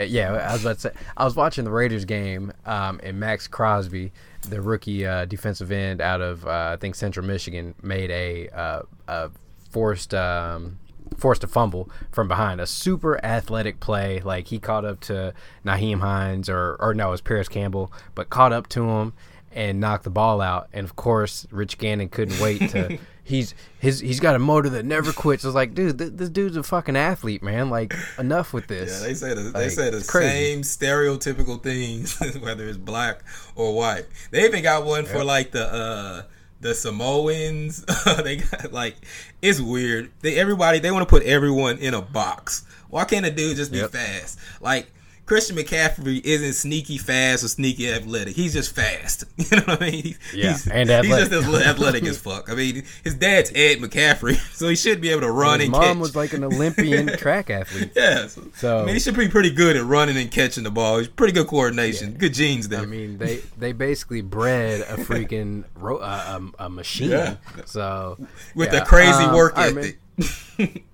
Uh, 0.00 0.04
yeah, 0.04 0.32
I 0.32 0.52
was 0.52 0.62
about 0.62 0.76
to 0.76 0.80
say. 0.80 0.92
I 1.16 1.24
was 1.24 1.36
watching 1.36 1.64
the 1.64 1.70
Raiders 1.70 2.04
game, 2.04 2.52
um, 2.64 3.00
and 3.02 3.20
Maxx 3.20 3.46
Crosby, 3.46 4.12
the 4.48 4.60
rookie 4.60 5.06
uh, 5.06 5.26
defensive 5.26 5.70
end 5.70 6.00
out 6.00 6.20
of 6.20 6.46
uh, 6.46 6.70
I 6.72 6.76
think 6.76 6.94
Central 6.94 7.26
Michigan, 7.26 7.74
made 7.82 8.10
a, 8.10 8.48
uh, 8.48 8.82
a 9.08 9.30
forced 9.70 10.14
um, 10.14 10.78
forced 11.18 11.44
a 11.44 11.46
fumble 11.46 11.90
from 12.10 12.28
behind. 12.28 12.60
A 12.60 12.66
super 12.66 13.22
athletic 13.24 13.80
play. 13.80 14.20
Like 14.20 14.46
he 14.46 14.58
caught 14.58 14.84
up 14.84 15.00
to 15.00 15.34
Nyheim 15.64 16.00
Hines 16.00 16.48
or 16.48 16.76
or 16.80 16.94
no, 16.94 17.08
it 17.08 17.12
was 17.12 17.20
Parris 17.20 17.48
Campbell, 17.48 17.92
but 18.14 18.30
caught 18.30 18.52
up 18.52 18.68
to 18.70 18.88
him 18.88 19.12
and 19.52 19.80
knocked 19.80 20.04
the 20.04 20.10
ball 20.10 20.40
out. 20.40 20.68
And 20.72 20.84
of 20.84 20.96
course, 20.96 21.46
Rich 21.50 21.78
Gannon 21.78 22.08
couldn't 22.08 22.40
wait 22.40 22.70
to 22.70 22.98
he's 23.30 23.54
his 23.78 24.00
he's 24.00 24.20
got 24.20 24.34
a 24.34 24.38
motor 24.38 24.68
that 24.70 24.84
never 24.84 25.12
quits. 25.12 25.44
I 25.44 25.48
was 25.48 25.54
like, 25.54 25.74
dude, 25.74 25.98
th- 25.98 26.12
this 26.14 26.28
dude's 26.28 26.56
a 26.56 26.62
fucking 26.62 26.96
athlete, 26.96 27.42
man. 27.42 27.70
Like, 27.70 27.94
enough 28.18 28.52
with 28.52 28.66
this. 28.66 29.00
Yeah, 29.00 29.06
they 29.06 29.14
say 29.14 29.34
the, 29.34 29.42
like, 29.42 29.52
they 29.54 29.68
say 29.70 29.90
the 29.90 30.00
same 30.02 30.62
stereotypical 30.62 31.62
things, 31.62 32.18
whether 32.40 32.68
it's 32.68 32.76
black 32.76 33.22
or 33.54 33.74
white. 33.74 34.06
They 34.30 34.44
even 34.44 34.62
got 34.62 34.84
one 34.84 35.04
yep. 35.04 35.12
for 35.12 35.24
like 35.24 35.52
the 35.52 35.72
uh 35.72 36.22
the 36.60 36.74
Samoans. 36.74 37.84
they 38.22 38.36
got 38.36 38.72
like 38.72 38.96
it's 39.40 39.60
weird. 39.60 40.10
They 40.20 40.36
everybody 40.36 40.78
they 40.80 40.90
want 40.90 41.08
to 41.08 41.10
put 41.10 41.22
everyone 41.22 41.78
in 41.78 41.94
a 41.94 42.02
box. 42.02 42.66
Why 42.90 43.04
can't 43.04 43.24
a 43.24 43.30
dude 43.30 43.56
just 43.56 43.72
be 43.72 43.78
yep. 43.78 43.92
fast? 43.92 44.38
Like 44.60 44.92
Christian 45.30 45.54
McCaffrey 45.54 46.20
isn't 46.24 46.54
sneaky 46.54 46.98
fast 46.98 47.44
or 47.44 47.48
sneaky 47.48 47.88
athletic. 47.88 48.34
He's 48.34 48.52
just 48.52 48.74
fast. 48.74 49.26
You 49.38 49.58
know 49.58 49.62
what 49.62 49.82
I 49.82 49.90
mean? 49.90 50.02
He's, 50.02 50.18
yeah, 50.34 50.50
he's, 50.50 50.66
and 50.66 50.90
athletic. 50.90 51.30
He's 51.30 51.40
just 51.40 51.54
as 51.54 51.66
athletic 51.66 52.04
as 52.04 52.18
fuck. 52.18 52.50
I 52.50 52.54
mean, 52.56 52.84
his 53.04 53.14
dad's 53.14 53.50
Ed 53.54 53.78
McCaffrey, 53.78 54.34
so 54.54 54.68
he 54.68 54.74
should 54.74 55.00
be 55.00 55.10
able 55.10 55.20
to 55.20 55.30
run 55.30 55.60
his 55.60 55.68
and 55.68 55.72
mom 55.72 55.82
catch. 55.82 55.96
was 55.98 56.16
like 56.16 56.32
an 56.32 56.42
Olympian 56.42 57.06
track 57.16 57.48
athlete. 57.48 57.92
Yeah, 57.94 58.26
so, 58.26 58.42
so, 58.56 58.82
I 58.82 58.86
mean, 58.86 58.94
he 58.94 59.00
should 59.00 59.16
be 59.16 59.28
pretty 59.28 59.50
good 59.50 59.76
at 59.76 59.84
running 59.84 60.16
and 60.16 60.30
catching 60.30 60.64
the 60.64 60.70
ball. 60.70 60.98
He's 60.98 61.06
pretty 61.06 61.32
good 61.32 61.46
coordination, 61.46 62.12
yeah. 62.12 62.18
good 62.18 62.34
genes 62.34 62.68
there. 62.68 62.80
I 62.80 62.86
mean, 62.86 63.18
they 63.18 63.36
they 63.56 63.70
basically 63.72 64.22
bred 64.22 64.80
a 64.80 64.96
freaking 64.96 65.64
ro- 65.76 65.98
uh, 65.98 66.40
a, 66.58 66.64
a, 66.64 66.68
machine. 66.68 67.10
Yeah. 67.10 67.36
So 67.66 68.18
with 68.56 68.72
yeah. 68.72 68.82
a 68.82 68.84
crazy 68.84 69.24
um, 69.24 69.34
work 69.34 69.54
ethic. 69.56 70.00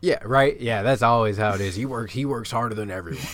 yeah, 0.03 0.19
right. 0.25 0.61
Yeah, 0.61 0.83
that's 0.83 1.03
always 1.03 1.39
how 1.39 1.55
it 1.55 1.63
is. 1.63 1.75
He 1.75 1.87
works. 1.87 2.13
He 2.13 2.27
works 2.27 2.51
harder 2.51 2.75
than 2.75 2.91
everyone. 2.91 3.27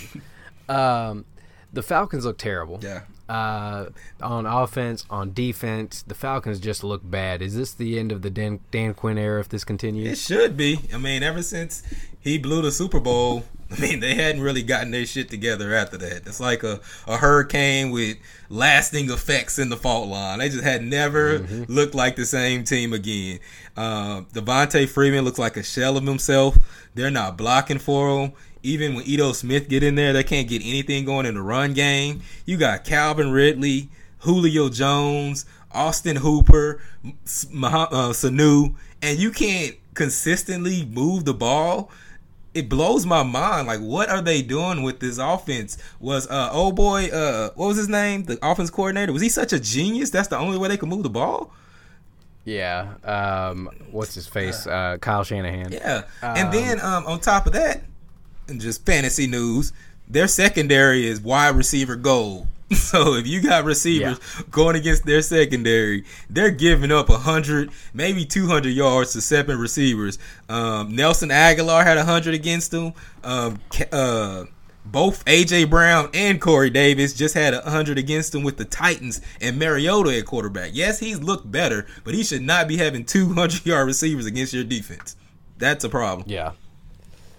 Um, 0.73 1.25
the 1.73 1.83
Falcons 1.83 2.25
look 2.25 2.39
terrible. 2.39 2.81
Yeah. 2.83 3.03
Uh, 3.29 3.87
on 4.21 4.45
offense, 4.45 5.07
on 5.09 5.33
defense, 5.33 6.03
the 6.03 6.15
Falcons 6.15 6.61
just 6.61 6.85
look 6.85 7.01
bad. 7.03 7.41
Is 7.41 7.57
this 7.57 7.73
the 7.73 7.99
end 7.99 8.13
of 8.13 8.21
the 8.21 8.31
Dan, 8.31 8.61
Dan 8.71 8.93
Quinn 8.93 9.17
era 9.17 9.41
if 9.41 9.49
this 9.49 9.65
continues? 9.65 10.13
It 10.13 10.19
should 10.19 10.57
be. 10.57 10.81
I 10.93 10.99
mean, 10.99 11.23
ever 11.23 11.43
since 11.43 11.83
he 12.21 12.37
blew 12.37 12.61
the 12.61 12.71
Super 12.71 13.01
Bowl, 13.01 13.45
I 13.71 13.81
mean, 13.81 14.01
they 14.01 14.15
hadn't 14.15 14.43
really 14.43 14.63
gotten 14.63 14.91
their 14.91 15.07
shit 15.07 15.31
together 15.31 15.75
after 15.75 15.97
that. 15.97 16.27
It's 16.27 16.41
like 16.41 16.63
a, 16.63 16.81
a 17.07 17.17
hurricane 17.17 17.91
with 17.91 18.19
lasting 18.51 19.11
effects 19.11 19.59
in 19.59 19.71
the 19.71 19.79
fault 19.79 20.09
line. 20.09 20.41
They 20.41 20.51
just 20.51 20.65
had 20.65 20.83
never 20.83 21.39
mm-hmm. 21.39 21.73
looked 21.73 21.95
like 21.95 22.17
the 22.17 22.27
same 22.27 22.65
team 22.65 22.93
again. 22.93 23.41
Uh, 23.75 24.23
Devonta 24.35 24.87
Freeman 24.87 25.25
looks 25.25 25.39
like 25.39 25.57
a 25.57 25.63
shell 25.63 25.97
of 25.97 26.05
himself. 26.05 26.59
They're 26.95 27.11
not 27.11 27.39
blocking 27.39 27.79
for 27.79 28.21
him 28.21 28.33
even 28.63 28.95
when 28.95 29.05
Ito 29.07 29.33
Smith 29.33 29.69
get 29.69 29.83
in 29.83 29.95
there, 29.95 30.13
they 30.13 30.25
can't 30.25 30.49
get 30.49 30.63
anything 30.63 31.05
going 31.05 31.27
in 31.27 31.35
the 31.35 31.43
run 31.43 31.75
game. 31.75 32.23
You 32.47 32.57
got 32.57 32.85
Calvin 32.85 33.33
Ridley, 33.33 33.89
Julio 34.21 34.69
Jones, 34.69 35.47
Austin 35.73 36.17
Hooper, 36.17 36.81
uh, 37.05 37.17
Sanu, 37.25 38.75
and 39.01 39.19
you 39.19 39.31
can't 39.31 39.77
consistently 39.95 40.85
move 40.85 41.25
the 41.25 41.35
ball. 41.35 41.91
It 42.55 42.69
blows 42.69 43.07
my 43.07 43.23
mind. 43.23 43.67
Like, 43.67 43.81
what 43.81 44.11
are 44.11 44.21
they 44.21 44.43
doing 44.43 44.83
with 44.83 45.01
this 45.01 45.19
offense? 45.19 45.79
Was 46.01 46.29
uh 46.29 46.51
oh 46.53 46.71
boy, 46.71 47.07
uh, 47.07 47.51
what 47.55 47.69
was 47.69 47.79
his 47.79 47.89
name? 47.89 48.25
The 48.25 48.39
offense 48.43 48.69
coordinator. 48.69 49.13
Was 49.13 49.23
he 49.23 49.31
such 49.31 49.55
a 49.55 49.59
genius? 49.59 50.11
That's 50.11 50.29
the 50.29 50.37
only 50.37 50.59
way 50.59 50.69
they 50.69 50.77
can 50.77 50.91
move 50.91 51.03
the 51.03 51.11
ball. 51.11 51.53
Yeah. 52.45 52.95
Um, 53.05 53.71
what's 53.91 54.15
his 54.15 54.27
face? 54.27 54.67
Uh, 54.67 54.99
Kyle 55.01 55.25
Shanahan. 55.25 55.73
Yeah. 55.73 56.03
Um, 56.23 56.37
and 56.37 56.53
then 56.53 56.81
um, 56.81 57.07
on 57.07 57.21
top 57.21 57.47
of 57.47 57.53
that, 57.55 57.83
just 58.61 58.85
fantasy 58.87 59.27
news, 59.27 59.73
their 60.09 60.29
secondary 60.29 61.07
is 61.07 61.21
wide 61.21 61.57
receiver 61.57 61.97
gold. 61.97 62.47
So 62.73 63.15
if 63.17 63.27
you 63.27 63.43
got 63.43 63.65
receivers 63.65 64.19
yeah. 64.19 64.43
going 64.51 64.77
against 64.77 65.05
their 65.05 65.21
secondary, 65.21 66.05
they're 66.31 66.51
giving 66.51 66.91
up 66.91 67.11
100, 67.11 67.71
maybe 67.93 68.25
200 68.25 68.71
yards 68.71 69.13
to 69.13 69.21
seven 69.21 69.59
receivers. 69.59 70.19
Um, 70.49 70.97
Nelson 70.97 71.29
Agholor 71.29 71.85
had 71.85 71.99
100 71.99 72.33
against 72.33 72.71
them. 72.71 72.95
Um, 73.23 73.61
uh, 73.93 74.45
both 74.85 75.25
AJ 75.27 75.71
Brown 75.71 76.11
and 76.15 76.41
Corey 76.41 76.71
Davis 76.71 77.13
just 77.13 77.35
had 77.35 77.55
100 77.55 77.99
against 77.99 78.33
them 78.33 78.43
with 78.43 78.57
the 78.57 78.65
Titans 78.65 79.21
and 79.41 79.59
Mariota 79.59 80.17
at 80.17 80.27
quarterback. 80.27 80.71
Yes, 80.73 80.99
he's 80.99 81.21
looked 81.21 81.51
better, 81.51 81.87
but 82.05 82.15
he 82.15 82.25
should 82.25 82.43
not 82.43 82.69
be 82.69 82.79
having 82.79 83.05
200 83.05 83.67
yard 83.67 83.87
receivers 83.87 84.27
against 84.27 84.53
your 84.53 84.65
defense. 84.65 85.17
That's 85.59 85.85
a 85.85 85.89
problem. 85.89 86.27
Yeah. 86.29 86.53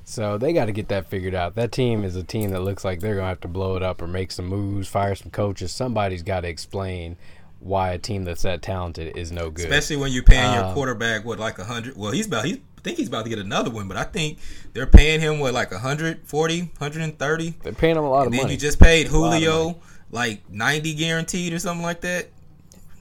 So 0.05 0.37
they 0.37 0.53
got 0.53 0.65
to 0.65 0.71
get 0.71 0.89
that 0.89 1.07
figured 1.07 1.33
out. 1.33 1.55
That 1.55 1.71
team 1.71 2.03
is 2.03 2.15
a 2.15 2.23
team 2.23 2.51
that 2.51 2.61
looks 2.61 2.83
like 2.83 2.99
they're 2.99 3.15
going 3.15 3.23
to 3.23 3.29
have 3.29 3.41
to 3.41 3.47
blow 3.47 3.75
it 3.77 3.83
up 3.83 4.01
or 4.01 4.07
make 4.07 4.31
some 4.31 4.45
moves, 4.45 4.87
fire 4.87 5.15
some 5.15 5.31
coaches. 5.31 5.71
Somebody's 5.71 6.23
got 6.23 6.41
to 6.41 6.49
explain 6.49 7.15
why 7.59 7.91
a 7.91 7.97
team 7.97 8.25
that's 8.25 8.41
that 8.41 8.61
talented 8.61 9.15
is 9.15 9.31
no 9.31 9.49
good. 9.49 9.65
Especially 9.65 9.95
when 9.95 10.11
you're 10.11 10.23
paying 10.23 10.45
um, 10.45 10.55
your 10.55 10.73
quarterback 10.73 11.23
what 11.23 11.39
like 11.39 11.57
a 11.59 11.63
hundred. 11.63 11.95
Well, 11.95 12.11
he's 12.11 12.27
about 12.27 12.45
he's 12.45 12.57
I 12.57 12.81
think 12.83 12.97
he's 12.97 13.07
about 13.07 13.23
to 13.23 13.29
get 13.29 13.39
another 13.39 13.69
one, 13.69 13.87
but 13.87 13.95
I 13.95 14.03
think 14.03 14.39
they're 14.73 14.85
paying 14.85 15.21
him 15.21 15.39
what 15.39 15.53
like 15.53 15.71
140, 15.71 16.59
130. 16.59 17.53
They're 17.63 17.71
paying 17.71 17.95
him 17.95 18.03
a 18.03 18.09
lot 18.09 18.25
and 18.25 18.35
of 18.35 18.41
then 18.41 18.49
you 18.49 18.57
just 18.57 18.77
paid 18.77 19.07
Julio 19.07 19.79
like 20.11 20.49
90 20.49 20.93
guaranteed 20.95 21.53
or 21.53 21.59
something 21.59 21.81
like 21.81 22.01
that. 22.01 22.27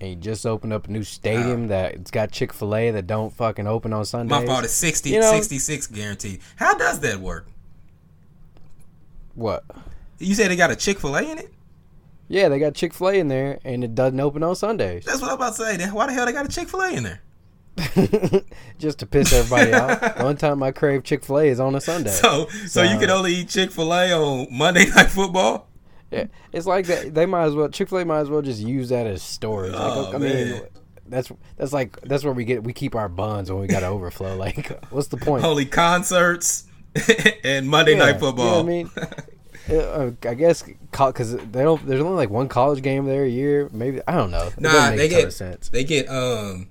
And 0.03 0.09
he 0.09 0.17
just 0.17 0.45
opened 0.45 0.73
up 0.73 0.89
a 0.89 0.91
new 0.91 1.05
stadium 1.05 1.67
uh, 1.67 1.69
that 1.69 1.95
it's 1.95 2.11
got 2.11 2.33
Chick 2.33 2.53
Fil 2.53 2.75
A 2.75 2.91
that 2.91 3.07
don't 3.07 3.33
fucking 3.33 3.69
open 3.69 3.93
on 3.93 4.05
Sundays. 4.05 4.41
My 4.41 4.45
fault. 4.45 4.65
It's 4.65 4.73
60, 4.73 5.11
you 5.11 5.21
know, 5.21 5.31
66 5.31 5.87
guaranteed. 5.87 6.41
How 6.57 6.75
does 6.75 6.99
that 7.01 7.19
work? 7.19 7.47
What? 9.37 9.65
You 10.19 10.35
said 10.35 10.51
they 10.51 10.57
got 10.57 10.73
a 10.73 10.77
Chick 10.77 10.99
Fil 10.99 11.15
A 11.15 11.23
in 11.23 11.39
it. 11.39 11.55
Yeah, 12.27 12.49
they 12.49 12.59
got 12.59 12.75
Chick 12.75 12.95
Fil 12.95 13.11
A 13.11 13.13
in 13.21 13.29
there, 13.29 13.61
and 13.65 13.85
it 13.85 13.95
doesn't 13.95 14.19
open 14.19 14.43
on 14.43 14.57
Sundays. 14.57 15.05
That's 15.05 15.21
what 15.21 15.31
I'm 15.31 15.37
about 15.37 15.55
to 15.55 15.79
say. 15.79 15.89
Why 15.89 16.09
the 16.09 16.15
hell 16.15 16.27
they 16.27 16.33
got 16.33 16.47
a 16.47 16.49
Chick 16.49 16.69
Fil 16.69 16.81
A 16.81 16.93
in 16.93 17.05
there? 17.05 17.21
just 18.81 18.99
to 18.99 19.07
piss 19.07 19.33
everybody 19.33 19.73
off. 19.73 20.01
The 20.01 20.15
one 20.25 20.37
time 20.37 20.65
I 20.65 20.73
crave 20.73 21.05
Chick 21.05 21.23
Fil 21.23 21.39
A 21.39 21.45
is 21.45 21.61
on 21.61 21.77
a 21.77 21.81
Sunday. 21.81 22.11
So, 22.11 22.49
so, 22.49 22.67
so 22.67 22.83
you 22.83 22.99
can 22.99 23.09
only 23.09 23.35
eat 23.35 23.51
Chick 23.51 23.71
Fil 23.71 23.95
A 23.95 24.11
on 24.11 24.49
Monday 24.51 24.87
Night 24.97 25.11
Football. 25.11 25.69
Yeah, 26.13 26.27
it's 26.53 26.67
like 26.67 26.87
that. 26.87 27.15
They 27.15 27.25
might 27.25 27.45
as 27.45 27.55
well 27.55 27.69
Chick 27.71 27.89
Fil 27.89 27.99
A 27.99 28.05
might 28.05 28.21
as 28.21 28.29
well 28.29 28.43
just 28.43 28.61
use 28.61 28.91
that 28.91 29.07
as 29.07 29.23
storage. 29.23 29.73
Oh, 29.75 30.03
like, 30.05 30.15
I 30.15 30.19
man. 30.19 30.51
mean, 30.51 30.63
that's 31.07 31.33
that's 31.57 31.73
like 31.73 31.99
that's 32.03 32.23
where 32.23 32.35
we 32.35 32.45
get 32.45 32.63
we 32.63 32.75
keep 32.75 32.95
our 32.95 33.09
buns 33.09 33.51
when 33.51 33.61
we 33.61 33.67
got 33.67 33.81
to 33.81 33.87
overflow. 33.87 34.37
Like, 34.43 34.85
what's 34.91 35.09
the 35.09 35.17
point? 35.17 35.45
Only 35.45 35.65
concerts 35.65 36.65
and 37.45 37.69
Monday 37.69 37.93
yeah, 37.93 37.99
Night 37.99 38.21
Football. 38.21 38.45
You 38.45 38.51
know 38.53 38.59
I 38.61 38.63
mean. 38.63 38.91
Uh, 39.71 40.11
I 40.25 40.35
guess 40.35 40.65
because 40.91 41.37
they 41.37 41.63
don't. 41.63 41.87
There's 41.87 42.03
only 42.03 42.17
like 42.17 42.31
one 42.31 42.49
college 42.49 42.83
game 42.83 43.05
there 43.05 43.23
a 43.23 43.29
year. 43.29 43.69
Maybe 43.73 44.01
I 44.09 44.17
don't 44.17 44.33
know. 44.33 44.49
It 44.49 44.61
nah, 44.61 44.91
they 44.91 45.09
get 45.09 45.31
they 45.71 45.85
get 45.85 46.09
um 46.09 46.69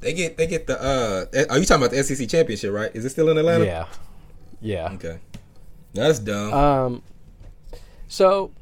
they 0.00 0.14
get 0.14 0.38
they 0.38 0.46
get 0.46 0.66
the 0.66 0.80
uh. 0.80 1.26
Are 1.50 1.58
you 1.58 1.66
talking 1.66 1.84
about 1.84 1.90
the 1.90 2.02
SEC 2.02 2.26
championship? 2.26 2.72
Right? 2.72 2.90
Is 2.94 3.04
it 3.04 3.10
still 3.10 3.28
in 3.28 3.36
Atlanta? 3.36 3.66
Yeah. 3.66 3.86
Yeah. 4.62 4.92
Okay. 4.94 5.18
That's 5.92 6.18
dumb. 6.18 6.54
Um. 6.54 7.02
So, 8.08 8.52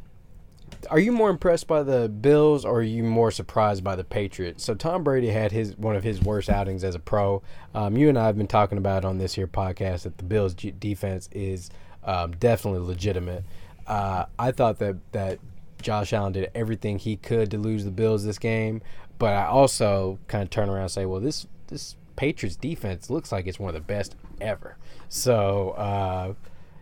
are 0.90 0.99
you 0.99 1.12
more 1.12 1.30
impressed 1.30 1.66
by 1.66 1.82
the 1.82 2.09
Bills 2.09 2.64
or 2.64 2.80
are 2.80 2.82
you 2.82 3.03
more 3.03 3.30
surprised 3.30 3.82
by 3.82 3.97
the 3.97 4.05
Patriots? 4.05 4.64
So 4.64 4.74
Tom 4.74 5.03
Brady 5.05 5.28
had 5.28 5.53
his 5.53 5.76
one 5.76 5.97
of 5.97 6.05
his 6.05 6.20
worst 6.20 6.49
outings 6.51 6.84
as 6.84 6.94
a 6.94 6.99
pro. 6.99 7.42
Um, 7.74 7.97
you 7.97 8.09
and 8.09 8.18
I 8.18 8.26
have 8.26 8.36
been 8.36 8.47
talking 8.47 8.78
about 8.78 9.05
on 9.05 9.18
this 9.18 9.34
here 9.34 9.47
podcast 9.47 10.03
that 10.03 10.18
the 10.18 10.24
Bills' 10.24 10.55
defense 10.55 11.28
is 11.32 11.70
um, 12.05 12.32
definitely 12.32 12.80
legitimate. 12.80 13.44
Uh, 13.86 14.26
I 14.38 14.53
thought 14.53 14.78
that 14.80 14.97
that 15.12 15.38
Josh 15.80 16.12
Allen 16.12 16.32
did 16.32 16.51
everything 16.55 16.99
he 16.99 17.16
could 17.16 17.51
to 17.53 17.59
lose 17.59 17.84
the 17.84 17.90
Bills 17.90 18.24
this 18.24 18.38
game. 18.38 18.82
But 19.18 19.34
I 19.34 19.47
also 19.47 20.18
kind 20.28 20.42
of 20.42 20.51
turn 20.51 20.68
around 20.68 20.82
and 20.82 20.90
say, 20.90 21.07
well, 21.07 21.20
this 21.20 21.47
this 21.68 21.97
Patriots 22.16 22.57
defense 22.57 23.11
looks 23.11 23.32
like 23.32 23.47
it's 23.47 23.59
one 23.59 23.68
of 23.68 23.74
the 23.74 23.80
best 23.80 24.16
ever. 24.40 24.76
So, 25.09 25.70
uh, 25.70 26.34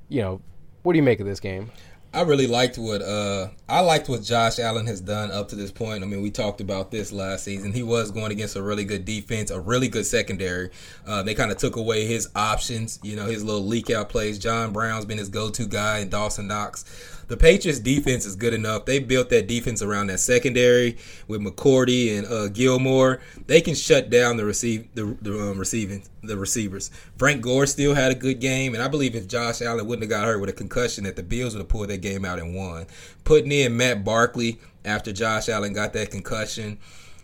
you 0.09 0.23
know, 0.23 0.41
what 0.83 0.93
do 0.93 0.99
you 0.99 1.03
make 1.03 1.21
of 1.21 1.27
this 1.27 1.41
game? 1.41 1.71
I 2.15 2.23
really 2.23 2.47
liked 2.47 2.79
what 2.79 3.03
uh, 3.03 3.49
I 3.69 3.81
liked 3.81 4.09
what 4.09 4.23
Josh 4.23 4.61
Allen 4.61 4.87
has 4.87 5.01
done 5.01 5.33
up 5.33 5.49
to 5.49 5.57
this 5.57 5.73
point. 5.73 6.05
I 6.05 6.07
mean, 6.07 6.23
we 6.23 6.31
talked 6.31 6.61
about 6.61 6.93
this 6.93 7.11
last 7.11 7.43
season. 7.43 7.73
He 7.73 7.83
was 7.83 8.13
going 8.13 8.31
against 8.31 8.55
a 8.55 8.63
really 8.63 8.85
good 8.85 9.05
defense, 9.05 9.51
a 9.51 9.59
really 9.59 9.89
good 9.89 10.07
secondary. 10.07 10.71
Uh, 11.05 11.25
they 11.25 11.35
kind 11.35 11.51
of 11.51 11.59
took 11.59 11.75
away 11.75 12.07
his 12.07 12.29
options, 12.37 13.01
you 13.03 13.17
know, 13.17 13.27
his 13.27 13.43
little 13.43 13.67
leak 13.67 13.91
out 13.91 14.11
plays. 14.11 14.39
John 14.39 14.73
Brown's 14.73 15.05
been 15.05 15.19
his 15.19 15.29
go 15.29 15.51
to 15.51 15.67
guy, 15.67 15.99
and 15.99 16.11
Dawson 16.11 16.47
Knox 16.47 16.85
the 17.29 17.37
Patriots 17.37 17.81
defense 17.81 18.27
is 18.27 18.37
good 18.37 18.55
enough. 18.55 18.85
They 18.85 18.99
built 18.99 19.31
that 19.31 19.47
defense 19.47 19.83
around 19.83 20.09
that 20.09 20.21
secondary 20.21 20.97
with 21.29 21.41
McCourty 21.41 22.17
and 22.17 22.27
uh, 22.27 22.49
Gilmore. 22.49 23.21
They 23.47 23.61
can 23.61 23.75
shut 23.75 24.11
down 24.11 24.37
the 24.37 24.45
receive 24.45 24.89
the, 24.95 25.17
the 25.23 25.33
um, 25.33 25.59
receiving 25.59 26.05
the 26.23 26.37
receivers. 26.37 26.91
Frank 27.19 27.43
Gore 27.43 27.67
still 27.67 27.95
had 27.95 28.13
a 28.13 28.15
good 28.15 28.41
game, 28.41 28.75
and 28.75 28.83
I 28.83 28.89
believe 28.89 29.15
if 29.15 29.29
Josh 29.29 29.63
Allen 29.63 29.87
wouldn't 29.87 30.11
have 30.11 30.11
got 30.11 30.27
hurt 30.27 30.41
with 30.41 30.51
a 30.51 30.55
concussion, 30.55 31.05
that 31.05 31.17
the 31.17 31.23
Bills 31.23 31.55
would 31.55 31.61
have 31.61 31.69
pulled 31.69 31.89
that 31.89 32.01
game 32.01 32.25
out 32.25 32.39
and 32.39 32.55
won. 32.55 32.87
Putting 33.25 33.53
in 33.53 33.77
Matt 33.77 34.05
Barkley 34.05 34.59
after 34.85 35.13
Josh 35.13 35.49
Allen 35.49 35.73
got 35.73 35.93
that 35.95 36.11
concussion. 36.11 36.79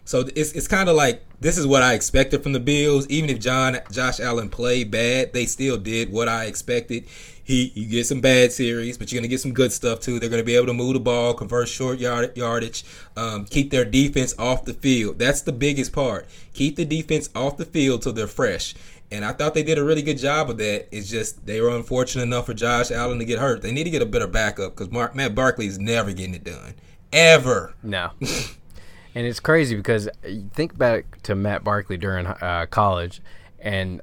So 0.04 0.24
it's 0.34 0.52
it's 0.52 0.66
kind 0.66 0.88
of 0.88 0.96
like 0.96 1.22
this 1.40 1.56
is 1.56 1.66
what 1.66 1.82
I 1.82 1.94
expected 1.94 2.42
from 2.42 2.52
the 2.52 2.60
Bills. 2.60 3.06
Even 3.08 3.30
if 3.30 3.38
John 3.38 3.78
Josh 3.92 4.18
Allen 4.18 4.48
played 4.48 4.90
bad, 4.90 5.32
they 5.32 5.46
still 5.46 5.76
did 5.76 6.10
what 6.10 6.28
I 6.28 6.46
expected. 6.46 7.06
He 7.50 7.72
you 7.74 7.88
get 7.88 8.06
some 8.06 8.20
bad 8.20 8.52
series, 8.52 8.96
but 8.96 9.10
you're 9.10 9.20
gonna 9.20 9.26
get 9.26 9.40
some 9.40 9.52
good 9.52 9.72
stuff 9.72 9.98
too. 9.98 10.20
They're 10.20 10.30
gonna 10.30 10.44
be 10.44 10.54
able 10.54 10.68
to 10.68 10.72
move 10.72 10.94
the 10.94 11.00
ball, 11.00 11.34
convert 11.34 11.66
short 11.66 11.98
yard, 11.98 12.36
yardage, 12.36 12.84
um, 13.16 13.44
keep 13.44 13.72
their 13.72 13.84
defense 13.84 14.32
off 14.38 14.64
the 14.64 14.72
field. 14.72 15.18
That's 15.18 15.42
the 15.42 15.50
biggest 15.50 15.92
part. 15.92 16.28
Keep 16.52 16.76
the 16.76 16.84
defense 16.84 17.28
off 17.34 17.56
the 17.56 17.64
field 17.64 18.02
till 18.02 18.12
they're 18.12 18.28
fresh. 18.28 18.76
And 19.10 19.24
I 19.24 19.32
thought 19.32 19.54
they 19.54 19.64
did 19.64 19.78
a 19.78 19.84
really 19.84 20.02
good 20.02 20.18
job 20.18 20.48
of 20.48 20.58
that. 20.58 20.86
It's 20.96 21.10
just 21.10 21.44
they 21.44 21.60
were 21.60 21.70
unfortunate 21.70 22.22
enough 22.22 22.46
for 22.46 22.54
Josh 22.54 22.92
Allen 22.92 23.18
to 23.18 23.24
get 23.24 23.40
hurt. 23.40 23.62
They 23.62 23.72
need 23.72 23.82
to 23.82 23.90
get 23.90 24.02
a 24.02 24.06
better 24.06 24.28
backup 24.28 24.76
because 24.76 24.92
Matt 24.92 25.34
Barkley 25.34 25.66
is 25.66 25.80
never 25.80 26.12
getting 26.12 26.36
it 26.36 26.44
done, 26.44 26.74
ever. 27.12 27.74
No. 27.82 28.12
and 28.20 29.26
it's 29.26 29.40
crazy 29.40 29.74
because 29.74 30.08
think 30.54 30.78
back 30.78 31.20
to 31.22 31.34
Matt 31.34 31.64
Barkley 31.64 31.96
during 31.96 32.26
uh, 32.26 32.66
college, 32.70 33.20
and 33.58 34.00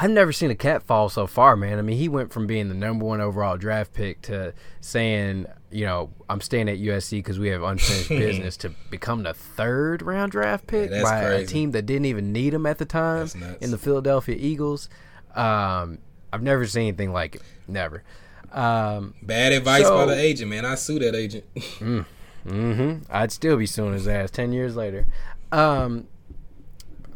I've 0.00 0.12
never 0.12 0.32
seen 0.32 0.52
a 0.52 0.54
cat 0.54 0.84
fall 0.84 1.08
so 1.08 1.26
far, 1.26 1.56
man. 1.56 1.76
I 1.76 1.82
mean, 1.82 1.98
he 1.98 2.08
went 2.08 2.32
from 2.32 2.46
being 2.46 2.68
the 2.68 2.74
number 2.74 3.04
one 3.04 3.20
overall 3.20 3.56
draft 3.56 3.92
pick 3.92 4.22
to 4.22 4.54
saying, 4.80 5.46
you 5.72 5.86
know, 5.86 6.10
I'm 6.30 6.40
staying 6.40 6.68
at 6.68 6.78
USC 6.78 7.18
because 7.18 7.40
we 7.40 7.48
have 7.48 7.64
unfinished 7.64 8.08
business 8.08 8.56
to 8.58 8.70
become 8.90 9.24
the 9.24 9.34
third 9.34 10.02
round 10.02 10.30
draft 10.30 10.68
pick 10.68 10.92
yeah, 10.92 11.02
by 11.02 11.24
crazy. 11.24 11.44
a 11.44 11.46
team 11.48 11.72
that 11.72 11.82
didn't 11.82 12.04
even 12.04 12.32
need 12.32 12.54
him 12.54 12.64
at 12.64 12.78
the 12.78 12.84
time 12.84 13.28
in 13.60 13.72
the 13.72 13.78
Philadelphia 13.78 14.36
Eagles. 14.38 14.88
Um, 15.34 15.98
I've 16.32 16.44
never 16.44 16.64
seen 16.64 16.86
anything 16.86 17.12
like 17.12 17.34
it. 17.34 17.42
Never. 17.66 18.04
Um, 18.52 19.14
Bad 19.20 19.52
advice 19.52 19.82
so, 19.82 19.96
by 19.96 20.14
the 20.14 20.20
agent, 20.20 20.48
man. 20.48 20.64
I 20.64 20.76
sue 20.76 21.00
that 21.00 21.16
agent. 21.16 21.44
mm, 21.56 22.06
mm-hmm. 22.46 23.02
I'd 23.10 23.32
still 23.32 23.56
be 23.56 23.66
suing 23.66 23.94
his 23.94 24.06
ass 24.06 24.30
ten 24.30 24.52
years 24.52 24.76
later. 24.76 25.08
Um, 25.50 26.06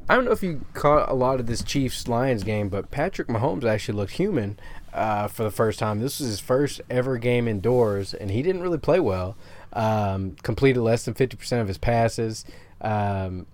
I 0.09 0.17
don't 0.17 0.25
know 0.25 0.33
if 0.33 0.43
you 0.43 0.65
caught 0.75 1.09
a 1.09 1.15
lot 1.15 1.41
of 1.41 1.47
this 1.47 1.63
Chiefs 1.63 2.09
Lions 2.09 2.43
game, 2.45 2.69
but 2.69 2.91
Patrick 2.91 3.29
Mahomes 3.29 3.65
actually 3.65 3.97
looked 3.97 4.13
human 4.13 4.59
uh, 4.93 5.29
for 5.29 5.45
the 5.45 5.51
first 5.51 5.79
time. 5.79 6.01
This 6.01 6.19
was 6.19 6.29
his 6.29 6.41
first 6.41 6.81
ever 6.91 7.19
game 7.19 7.49
indoors, 7.49 8.13
and 8.13 8.31
he 8.31 8.43
didn't 8.43 8.63
really 8.63 8.79
play 8.79 9.01
well. 9.01 9.37
Um, 9.73 10.37
completed 10.43 10.81
less 10.81 11.05
than 11.05 11.15
fifty 11.15 11.37
percent 11.37 11.63
of 11.63 11.69
his 11.69 11.79
passes. 11.79 12.45
Um, 12.81 13.47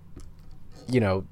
you 0.89 0.99
know, 0.99 1.25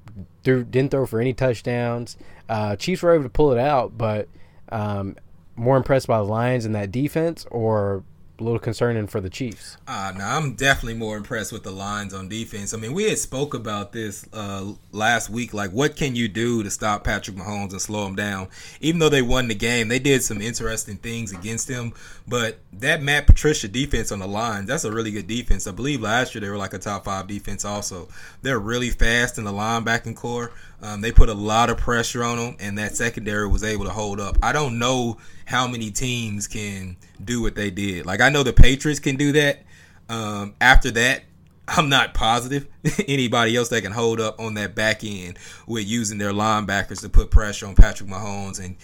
threw, 0.44 0.64
didn't 0.64 0.92
throw 0.92 1.04
for 1.04 1.20
any 1.20 1.34
touchdowns. 1.34 2.16
Uh, 2.48 2.76
Chiefs 2.76 3.02
were 3.02 3.12
able 3.12 3.24
to 3.24 3.28
pull 3.30 3.52
it 3.52 3.58
out, 3.58 3.98
but 3.98 4.28
um, 4.70 5.16
more 5.56 5.76
impressed 5.76 6.06
by 6.06 6.18
the 6.18 6.24
Lions 6.24 6.64
and 6.64 6.74
that 6.74 6.92
defense, 6.92 7.44
or 7.50 8.04
a 8.40 8.44
little 8.44 8.58
concerning 8.58 9.06
for 9.06 9.20
the 9.20 9.30
Chiefs. 9.30 9.76
Uh, 9.86 10.12
I'm 10.18 10.54
definitely 10.54 10.98
more 10.98 11.16
impressed 11.16 11.52
with 11.52 11.62
the 11.62 11.70
Lions 11.70 12.14
on 12.14 12.28
defense. 12.28 12.72
I 12.72 12.76
mean, 12.76 12.92
we 12.92 13.04
had 13.04 13.18
spoke 13.18 13.54
about 13.54 13.92
this 13.92 14.26
uh, 14.32 14.72
last 14.92 15.30
week. 15.30 15.52
Like, 15.52 15.70
what 15.70 15.96
can 15.96 16.14
you 16.14 16.28
do 16.28 16.62
to 16.62 16.70
stop 16.70 17.04
Patrick 17.04 17.36
Mahomes 17.36 17.72
and 17.72 17.80
slow 17.80 18.06
him 18.06 18.14
down? 18.14 18.48
Even 18.80 19.00
though 19.00 19.08
they 19.08 19.22
won 19.22 19.48
the 19.48 19.54
game, 19.54 19.88
they 19.88 19.98
did 19.98 20.22
some 20.22 20.40
interesting 20.40 20.96
things 20.96 21.32
against 21.32 21.68
him. 21.68 21.92
But 22.26 22.58
that 22.72 23.02
Matt 23.02 23.26
Patricia 23.26 23.68
defense 23.68 24.12
on 24.12 24.18
the 24.18 24.28
line, 24.28 24.66
that's 24.66 24.84
a 24.84 24.92
really 24.92 25.10
good 25.10 25.26
defense. 25.26 25.66
I 25.66 25.72
believe 25.72 26.00
last 26.00 26.34
year 26.34 26.40
they 26.40 26.50
were 26.50 26.56
like 26.56 26.74
a 26.74 26.78
top 26.78 27.04
five 27.04 27.26
defense 27.26 27.64
also. 27.64 28.08
They're 28.42 28.58
really 28.58 28.90
fast 28.90 29.38
in 29.38 29.44
the 29.44 29.52
linebacking 29.52 30.16
core. 30.16 30.52
Um, 30.80 31.00
they 31.00 31.10
put 31.10 31.28
a 31.28 31.34
lot 31.34 31.70
of 31.70 31.76
pressure 31.76 32.22
on 32.22 32.38
them, 32.38 32.56
and 32.60 32.78
that 32.78 32.96
secondary 32.96 33.48
was 33.48 33.64
able 33.64 33.84
to 33.84 33.90
hold 33.90 34.20
up. 34.20 34.38
I 34.42 34.52
don't 34.52 34.78
know 34.78 35.18
how 35.44 35.66
many 35.66 35.90
teams 35.90 36.46
can 36.46 36.96
do 37.22 37.42
what 37.42 37.54
they 37.54 37.70
did. 37.70 38.06
Like 38.06 38.20
I 38.20 38.28
know 38.28 38.42
the 38.42 38.52
Patriots 38.52 39.00
can 39.00 39.16
do 39.16 39.32
that. 39.32 39.64
Um, 40.08 40.54
after 40.60 40.90
that, 40.92 41.24
I'm 41.68 41.88
not 41.88 42.14
positive 42.14 42.66
anybody 43.08 43.56
else 43.56 43.68
that 43.70 43.82
can 43.82 43.92
hold 43.92 44.20
up 44.20 44.40
on 44.40 44.54
that 44.54 44.74
back 44.74 45.04
end 45.04 45.38
with 45.66 45.86
using 45.86 46.18
their 46.18 46.32
linebackers 46.32 47.00
to 47.02 47.08
put 47.08 47.30
pressure 47.30 47.66
on 47.66 47.74
Patrick 47.74 48.08
Mahomes 48.08 48.64
and 48.64 48.76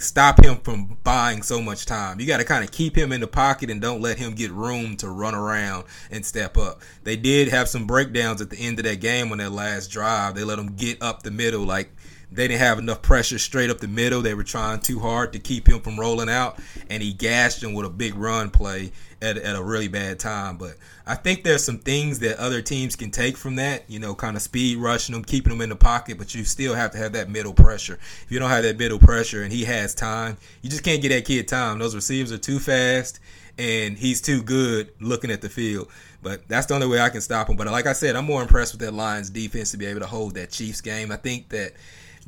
stop 0.00 0.42
him 0.42 0.56
from 0.58 0.96
buying 1.04 1.42
so 1.42 1.60
much 1.60 1.86
time. 1.86 2.20
You 2.20 2.26
got 2.26 2.38
to 2.38 2.44
kind 2.44 2.64
of 2.64 2.70
keep 2.70 2.96
him 2.96 3.12
in 3.12 3.20
the 3.20 3.26
pocket 3.26 3.70
and 3.70 3.80
don't 3.80 4.00
let 4.00 4.18
him 4.18 4.34
get 4.34 4.50
room 4.50 4.96
to 4.98 5.08
run 5.08 5.34
around 5.34 5.84
and 6.10 6.24
step 6.24 6.56
up. 6.56 6.82
They 7.04 7.16
did 7.16 7.48
have 7.48 7.68
some 7.68 7.86
breakdowns 7.86 8.40
at 8.40 8.50
the 8.50 8.58
end 8.58 8.78
of 8.78 8.84
that 8.84 9.00
game 9.00 9.32
on 9.32 9.38
that 9.38 9.52
last 9.52 9.88
drive. 9.88 10.34
They 10.34 10.44
let 10.44 10.58
him 10.58 10.74
get 10.76 11.02
up 11.02 11.22
the 11.22 11.30
middle 11.30 11.64
like 11.64 11.90
they 12.30 12.48
didn't 12.48 12.60
have 12.60 12.78
enough 12.78 13.02
pressure 13.02 13.38
straight 13.38 13.70
up 13.70 13.78
the 13.78 13.88
middle. 13.88 14.20
They 14.20 14.34
were 14.34 14.44
trying 14.44 14.80
too 14.80 14.98
hard 14.98 15.32
to 15.32 15.38
keep 15.38 15.68
him 15.68 15.80
from 15.80 15.98
rolling 15.98 16.28
out, 16.28 16.58
and 16.90 17.02
he 17.02 17.12
gashed 17.12 17.62
him 17.62 17.72
with 17.72 17.86
a 17.86 17.90
big 17.90 18.14
run 18.14 18.50
play 18.50 18.92
at, 19.22 19.36
at 19.38 19.56
a 19.56 19.62
really 19.62 19.88
bad 19.88 20.18
time. 20.18 20.56
But 20.56 20.74
I 21.06 21.14
think 21.14 21.42
there's 21.42 21.64
some 21.64 21.78
things 21.78 22.18
that 22.20 22.38
other 22.38 22.60
teams 22.60 22.96
can 22.96 23.10
take 23.10 23.36
from 23.36 23.56
that, 23.56 23.84
you 23.88 23.98
know, 23.98 24.14
kind 24.14 24.36
of 24.36 24.42
speed 24.42 24.78
rushing 24.78 25.14
them, 25.14 25.24
keeping 25.24 25.50
them 25.50 25.62
in 25.62 25.70
the 25.70 25.76
pocket, 25.76 26.18
but 26.18 26.34
you 26.34 26.44
still 26.44 26.74
have 26.74 26.92
to 26.92 26.98
have 26.98 27.12
that 27.12 27.30
middle 27.30 27.54
pressure. 27.54 27.98
If 28.24 28.26
you 28.28 28.38
don't 28.38 28.50
have 28.50 28.64
that 28.64 28.78
middle 28.78 28.98
pressure 28.98 29.42
and 29.42 29.52
he 29.52 29.64
has 29.64 29.94
time, 29.94 30.36
you 30.62 30.70
just 30.70 30.84
can't 30.84 31.00
get 31.00 31.08
that 31.08 31.24
kid 31.24 31.48
time. 31.48 31.78
Those 31.78 31.94
receivers 31.94 32.32
are 32.32 32.38
too 32.38 32.58
fast 32.58 33.20
and 33.58 33.98
he's 33.98 34.20
too 34.20 34.42
good 34.42 34.90
looking 35.00 35.30
at 35.30 35.40
the 35.40 35.48
field. 35.48 35.88
But 36.22 36.46
that's 36.48 36.66
the 36.66 36.74
only 36.74 36.86
way 36.86 37.00
I 37.00 37.10
can 37.10 37.20
stop 37.20 37.48
him. 37.48 37.56
But 37.56 37.66
like 37.68 37.86
I 37.86 37.92
said, 37.92 38.16
I'm 38.16 38.24
more 38.24 38.42
impressed 38.42 38.72
with 38.72 38.80
that 38.80 38.92
Lions 38.92 39.30
defense 39.30 39.70
to 39.70 39.76
be 39.76 39.86
able 39.86 40.00
to 40.00 40.06
hold 40.06 40.34
that 40.34 40.50
Chiefs 40.50 40.80
game. 40.80 41.12
I 41.12 41.16
think 41.16 41.48
that 41.50 41.74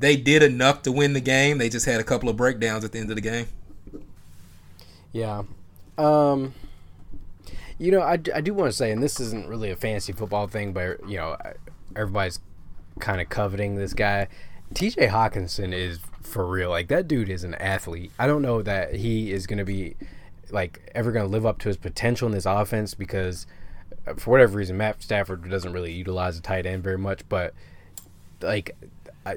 they 0.01 0.17
did 0.17 0.43
enough 0.43 0.83
to 0.83 0.93
win 0.93 1.13
the 1.13 1.21
game. 1.21 1.59
They 1.59 1.69
just 1.69 1.87
had 1.87 2.01
a 2.01 2.05
couple 2.05 2.29
of 2.29 2.37
breakdowns 2.37 2.85
at 2.85 2.93
the 2.93 2.99
end 2.99 3.11
of 3.11 3.17
the 3.17 3.23
game. 3.23 3.47
Yeah. 5.13 5.43
Um, 5.99 6.55
you 7.79 7.91
know, 7.93 8.01
I, 8.01 8.13
I 8.35 8.41
do 8.41 8.55
want 8.55 8.71
to 8.71 8.77
say, 8.77 8.91
and 8.91 9.03
this 9.03 9.21
isn't 9.21 9.47
really 9.47 9.71
a 9.71 9.77
fantasy 9.77 10.13
football 10.13 10.47
thing, 10.47 10.73
but, 10.73 11.07
you 11.09 11.17
know, 11.17 11.37
everybody's 11.95 12.41
kind 12.99 13.21
of 13.21 13.29
coveting 13.29 13.75
this 13.75 13.93
guy. 13.93 14.29
TJ 14.75 15.11
Hockenson 15.11 15.75
is 15.75 15.99
for 16.23 16.47
real. 16.47 16.71
Like, 16.71 16.89
that 16.89 17.07
dude 17.07 17.29
is 17.29 17.45
an 17.45 17.55
athlete. 17.57 18.11
I 18.19 18.27
don't 18.27 18.43
know 18.43 18.63
that 18.63 18.95
he 18.95 19.33
is 19.33 19.47
going 19.47 19.59
to 19.59 19.65
be, 19.65 19.97
like, 20.51 20.91
ever 20.95 21.13
going 21.13 21.27
to 21.27 21.31
live 21.31 21.45
up 21.45 21.59
to 21.59 21.69
his 21.69 21.77
potential 21.77 22.27
in 22.27 22.33
this 22.33 22.47
offense 22.47 22.95
because, 22.95 23.47
uh, 24.07 24.15
for 24.15 24.31
whatever 24.31 24.57
reason, 24.57 24.79
Matt 24.79 25.03
Stafford 25.03 25.49
doesn't 25.51 25.73
really 25.73 25.93
utilize 25.93 26.39
a 26.39 26.43
tight 26.43 26.65
end 26.65 26.83
very 26.83 26.99
much, 26.99 27.29
but, 27.29 27.53
like, 28.41 28.77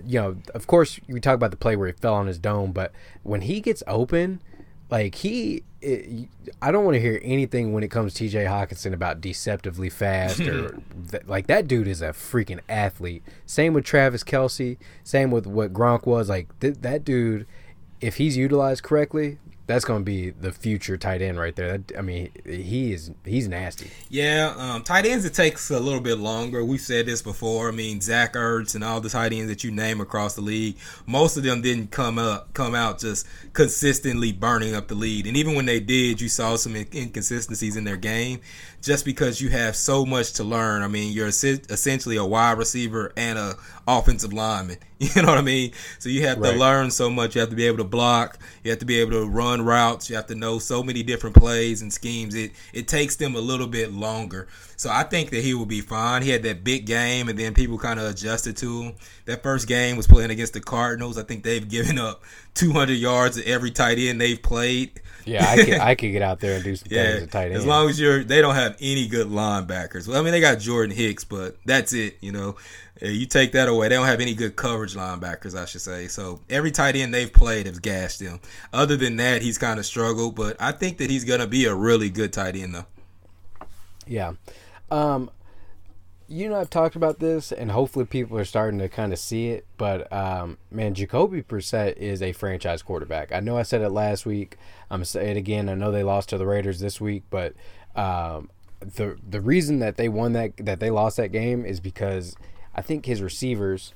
you 0.06 0.20
know, 0.20 0.38
of 0.54 0.68
course, 0.68 1.00
we 1.08 1.20
talk 1.20 1.36
about 1.36 1.52
the 1.52 1.58
play 1.58 1.76
where 1.76 1.88
he 1.88 1.94
fell 1.94 2.14
on 2.14 2.28
his 2.28 2.40
dome, 2.40 2.72
but 2.72 2.92
when 3.24 3.42
he 3.42 3.62
gets 3.62 3.84
open, 3.88 4.42
like 4.90 5.16
he, 5.16 5.64
it, 5.82 6.30
I 6.62 6.72
don't 6.72 6.86
want 6.86 6.96
to 6.96 7.02
hear 7.02 7.20
anything 7.24 7.74
when 7.74 7.84
it 7.84 7.90
comes 7.90 8.14
to 8.14 8.20
T.J. 8.20 8.46
Hockenson 8.46 8.94
about 8.94 9.22
deceptively 9.22 9.90
fast 9.90 10.40
or 10.42 10.80
th- 11.12 11.26
like 11.26 11.48
that 11.48 11.68
dude 11.68 11.88
is 11.88 12.02
a 12.02 12.10
freaking 12.10 12.60
athlete. 12.70 13.24
Same 13.46 13.74
with 13.74 13.86
Travis 13.86 14.24
Kelce. 14.24 14.78
Same 15.04 15.32
with 15.32 15.48
what 15.48 15.74
Gronk 15.74 16.06
was. 16.06 16.30
Like 16.30 16.58
th- 16.60 16.78
that 16.82 17.04
dude, 17.04 17.48
if 18.02 18.18
he's 18.18 18.38
utilized 18.38 18.84
correctly, 18.84 19.40
that's 19.66 19.86
going 19.86 20.02
to 20.02 20.04
be 20.04 20.30
the 20.32 20.52
future 20.52 20.98
tight 20.98 21.22
end 21.22 21.40
right 21.40 21.56
there. 21.56 21.78
That, 21.78 21.98
I 21.98 22.02
mean, 22.02 22.32
he 22.46 22.94
is 22.94 23.12
he's 23.24 23.48
nasty. 23.48 23.90
Yeah, 24.10 24.54
um, 24.58 24.84
tight 24.84 25.06
ends 25.06 25.24
it 25.26 25.34
takes 25.34 25.70
a 25.72 25.80
little 25.80 26.02
bit 26.02 26.18
longer. 26.18 26.66
We've 26.66 26.82
said 26.82 27.06
this 27.06 27.22
before. 27.22 27.70
I 27.70 27.72
mean, 27.72 28.02
Zach 28.02 28.34
Ertz 28.34 28.76
and 28.76 28.84
all 28.84 29.00
the 29.00 29.10
tight 29.10 29.32
ends 29.32 29.48
that 29.48 29.64
you 29.64 29.72
name 29.72 30.02
across 30.02 30.36
the 30.36 30.42
league, 30.42 30.78
most 31.06 31.38
of 31.38 31.44
them 31.44 31.62
didn't 31.62 31.92
come 31.92 32.18
up 32.18 32.54
come 32.54 32.76
out 32.76 33.00
just 33.00 33.26
consistently 33.54 34.34
burning 34.34 34.76
up 34.76 34.90
the 34.90 34.96
lead. 34.96 35.28
And 35.28 35.38
even 35.38 35.56
when 35.56 35.66
they 35.66 35.80
did, 35.80 36.20
you 36.20 36.28
saw 36.28 36.58
some 36.58 36.76
inconsistencies 36.76 37.78
in 37.78 37.86
their 37.86 37.98
game 37.98 38.42
just 38.82 39.06
because 39.06 39.40
you 39.40 39.50
have 39.50 39.78
so 39.78 40.06
much 40.06 40.34
to 40.34 40.44
learn. 40.44 40.82
I 40.82 40.90
mean, 40.90 41.14
you're 41.14 41.28
essentially 41.28 42.18
a 42.18 42.26
wide 42.26 42.58
receiver 42.58 43.14
and 43.16 43.40
a 43.40 43.56
offensive 43.88 44.34
lineman. 44.34 44.78
You 45.16 45.22
know 45.22 45.30
what 45.30 45.38
I 45.38 45.42
mean? 45.42 45.74
So 46.00 46.10
you 46.10 46.26
have 46.28 46.38
right. 46.38 46.54
to 46.54 46.58
learn 46.58 46.90
so 46.90 47.10
much. 47.10 47.36
You 47.36 47.42
have 47.42 47.50
to 47.50 47.56
be 47.56 47.66
able 47.66 47.78
to 47.78 47.84
block. 47.84 48.38
You 48.64 48.72
have 48.72 48.80
to 48.80 48.86
be 48.86 49.00
able 49.02 49.12
to 49.12 49.28
run 49.28 49.62
routes. 49.62 50.10
You 50.10 50.16
have 50.16 50.28
to 50.28 50.36
know 50.36 50.60
so 50.60 50.82
many 50.82 51.04
different 51.04 51.36
plays 51.36 51.82
and 51.82 51.92
schemes. 51.92 52.36
It 52.36 52.52
it 52.72 52.88
takes 52.88 53.18
them 53.18 53.36
a 53.36 53.40
little 53.40 53.68
bit 53.68 53.92
longer. 53.92 54.48
So 54.78 54.90
I 54.90 55.04
think 55.04 55.30
that 55.32 55.44
he 55.44 55.54
will 55.54 55.66
be 55.66 55.82
fine. 55.82 56.22
He 56.24 56.30
had 56.30 56.44
that 56.44 56.64
big 56.64 56.86
game, 56.86 57.30
and 57.30 57.38
then 57.38 57.54
people 57.54 57.78
kind 57.78 58.00
of 58.00 58.06
adjusted 58.06 58.58
to 58.58 58.84
him. 58.84 58.94
That 59.26 59.44
first 59.44 59.68
game 59.68 59.98
was 59.98 60.08
playing 60.08 60.32
against 60.32 60.54
the 60.54 60.62
Cardinals. 60.62 61.18
I 61.18 61.24
think 61.24 61.44
they've 61.44 61.68
given 61.78 61.98
up 61.98 62.24
200 62.56 62.94
yards 62.94 63.38
to 63.38 63.48
every 63.48 63.72
tight 63.72 63.98
end 63.98 64.20
they've 64.20 64.42
played. 64.42 65.02
Yeah, 65.26 65.50
I 65.50 65.56
could 65.56 65.74
I 65.80 65.96
could 65.96 66.12
get 66.12 66.22
out 66.22 66.40
there 66.40 66.56
and 66.56 66.64
do 66.64 66.76
some 66.76 66.88
yeah, 66.92 67.12
things 67.12 67.24
at 67.24 67.32
tight 67.32 67.46
end. 67.46 67.56
As 67.56 67.66
long 67.66 67.90
as 67.90 68.00
you're, 68.00 68.24
they 68.24 68.42
don't 68.42 68.56
have 68.56 68.76
any 68.82 69.08
good 69.08 69.28
linebackers. 69.28 70.08
Well, 70.08 70.20
I 70.20 70.22
mean, 70.22 70.32
they 70.32 70.42
got 70.42 70.60
Jordan 70.60 70.96
Hicks, 70.96 71.24
but 71.24 71.56
that's 71.66 71.94
it. 71.94 72.18
You 72.20 72.32
know, 72.32 72.56
you 73.02 73.26
take 73.26 73.52
that 73.54 73.68
away, 73.68 73.90
they 73.90 73.96
don't 73.96 74.06
have 74.06 74.22
any 74.22 74.34
good 74.34 74.56
coverage 74.56 74.96
linebackers, 74.96 75.60
I 75.60 75.66
should 75.66 75.82
say. 75.82 76.08
So 76.08 76.42
every 76.50 76.72
tight 76.72 76.96
end 76.96 77.14
they've 77.14 77.32
played 77.32 77.66
has 77.66 77.80
gashed 77.80 78.22
him. 78.22 78.40
Other 78.72 78.96
than 78.96 79.16
that, 79.18 79.42
he's 79.42 79.58
kind 79.58 79.80
of 79.80 79.86
struggled, 79.86 80.36
but 80.36 80.56
I 80.62 80.72
think 80.72 80.98
that 81.00 81.10
he's 81.10 81.26
gonna 81.26 81.48
be 81.48 81.66
a 81.66 81.74
really 81.74 82.10
good 82.10 82.32
tight 82.32 82.56
end 82.56 82.76
though. 82.76 82.86
Yeah. 84.06 84.34
Um, 84.92 85.32
you 86.28 86.50
know, 86.50 86.60
I've 86.60 86.70
talked 86.70 86.96
about 86.96 87.20
this, 87.20 87.52
and 87.52 87.72
hopefully 87.72 88.06
people 88.06 88.38
are 88.38 88.46
starting 88.46 88.80
to 88.80 88.90
kind 88.90 89.12
of 89.12 89.20
see 89.20 89.50
it. 89.50 89.66
But 89.78 90.12
um, 90.12 90.58
man, 90.72 90.94
Jacoby 90.94 91.44
Brissett 91.44 91.98
is 91.98 92.22
a 92.22 92.32
franchise 92.32 92.82
quarterback. 92.82 93.32
I 93.32 93.40
know 93.40 93.58
I 93.58 93.64
said 93.64 93.82
it 93.82 93.90
last 93.90 94.26
week. 94.26 94.58
I'm 94.90 95.00
gonna 95.00 95.06
say 95.06 95.32
it 95.32 95.38
again. 95.38 95.70
I 95.70 95.76
know 95.76 95.92
they 95.92 96.04
lost 96.04 96.30
to 96.30 96.38
the 96.38 96.46
Raiders 96.46 96.80
this 96.80 97.02
week, 97.02 97.24
but 97.30 97.54
um, 97.96 98.50
the 98.80 99.18
the 99.28 99.42
reason 99.42 99.80
that 99.80 99.98
they 99.98 100.10
won 100.10 100.34
that 100.34 100.54
that 100.58 100.80
they 100.80 100.90
lost 100.90 101.18
that 101.18 101.32
game 101.32 101.66
is 101.66 101.80
because 101.80 102.36
I 102.76 102.82
think 102.82 103.06
his 103.06 103.22
receivers 103.22 103.94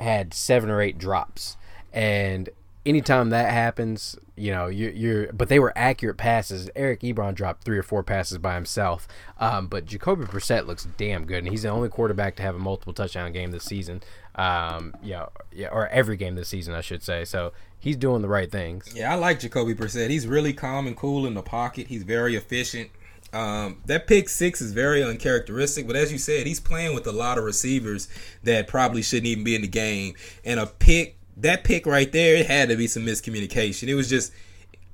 had 0.00 0.34
seven 0.34 0.70
or 0.70 0.80
eight 0.80 0.98
drops, 0.98 1.56
and 1.92 2.48
anytime 2.84 3.30
that 3.30 3.50
happens, 3.50 4.16
you 4.36 4.50
know, 4.50 4.66
you're, 4.66 4.90
you're, 4.90 5.32
but 5.32 5.48
they 5.48 5.58
were 5.58 5.72
accurate 5.76 6.16
passes. 6.16 6.68
Eric 6.74 7.00
Ebron 7.00 7.34
dropped 7.34 7.64
three 7.64 7.78
or 7.78 7.82
four 7.82 8.02
passes 8.02 8.38
by 8.38 8.54
himself. 8.54 9.06
Um, 9.38 9.68
but 9.68 9.86
Jacoby 9.86 10.24
Brissett 10.24 10.66
looks 10.66 10.86
damn 10.96 11.24
good, 11.24 11.38
and 11.38 11.48
he's 11.48 11.62
the 11.62 11.68
only 11.68 11.88
quarterback 11.88 12.36
to 12.36 12.42
have 12.42 12.54
a 12.54 12.58
multiple 12.58 12.92
touchdown 12.92 13.32
game 13.32 13.50
this 13.50 13.64
season. 13.64 14.02
Um, 14.34 14.94
yeah, 15.02 15.26
yeah, 15.52 15.68
or 15.68 15.88
every 15.88 16.16
game 16.16 16.34
this 16.34 16.48
season, 16.48 16.74
I 16.74 16.80
should 16.80 17.02
say. 17.02 17.24
So 17.24 17.52
he's 17.78 17.96
doing 17.96 18.22
the 18.22 18.28
right 18.28 18.50
things. 18.50 18.92
Yeah, 18.94 19.12
I 19.12 19.16
like 19.16 19.40
Jacoby 19.40 19.74
Brissett. 19.74 20.10
He's 20.10 20.26
really 20.26 20.52
calm 20.52 20.86
and 20.86 20.96
cool 20.96 21.26
in 21.26 21.34
the 21.34 21.42
pocket. 21.42 21.88
He's 21.88 22.02
very 22.02 22.34
efficient. 22.34 22.90
Um, 23.32 23.80
that 23.86 24.06
pick 24.06 24.28
six 24.28 24.60
is 24.60 24.72
very 24.72 25.02
uncharacteristic, 25.02 25.86
but 25.86 25.96
as 25.96 26.12
you 26.12 26.18
said, 26.18 26.46
he's 26.46 26.60
playing 26.60 26.94
with 26.94 27.06
a 27.06 27.12
lot 27.12 27.38
of 27.38 27.44
receivers 27.44 28.08
that 28.42 28.68
probably 28.68 29.00
shouldn't 29.00 29.26
even 29.26 29.44
be 29.44 29.54
in 29.54 29.62
the 29.62 29.68
game. 29.68 30.14
And 30.44 30.60
a 30.60 30.66
pick 30.66 31.16
that 31.38 31.64
pick 31.64 31.86
right 31.86 32.10
there, 32.12 32.36
it 32.36 32.46
had 32.46 32.68
to 32.68 32.76
be 32.76 32.86
some 32.86 33.06
miscommunication. 33.06 33.88
It 33.88 33.94
was 33.94 34.08
just 34.08 34.32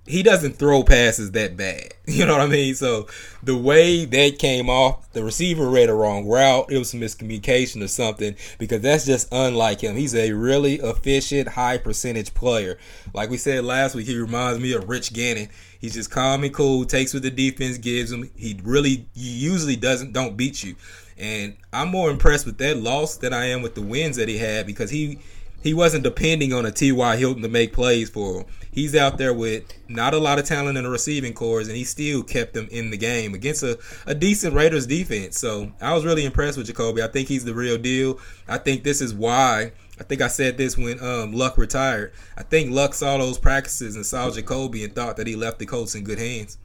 he 0.09 0.23
doesn't 0.23 0.57
throw 0.57 0.83
passes 0.83 1.33
that 1.33 1.57
bad. 1.57 1.95
You 2.09 2.25
know 2.25 2.33
what 2.33 2.41
I 2.41 2.47
mean? 2.47 2.75
So 2.75 3.07
the 3.43 3.55
way 3.55 4.07
that 4.07 4.39
came 4.39 4.71
off, 4.71 5.13
the 5.13 5.23
receiver 5.23 5.69
read 5.69 5.91
a 5.91 5.95
wrong 5.95 6.27
route. 6.27 6.73
It 6.73 6.79
was 6.79 6.89
some 6.89 7.01
miscommunication 7.01 7.85
or 7.85 7.89
something 7.89 8.35
because 8.59 8.81
that's 8.81 9.05
just 9.05 9.29
unlike 9.31 9.83
him. 9.83 9.95
He's 9.95 10.15
a 10.15 10.33
really 10.33 10.77
efficient, 10.77 11.49
high 11.51 11.77
percentage 11.77 12.33
player. 12.33 12.79
Like 13.13 13.29
we 13.29 13.37
said 13.37 13.63
last 13.63 13.95
week, 13.95 14.07
he 14.07 14.17
reminds 14.17 14.59
me 14.59 14.73
of 14.73 14.89
Rich 14.89 15.13
Gannon. 15.13 15.51
He's 15.79 15.93
just 15.93 16.11
calm 16.11 16.45
and 16.45 16.55
cool, 16.55 16.87
takes 16.87 17.13
what 17.13 17.23
the 17.23 17.31
defense 17.31 17.77
gives 17.77 18.11
him. 18.11 18.31
He 18.35 18.59
really 18.65 19.07
he 19.15 19.29
usually 19.29 19.77
doesn't 19.77 20.15
don't 20.15 20.35
beat 20.35 20.65
you. 20.65 20.77
And 21.19 21.59
I'm 21.75 21.89
more 21.89 22.11
impressed 22.11 22.47
with 22.47 22.57
that 22.59 22.79
loss 22.79 23.19
than 23.19 23.35
I 23.35 23.47
am 23.47 23.61
with 23.61 23.75
the 23.75 23.83
wins 23.83 24.17
that 24.17 24.29
he 24.29 24.39
had 24.39 24.67
because 24.67 24.89
he 24.89 25.19
he 25.63 25.75
wasn't 25.75 26.05
depending 26.05 26.53
on 26.53 26.65
a 26.65 26.71
T.Y. 26.71 27.17
Hilton 27.17 27.43
to 27.43 27.49
make 27.49 27.73
plays 27.73 28.09
for 28.09 28.41
him. 28.41 28.47
He's 28.71 28.95
out 28.95 29.19
there 29.19 29.35
with 29.35 29.65
not 29.89 30.15
a 30.15 30.19
lot 30.19 30.39
of 30.39 30.45
talent 30.45 30.79
in 30.79 30.85
the 30.85 30.91
receiving 30.91 31.35
cores, 31.35 31.67
and 31.67 31.77
he 31.77 31.85
still 31.85 32.23
kept 32.23 32.55
them 32.55 32.69
in 32.71 32.91
the 32.91 32.97
game 32.97 33.35
against 33.35 33.63
a, 33.63 33.79
a 34.07 34.15
decent 34.15 34.55
Raiders 34.55 34.87
defense. 34.87 35.39
So 35.39 35.73
I 35.81 35.95
was 35.95 36.05
really 36.05 36.25
impressed 36.25 36.57
with 36.57 36.69
Jacoby. 36.69 37.03
I 37.03 37.09
think 37.09 37.29
he's 37.29 37.45
the 37.45 37.55
real 37.55 37.77
deal. 37.77 38.21
I 38.47 38.59
think 38.59 38.85
this 38.85 39.01
is 39.01 39.13
why. 39.13 39.73
I 39.99 40.05
think 40.05 40.21
I 40.21 40.29
said 40.29 40.59
this 40.59 40.79
when 40.79 41.03
um, 41.03 41.33
Luck 41.33 41.59
retired. 41.59 42.13
I 42.37 42.45
think 42.45 42.71
Luck 42.71 42.95
saw 42.95 43.19
those 43.19 43.37
practices 43.37 43.97
and 43.97 44.07
saw 44.07 44.31
Jacoby 44.31 44.85
and 44.85 44.95
thought 44.95 45.17
that 45.17 45.27
he 45.27 45.35
left 45.35 45.59
the 45.59 45.67
Colts 45.67 45.97
in 45.97 46.05
good 46.05 46.21
hands. 46.21 46.57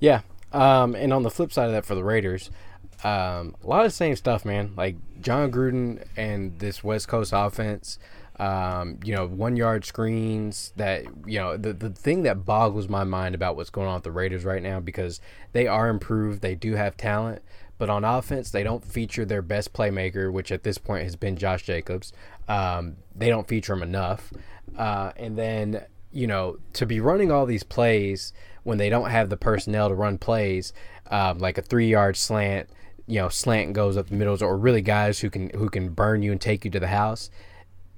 Yeah. 0.00 0.20
Um, 0.52 0.94
and 0.94 1.12
on 1.12 1.22
the 1.22 1.30
flip 1.30 1.50
side 1.50 1.66
of 1.66 1.72
that 1.72 1.86
for 1.86 1.94
the 1.94 2.04
Raiders, 2.04 2.50
um, 3.02 3.56
a 3.62 3.66
lot 3.66 3.80
of 3.80 3.86
the 3.86 3.96
same 3.96 4.16
stuff, 4.16 4.44
man. 4.44 4.72
Like 4.76 4.96
Jon 5.20 5.50
Gruden 5.50 6.04
and 6.16 6.58
this 6.58 6.84
West 6.84 7.08
Coast 7.08 7.32
offense. 7.34 7.98
Um, 8.36 8.98
you 9.04 9.14
know, 9.14 9.28
one 9.28 9.56
yard 9.56 9.84
screens 9.84 10.72
that, 10.74 11.04
you 11.24 11.38
know, 11.38 11.56
the, 11.56 11.72
the 11.72 11.90
thing 11.90 12.24
that 12.24 12.44
boggles 12.44 12.88
my 12.88 13.04
mind 13.04 13.34
about 13.36 13.54
what's 13.54 13.70
going 13.70 13.86
on 13.86 13.94
with 13.94 14.02
the 14.02 14.10
Raiders 14.10 14.44
right 14.44 14.62
now 14.62 14.80
because 14.80 15.20
they 15.52 15.68
are 15.68 15.88
improved, 15.88 16.42
they 16.42 16.56
do 16.56 16.74
have 16.74 16.96
talent, 16.96 17.42
but 17.78 17.88
on 17.88 18.04
offense, 18.04 18.50
they 18.50 18.64
don't 18.64 18.84
feature 18.84 19.24
their 19.24 19.42
best 19.42 19.72
playmaker, 19.72 20.32
which 20.32 20.50
at 20.50 20.64
this 20.64 20.78
point 20.78 21.04
has 21.04 21.14
been 21.14 21.36
Josh 21.36 21.62
Jacobs. 21.62 22.12
Um, 22.48 22.96
they 23.14 23.28
don't 23.28 23.46
feature 23.46 23.72
him 23.72 23.82
enough. 23.84 24.32
Uh, 24.76 25.12
and 25.16 25.38
then, 25.38 25.84
you 26.10 26.26
know, 26.26 26.58
to 26.72 26.86
be 26.86 26.98
running 26.98 27.30
all 27.30 27.46
these 27.46 27.62
plays 27.62 28.32
when 28.64 28.78
they 28.78 28.88
don't 28.88 29.10
have 29.10 29.28
the 29.28 29.36
personnel 29.36 29.88
to 29.88 29.94
run 29.94 30.18
plays, 30.18 30.72
um, 31.10 31.38
like 31.38 31.56
a 31.56 31.62
three 31.62 31.88
yard 31.88 32.16
slant 32.16 32.68
you 33.06 33.20
know 33.20 33.28
slant 33.28 33.72
goes 33.72 33.96
up 33.96 34.08
the 34.08 34.14
middles 34.14 34.42
or 34.42 34.56
really 34.56 34.82
guys 34.82 35.20
who 35.20 35.30
can 35.30 35.50
who 35.50 35.68
can 35.68 35.90
burn 35.90 36.22
you 36.22 36.32
and 36.32 36.40
take 36.40 36.64
you 36.64 36.70
to 36.70 36.80
the 36.80 36.88
house 36.88 37.30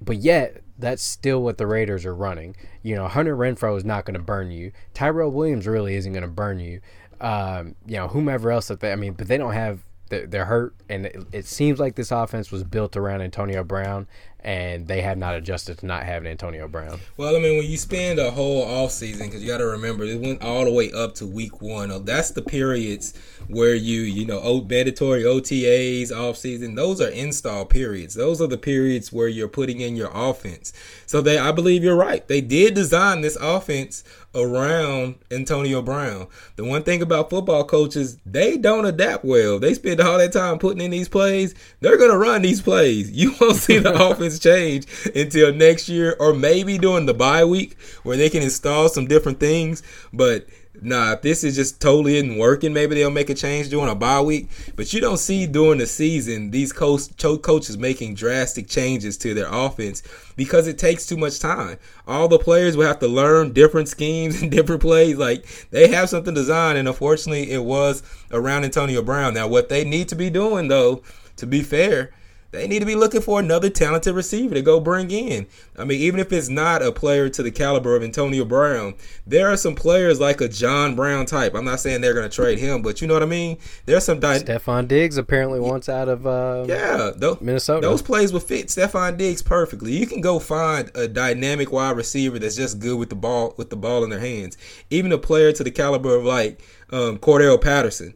but 0.01 0.17
yet 0.17 0.61
that's 0.77 1.01
still 1.01 1.41
what 1.41 1.57
the 1.57 1.67
Raiders 1.67 2.05
are 2.05 2.15
running. 2.15 2.55
You 2.83 2.95
know, 2.95 3.07
Hunter 3.07 3.35
Renfrow 3.35 3.77
is 3.77 3.85
not 3.85 4.05
going 4.05 4.13
to 4.13 4.21
burn 4.21 4.51
you. 4.51 4.71
Tyrell 4.93 5.31
Williams 5.31 5.67
really 5.67 5.95
isn't 5.95 6.11
going 6.11 6.23
to 6.23 6.29
burn 6.29 6.59
you. 6.59 6.81
Um, 7.19 7.75
you 7.85 7.97
know, 7.97 8.07
whomever 8.07 8.51
else 8.51 8.67
that 8.67 8.79
they, 8.79 8.91
I 8.91 8.95
mean, 8.95 9.13
but 9.13 9.27
they 9.27 9.37
don't 9.37 9.53
have 9.53 9.79
they're 10.09 10.45
hurt, 10.45 10.73
and 10.87 11.05
it, 11.07 11.17
it, 11.33 11.45
seems 11.45 11.79
like 11.79 11.95
this 11.95 12.11
offense 12.11 12.49
was 12.49 12.63
built 12.63 12.95
around 12.95 13.21
Antonio 13.21 13.61
Brown, 13.61 14.07
and 14.47 14.87
they 14.87 15.01
have 15.01 15.17
not 15.17 15.35
adjusted 15.35 15.77
to 15.77 15.85
not 15.85 16.03
having 16.03 16.31
Antonio 16.31 16.69
Brown. 16.69 17.01
Well, 17.17 17.35
I 17.35 17.39
mean, 17.39 17.57
when 17.57 17.69
you 17.69 17.75
spend 17.75 18.17
a 18.17 18.31
whole 18.31 18.63
off 18.63 18.91
season, 18.91 19.27
because 19.27 19.43
you 19.43 19.49
got 19.49 19.57
to 19.57 19.65
remember 19.65 20.05
it 20.05 20.21
went 20.21 20.41
all 20.41 20.63
the 20.63 20.71
way 20.71 20.89
up 20.93 21.15
to 21.15 21.25
week 21.25 21.61
one. 21.61 21.91
Uh, 21.91 21.99
that's 21.99 22.31
the 22.31 22.41
periods 22.41 23.13
where 23.49 23.75
you, 23.75 24.01
you 24.01 24.25
know, 24.25 24.61
mandatory 24.61 25.23
OTAs, 25.23 26.13
off 26.13 26.37
season. 26.37 26.75
Those 26.75 27.01
are 27.01 27.09
install 27.09 27.65
periods. 27.65 28.13
Those 28.13 28.41
are 28.41 28.47
the 28.47 28.57
periods 28.57 29.11
where 29.11 29.27
you're 29.27 29.49
putting 29.49 29.81
in 29.81 29.97
your 29.97 30.11
offense. 30.13 30.71
So 31.07 31.19
they, 31.19 31.37
I 31.37 31.51
believe 31.51 31.83
you're 31.83 31.97
right. 31.97 32.25
They 32.25 32.39
did 32.39 32.73
design 32.73 33.19
this 33.19 33.35
offense 33.41 34.05
around 34.37 35.15
Antonio 35.31 35.81
Brown. 35.81 36.27
The 36.55 36.63
one 36.63 36.83
thing 36.83 37.01
about 37.01 37.29
football 37.29 37.65
coaches, 37.65 38.17
they 38.25 38.57
don't 38.57 38.85
adapt 38.85 39.25
well. 39.25 39.59
They 39.59 39.73
spend 39.73 39.99
all 39.99 40.17
that 40.19 40.31
time 40.31 40.59
putting 40.59 40.81
in 40.81 40.91
these 40.91 41.09
plays. 41.09 41.55
They're 41.81 41.97
going 41.97 42.11
to 42.11 42.17
run 42.17 42.43
these 42.43 42.61
plays. 42.61 43.11
You 43.17 43.33
won't 43.41 43.55
see 43.55 43.79
the 43.79 43.93
offense 44.09 44.37
change 44.37 44.85
until 45.15 45.51
next 45.51 45.89
year 45.89 46.15
or 46.19 46.33
maybe 46.33 46.77
during 46.77 47.07
the 47.07 47.15
bye 47.15 47.43
week 47.43 47.75
where 48.03 48.15
they 48.15 48.29
can 48.29 48.43
install 48.43 48.89
some 48.89 49.07
different 49.07 49.39
things. 49.39 49.81
But 50.13 50.45
nah, 50.81 51.13
if 51.13 51.21
this 51.21 51.43
is 51.43 51.55
just 51.55 51.81
totally 51.81 52.17
isn't 52.17 52.37
working, 52.37 52.73
maybe 52.73 52.95
they'll 52.95 53.09
make 53.09 53.29
a 53.29 53.33
change 53.33 53.69
during 53.69 53.89
a 53.89 53.95
bye 53.95 54.21
week. 54.21 54.49
But 54.75 54.93
you 54.93 55.01
don't 55.01 55.17
see 55.17 55.47
during 55.47 55.79
the 55.79 55.87
season 55.87 56.51
these 56.51 56.73
coach, 56.73 57.15
coaches 57.17 57.77
making 57.77 58.15
drastic 58.15 58.67
changes 58.67 59.17
to 59.19 59.33
their 59.33 59.47
offense 59.51 60.03
because 60.35 60.67
it 60.67 60.77
takes 60.77 61.05
too 61.05 61.17
much 61.17 61.39
time. 61.39 61.77
All 62.07 62.27
the 62.27 62.39
players 62.39 62.77
will 62.77 62.87
have 62.87 62.99
to 62.99 63.07
learn 63.07 63.53
different 63.53 63.89
schemes 63.89 64.41
and 64.41 64.51
different 64.57 64.81
plays. 64.81 65.17
Like 65.17 65.45
they 65.71 65.89
have 65.89 66.09
something 66.09 66.33
designed, 66.33 66.77
and 66.77 66.87
unfortunately, 66.87 67.51
it 67.51 67.63
was 67.63 68.03
around 68.31 68.63
Antonio 68.63 69.01
Brown. 69.01 69.33
Now, 69.33 69.47
what 69.47 69.69
they 69.69 69.83
need 69.83 70.09
to 70.09 70.15
be 70.15 70.29
doing, 70.29 70.67
though, 70.67 71.01
to 71.37 71.45
be 71.45 71.61
fair, 71.61 72.11
they 72.51 72.67
need 72.67 72.79
to 72.79 72.85
be 72.85 72.95
looking 72.95 73.21
for 73.21 73.39
another 73.39 73.69
talented 73.69 74.15
receiver 74.15 74.55
to 74.55 74.61
go 74.61 74.79
bring 74.79 75.11
in. 75.11 75.47
I 75.77 75.83
mean, 75.83 75.99
even 76.01 76.19
if 76.19 76.31
it's 76.31 76.49
not 76.49 76.81
a 76.81 76.91
player 76.91 77.29
to 77.29 77.43
the 77.43 77.51
caliber 77.51 77.95
of 77.95 78.03
Antonio 78.03 78.45
Brown, 78.45 78.95
there 79.25 79.49
are 79.49 79.57
some 79.57 79.75
players 79.75 80.19
like 80.19 80.39
a 80.39 80.47
John 80.47 80.95
Brown 80.95 81.25
type. 81.25 81.55
I'm 81.55 81.65
not 81.65 81.79
saying 81.79 82.01
they're 82.01 82.13
going 82.13 82.29
to 82.29 82.35
trade 82.35 82.59
him, 82.59 82.81
but 82.81 83.01
you 83.01 83.07
know 83.07 83.13
what 83.13 83.23
I 83.23 83.27
mean. 83.27 83.57
There's 83.85 84.05
some. 84.05 84.19
Di- 84.19 84.39
Stefon 84.39 84.87
Diggs 84.87 85.17
apparently 85.17 85.59
wants 85.59 85.89
out 85.89 86.07
of 86.07 86.25
uh, 86.25 86.65
yeah, 86.67 87.11
those, 87.15 87.41
Minnesota. 87.41 87.81
Those 87.81 88.01
plays 88.01 88.31
will 88.31 88.39
fit 88.39 88.67
Stefon 88.67 89.17
Diggs 89.17 89.41
perfectly. 89.41 89.91
You 89.97 90.07
can 90.07 90.21
go 90.21 90.39
find 90.39 90.89
a 90.95 91.07
dynamic 91.07 91.71
wide 91.71 91.97
receiver 91.97 92.39
that's 92.39 92.55
just 92.55 92.79
good 92.79 92.97
with 92.97 93.09
the 93.09 93.15
ball 93.15 93.53
with 93.57 93.69
the 93.69 93.75
ball 93.75 94.03
in 94.03 94.09
their 94.09 94.19
hands. 94.19 94.57
Even 94.89 95.11
a 95.11 95.17
player 95.17 95.51
to 95.51 95.63
the 95.63 95.71
caliber 95.71 96.15
of 96.15 96.23
like 96.23 96.61
um, 96.91 97.17
Cordarrelle 97.17 97.61
Patterson. 97.61 98.13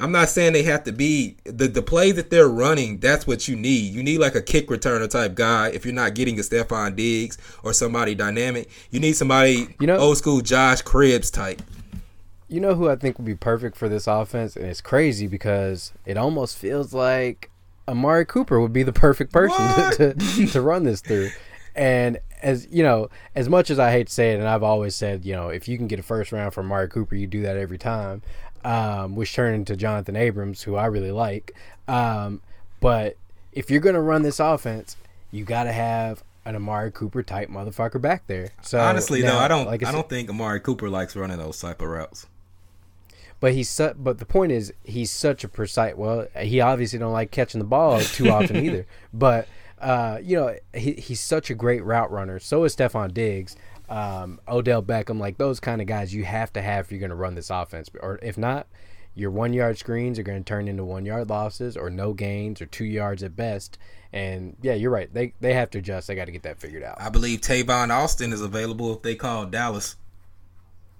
I'm 0.00 0.12
not 0.12 0.28
saying 0.28 0.52
they 0.52 0.62
have 0.64 0.84
to 0.84 0.92
be 0.92 1.36
the 1.44 1.68
the 1.68 1.82
play 1.82 2.12
that 2.12 2.30
they're 2.30 2.48
running. 2.48 2.98
That's 2.98 3.26
what 3.26 3.48
you 3.48 3.56
need. 3.56 3.92
You 3.92 4.02
need 4.02 4.18
like 4.18 4.34
a 4.34 4.42
kick 4.42 4.68
returner 4.68 5.08
type 5.08 5.34
guy. 5.34 5.68
If 5.68 5.84
you're 5.84 5.94
not 5.94 6.14
getting 6.14 6.38
a 6.38 6.42
Stefon 6.42 6.96
Diggs 6.96 7.38
or 7.62 7.72
somebody 7.72 8.14
dynamic, 8.14 8.70
you 8.90 9.00
need 9.00 9.14
somebody 9.14 9.74
you 9.80 9.86
know 9.86 9.96
old 9.96 10.18
school 10.18 10.40
Josh 10.40 10.82
Cribbs 10.82 11.32
type. 11.32 11.62
You 12.48 12.60
know 12.60 12.74
who 12.74 12.88
I 12.88 12.96
think 12.96 13.18
would 13.18 13.24
be 13.24 13.34
perfect 13.34 13.76
for 13.76 13.88
this 13.88 14.06
offense, 14.06 14.56
and 14.56 14.66
it's 14.66 14.80
crazy 14.80 15.26
because 15.26 15.92
it 16.04 16.16
almost 16.16 16.56
feels 16.56 16.92
like 16.92 17.50
Amari 17.88 18.26
Cooper 18.26 18.60
would 18.60 18.72
be 18.72 18.82
the 18.82 18.92
perfect 18.92 19.32
person 19.32 19.92
to, 19.92 20.14
to, 20.14 20.46
to 20.46 20.60
run 20.60 20.84
this 20.84 21.00
through. 21.00 21.30
And 21.74 22.18
as 22.42 22.68
you 22.70 22.82
know, 22.82 23.08
as 23.34 23.48
much 23.48 23.70
as 23.70 23.78
I 23.78 23.90
hate 23.90 24.06
to 24.08 24.12
say 24.12 24.32
it, 24.32 24.38
and 24.38 24.48
I've 24.48 24.62
always 24.62 24.94
said, 24.94 25.24
you 25.24 25.34
know, 25.34 25.48
if 25.48 25.66
you 25.66 25.76
can 25.76 25.88
get 25.88 25.98
a 25.98 26.02
first 26.02 26.30
round 26.30 26.54
from 26.54 26.66
Amari 26.66 26.88
Cooper, 26.88 27.14
you 27.14 27.26
do 27.26 27.42
that 27.42 27.56
every 27.56 27.78
time 27.78 28.22
um, 28.64 29.14
which 29.14 29.34
turned 29.34 29.54
into 29.54 29.76
Jonathan 29.76 30.16
Abrams, 30.16 30.62
who 30.62 30.74
I 30.76 30.86
really 30.86 31.12
like. 31.12 31.54
Um, 31.86 32.40
but 32.80 33.16
if 33.52 33.70
you're 33.70 33.80
going 33.80 33.94
to 33.94 34.00
run 34.00 34.22
this 34.22 34.40
offense, 34.40 34.96
you 35.30 35.44
got 35.44 35.64
to 35.64 35.72
have 35.72 36.24
an 36.44 36.56
Amari 36.56 36.90
Cooper 36.90 37.22
type 37.22 37.48
motherfucker 37.48 38.00
back 38.00 38.26
there. 38.26 38.50
So 38.62 38.78
honestly, 38.80 39.22
now, 39.22 39.32
though, 39.32 39.38
I 39.38 39.48
don't, 39.48 39.66
like 39.66 39.84
I, 39.84 39.90
I, 39.90 39.92
don't 39.92 40.08
think 40.08 40.28
Amari 40.28 40.60
Cooper 40.60 40.88
likes 40.90 41.14
running 41.16 41.38
those 41.38 41.60
type 41.60 41.80
of 41.80 41.88
routes. 41.88 42.26
But 43.40 43.52
he's 43.52 43.68
su- 43.68 43.94
but 43.96 44.18
the 44.18 44.24
point 44.24 44.52
is 44.52 44.72
he's 44.84 45.10
such 45.10 45.44
a 45.44 45.48
precise. 45.48 45.94
Well, 45.96 46.26
he 46.38 46.60
obviously 46.60 46.98
don't 46.98 47.12
like 47.12 47.30
catching 47.30 47.58
the 47.58 47.66
ball 47.66 48.00
too 48.00 48.30
often 48.30 48.56
either. 48.56 48.86
But 49.12 49.48
uh, 49.80 50.18
you 50.22 50.36
know, 50.36 50.56
he, 50.72 50.92
he's 50.92 51.20
such 51.20 51.50
a 51.50 51.54
great 51.54 51.84
route 51.84 52.10
runner. 52.10 52.38
So 52.38 52.64
is 52.64 52.74
Stefon 52.74 53.12
Diggs 53.12 53.56
um, 53.88 54.40
Odell 54.48 54.82
Beckham, 54.82 55.18
like 55.18 55.38
those 55.38 55.60
kind 55.60 55.80
of 55.80 55.86
guys 55.86 56.14
you 56.14 56.24
have 56.24 56.52
to 56.54 56.62
have 56.62 56.86
if 56.86 56.92
you're 56.92 57.00
going 57.00 57.10
to 57.10 57.16
run 57.16 57.34
this 57.34 57.50
offense. 57.50 57.90
Or 58.00 58.18
if 58.22 58.38
not, 58.38 58.66
your 59.14 59.30
one 59.30 59.52
yard 59.52 59.78
screens 59.78 60.18
are 60.18 60.22
going 60.22 60.42
to 60.42 60.48
turn 60.48 60.68
into 60.68 60.84
one 60.84 61.06
yard 61.06 61.28
losses 61.30 61.76
or 61.76 61.90
no 61.90 62.12
gains 62.12 62.60
or 62.60 62.66
two 62.66 62.84
yards 62.84 63.22
at 63.22 63.36
best. 63.36 63.78
And 64.12 64.56
yeah, 64.62 64.74
you're 64.74 64.90
right. 64.90 65.12
They 65.12 65.34
they 65.40 65.54
have 65.54 65.70
to 65.70 65.78
adjust. 65.78 66.06
They 66.06 66.14
got 66.14 66.26
to 66.26 66.32
get 66.32 66.44
that 66.44 66.60
figured 66.60 66.82
out. 66.82 67.00
I 67.00 67.08
believe 67.08 67.40
Tavon 67.40 67.90
Austin 67.90 68.32
is 68.32 68.40
available 68.40 68.94
if 68.94 69.02
they 69.02 69.14
call 69.14 69.46
Dallas. 69.46 69.96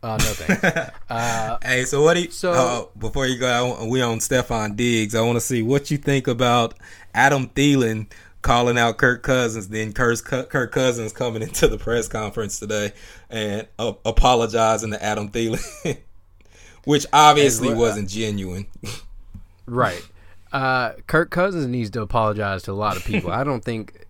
Uh, 0.03 0.18
no 0.18 0.24
thanks. 0.24 0.91
uh, 1.09 1.59
hey, 1.62 1.85
so 1.85 2.03
what 2.03 2.14
do 2.14 2.22
you? 2.22 2.30
So 2.30 2.53
uh, 2.53 2.99
before 2.99 3.26
you 3.26 3.39
go, 3.39 3.87
we 3.87 4.03
on 4.03 4.18
Stefon 4.18 4.76
Diggs. 4.76 5.14
I 5.14 5.22
want 5.22 5.37
to 5.37 5.41
see 5.41 5.62
what 5.62 5.91
you 5.91 5.97
think 5.97 6.26
about 6.26 6.74
Adam 7.14 7.49
Thielen 7.49 8.09
calling 8.45 8.78
out 8.78 8.99
Kirk 8.99 9.24
Cousins. 9.24 9.68
Then 9.68 9.92
Kirk, 9.92 10.22
Kirk 10.22 10.70
Cousins 10.70 11.12
coming 11.12 11.42
into 11.42 11.66
the 11.66 11.78
press 11.78 12.07
conference 12.07 12.61
today 12.61 12.92
and 13.28 13.66
uh, 13.80 13.95
apologizing 14.05 14.92
to 14.92 15.03
Adam 15.03 15.30
Thielen, 15.30 15.99
which 16.84 17.07
obviously 17.12 17.70
uh, 17.70 17.76
wasn't 17.76 18.09
genuine. 18.09 18.66
right. 19.66 20.07
Uh, 20.53 20.92
Kirk 21.09 21.30
Cousins 21.30 21.66
needs 21.66 21.90
to 21.90 22.03
apologize 22.03 22.62
to 22.64 22.72
a 22.72 22.74
lot 22.74 22.97
of 22.97 23.05
people. 23.05 23.32
I 23.32 23.42
don't 23.42 23.64
think. 23.64 24.07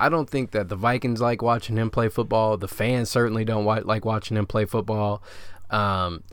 I 0.00 0.08
don't 0.08 0.28
think 0.28 0.50
that 0.50 0.68
the 0.68 0.74
Vikings 0.74 1.20
like 1.20 1.40
watching 1.40 1.76
him 1.76 1.88
play 1.88 2.08
football. 2.08 2.56
The 2.56 2.66
fans 2.66 3.08
certainly 3.08 3.44
don't 3.44 3.64
like 3.64 4.04
watching 4.04 4.36
him 4.36 4.44
play 4.44 4.64
football. 4.64 5.22
Um, 5.70 6.24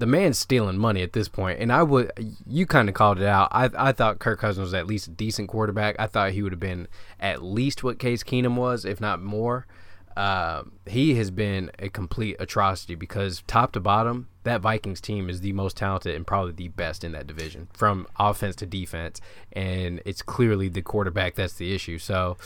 the 0.00 0.06
man's 0.06 0.38
stealing 0.38 0.78
money 0.78 1.02
at 1.02 1.12
this 1.12 1.28
point, 1.28 1.60
and 1.60 1.72
I 1.72 1.82
would 1.82 2.10
you 2.46 2.66
kind 2.66 2.88
of 2.88 2.94
called 2.94 3.20
it 3.20 3.26
out. 3.26 3.48
I 3.52 3.70
I 3.76 3.92
thought 3.92 4.18
Kirk 4.18 4.40
Cousins 4.40 4.64
was 4.64 4.74
at 4.74 4.86
least 4.86 5.06
a 5.06 5.10
decent 5.10 5.48
quarterback. 5.48 5.96
I 5.98 6.06
thought 6.06 6.32
he 6.32 6.42
would 6.42 6.52
have 6.52 6.60
been 6.60 6.88
at 7.20 7.42
least 7.42 7.84
what 7.84 7.98
Case 7.98 8.22
Keenum 8.22 8.56
was, 8.56 8.84
if 8.84 9.00
not 9.00 9.22
more. 9.22 9.66
Uh, 10.16 10.64
he 10.86 11.14
has 11.14 11.30
been 11.30 11.70
a 11.78 11.88
complete 11.88 12.36
atrocity 12.40 12.94
because 12.94 13.42
top 13.46 13.72
to 13.72 13.80
bottom, 13.80 14.28
that 14.42 14.60
Vikings 14.60 15.00
team 15.00 15.30
is 15.30 15.40
the 15.40 15.52
most 15.52 15.76
talented 15.76 16.14
and 16.14 16.26
probably 16.26 16.52
the 16.52 16.68
best 16.68 17.04
in 17.04 17.12
that 17.12 17.26
division, 17.26 17.68
from 17.72 18.06
offense 18.18 18.56
to 18.56 18.66
defense, 18.66 19.20
and 19.52 20.02
it's 20.04 20.20
clearly 20.20 20.68
the 20.68 20.82
quarterback 20.82 21.36
that's 21.36 21.54
the 21.54 21.72
issue. 21.74 21.98
So 21.98 22.36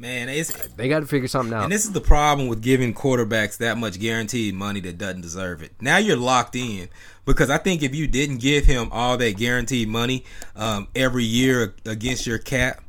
Man, 0.00 0.30
it's 0.30 0.50
they 0.68 0.88
got 0.88 1.00
to 1.00 1.06
figure 1.06 1.28
something 1.28 1.52
out. 1.52 1.64
And 1.64 1.72
this 1.72 1.84
is 1.84 1.92
the 1.92 2.00
problem 2.00 2.48
with 2.48 2.62
giving 2.62 2.94
quarterbacks 2.94 3.58
that 3.58 3.76
much 3.76 4.00
guaranteed 4.00 4.54
money 4.54 4.80
that 4.80 4.96
doesn't 4.96 5.20
deserve 5.20 5.62
it. 5.62 5.72
Now 5.78 5.98
you're 5.98 6.16
locked 6.16 6.56
in 6.56 6.88
because 7.26 7.50
I 7.50 7.58
think 7.58 7.82
if 7.82 7.94
you 7.94 8.06
didn't 8.06 8.38
give 8.38 8.64
him 8.64 8.88
all 8.92 9.18
that 9.18 9.36
guaranteed 9.36 9.88
money 9.88 10.24
um, 10.56 10.88
every 10.96 11.24
year 11.24 11.74
against 11.84 12.26
your 12.26 12.38
cap, 12.38 12.82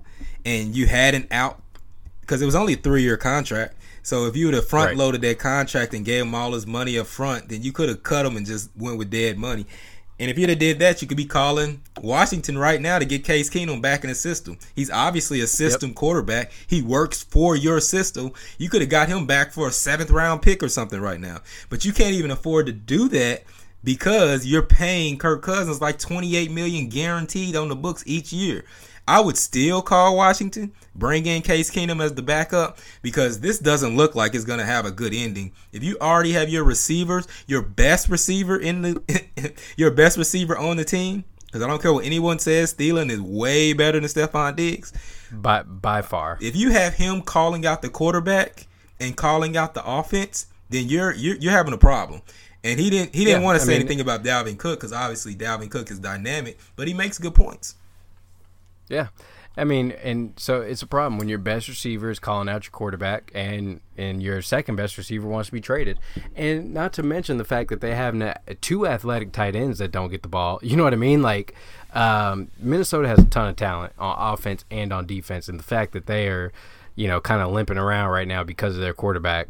and 0.45 0.73
you 0.73 0.87
had 0.87 1.13
an 1.13 1.27
out 1.31 1.61
because 2.21 2.41
it 2.41 2.45
was 2.45 2.55
only 2.55 2.75
a 2.75 2.77
three 2.77 3.01
year 3.01 3.17
contract. 3.17 3.75
So 4.03 4.25
if 4.27 4.37
you 4.37 4.45
would 4.45 4.55
have 4.55 4.69
front 4.69 4.95
loaded 4.95 5.21
right. 5.21 5.31
that 5.31 5.39
contract 5.39 5.93
and 5.93 6.05
gave 6.05 6.21
him 6.21 6.33
all 6.33 6.53
his 6.53 6.65
money 6.65 6.97
up 6.97 7.07
front, 7.07 7.49
then 7.49 7.61
you 7.61 7.73
could 7.73 7.89
have 7.89 8.03
cut 8.03 8.25
him 8.25 8.37
and 8.37 8.45
just 8.45 8.69
went 8.77 8.97
with 8.97 9.09
dead 9.09 9.37
money. 9.37 9.65
And 10.21 10.29
if 10.29 10.37
you'd 10.37 10.49
have 10.49 10.59
did 10.59 10.77
that, 10.77 11.01
you 11.01 11.07
could 11.07 11.17
be 11.17 11.25
calling 11.25 11.81
Washington 11.99 12.55
right 12.55 12.79
now 12.79 12.99
to 12.99 13.05
get 13.05 13.23
Case 13.23 13.49
Keenum 13.49 13.81
back 13.81 14.03
in 14.03 14.09
the 14.11 14.15
system. 14.15 14.59
He's 14.75 14.91
obviously 14.91 15.41
a 15.41 15.47
system 15.47 15.89
yep. 15.89 15.95
quarterback. 15.95 16.51
He 16.67 16.83
works 16.83 17.23
for 17.23 17.55
your 17.55 17.79
system. 17.79 18.31
You 18.59 18.69
could 18.69 18.81
have 18.81 18.89
got 18.91 19.09
him 19.09 19.25
back 19.25 19.51
for 19.51 19.67
a 19.67 19.71
seventh 19.71 20.11
round 20.11 20.43
pick 20.43 20.61
or 20.61 20.69
something 20.69 21.01
right 21.01 21.19
now. 21.19 21.39
But 21.69 21.85
you 21.85 21.91
can't 21.91 22.13
even 22.13 22.29
afford 22.29 22.67
to 22.67 22.71
do 22.71 23.09
that 23.09 23.45
because 23.83 24.45
you're 24.45 24.61
paying 24.61 25.17
Kirk 25.17 25.41
Cousins 25.41 25.81
like 25.81 25.97
28 25.97 26.51
million 26.51 26.87
guaranteed 26.87 27.55
on 27.55 27.67
the 27.67 27.75
books 27.75 28.03
each 28.05 28.31
year. 28.31 28.63
I 29.07 29.19
would 29.19 29.37
still 29.37 29.81
call 29.81 30.15
Washington, 30.15 30.73
bring 30.95 31.25
in 31.25 31.41
Case 31.41 31.71
Keenum 31.71 32.03
as 32.03 32.13
the 32.13 32.21
backup 32.21 32.77
because 33.01 33.39
this 33.39 33.59
doesn't 33.59 33.97
look 33.97 34.15
like 34.15 34.35
it's 34.35 34.45
going 34.45 34.59
to 34.59 34.65
have 34.65 34.85
a 34.85 34.91
good 34.91 35.13
ending. 35.13 35.51
If 35.71 35.83
you 35.83 35.97
already 35.99 36.33
have 36.33 36.49
your 36.49 36.63
receivers, 36.63 37.27
your 37.47 37.61
best 37.61 38.09
receiver 38.09 38.57
in 38.57 38.81
the 38.81 39.53
your 39.77 39.91
best 39.91 40.17
receiver 40.17 40.57
on 40.57 40.77
the 40.77 40.85
team, 40.85 41.23
because 41.45 41.61
I 41.61 41.67
don't 41.67 41.81
care 41.81 41.93
what 41.93 42.05
anyone 42.05 42.39
says, 42.39 42.73
Thielen 42.73 43.09
is 43.09 43.19
way 43.19 43.73
better 43.73 43.99
than 43.99 44.09
Stefon 44.09 44.55
Diggs. 44.55 44.93
By 45.31 45.63
by 45.63 46.01
far. 46.01 46.37
If 46.41 46.55
you 46.55 46.71
have 46.71 46.93
him 46.93 47.21
calling 47.21 47.65
out 47.65 47.81
the 47.81 47.89
quarterback 47.89 48.67
and 48.99 49.17
calling 49.17 49.57
out 49.57 49.73
the 49.73 49.85
offense, 49.85 50.47
then 50.69 50.87
you're 50.87 51.13
you're, 51.13 51.35
you're 51.37 51.51
having 51.51 51.73
a 51.73 51.77
problem. 51.77 52.21
And 52.63 52.79
he 52.79 52.89
didn't 52.89 53.15
he 53.15 53.25
didn't 53.25 53.41
yeah, 53.41 53.45
want 53.45 53.59
to 53.59 53.65
say 53.65 53.73
mean, 53.73 53.81
anything 53.81 54.01
about 54.01 54.23
Dalvin 54.23 54.57
Cook 54.57 54.79
because 54.79 54.93
obviously 54.93 55.35
Dalvin 55.35 55.69
Cook 55.69 55.89
is 55.89 55.99
dynamic, 55.99 56.59
but 56.75 56.87
he 56.87 56.93
makes 56.93 57.17
good 57.17 57.33
points. 57.33 57.75
Yeah. 58.91 59.07
I 59.57 59.65
mean, 59.65 59.91
and 59.91 60.33
so 60.37 60.61
it's 60.61 60.81
a 60.81 60.87
problem 60.87 61.17
when 61.17 61.27
your 61.27 61.37
best 61.37 61.67
receiver 61.67 62.09
is 62.09 62.19
calling 62.19 62.47
out 62.47 62.63
your 62.63 62.71
quarterback, 62.71 63.31
and 63.35 63.81
and 63.97 64.23
your 64.23 64.41
second 64.41 64.77
best 64.77 64.97
receiver 64.97 65.27
wants 65.27 65.49
to 65.49 65.53
be 65.53 65.59
traded, 65.59 65.99
and 66.35 66.73
not 66.73 66.93
to 66.93 67.03
mention 67.03 67.37
the 67.37 67.43
fact 67.43 67.69
that 67.69 67.81
they 67.81 67.93
have 67.93 68.15
two 68.61 68.87
athletic 68.87 69.33
tight 69.33 69.55
ends 69.55 69.79
that 69.79 69.91
don't 69.91 70.09
get 70.09 70.23
the 70.23 70.29
ball. 70.29 70.59
You 70.71 70.77
know 70.77 70.85
what 70.85 70.93
I 70.93 70.97
mean? 70.97 71.21
Like 71.21 71.53
um, 71.93 72.49
Minnesota 72.59 73.09
has 73.09 73.19
a 73.19 73.25
ton 73.25 73.49
of 73.49 73.57
talent 73.57 73.91
on 73.99 74.33
offense 74.33 74.63
and 74.71 74.93
on 74.93 75.05
defense, 75.05 75.49
and 75.49 75.59
the 75.59 75.63
fact 75.63 75.91
that 75.93 76.05
they 76.05 76.29
are, 76.29 76.53
you 76.95 77.09
know, 77.09 77.19
kind 77.19 77.41
of 77.41 77.51
limping 77.51 77.77
around 77.77 78.09
right 78.11 78.27
now 78.27 78.45
because 78.45 78.75
of 78.75 78.81
their 78.81 78.93
quarterback 78.93 79.49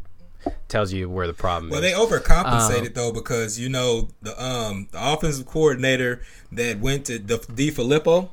tells 0.66 0.92
you 0.92 1.08
where 1.08 1.28
the 1.28 1.32
problem 1.32 1.70
well, 1.70 1.82
is. 1.84 1.94
Well, 1.94 2.08
they 2.08 2.16
overcompensated 2.16 2.88
um, 2.88 2.92
though 2.94 3.12
because 3.12 3.60
you 3.60 3.68
know 3.68 4.08
the 4.20 4.42
um 4.42 4.88
the 4.90 5.12
offensive 5.12 5.46
coordinator 5.46 6.22
that 6.50 6.80
went 6.80 7.06
to 7.06 7.20
the 7.20 7.38
DeFilippo 7.38 8.30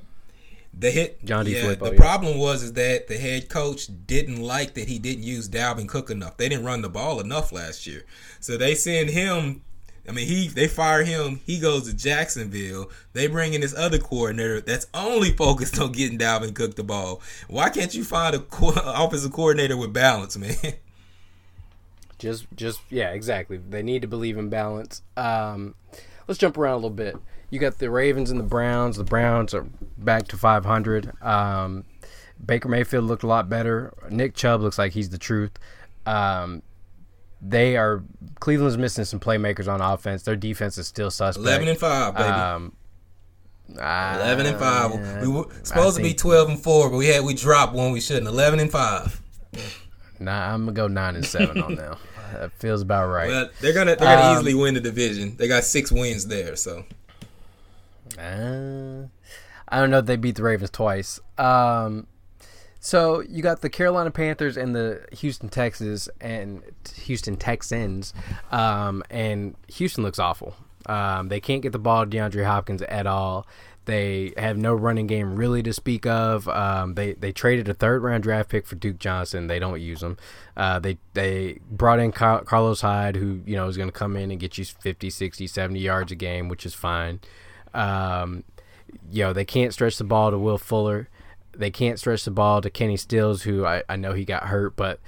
the 0.80 0.92
hit 0.92 1.24
John 1.26 1.46
D. 1.46 1.54
Yeah, 1.54 1.62
Filippo, 1.62 1.86
the 1.86 1.92
yeah. 1.92 2.00
problem 2.00 2.38
was 2.38 2.64
is 2.64 2.74
that 2.74 3.08
the 3.08 3.18
head 3.18 3.50
coach 3.50 3.90
didn't 4.08 4.42
like 4.42 4.74
that 4.76 4.88
he 4.88 4.98
didn't 4.98 5.24
use 5.24 5.50
Dalvin 5.50 5.88
Cook 5.88 6.10
enough. 6.10 6.38
They 6.38 6.48
didn't 6.48 6.66
run 6.66 6.82
the 6.82 6.90
ball 6.90 7.20
enough 7.20 7.52
last 7.52 7.86
year, 7.86 8.06
so 8.40 8.58
they 8.58 8.76
send 8.76 9.10
him. 9.10 9.62
I 10.08 10.12
mean, 10.12 10.26
he 10.26 10.48
they 10.48 10.68
fire 10.68 11.04
him. 11.04 11.42
He 11.46 11.60
goes 11.60 11.88
to 11.88 11.96
Jacksonville. 11.96 12.90
They 13.14 13.28
bring 13.28 13.54
in 13.54 13.62
this 13.62 13.76
other 13.76 14.00
coordinator 14.00 14.62
that's 14.62 14.88
only 14.94 15.32
focused 15.32 15.80
on 15.80 15.92
getting 15.92 16.18
Dalvin 16.18 16.56
Cook 16.56 16.76
the 16.76 16.84
ball. 16.84 17.22
Why 17.48 17.70
can't 17.70 17.94
you 17.94 18.06
find 18.06 18.36
a 18.36 18.40
co- 18.40 18.70
offensive 18.86 19.34
coordinator 19.34 19.76
with 19.76 19.94
balance, 19.94 20.38
man? 20.38 20.56
Just, 22.18 22.48
just 22.54 22.82
yeah, 22.90 23.12
exactly. 23.12 23.56
They 23.56 23.82
need 23.82 24.02
to 24.02 24.08
believe 24.10 24.38
in 24.38 24.50
balance. 24.50 25.02
Um, 25.16 25.76
let's 26.28 26.38
jump 26.38 26.58
around 26.58 26.74
a 26.74 26.76
little 26.76 26.90
bit. 26.90 27.16
You 27.50 27.60
got 27.60 27.80
the 27.80 27.90
Ravens 27.90 28.30
and 28.32 28.40
the 28.40 28.44
Browns. 28.44 28.98
The 28.98 29.04
Browns 29.04 29.54
are 29.54 29.66
back 29.98 30.28
to 30.30 30.38
500. 30.38 31.12
Um, 31.22 31.86
Baker 32.44 32.70
Mayfield 32.70 33.06
looked 33.06 33.24
a 33.24 33.28
lot 33.28 33.50
better. 33.50 33.94
Nick 34.10 34.36
Chubb 34.36 34.62
looks 34.62 34.78
like 34.78 34.94
he's 34.94 35.10
the 35.10 35.18
truth. 35.18 35.52
Um, 36.06 36.62
they 37.42 37.78
are 37.78 38.04
Cleveland's 38.40 38.78
missing 38.78 39.06
some 39.06 39.20
playmakers 39.20 39.72
on 39.72 39.82
offense. 39.82 40.24
Their 40.24 40.36
defense 40.36 40.78
is 40.78 40.88
still 40.88 41.12
suspect. 41.12 41.46
Eleven 41.46 41.68
and 41.70 41.78
five, 41.78 42.16
baby. 42.16 42.30
Um, 42.30 42.76
Eleven 43.76 44.46
and 44.46 44.58
five. 44.58 44.92
Yeah, 44.94 45.22
we 45.22 45.28
were 45.28 45.46
supposed 45.64 45.98
to 45.98 46.04
be 46.04 46.14
twelve 46.14 46.50
and 46.50 46.62
four, 46.62 46.90
but 46.90 46.98
we 46.98 47.08
had 47.08 47.24
we 47.24 47.34
dropped 47.34 47.74
one 47.74 47.92
we 47.92 48.02
shouldn't. 48.02 48.28
Eleven 48.28 48.60
and 48.60 48.72
five. 48.72 49.22
Nah, 50.20 50.54
I'm 50.54 50.66
gonna 50.66 50.74
go 50.74 50.88
nine 50.88 51.16
and 51.16 51.26
seven 51.26 51.62
on 51.62 51.76
them. 51.76 51.96
That 52.34 52.52
feels 52.54 52.84
about 52.84 53.08
right. 53.08 53.28
Well, 53.28 53.50
they're 53.60 53.74
gonna 53.74 53.96
they're 53.96 54.16
gonna 54.16 54.34
um, 54.34 54.38
easily 54.38 54.54
win 54.54 54.76
the 54.76 54.80
division. 54.80 55.36
They 55.38 55.48
got 55.48 55.64
six 55.64 55.92
wins 55.92 56.28
there, 56.28 56.56
so. 56.56 56.86
Uh, 58.20 59.08
I 59.68 59.80
don't 59.80 59.92
know 59.92 60.00
if 60.00 60.06
they 60.06 60.18
beat 60.18 60.36
the 60.36 60.44
Ravens 60.44 60.72
twice. 60.72 61.20
Um, 61.38 62.08
so 62.80 63.22
you 63.22 63.42
got 63.42 63.62
the 63.62 63.70
Carolina 63.70 64.12
Panthers 64.12 64.58
and 64.58 64.76
the 64.76 65.06
Houston 65.12 65.50
Texans 65.50 66.10
and 66.22 66.64
Houston 66.96 67.36
Texans, 67.36 68.14
um, 68.52 69.04
and 69.10 69.56
Houston 69.68 70.04
looks 70.04 70.20
awful. 70.20 70.56
Um, 70.86 71.28
they 71.28 71.40
can't 71.40 71.62
get 71.62 71.72
the 71.72 71.80
ball 71.80 72.06
to 72.06 72.10
DeAndre 72.10 72.46
Hopkins 72.46 72.82
at 72.84 73.06
all. 73.06 73.46
They 73.86 74.34
have 74.38 74.58
no 74.58 74.74
running 74.74 75.08
game 75.08 75.36
really 75.36 75.64
to 75.64 75.74
speak 75.74 76.06
of. 76.06 76.48
Um, 76.48 76.94
they 76.94 77.14
they 77.14 77.32
traded 77.32 77.68
a 77.68 77.74
third 77.74 78.04
round 78.04 78.24
draft 78.24 78.50
pick 78.50 78.68
for 78.68 78.76
Duke 78.76 79.00
Johnson. 79.00 79.48
They 79.48 79.60
don't 79.60 79.82
use 79.82 80.04
him. 80.04 80.18
Uh, 80.56 80.80
they 80.80 81.00
they 81.16 81.60
brought 81.70 82.00
in 82.00 82.12
Carlos 82.12 82.82
Hyde, 82.82 83.16
who 83.16 83.42
you 83.46 83.56
know 83.56 83.68
is 83.68 83.78
going 83.78 83.90
to 83.90 83.94
come 83.94 84.16
in 84.16 84.32
and 84.32 84.40
get 84.40 84.58
you 84.58 84.66
50, 84.66 85.10
60, 85.10 85.48
70 85.48 85.80
yards 85.80 86.12
a 86.12 86.16
game, 86.16 86.50
which 86.50 86.66
is 86.66 86.74
fine. 86.74 87.20
Um, 87.74 88.44
you 89.12 89.24
know, 89.24 89.34
they 89.34 89.46
can't 89.46 89.74
stretch 89.74 89.98
the 89.98 90.04
ball 90.04 90.32
to 90.32 90.38
Will 90.38 90.58
Fuller. 90.58 91.10
They 91.54 91.72
can't 91.72 92.00
stretch 92.00 92.26
the 92.26 92.32
ball 92.32 92.62
to 92.62 92.70
Kenny 92.70 92.98
Stills, 92.98 93.44
who 93.44 93.66
I, 93.66 93.84
I 93.90 93.96
know 93.96 94.14
he 94.14 94.26
got 94.26 94.44
hurt, 94.44 94.76
but 94.76 95.00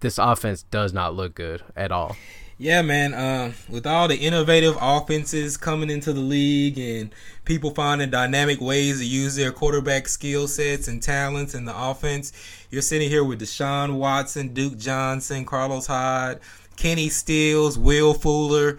this 0.00 0.18
offense 0.18 0.64
does 0.64 0.92
not 0.92 1.14
look 1.14 1.34
good 1.34 1.62
at 1.76 1.92
all. 1.92 2.16
Yeah, 2.58 2.82
man. 2.82 3.12
Uh, 3.14 3.52
with 3.68 3.86
all 3.86 4.06
the 4.06 4.16
innovative 4.16 4.76
offenses 4.80 5.56
coming 5.56 5.90
into 5.90 6.12
the 6.12 6.20
league 6.20 6.78
and 6.78 7.12
people 7.44 7.70
finding 7.70 8.10
dynamic 8.10 8.60
ways 8.60 9.00
to 9.00 9.04
use 9.04 9.34
their 9.34 9.50
quarterback 9.50 10.06
skill 10.06 10.46
sets 10.46 10.86
and 10.86 11.02
talents 11.02 11.54
in 11.54 11.64
the 11.64 11.76
offense, 11.76 12.32
you're 12.70 12.82
sitting 12.82 13.08
here 13.08 13.24
with 13.24 13.40
Deshaun 13.40 13.96
Watson, 13.96 14.54
Duke 14.54 14.78
Johnson, 14.78 15.44
Carlos 15.44 15.86
Hyde, 15.86 16.38
Kenny 16.76 17.08
Stills, 17.08 17.78
Will 17.78 18.14
Fuller, 18.14 18.78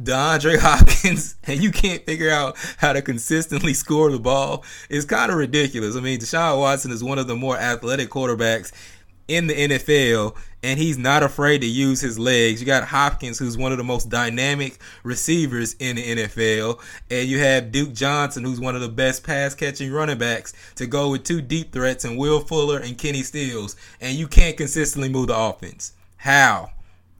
DeAndre 0.00 0.58
Hopkins 0.60 1.36
and 1.44 1.62
you 1.62 1.72
can't 1.72 2.04
figure 2.06 2.30
out 2.30 2.56
how 2.78 2.92
to 2.92 3.02
consistently 3.02 3.74
score 3.74 4.10
the 4.10 4.18
ball 4.18 4.64
is 4.88 5.04
kind 5.04 5.30
of 5.30 5.38
ridiculous. 5.38 5.96
I 5.96 6.00
mean, 6.00 6.20
Deshaun 6.20 6.58
Watson 6.58 6.92
is 6.92 7.02
one 7.02 7.18
of 7.18 7.26
the 7.26 7.36
more 7.36 7.56
athletic 7.56 8.08
quarterbacks 8.10 8.72
in 9.28 9.46
the 9.46 9.54
NFL, 9.54 10.34
and 10.62 10.78
he's 10.78 10.96
not 10.96 11.22
afraid 11.22 11.60
to 11.60 11.66
use 11.66 12.00
his 12.00 12.18
legs. 12.18 12.60
You 12.60 12.66
got 12.66 12.84
Hopkins, 12.84 13.38
who's 13.38 13.58
one 13.58 13.72
of 13.72 13.78
the 13.78 13.84
most 13.84 14.08
dynamic 14.08 14.78
receivers 15.02 15.74
in 15.74 15.96
the 15.96 16.16
NFL, 16.16 16.80
and 17.10 17.28
you 17.28 17.38
have 17.38 17.70
Duke 17.70 17.92
Johnson, 17.92 18.42
who's 18.42 18.58
one 18.58 18.74
of 18.74 18.80
the 18.80 18.88
best 18.88 19.22
pass 19.22 19.54
catching 19.54 19.92
running 19.92 20.18
backs, 20.18 20.54
to 20.76 20.86
go 20.86 21.10
with 21.10 21.24
two 21.24 21.42
deep 21.42 21.72
threats 21.72 22.04
and 22.04 22.16
Will 22.16 22.40
Fuller 22.40 22.78
and 22.78 22.96
Kenny 22.96 23.22
Stills, 23.22 23.76
and 24.00 24.16
you 24.16 24.26
can't 24.26 24.56
consistently 24.56 25.10
move 25.10 25.28
the 25.28 25.36
offense. 25.36 25.92
How? 26.16 26.70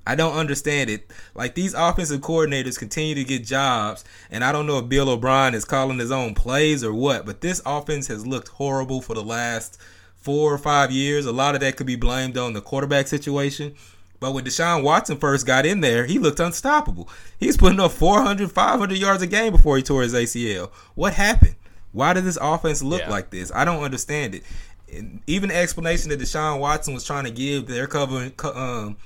I 0.09 0.14
don't 0.14 0.34
understand 0.34 0.88
it. 0.88 1.12
Like 1.34 1.54
these 1.54 1.74
offensive 1.74 2.22
coordinators 2.22 2.78
continue 2.78 3.14
to 3.14 3.24
get 3.24 3.44
jobs, 3.44 4.06
and 4.30 4.42
I 4.42 4.52
don't 4.52 4.66
know 4.66 4.78
if 4.78 4.88
Bill 4.88 5.11
O'Brien 5.11 5.54
is 5.54 5.66
calling 5.66 5.98
his 5.98 6.11
own 6.11 6.34
plays 6.34 6.82
or 6.82 6.94
what, 6.94 7.26
but 7.26 7.42
this 7.42 7.61
offense 7.66 8.06
has 8.06 8.26
looked 8.26 8.48
horrible 8.48 9.02
for 9.02 9.12
the 9.12 9.22
last 9.22 9.78
four 10.16 10.50
or 10.50 10.56
five 10.56 10.90
years. 10.90 11.26
A 11.26 11.32
lot 11.32 11.54
of 11.54 11.61
that 11.61 11.76
could 11.76 11.86
be 11.86 11.94
blamed 11.94 12.38
on 12.38 12.54
the 12.54 12.62
quarterback 12.62 13.06
situation. 13.06 13.74
But 14.18 14.32
when 14.32 14.46
Deshaun 14.46 14.82
Watson 14.82 15.18
first 15.18 15.46
got 15.46 15.66
in 15.66 15.82
there, 15.82 16.06
he 16.06 16.18
looked 16.18 16.40
unstoppable. 16.40 17.11
He's 17.38 17.59
putting 17.59 17.78
up 17.78 17.92
400, 17.92 18.50
500 18.50 18.96
yards 18.96 19.22
a 19.22 19.26
game 19.26 19.52
before 19.52 19.76
he 19.76 19.82
tore 19.82 20.02
his 20.02 20.14
ACL. 20.14 20.70
What 20.94 21.12
happened? 21.12 21.56
Why 21.92 22.14
did 22.14 22.24
this 22.24 22.38
offense 22.40 22.82
look 22.82 23.02
yeah. 23.02 23.11
like 23.11 23.28
this? 23.28 23.52
I 23.54 23.66
don't 23.66 23.82
understand 23.82 24.34
it. 24.34 24.42
And 24.90 25.20
even 25.26 25.50
the 25.50 25.56
explanation 25.56 26.09
that 26.09 26.18
Deshaun 26.18 26.61
Watson 26.61 26.94
was 26.94 27.04
trying 27.04 27.24
to 27.24 27.30
give, 27.30 27.66
they're 27.66 27.86
covering 27.86 28.32
um, 28.42 28.96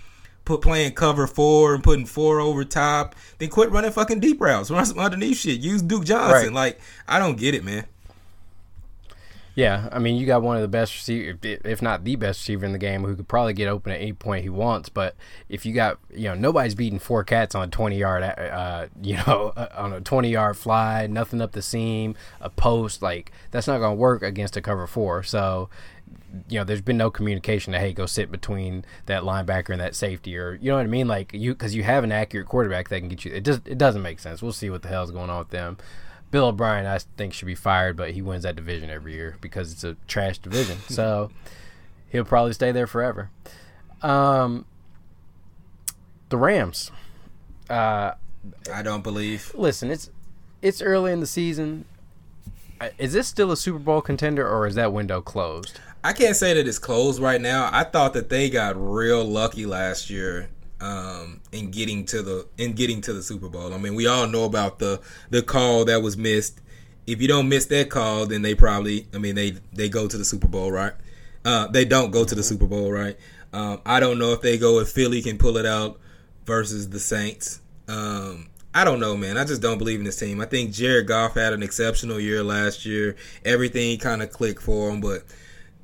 put 0.44 0.60
playing 0.60 0.92
cover 0.92 1.26
four 1.26 1.74
and 1.74 1.82
putting 1.82 2.06
four 2.06 2.40
over 2.40 2.64
top. 2.64 3.14
Then 3.38 3.48
quit 3.48 3.70
running 3.70 3.92
fucking 3.92 4.20
deep 4.20 4.40
routes. 4.40 4.70
Run 4.70 4.84
some 4.86 4.98
underneath 4.98 5.38
shit. 5.38 5.60
Use 5.60 5.82
Duke 5.82 6.04
Johnson. 6.04 6.48
Right. 6.48 6.52
Like 6.52 6.80
I 7.08 7.18
don't 7.18 7.36
get 7.36 7.54
it, 7.54 7.64
man. 7.64 7.86
Yeah, 9.54 9.90
I 9.92 9.98
mean, 9.98 10.16
you 10.16 10.24
got 10.24 10.40
one 10.40 10.56
of 10.56 10.62
the 10.62 10.68
best 10.68 10.94
receiver, 10.94 11.38
if 11.42 11.82
not 11.82 12.04
the 12.04 12.16
best 12.16 12.40
receiver 12.40 12.64
in 12.64 12.72
the 12.72 12.78
game, 12.78 13.04
who 13.04 13.14
could 13.14 13.28
probably 13.28 13.52
get 13.52 13.68
open 13.68 13.92
at 13.92 14.00
any 14.00 14.14
point 14.14 14.44
he 14.44 14.48
wants. 14.48 14.88
But 14.88 15.14
if 15.50 15.66
you 15.66 15.74
got, 15.74 15.98
you 16.10 16.28
know, 16.28 16.34
nobody's 16.34 16.74
beating 16.74 16.98
four 16.98 17.22
cats 17.22 17.54
on 17.54 17.68
a 17.68 17.70
twenty 17.70 17.98
yard, 17.98 18.22
uh, 18.22 18.86
you 19.02 19.16
know, 19.26 19.52
on 19.74 19.92
a 19.92 20.00
twenty 20.00 20.30
yard 20.30 20.56
fly, 20.56 21.06
nothing 21.06 21.42
up 21.42 21.52
the 21.52 21.60
seam, 21.60 22.14
a 22.40 22.48
post, 22.48 23.02
like 23.02 23.30
that's 23.50 23.66
not 23.66 23.78
going 23.78 23.92
to 23.92 24.00
work 24.00 24.22
against 24.22 24.56
a 24.56 24.62
cover 24.62 24.86
four. 24.86 25.22
So 25.22 25.68
you 26.48 26.58
know, 26.58 26.64
there's 26.64 26.80
been 26.80 26.96
no 26.96 27.10
communication 27.10 27.72
to 27.72 27.78
hey, 27.78 27.92
go 27.92 28.06
sit 28.06 28.30
between 28.30 28.84
that 29.06 29.22
linebacker 29.22 29.70
and 29.70 29.80
that 29.80 29.94
safety, 29.94 30.36
or 30.36 30.54
you 30.60 30.70
know 30.70 30.76
what 30.76 30.84
I 30.84 30.88
mean, 30.88 31.08
like 31.08 31.32
you 31.32 31.52
because 31.54 31.74
you 31.74 31.82
have 31.82 32.04
an 32.04 32.12
accurate 32.12 32.46
quarterback 32.46 32.88
that 32.88 33.00
can 33.00 33.08
get 33.08 33.24
you. 33.24 33.32
It 33.32 33.44
just 33.44 33.66
it 33.66 33.78
doesn't 33.78 34.02
make 34.02 34.18
sense. 34.18 34.42
We'll 34.42 34.52
see 34.52 34.70
what 34.70 34.82
the 34.82 34.88
hell's 34.88 35.10
going 35.10 35.30
on 35.30 35.38
with 35.38 35.50
them. 35.50 35.76
Bill 36.30 36.46
O'Brien, 36.46 36.86
I 36.86 36.98
think, 36.98 37.34
should 37.34 37.46
be 37.46 37.54
fired, 37.54 37.96
but 37.96 38.12
he 38.12 38.22
wins 38.22 38.44
that 38.44 38.56
division 38.56 38.88
every 38.88 39.12
year 39.12 39.36
because 39.40 39.70
it's 39.70 39.84
a 39.84 39.96
trash 40.08 40.38
division. 40.38 40.78
so 40.88 41.30
he'll 42.08 42.24
probably 42.24 42.54
stay 42.54 42.72
there 42.72 42.86
forever. 42.86 43.30
Um, 44.00 44.64
the 46.30 46.38
Rams. 46.38 46.90
Uh, 47.68 48.12
I 48.72 48.82
don't 48.82 49.02
believe. 49.02 49.52
Listen, 49.54 49.90
it's 49.90 50.10
it's 50.62 50.80
early 50.80 51.12
in 51.12 51.20
the 51.20 51.26
season. 51.26 51.84
Is 52.98 53.12
this 53.12 53.28
still 53.28 53.52
a 53.52 53.56
Super 53.56 53.78
Bowl 53.78 54.00
contender, 54.00 54.48
or 54.48 54.66
is 54.66 54.74
that 54.74 54.92
window 54.92 55.20
closed? 55.20 55.78
I 56.04 56.12
can't 56.12 56.36
say 56.36 56.54
that 56.54 56.66
it's 56.66 56.78
closed 56.78 57.20
right 57.20 57.40
now. 57.40 57.70
I 57.72 57.84
thought 57.84 58.14
that 58.14 58.28
they 58.28 58.50
got 58.50 58.74
real 58.76 59.24
lucky 59.24 59.66
last 59.66 60.10
year 60.10 60.48
um, 60.80 61.40
in 61.52 61.70
getting 61.70 62.04
to 62.06 62.22
the 62.22 62.46
in 62.58 62.72
getting 62.72 63.00
to 63.02 63.12
the 63.12 63.22
Super 63.22 63.48
Bowl. 63.48 63.72
I 63.72 63.78
mean, 63.78 63.94
we 63.94 64.06
all 64.06 64.26
know 64.26 64.44
about 64.44 64.80
the 64.80 65.00
the 65.30 65.42
call 65.42 65.84
that 65.84 66.02
was 66.02 66.16
missed. 66.16 66.60
If 67.06 67.22
you 67.22 67.28
don't 67.28 67.48
miss 67.48 67.66
that 67.66 67.88
call, 67.90 68.26
then 68.26 68.42
they 68.42 68.54
probably, 68.54 69.06
I 69.14 69.18
mean, 69.18 69.36
they 69.36 69.52
they 69.72 69.88
go 69.88 70.08
to 70.08 70.18
the 70.18 70.24
Super 70.24 70.48
Bowl, 70.48 70.72
right? 70.72 70.92
Uh, 71.44 71.68
they 71.68 71.84
don't 71.84 72.10
go 72.10 72.24
to 72.24 72.34
the 72.34 72.42
Super 72.42 72.66
Bowl, 72.66 72.90
right? 72.90 73.16
Um, 73.52 73.80
I 73.86 74.00
don't 74.00 74.18
know 74.18 74.32
if 74.32 74.40
they 74.40 74.58
go 74.58 74.80
if 74.80 74.88
Philly 74.88 75.22
can 75.22 75.38
pull 75.38 75.56
it 75.56 75.66
out 75.66 76.00
versus 76.46 76.88
the 76.88 77.00
Saints. 77.00 77.60
Um, 77.86 78.48
I 78.74 78.84
don't 78.84 79.00
know, 79.00 79.16
man. 79.16 79.36
I 79.36 79.44
just 79.44 79.60
don't 79.60 79.78
believe 79.78 79.98
in 79.98 80.04
this 80.04 80.18
team. 80.18 80.40
I 80.40 80.46
think 80.46 80.72
Jared 80.72 81.06
Goff 81.06 81.34
had 81.34 81.52
an 81.52 81.62
exceptional 81.62 82.18
year 82.18 82.42
last 82.42 82.86
year. 82.86 83.16
Everything 83.44 83.98
kind 83.98 84.22
of 84.22 84.30
clicked 84.30 84.62
for 84.62 84.90
him, 84.90 85.00
but 85.00 85.24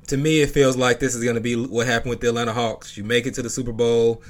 to 0.09 0.17
me, 0.17 0.41
it 0.41 0.49
feels 0.51 0.75
like 0.75 0.99
this 0.99 1.15
is 1.15 1.23
going 1.23 1.35
to 1.35 1.41
be 1.41 1.55
what 1.55 1.87
happened 1.87 2.09
with 2.09 2.21
the 2.21 2.29
Atlanta 2.29 2.53
Hawks. 2.53 2.97
You 2.97 3.03
make 3.03 3.25
it 3.25 3.33
to 3.35 3.41
the 3.41 3.49
Super 3.49 3.71
Bowl, 3.71 4.21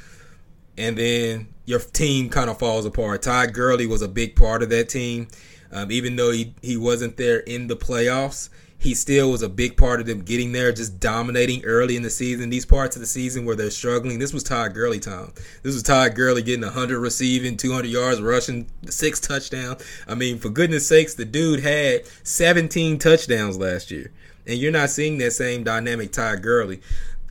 and 0.78 0.98
then 0.98 1.48
your 1.66 1.80
team 1.80 2.30
kind 2.30 2.50
of 2.50 2.60
falls 2.60 2.86
apart. 2.86 3.22
Todd 3.22 3.54
Gurley 3.54 3.88
was 3.88 4.02
a 4.02 4.08
big 4.08 4.36
part 4.36 4.62
of 4.62 4.70
that 4.70 4.90
team. 4.90 5.28
Um, 5.72 5.92
even 5.92 6.16
though 6.16 6.32
he, 6.32 6.56
he 6.62 6.78
wasn't 6.78 7.18
there 7.18 7.40
in 7.40 7.68
the 7.68 7.76
playoffs, 7.76 8.50
he 8.80 8.96
still 8.96 9.30
was 9.30 9.42
a 9.42 9.50
big 9.50 9.76
part 9.78 10.00
of 10.00 10.08
them 10.08 10.22
getting 10.22 10.52
there, 10.52 10.72
just 10.72 11.00
dominating 11.00 11.64
early 11.66 11.96
in 11.96 12.02
the 12.02 12.10
season. 12.10 12.50
These 12.50 12.66
parts 12.66 12.96
of 12.96 13.02
the 13.02 13.06
season 13.06 13.46
where 13.46 13.56
they're 13.56 13.70
struggling, 13.70 14.20
this 14.20 14.34
was 14.34 14.42
Todd 14.42 14.74
Gurley 14.74 15.00
time. 15.00 15.34
This 15.64 15.74
was 15.74 15.84
Todd 15.84 16.16
Gurley 16.16 16.42
getting 16.42 16.64
100 16.64 16.98
receiving, 16.98 17.58
200 17.58 17.88
yards 17.88 18.22
rushing, 18.22 18.68
six 18.90 19.20
touchdowns. 19.20 19.84
I 20.08 20.16
mean, 20.16 20.40
for 20.40 20.50
goodness 20.50 20.88
sakes, 20.88 21.14
the 21.14 21.26
dude 21.26 21.60
had 21.60 22.06
17 22.24 23.00
touchdowns 23.00 23.58
last 23.58 23.92
year. 23.92 24.12
And 24.50 24.58
you're 24.58 24.72
not 24.72 24.90
seeing 24.90 25.20
that 25.20 25.32
same 25.32 25.64
dynamic 25.64 26.12
Todd 26.12 26.42
Gurley. 26.42 26.82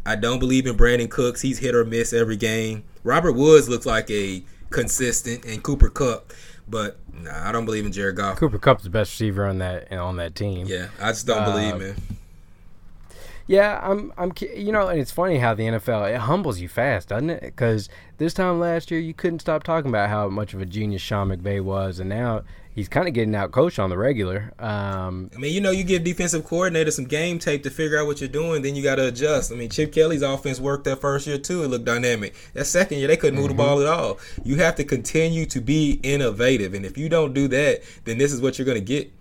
I 0.06 0.16
don't 0.16 0.38
believe 0.38 0.66
in 0.66 0.76
Brandin 0.76 1.10
Cooks. 1.10 1.42
He's 1.42 1.58
hit 1.58 1.74
or 1.74 1.84
miss 1.84 2.12
every 2.12 2.36
game. 2.36 2.84
Robert 3.02 3.32
Woods 3.32 3.68
looks 3.68 3.84
like 3.84 4.10
a 4.10 4.42
consistent, 4.70 5.44
and 5.44 5.62
Cooper 5.62 5.90
Kupp. 5.90 6.32
But 6.68 6.98
nah, 7.12 7.48
I 7.48 7.52
don't 7.52 7.64
believe 7.64 7.84
in 7.84 7.92
Jared 7.92 8.16
Goff. 8.16 8.38
Cooper 8.38 8.58
Kupp's 8.58 8.84
the 8.84 8.90
best 8.90 9.12
receiver 9.12 9.46
on 9.46 9.58
that 9.58 9.92
on 9.92 10.16
that 10.16 10.34
team. 10.34 10.66
Yeah, 10.66 10.88
I 11.00 11.10
just 11.10 11.26
don't 11.26 11.42
uh, 11.42 11.50
believe, 11.50 11.78
man. 11.78 11.96
Yeah, 13.46 13.80
I'm. 13.82 14.12
I'm. 14.18 14.32
You 14.54 14.72
know, 14.72 14.88
and 14.88 15.00
it's 15.00 15.10
funny 15.10 15.38
how 15.38 15.54
the 15.54 15.64
NFL 15.64 16.14
it 16.14 16.18
humbles 16.18 16.60
you 16.60 16.68
fast, 16.68 17.08
doesn't 17.08 17.30
it? 17.30 17.42
Because 17.42 17.88
this 18.18 18.34
time 18.34 18.60
last 18.60 18.90
year, 18.90 19.00
you 19.00 19.14
couldn't 19.14 19.40
stop 19.40 19.62
talking 19.62 19.88
about 19.88 20.10
how 20.10 20.28
much 20.28 20.52
of 20.52 20.60
a 20.60 20.66
genius 20.66 21.02
Sean 21.02 21.30
McVay 21.30 21.62
was, 21.62 21.98
and 21.98 22.10
now 22.10 22.42
he's 22.74 22.88
kind 22.88 23.08
of 23.08 23.14
getting 23.14 23.34
out 23.34 23.50
coached 23.50 23.78
on 23.78 23.90
the 23.90 23.98
regular. 23.98 24.52
Um, 24.58 25.30
I 25.34 25.38
mean, 25.38 25.52
you 25.52 25.60
know, 25.60 25.70
you 25.70 25.84
give 25.84 26.04
defensive 26.04 26.44
coordinator 26.44 26.90
some 26.90 27.06
game 27.06 27.38
tape 27.38 27.62
to 27.64 27.70
figure 27.70 27.98
out 27.98 28.06
what 28.06 28.20
you're 28.20 28.28
doing, 28.28 28.62
then 28.62 28.74
you 28.74 28.82
got 28.82 28.96
to 28.96 29.08
adjust. 29.08 29.52
I 29.52 29.56
mean, 29.56 29.70
Chip 29.70 29.92
Kelly's 29.92 30.22
offense 30.22 30.60
worked 30.60 30.84
that 30.84 31.00
first 31.00 31.26
year 31.26 31.38
too; 31.38 31.64
it 31.64 31.68
looked 31.68 31.84
dynamic. 31.84 32.34
That 32.54 32.66
second 32.66 32.98
year, 32.98 33.08
they 33.08 33.16
couldn't 33.16 33.38
mm-hmm. 33.38 33.48
move 33.48 33.56
the 33.56 33.62
mm-hmm. 33.62 33.74
ball 33.74 33.80
at 33.82 33.88
all. 33.88 34.18
You 34.44 34.56
have 34.56 34.76
to 34.76 34.84
continue 34.84 35.46
to 35.46 35.60
be 35.60 36.00
innovative, 36.02 36.74
and 36.74 36.84
if 36.84 36.96
you 36.96 37.08
don't 37.08 37.32
do 37.32 37.48
that, 37.48 37.82
then 38.04 38.18
this 38.18 38.32
is 38.32 38.40
what 38.40 38.58
you're 38.58 38.66
going 38.66 38.78
to 38.78 38.84
get. 38.84 39.12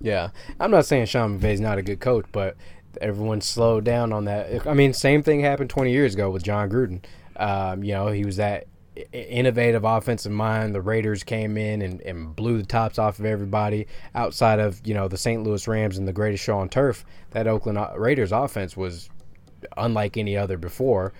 Yeah, 0.00 0.30
I'm 0.60 0.70
not 0.70 0.86
saying 0.86 1.06
Sean 1.06 1.40
McVay's 1.40 1.60
not 1.60 1.78
a 1.78 1.82
good 1.82 2.00
coach, 2.00 2.26
but 2.30 2.56
everyone 3.00 3.40
slowed 3.40 3.84
down 3.84 4.12
on 4.12 4.26
that. 4.26 4.66
I 4.66 4.74
mean, 4.74 4.92
same 4.92 5.22
thing 5.22 5.40
happened 5.40 5.70
20 5.70 5.90
years 5.90 6.14
ago 6.14 6.30
with 6.30 6.42
Jon 6.42 6.70
Gruden. 6.70 7.04
Um, 7.36 7.82
you 7.82 7.94
know, 7.94 8.08
he 8.08 8.24
was 8.24 8.36
that 8.36 8.66
innovative 9.12 9.84
offensive 9.84 10.32
mind. 10.32 10.74
The 10.74 10.80
Raiders 10.80 11.22
came 11.24 11.56
in 11.56 11.82
and, 11.82 12.00
and 12.02 12.34
blew 12.34 12.58
the 12.58 12.66
tops 12.66 12.98
off 12.98 13.18
of 13.18 13.24
everybody 13.24 13.86
outside 14.14 14.58
of, 14.58 14.80
you 14.84 14.94
know, 14.94 15.08
the 15.08 15.18
St. 15.18 15.42
Louis 15.42 15.66
Rams 15.68 15.98
and 15.98 16.06
the 16.06 16.12
greatest 16.12 16.44
show 16.44 16.58
on 16.58 16.68
turf. 16.68 17.04
That 17.30 17.46
Oakland 17.46 17.78
uh, 17.78 17.92
Raiders 17.96 18.32
offense 18.32 18.76
was 18.76 19.08
unlike 19.76 20.16
any 20.16 20.36
other 20.36 20.56
before. 20.56 21.12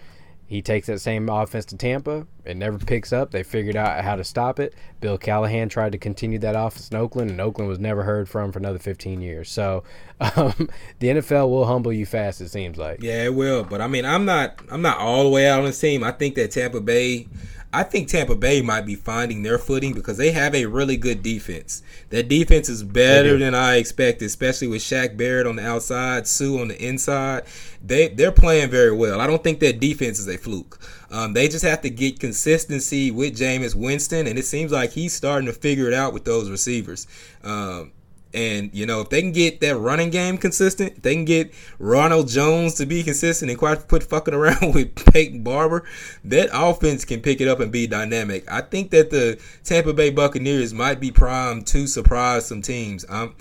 He 0.48 0.62
takes 0.62 0.86
that 0.86 1.00
same 1.00 1.28
offense 1.28 1.66
to 1.66 1.76
Tampa. 1.76 2.26
It 2.46 2.56
never 2.56 2.78
picks 2.78 3.12
up. 3.12 3.30
They 3.30 3.42
figured 3.42 3.76
out 3.76 4.02
how 4.02 4.16
to 4.16 4.24
stop 4.24 4.58
it. 4.58 4.72
Bill 4.98 5.18
Callahan 5.18 5.68
tried 5.68 5.92
to 5.92 5.98
continue 5.98 6.38
that 6.38 6.56
offense 6.56 6.88
in 6.88 6.96
Oakland, 6.96 7.30
and 7.30 7.38
Oakland 7.38 7.68
was 7.68 7.78
never 7.78 8.02
heard 8.02 8.30
from 8.30 8.50
for 8.50 8.58
another 8.58 8.78
15 8.78 9.20
years. 9.20 9.50
So 9.50 9.84
um, 10.20 10.68
the 10.98 11.08
NFL 11.08 11.48
will 11.50 11.66
humble 11.66 11.92
you 11.92 12.06
fast. 12.06 12.40
It 12.40 12.48
seems 12.48 12.76
like. 12.76 13.02
Yeah, 13.02 13.24
it 13.24 13.34
will. 13.34 13.64
But 13.64 13.80
I 13.80 13.86
mean, 13.86 14.04
I'm 14.04 14.24
not. 14.24 14.60
I'm 14.70 14.82
not 14.82 14.98
all 14.98 15.24
the 15.24 15.30
way 15.30 15.48
out 15.48 15.60
on 15.60 15.66
this 15.66 15.80
team. 15.80 16.02
I 16.02 16.12
think 16.12 16.34
that 16.36 16.50
Tampa 16.50 16.80
Bay. 16.80 17.28
I 17.70 17.82
think 17.82 18.08
Tampa 18.08 18.34
Bay 18.34 18.62
might 18.62 18.86
be 18.86 18.94
finding 18.94 19.42
their 19.42 19.58
footing 19.58 19.92
because 19.92 20.16
they 20.16 20.32
have 20.32 20.54
a 20.54 20.64
really 20.64 20.96
good 20.96 21.22
defense. 21.22 21.82
That 22.08 22.26
defense 22.26 22.70
is 22.70 22.82
better 22.82 23.36
than 23.36 23.54
I 23.54 23.76
expected, 23.76 24.24
especially 24.24 24.68
with 24.68 24.80
Shaq 24.80 25.18
Barrett 25.18 25.46
on 25.46 25.56
the 25.56 25.66
outside, 25.66 26.26
Suh 26.26 26.60
on 26.60 26.68
the 26.68 26.82
inside. 26.82 27.42
They 27.84 28.08
they're 28.08 28.32
playing 28.32 28.70
very 28.70 28.92
well. 28.92 29.20
I 29.20 29.26
don't 29.26 29.44
think 29.44 29.60
that 29.60 29.80
defense 29.80 30.18
is 30.18 30.28
a 30.28 30.38
fluke. 30.38 30.80
Um, 31.10 31.34
they 31.34 31.46
just 31.46 31.64
have 31.64 31.82
to 31.82 31.90
get 31.90 32.20
consistency 32.20 33.10
with 33.10 33.36
Jameis 33.36 33.74
Winston, 33.74 34.26
and 34.26 34.38
it 34.38 34.46
seems 34.46 34.72
like 34.72 34.92
he's 34.92 35.12
starting 35.12 35.46
to 35.46 35.52
figure 35.52 35.86
it 35.86 35.94
out 35.94 36.14
with 36.14 36.24
those 36.24 36.50
receivers. 36.50 37.06
Um, 37.44 37.92
and 38.34 38.70
you 38.74 38.84
know, 38.84 39.00
if 39.00 39.08
they 39.08 39.22
can 39.22 39.32
get 39.32 39.60
that 39.60 39.76
running 39.76 40.10
game 40.10 40.36
consistent, 40.36 41.02
they 41.02 41.14
can 41.14 41.24
get 41.24 41.52
Ronald 41.78 42.28
Jones 42.28 42.74
to 42.74 42.86
be 42.86 43.02
consistent 43.02 43.50
and 43.50 43.58
quite 43.58 43.88
put 43.88 44.02
fucking 44.02 44.34
around 44.34 44.74
with 44.74 44.94
Peyton 45.12 45.42
Barber, 45.42 45.84
that 46.24 46.50
offense 46.52 47.04
can 47.04 47.20
pick 47.20 47.40
it 47.40 47.48
up 47.48 47.60
and 47.60 47.72
be 47.72 47.86
dynamic. 47.86 48.50
I 48.50 48.60
think 48.60 48.90
that 48.90 49.10
the 49.10 49.40
Tampa 49.64 49.94
Bay 49.94 50.10
Buccaneers 50.10 50.74
might 50.74 51.00
be 51.00 51.10
primed 51.10 51.66
to 51.68 51.86
surprise 51.86 52.46
some 52.46 52.60
teams. 52.60 53.06
Um, 53.08 53.34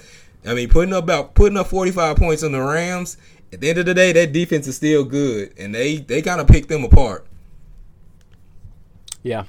I 0.46 0.54
mean, 0.54 0.70
putting 0.70 0.94
up 0.94 1.04
about 1.04 1.36
putting 1.36 1.58
up 1.58 1.68
45 1.68 2.16
points 2.16 2.44
on 2.44 2.54
the 2.54 2.62
Rams. 2.62 3.18
At 3.52 3.62
the 3.62 3.70
end 3.70 3.80
of 3.80 3.86
the 3.86 3.94
day, 3.94 4.12
that 4.12 4.34
defense 4.34 4.68
is 4.68 4.76
still 4.76 5.06
good, 5.06 5.54
and 5.58 5.74
they 5.74 5.98
they 5.98 6.22
kind 6.22 6.42
of 6.42 6.48
pick 6.48 6.68
them 6.68 6.84
apart. 6.84 7.26
Yeah. 9.24 9.46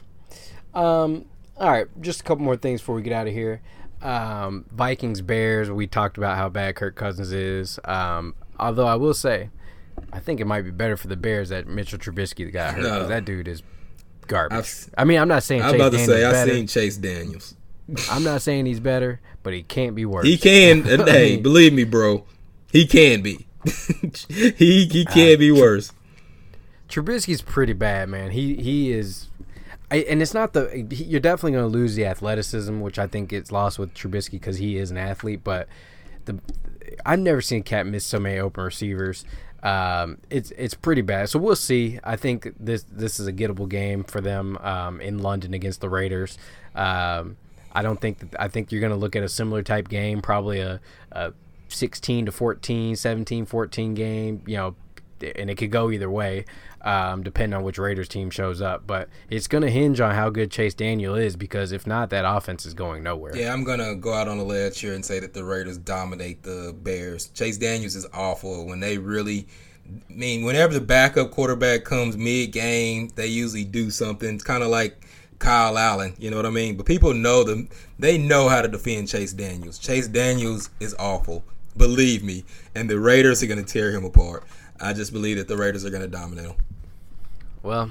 Um. 0.72 1.24
All 1.56 1.68
right, 1.68 1.88
just 2.00 2.20
a 2.20 2.22
couple 2.22 2.44
more 2.44 2.56
things 2.56 2.80
before 2.80 2.94
we 2.94 3.02
get 3.02 3.12
out 3.12 3.26
of 3.26 3.32
here 3.32 3.60
um, 4.02 4.64
Vikings 4.70 5.20
Bears. 5.20 5.70
We 5.70 5.86
talked 5.86 6.18
about 6.18 6.36
how 6.36 6.48
bad 6.48 6.76
Kirk 6.76 6.96
Cousins 6.96 7.32
is. 7.32 7.78
Um, 7.84 8.34
although 8.58 8.86
I 8.86 8.96
will 8.96 9.14
say, 9.14 9.50
I 10.12 10.20
think 10.20 10.40
it 10.40 10.46
might 10.46 10.62
be 10.62 10.70
better 10.70 10.96
for 10.96 11.08
the 11.08 11.16
Bears 11.16 11.48
that 11.50 11.66
Mitchell 11.66 11.98
Trubisky 11.98 12.52
got 12.52 12.74
hurt. 12.74 12.82
No. 12.82 13.06
That 13.06 13.24
dude 13.24 13.48
is 13.48 13.62
garbage. 14.26 14.56
I've, 14.58 14.94
i 14.96 15.04
mean, 15.04 15.18
I'm 15.18 15.28
not 15.28 15.42
saying. 15.42 15.62
I'm 15.62 15.72
Chase 15.72 15.80
about 15.80 15.92
to 15.92 15.96
Daniels 15.98 16.18
say 16.18 16.24
I've 16.24 16.48
seen 16.48 16.66
Chase 16.66 16.96
Daniels. 16.96 17.54
I'm 18.10 18.22
not 18.22 18.42
saying 18.42 18.66
he's 18.66 18.80
better, 18.80 19.20
but 19.42 19.54
he 19.54 19.62
can't 19.62 19.94
be 19.94 20.04
worse. 20.04 20.26
He 20.26 20.36
can. 20.36 20.82
hey, 20.84 21.34
mean, 21.34 21.42
believe 21.42 21.72
me, 21.72 21.84
bro. 21.84 22.24
He 22.70 22.86
can 22.86 23.22
be. 23.22 23.46
he 24.28 24.86
he 24.86 25.04
can 25.04 25.34
uh, 25.34 25.38
be 25.38 25.50
worse. 25.50 25.92
Trubisky's 26.88 27.42
pretty 27.42 27.72
bad, 27.72 28.08
man. 28.08 28.30
He 28.30 28.56
he 28.56 28.92
is 28.92 29.27
I, 29.90 29.98
and 29.98 30.20
it's 30.20 30.34
not 30.34 30.52
the 30.52 30.86
you're 30.90 31.20
definitely 31.20 31.52
going 31.52 31.70
to 31.70 31.78
lose 31.78 31.94
the 31.94 32.04
athleticism, 32.04 32.80
which 32.80 32.98
I 32.98 33.06
think 33.06 33.30
gets 33.30 33.50
lost 33.50 33.78
with 33.78 33.94
Trubisky 33.94 34.32
because 34.32 34.58
he 34.58 34.76
is 34.76 34.90
an 34.90 34.98
athlete. 34.98 35.42
But 35.42 35.68
the 36.26 36.38
I've 37.06 37.20
never 37.20 37.40
seen 37.40 37.62
Cat 37.62 37.86
miss 37.86 38.04
so 38.04 38.18
many 38.18 38.38
open 38.38 38.64
receivers. 38.64 39.24
Um, 39.62 40.18
it's 40.30 40.50
it's 40.52 40.74
pretty 40.74 41.02
bad. 41.02 41.30
So 41.30 41.38
we'll 41.38 41.56
see. 41.56 41.98
I 42.04 42.16
think 42.16 42.52
this 42.60 42.84
this 42.90 43.18
is 43.18 43.26
a 43.26 43.32
gettable 43.32 43.68
game 43.68 44.04
for 44.04 44.20
them 44.20 44.58
um, 44.58 45.00
in 45.00 45.18
London 45.18 45.54
against 45.54 45.80
the 45.80 45.88
Raiders. 45.88 46.38
Um, 46.74 47.36
I 47.72 47.82
don't 47.82 48.00
think 48.00 48.18
that 48.18 48.40
I 48.40 48.48
think 48.48 48.70
you're 48.70 48.80
going 48.80 48.92
to 48.92 48.98
look 48.98 49.16
at 49.16 49.22
a 49.22 49.28
similar 49.28 49.62
type 49.62 49.88
game, 49.88 50.20
probably 50.20 50.60
a, 50.60 50.80
a 51.12 51.32
16 51.68 52.26
to 52.26 52.32
14, 52.32 52.96
17 52.96 53.46
14 53.46 53.94
game. 53.94 54.42
You 54.46 54.56
know, 54.56 54.76
and 55.22 55.50
it 55.50 55.56
could 55.56 55.70
go 55.70 55.90
either 55.90 56.10
way 56.10 56.44
um, 56.82 57.22
depending 57.22 57.56
on 57.56 57.64
which 57.64 57.78
Raiders 57.78 58.08
team 58.08 58.30
shows 58.30 58.60
up. 58.60 58.86
But 58.86 59.08
it's 59.30 59.46
going 59.46 59.62
to 59.62 59.70
hinge 59.70 60.00
on 60.00 60.14
how 60.14 60.30
good 60.30 60.50
Chase 60.50 60.74
Daniel 60.74 61.14
is 61.14 61.36
because 61.36 61.72
if 61.72 61.86
not, 61.86 62.10
that 62.10 62.24
offense 62.24 62.66
is 62.66 62.74
going 62.74 63.02
nowhere. 63.02 63.36
Yeah, 63.36 63.52
I'm 63.52 63.64
going 63.64 63.80
to 63.80 63.94
go 63.94 64.14
out 64.14 64.28
on 64.28 64.38
a 64.38 64.44
ledge 64.44 64.80
here 64.80 64.94
and 64.94 65.04
say 65.04 65.20
that 65.20 65.34
the 65.34 65.44
Raiders 65.44 65.78
dominate 65.78 66.42
the 66.42 66.74
Bears. 66.82 67.28
Chase 67.28 67.58
Daniels 67.58 67.96
is 67.96 68.06
awful 68.12 68.66
when 68.66 68.80
they 68.80 68.98
really. 68.98 69.46
I 70.10 70.12
mean, 70.12 70.44
whenever 70.44 70.74
the 70.74 70.82
backup 70.82 71.30
quarterback 71.30 71.84
comes 71.84 72.14
mid 72.14 72.52
game, 72.52 73.08
they 73.14 73.26
usually 73.26 73.64
do 73.64 73.90
something. 73.90 74.34
It's 74.34 74.44
kind 74.44 74.62
of 74.62 74.68
like 74.68 75.02
Kyle 75.38 75.78
Allen, 75.78 76.14
you 76.18 76.30
know 76.30 76.36
what 76.36 76.44
I 76.44 76.50
mean? 76.50 76.76
But 76.76 76.84
people 76.84 77.14
know 77.14 77.42
them. 77.42 77.70
They 77.98 78.18
know 78.18 78.48
how 78.48 78.60
to 78.60 78.68
defend 78.68 79.08
Chase 79.08 79.32
Daniels. 79.32 79.78
Chase 79.78 80.06
Daniels 80.06 80.68
is 80.78 80.94
awful, 80.98 81.42
believe 81.76 82.22
me, 82.22 82.44
and 82.74 82.90
the 82.90 82.98
Raiders 82.98 83.42
are 83.42 83.46
going 83.46 83.64
to 83.64 83.72
tear 83.72 83.92
him 83.92 84.04
apart. 84.04 84.44
I 84.80 84.92
just 84.92 85.12
believe 85.12 85.38
that 85.38 85.48
the 85.48 85.56
Raiders 85.56 85.84
are 85.84 85.90
going 85.90 86.02
to 86.02 86.08
dominate 86.08 86.46
them. 86.46 86.56
Well, 87.62 87.90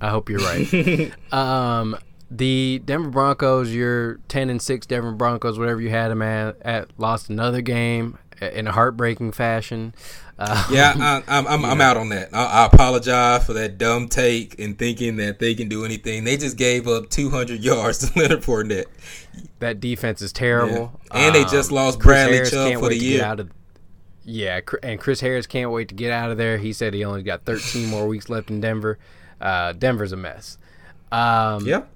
I 0.00 0.10
hope 0.10 0.28
you're 0.28 0.40
right. 0.40 1.12
um, 1.32 1.96
the 2.30 2.82
Denver 2.84 3.10
Broncos, 3.10 3.74
your 3.74 4.20
ten 4.28 4.50
and 4.50 4.60
six 4.60 4.86
Denver 4.86 5.12
Broncos, 5.12 5.58
whatever 5.58 5.80
you 5.80 5.90
had 5.90 6.08
them 6.08 6.22
at, 6.22 6.60
at 6.62 6.88
lost 6.98 7.30
another 7.30 7.60
game 7.60 8.18
in 8.40 8.66
a 8.66 8.72
heartbreaking 8.72 9.32
fashion. 9.32 9.94
Uh, 10.38 10.68
yeah, 10.70 10.94
I, 10.96 11.38
am 11.38 11.46
I'm, 11.48 11.64
I'm 11.64 11.80
out 11.80 11.96
on 11.96 12.10
that. 12.10 12.28
I, 12.32 12.44
I, 12.44 12.66
apologize 12.66 13.44
for 13.44 13.54
that 13.54 13.76
dumb 13.76 14.08
take 14.08 14.58
and 14.60 14.78
thinking 14.78 15.16
that 15.16 15.40
they 15.40 15.54
can 15.54 15.68
do 15.68 15.84
anything. 15.84 16.22
They 16.22 16.36
just 16.36 16.56
gave 16.56 16.86
up 16.86 17.10
200 17.10 17.60
yards 17.64 18.08
to 18.08 18.18
Leonard 18.18 18.42
Fournette. 18.42 18.86
That 19.58 19.80
defense 19.80 20.22
is 20.22 20.32
terrible, 20.32 20.92
yeah. 21.12 21.26
and 21.26 21.36
um, 21.36 21.42
they 21.42 21.48
just 21.48 21.72
lost 21.72 21.98
Bradley 21.98 22.48
Chubb 22.48 22.80
for 22.80 22.88
the 22.88 22.96
year. 22.96 23.24
Out 23.24 23.40
of, 23.40 23.50
yeah, 24.28 24.60
and 24.82 25.00
Chris 25.00 25.20
Harris 25.20 25.46
can't 25.46 25.70
wait 25.70 25.88
to 25.88 25.94
get 25.94 26.12
out 26.12 26.30
of 26.30 26.36
there. 26.36 26.58
He 26.58 26.74
said 26.74 26.92
he 26.92 27.02
only 27.02 27.22
got 27.22 27.46
13 27.46 27.88
more 27.88 28.06
weeks 28.06 28.28
left 28.28 28.50
in 28.50 28.60
Denver. 28.60 28.98
Uh, 29.40 29.72
Denver's 29.72 30.12
a 30.12 30.18
mess. 30.18 30.58
Um, 31.10 31.64
yep. 31.64 31.88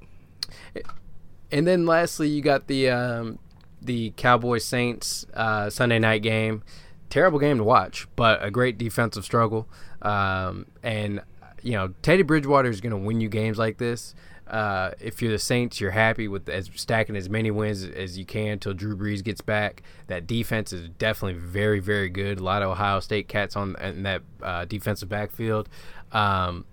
And 1.50 1.66
then 1.66 1.84
lastly, 1.84 2.28
you 2.28 2.40
got 2.40 2.68
the 2.68 2.88
um, 2.88 3.38
the 3.82 4.14
Cowboys 4.16 4.64
Saints 4.64 5.26
uh, 5.34 5.68
Sunday 5.68 5.98
night 5.98 6.22
game. 6.22 6.62
Terrible 7.10 7.38
game 7.38 7.58
to 7.58 7.64
watch, 7.64 8.08
but 8.16 8.42
a 8.42 8.50
great 8.50 8.78
defensive 8.78 9.26
struggle. 9.26 9.68
Um, 10.00 10.64
and 10.82 11.20
you 11.62 11.72
know 11.72 11.92
Teddy 12.00 12.22
Bridgewater 12.22 12.70
is 12.70 12.80
going 12.80 12.92
to 12.92 12.96
win 12.96 13.20
you 13.20 13.28
games 13.28 13.58
like 13.58 13.76
this. 13.76 14.14
Uh, 14.52 14.90
if 15.00 15.22
you're 15.22 15.32
the 15.32 15.38
Saints, 15.38 15.80
you're 15.80 15.92
happy 15.92 16.28
with 16.28 16.46
as 16.46 16.70
stacking 16.74 17.16
as 17.16 17.30
many 17.30 17.50
wins 17.50 17.84
as 17.84 18.18
you 18.18 18.26
can 18.26 18.48
until 18.48 18.74
Drew 18.74 18.94
Brees 18.94 19.24
gets 19.24 19.40
back. 19.40 19.82
That 20.08 20.26
defense 20.26 20.74
is 20.74 20.90
definitely 20.90 21.40
very, 21.40 21.80
very 21.80 22.10
good. 22.10 22.38
A 22.38 22.42
lot 22.42 22.60
of 22.62 22.68
Ohio 22.68 23.00
State 23.00 23.28
cats 23.28 23.56
on 23.56 23.76
in 23.80 24.02
that 24.02 24.20
uh, 24.42 24.66
defensive 24.66 25.08
backfield. 25.08 25.70
Um, 26.12 26.66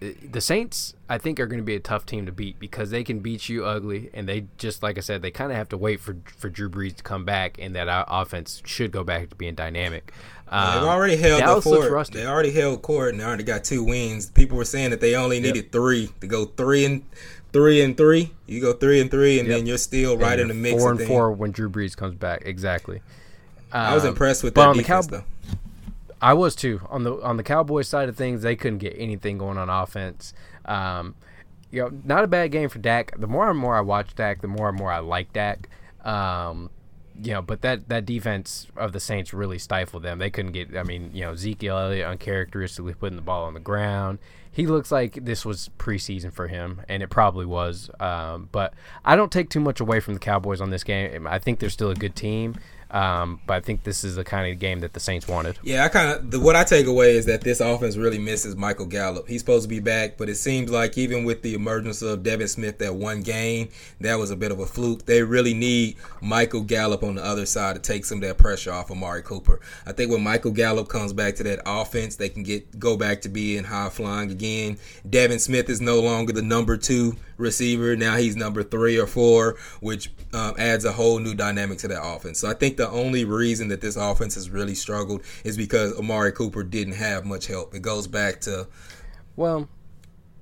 the 0.00 0.42
Saints, 0.42 0.94
I 1.08 1.16
think, 1.16 1.40
are 1.40 1.46
going 1.46 1.60
to 1.60 1.64
be 1.64 1.74
a 1.74 1.80
tough 1.80 2.04
team 2.04 2.26
to 2.26 2.32
beat 2.32 2.58
because 2.58 2.90
they 2.90 3.02
can 3.02 3.20
beat 3.20 3.48
you 3.48 3.64
ugly, 3.64 4.10
and 4.12 4.28
they 4.28 4.46
just 4.58 4.82
like 4.82 4.98
I 4.98 5.00
said, 5.00 5.22
they 5.22 5.30
kind 5.30 5.50
of 5.50 5.56
have 5.56 5.70
to 5.70 5.78
wait 5.78 6.00
for 6.00 6.18
for 6.36 6.50
Drew 6.50 6.68
Brees 6.68 6.96
to 6.96 7.02
come 7.02 7.24
back, 7.24 7.56
and 7.58 7.74
that 7.74 7.86
offense 7.88 8.60
should 8.66 8.92
go 8.92 9.02
back 9.02 9.30
to 9.30 9.36
being 9.36 9.54
dynamic. 9.54 10.12
Um, 10.48 10.74
They've 10.74 10.88
already 10.88 11.16
held 11.16 11.40
Dallas 11.40 11.64
the 11.64 11.70
fort. 11.70 12.10
They 12.12 12.26
already 12.26 12.52
held 12.52 12.82
court, 12.82 13.12
and 13.12 13.20
they 13.20 13.24
already 13.24 13.42
got 13.44 13.64
two 13.64 13.82
wins. 13.82 14.30
People 14.30 14.56
were 14.56 14.64
saying 14.64 14.90
that 14.90 15.00
they 15.00 15.16
only 15.16 15.40
needed 15.40 15.64
yep. 15.64 15.72
three 15.72 16.10
to 16.20 16.26
go 16.26 16.44
three 16.44 16.84
and 16.84 17.04
three 17.52 17.82
and 17.82 17.96
three. 17.96 18.32
You 18.46 18.60
go 18.60 18.72
three 18.72 19.00
and 19.00 19.10
three, 19.10 19.40
and 19.40 19.48
yep. 19.48 19.58
then 19.58 19.66
you're 19.66 19.78
still 19.78 20.16
right 20.16 20.38
in 20.38 20.48
the 20.48 20.54
mix. 20.54 20.80
Four 20.80 20.92
and 20.92 21.00
four 21.02 21.32
when 21.32 21.50
Drew 21.50 21.68
Brees 21.68 21.96
comes 21.96 22.14
back. 22.14 22.42
Exactly. 22.44 22.98
Um, 23.72 23.86
I 23.86 23.94
was 23.94 24.04
um, 24.04 24.10
impressed 24.10 24.44
with 24.44 24.54
that 24.54 24.74
defense, 24.74 25.06
Cow- 25.06 25.18
though. 25.18 25.24
I 26.22 26.34
was 26.34 26.54
too 26.54 26.80
on 26.88 27.02
the 27.02 27.20
on 27.22 27.36
the 27.36 27.42
Cowboys 27.42 27.88
side 27.88 28.08
of 28.08 28.16
things. 28.16 28.42
They 28.42 28.56
couldn't 28.56 28.78
get 28.78 28.94
anything 28.96 29.38
going 29.38 29.58
on 29.58 29.68
offense. 29.68 30.32
Um, 30.64 31.14
you 31.70 31.82
know, 31.82 31.90
not 32.04 32.24
a 32.24 32.26
bad 32.26 32.52
game 32.52 32.68
for 32.68 32.78
Dak. 32.78 33.18
The 33.18 33.26
more 33.26 33.50
and 33.50 33.58
more 33.58 33.76
I 33.76 33.80
watch 33.80 34.14
Dak, 34.14 34.40
the 34.40 34.48
more 34.48 34.68
and 34.68 34.78
more 34.78 34.92
I 34.92 35.00
like 35.00 35.32
Dak. 35.32 35.68
Um, 36.04 36.70
you 37.22 37.32
know, 37.32 37.42
but 37.42 37.62
that 37.62 37.88
that 37.88 38.04
defense 38.04 38.66
of 38.76 38.92
the 38.92 39.00
Saints 39.00 39.32
really 39.32 39.58
stifled 39.58 40.02
them. 40.02 40.18
They 40.18 40.30
couldn't 40.30 40.52
get. 40.52 40.76
I 40.76 40.82
mean, 40.82 41.10
you 41.12 41.22
know, 41.22 41.32
Ezekiel 41.32 41.78
Elliott 41.78 42.06
uncharacteristically 42.06 42.94
putting 42.94 43.16
the 43.16 43.22
ball 43.22 43.44
on 43.44 43.54
the 43.54 43.60
ground. 43.60 44.18
He 44.50 44.66
looks 44.66 44.90
like 44.90 45.24
this 45.24 45.44
was 45.44 45.70
preseason 45.78 46.32
for 46.32 46.48
him, 46.48 46.80
and 46.88 47.02
it 47.02 47.08
probably 47.08 47.44
was. 47.44 47.90
Um, 48.00 48.48
but 48.52 48.72
I 49.04 49.14
don't 49.14 49.30
take 49.30 49.50
too 49.50 49.60
much 49.60 49.80
away 49.80 50.00
from 50.00 50.14
the 50.14 50.20
Cowboys 50.20 50.60
on 50.60 50.70
this 50.70 50.82
game. 50.82 51.26
I 51.26 51.38
think 51.38 51.58
they're 51.58 51.68
still 51.68 51.90
a 51.90 51.94
good 51.94 52.16
team. 52.16 52.56
Um, 52.90 53.40
but 53.46 53.54
I 53.54 53.60
think 53.60 53.82
this 53.82 54.04
is 54.04 54.14
the 54.14 54.24
kind 54.24 54.52
of 54.52 54.58
game 54.60 54.80
that 54.80 54.92
the 54.92 55.00
Saints 55.00 55.26
wanted. 55.26 55.58
Yeah, 55.62 55.84
I 55.84 55.88
kind 55.88 56.34
of 56.34 56.42
what 56.42 56.54
I 56.54 56.62
take 56.62 56.86
away 56.86 57.16
is 57.16 57.26
that 57.26 57.40
this 57.40 57.60
offense 57.60 57.96
really 57.96 58.18
misses 58.18 58.54
Michael 58.54 58.86
Gallup. 58.86 59.28
He's 59.28 59.40
supposed 59.40 59.64
to 59.64 59.68
be 59.68 59.80
back, 59.80 60.16
but 60.16 60.28
it 60.28 60.36
seems 60.36 60.70
like 60.70 60.96
even 60.96 61.24
with 61.24 61.42
the 61.42 61.54
emergence 61.54 62.00
of 62.02 62.22
Devin 62.22 62.48
Smith 62.48 62.78
that 62.78 62.94
one 62.94 63.22
game, 63.22 63.68
that 64.00 64.18
was 64.18 64.30
a 64.30 64.36
bit 64.36 64.52
of 64.52 64.60
a 64.60 64.66
fluke. 64.66 65.04
They 65.04 65.22
really 65.22 65.54
need 65.54 65.96
Michael 66.20 66.62
Gallup 66.62 67.02
on 67.02 67.16
the 67.16 67.24
other 67.24 67.46
side 67.46 67.74
to 67.74 67.82
take 67.82 68.04
some 68.04 68.18
of 68.18 68.22
that 68.22 68.38
pressure 68.38 68.72
off 68.72 68.90
of 68.90 68.96
Amari 68.96 69.22
Cooper. 69.22 69.60
I 69.84 69.92
think 69.92 70.10
when 70.12 70.22
Michael 70.22 70.52
Gallup 70.52 70.88
comes 70.88 71.12
back 71.12 71.34
to 71.36 71.42
that 71.42 71.60
offense, 71.66 72.16
they 72.16 72.28
can 72.28 72.44
get 72.44 72.78
go 72.78 72.96
back 72.96 73.20
to 73.22 73.28
being 73.28 73.64
high 73.64 73.88
flying 73.88 74.30
again. 74.30 74.78
Devin 75.08 75.40
Smith 75.40 75.68
is 75.68 75.80
no 75.80 76.00
longer 76.00 76.32
the 76.32 76.42
number 76.42 76.76
two 76.76 77.16
receiver. 77.36 77.96
Now 77.96 78.16
he's 78.16 78.36
number 78.36 78.62
three 78.62 78.98
or 78.98 79.06
four, 79.06 79.56
which 79.80 80.10
um, 80.32 80.54
adds 80.58 80.84
a 80.84 80.92
whole 80.92 81.18
new 81.18 81.34
dynamic 81.34 81.78
to 81.78 81.88
that 81.88 82.04
offense. 82.04 82.40
So 82.40 82.48
I 82.48 82.54
think 82.54 82.76
the 82.76 82.88
only 82.88 83.24
reason 83.24 83.68
that 83.68 83.80
this 83.80 83.96
offense 83.96 84.34
has 84.34 84.50
really 84.50 84.74
struggled 84.74 85.22
is 85.44 85.56
because 85.56 85.96
Amari 85.98 86.32
Cooper 86.32 86.62
didn't 86.62 86.94
have 86.94 87.24
much 87.24 87.46
help. 87.46 87.74
It 87.74 87.82
goes 87.82 88.06
back 88.06 88.40
to, 88.42 88.68
well, 89.36 89.68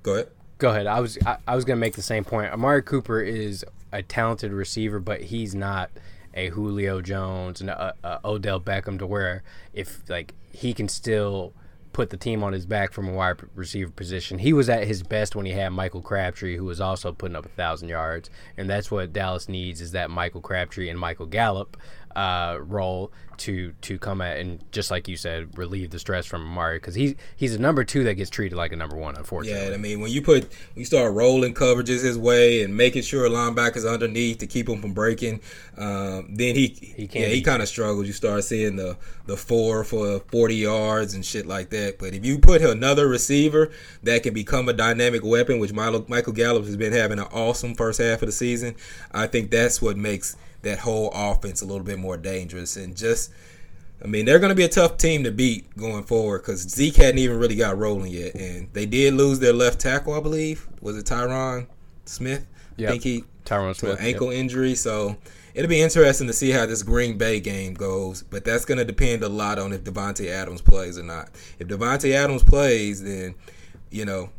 go 0.03 0.13
ahead. 0.13 0.29
Go 0.57 0.69
ahead. 0.69 0.87
I 0.87 1.01
was 1.01 1.17
I, 1.25 1.37
I 1.47 1.55
was 1.55 1.65
gonna 1.65 1.79
make 1.79 1.95
the 1.95 2.01
same 2.01 2.23
point. 2.23 2.53
Amari 2.53 2.81
Cooper 2.81 3.19
is 3.19 3.65
a 3.91 4.01
talented 4.01 4.53
receiver, 4.53 4.99
but 4.99 5.21
he's 5.23 5.53
not 5.53 5.91
a 6.33 6.49
Julio 6.49 7.01
Jones 7.01 7.61
and 7.61 7.69
a, 7.69 7.93
a 8.03 8.19
Odell 8.23 8.61
Beckham 8.61 8.97
to 8.99 9.07
where 9.07 9.43
if 9.73 10.09
like 10.09 10.33
he 10.51 10.73
can 10.73 10.87
still 10.87 11.53
put 11.95 12.09
the 12.09 12.17
team 12.17 12.43
on 12.43 12.51
his 12.51 12.65
back 12.65 12.91
from 12.91 13.07
a 13.07 13.13
wide 13.13 13.37
receiver 13.55 13.89
position. 13.89 14.39
He 14.39 14.51
was 14.51 14.67
at 14.67 14.85
his 14.85 15.01
best 15.01 15.33
when 15.33 15.45
he 15.45 15.53
had 15.53 15.69
Michael 15.69 16.01
Crabtree, 16.01 16.57
who 16.57 16.65
was 16.65 16.81
also 16.81 17.13
putting 17.13 17.37
up 17.37 17.45
a 17.45 17.49
thousand 17.49 17.87
yards, 17.87 18.29
and 18.57 18.69
that's 18.69 18.91
what 18.91 19.13
Dallas 19.13 19.47
needs 19.47 19.79
is 19.79 19.93
that 19.93 20.11
Michael 20.11 20.41
Crabtree 20.41 20.89
and 20.89 20.99
Michael 20.99 21.25
Gallup 21.25 21.77
uh, 22.15 22.57
role 22.61 23.11
to 23.37 23.73
to 23.81 23.99
come 23.99 24.21
at 24.21 24.37
and 24.37 24.63
just 24.71 24.89
like 24.89 25.07
you 25.07 25.17
said, 25.17 25.57
relieve 25.57 25.89
the 25.89 25.99
stress 25.99 26.25
from 26.25 26.41
Amari 26.41 26.77
because 26.77 26.95
he's 26.95 27.15
he's 27.35 27.53
a 27.53 27.59
number 27.59 27.83
two 27.83 28.03
that 28.05 28.13
gets 28.15 28.29
treated 28.29 28.55
like 28.55 28.71
a 28.71 28.75
number 28.75 28.95
one. 28.95 29.15
Unfortunately, 29.15 29.67
yeah. 29.67 29.73
I 29.73 29.77
mean, 29.77 29.99
when 29.99 30.11
you 30.11 30.21
put 30.21 30.43
when 30.43 30.49
you 30.75 30.85
start 30.85 31.13
rolling 31.13 31.53
coverages 31.53 32.03
his 32.03 32.17
way 32.17 32.63
and 32.63 32.75
making 32.75 33.01
sure 33.01 33.29
linebackers 33.29 33.91
underneath 33.91 34.37
to 34.39 34.47
keep 34.47 34.69
him 34.69 34.81
from 34.81 34.93
breaking, 34.93 35.41
um, 35.77 36.33
then 36.35 36.55
he 36.55 36.67
he 36.67 37.09
yeah 37.11 37.27
he 37.27 37.41
kind 37.41 37.61
of 37.61 37.67
struggles. 37.67 38.07
You 38.07 38.13
start 38.13 38.43
seeing 38.43 38.77
the 38.77 38.97
the 39.25 39.37
four 39.37 39.83
for 39.83 40.19
forty 40.31 40.55
yards 40.55 41.13
and 41.13 41.25
shit 41.25 41.45
like 41.45 41.69
that. 41.71 41.99
But 41.99 42.13
if 42.13 42.25
you 42.25 42.39
put 42.39 42.61
another 42.61 43.07
receiver 43.07 43.71
that 44.03 44.23
can 44.23 44.33
become 44.33 44.69
a 44.69 44.73
dynamic 44.73 45.23
weapon, 45.23 45.59
which 45.59 45.73
Michael 45.73 46.33
Gallup 46.33 46.65
has 46.65 46.77
been 46.77 46.93
having 46.93 47.19
an 47.19 47.25
awesome 47.31 47.75
first 47.75 47.99
half 47.99 48.21
of 48.21 48.27
the 48.27 48.31
season, 48.31 48.75
I 49.11 49.27
think 49.27 49.51
that's 49.51 49.81
what 49.81 49.97
makes 49.97 50.37
that 50.65 50.79
whole 50.79 51.11
offense 51.13 51.61
a 51.61 51.65
little 51.65 51.83
bit 51.83 51.97
more 51.97 52.17
dangerous. 52.17 52.75
And 52.75 52.97
just, 52.97 53.31
I 54.03 54.07
mean, 54.07 54.25
they're 54.25 54.39
going 54.39 54.49
to 54.49 54.55
be 54.55 54.63
a 54.63 54.69
tough 54.69 54.97
team 54.97 55.23
to 55.23 55.31
beat 55.31 55.75
going 55.77 56.03
forward 56.03 56.39
because 56.39 56.61
Zeke 56.61 56.97
hadn't 56.97 57.19
even 57.19 57.39
really 57.39 57.55
got 57.55 57.77
rolling 57.77 58.11
yet. 58.11 58.35
And 58.35 58.67
they 58.73 58.85
did 58.85 59.13
lose 59.13 59.39
their 59.39 59.53
left 59.53 59.79
tackle, 59.79 60.13
I 60.13 60.19
believe. 60.19 60.67
Was 60.81 60.97
it 60.97 61.05
Tyron 61.05 61.67
Smith? 62.05 62.45
Yeah. 62.77 62.89
I 62.89 62.91
think 62.91 63.03
he 63.03 63.23
Tyron 63.45 63.75
Smith, 63.75 63.99
an 63.99 64.05
ankle 64.05 64.31
yep. 64.31 64.39
injury. 64.41 64.75
So 64.75 65.15
it'll 65.53 65.69
be 65.69 65.81
interesting 65.81 66.27
to 66.27 66.33
see 66.33 66.49
how 66.49 66.65
this 66.65 66.83
Green 66.83 67.17
Bay 67.17 67.39
game 67.39 67.75
goes. 67.75 68.23
But 68.23 68.43
that's 68.43 68.65
going 68.65 68.79
to 68.79 68.85
depend 68.85 69.23
a 69.23 69.29
lot 69.29 69.59
on 69.59 69.71
if 69.71 69.83
Davante 69.83 70.29
Adams 70.29 70.61
plays 70.61 70.97
or 70.97 71.03
not. 71.03 71.29
If 71.59 71.67
Davante 71.67 72.11
Adams 72.11 72.43
plays, 72.43 73.03
then 73.03 73.35
you 73.91 74.05
know 74.05 74.29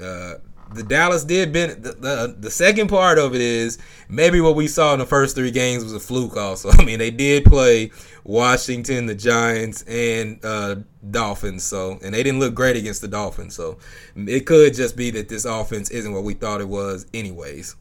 uh, 0.00 0.34
the 0.74 0.82
Dallas 0.82 1.24
did 1.24 1.52
ben- 1.52 1.80
the, 1.80 1.92
the, 1.92 2.36
the 2.38 2.50
second 2.50 2.88
part 2.88 3.18
of 3.18 3.34
it 3.34 3.40
is 3.40 3.78
maybe 4.08 4.40
what 4.40 4.54
we 4.54 4.68
saw 4.68 4.92
in 4.92 4.98
the 4.98 5.06
first 5.06 5.34
three 5.34 5.50
games 5.50 5.82
was 5.82 5.94
a 5.94 6.00
fluke 6.00 6.36
also. 6.36 6.70
I 6.78 6.84
mean 6.84 6.98
they 6.98 7.10
did 7.10 7.44
play 7.44 7.90
Washington, 8.24 9.06
the 9.06 9.14
Giants, 9.14 9.82
and 9.82 10.44
uh, 10.44 10.76
Dolphins, 11.10 11.64
so 11.64 11.98
and 12.02 12.14
they 12.14 12.22
didn't 12.22 12.40
look 12.40 12.54
great 12.54 12.76
against 12.76 13.00
the 13.00 13.08
Dolphins. 13.08 13.54
So 13.54 13.78
it 14.14 14.46
could 14.46 14.74
just 14.74 14.96
be 14.96 15.10
that 15.12 15.28
this 15.28 15.44
offense 15.44 15.90
isn't 15.90 16.12
what 16.12 16.24
we 16.24 16.34
thought 16.34 16.60
it 16.60 16.68
was 16.68 17.06
anyways. 17.14 17.76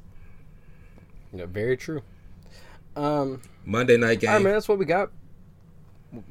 Yeah, 1.33 1.45
very 1.45 1.75
true. 1.77 2.01
Um, 2.95 3.41
Monday 3.65 3.97
night 3.97 4.21
game. 4.21 4.31
I 4.31 4.37
mean 4.39 4.53
that's 4.53 4.67
what 4.67 4.79
we 4.79 4.85
got 4.85 5.11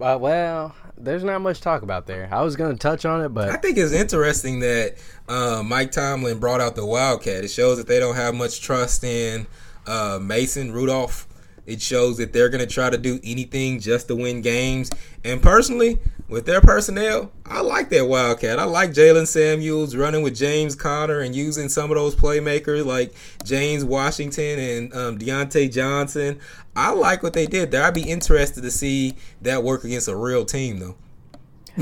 uh, 0.01 0.19
well, 0.21 0.75
there's 0.97 1.25
not 1.25 1.41
much 1.41 1.61
talk 1.61 1.83
about 1.83 2.07
there. 2.07 2.29
I 2.33 2.43
was 2.43 2.57
going 2.57 2.73
to 2.73 2.79
touch 2.79 3.05
on 3.05 3.23
it, 3.23 3.31
but 3.31 3.51
I 3.51 3.57
think 3.57 3.77
it's 3.77 3.93
interesting 3.93 4.61
that 4.61 4.97
uh, 5.29 5.63
Mike 5.65 5.93
Tomlin 5.93 6.39
brought 6.39 6.61
out 6.61 6.77
the 6.77 6.87
Wildcat. 6.87 7.45
It 7.45 7.51
shows 7.51 7.79
that 7.79 7.87
they 7.87 7.99
don't 7.99 8.17
have 8.17 8.35
much 8.35 8.61
trust 8.61 9.05
in 9.05 9.47
uh, 9.87 10.19
Mason 10.21 10.73
Rudolph. 10.73 11.27
It 11.67 11.83
shows 11.83 12.19
that 12.19 12.33
they're 12.33 12.49
going 12.49 12.67
to 12.67 12.73
try 12.73 12.91
to 12.91 12.99
do 12.99 13.19
anything 13.25 13.81
just 13.81 14.09
to 14.09 14.17
win 14.17 14.41
games. 14.41 14.91
And 15.25 15.43
personally, 15.43 15.99
with 16.29 16.47
their 16.47 16.61
personnel, 16.61 17.31
I 17.45 17.61
like 17.61 17.89
that 17.91 18.09
Wildcat. 18.09 18.59
I 18.59 18.65
like 18.65 18.91
Jaylen 18.91 19.27
Samuels 19.27 19.95
running 19.95 20.23
with 20.23 20.35
James 20.35 20.75
Conner 20.75 21.21
and 21.21 21.35
using 21.35 21.69
some 21.69 21.91
of 21.91 21.97
those 21.97 22.17
playmakers 22.17 22.85
like 22.85 23.15
James 23.45 23.85
Washington 23.85 24.59
and 24.59 24.95
um, 24.95 25.19
Diontae 25.19 25.73
Johnson. 25.73 26.41
I 26.75 26.91
like 26.93 27.23
what 27.23 27.33
they 27.33 27.47
did 27.47 27.71
there. 27.71 27.85
I'd 27.85 27.95
be 27.95 28.03
interested 28.03 28.63
to 28.63 28.71
see 28.71 29.15
that 29.43 29.63
work 29.63 29.85
against 29.85 30.09
a 30.09 30.17
real 30.17 30.45
team, 30.45 30.79
though. 30.79 30.97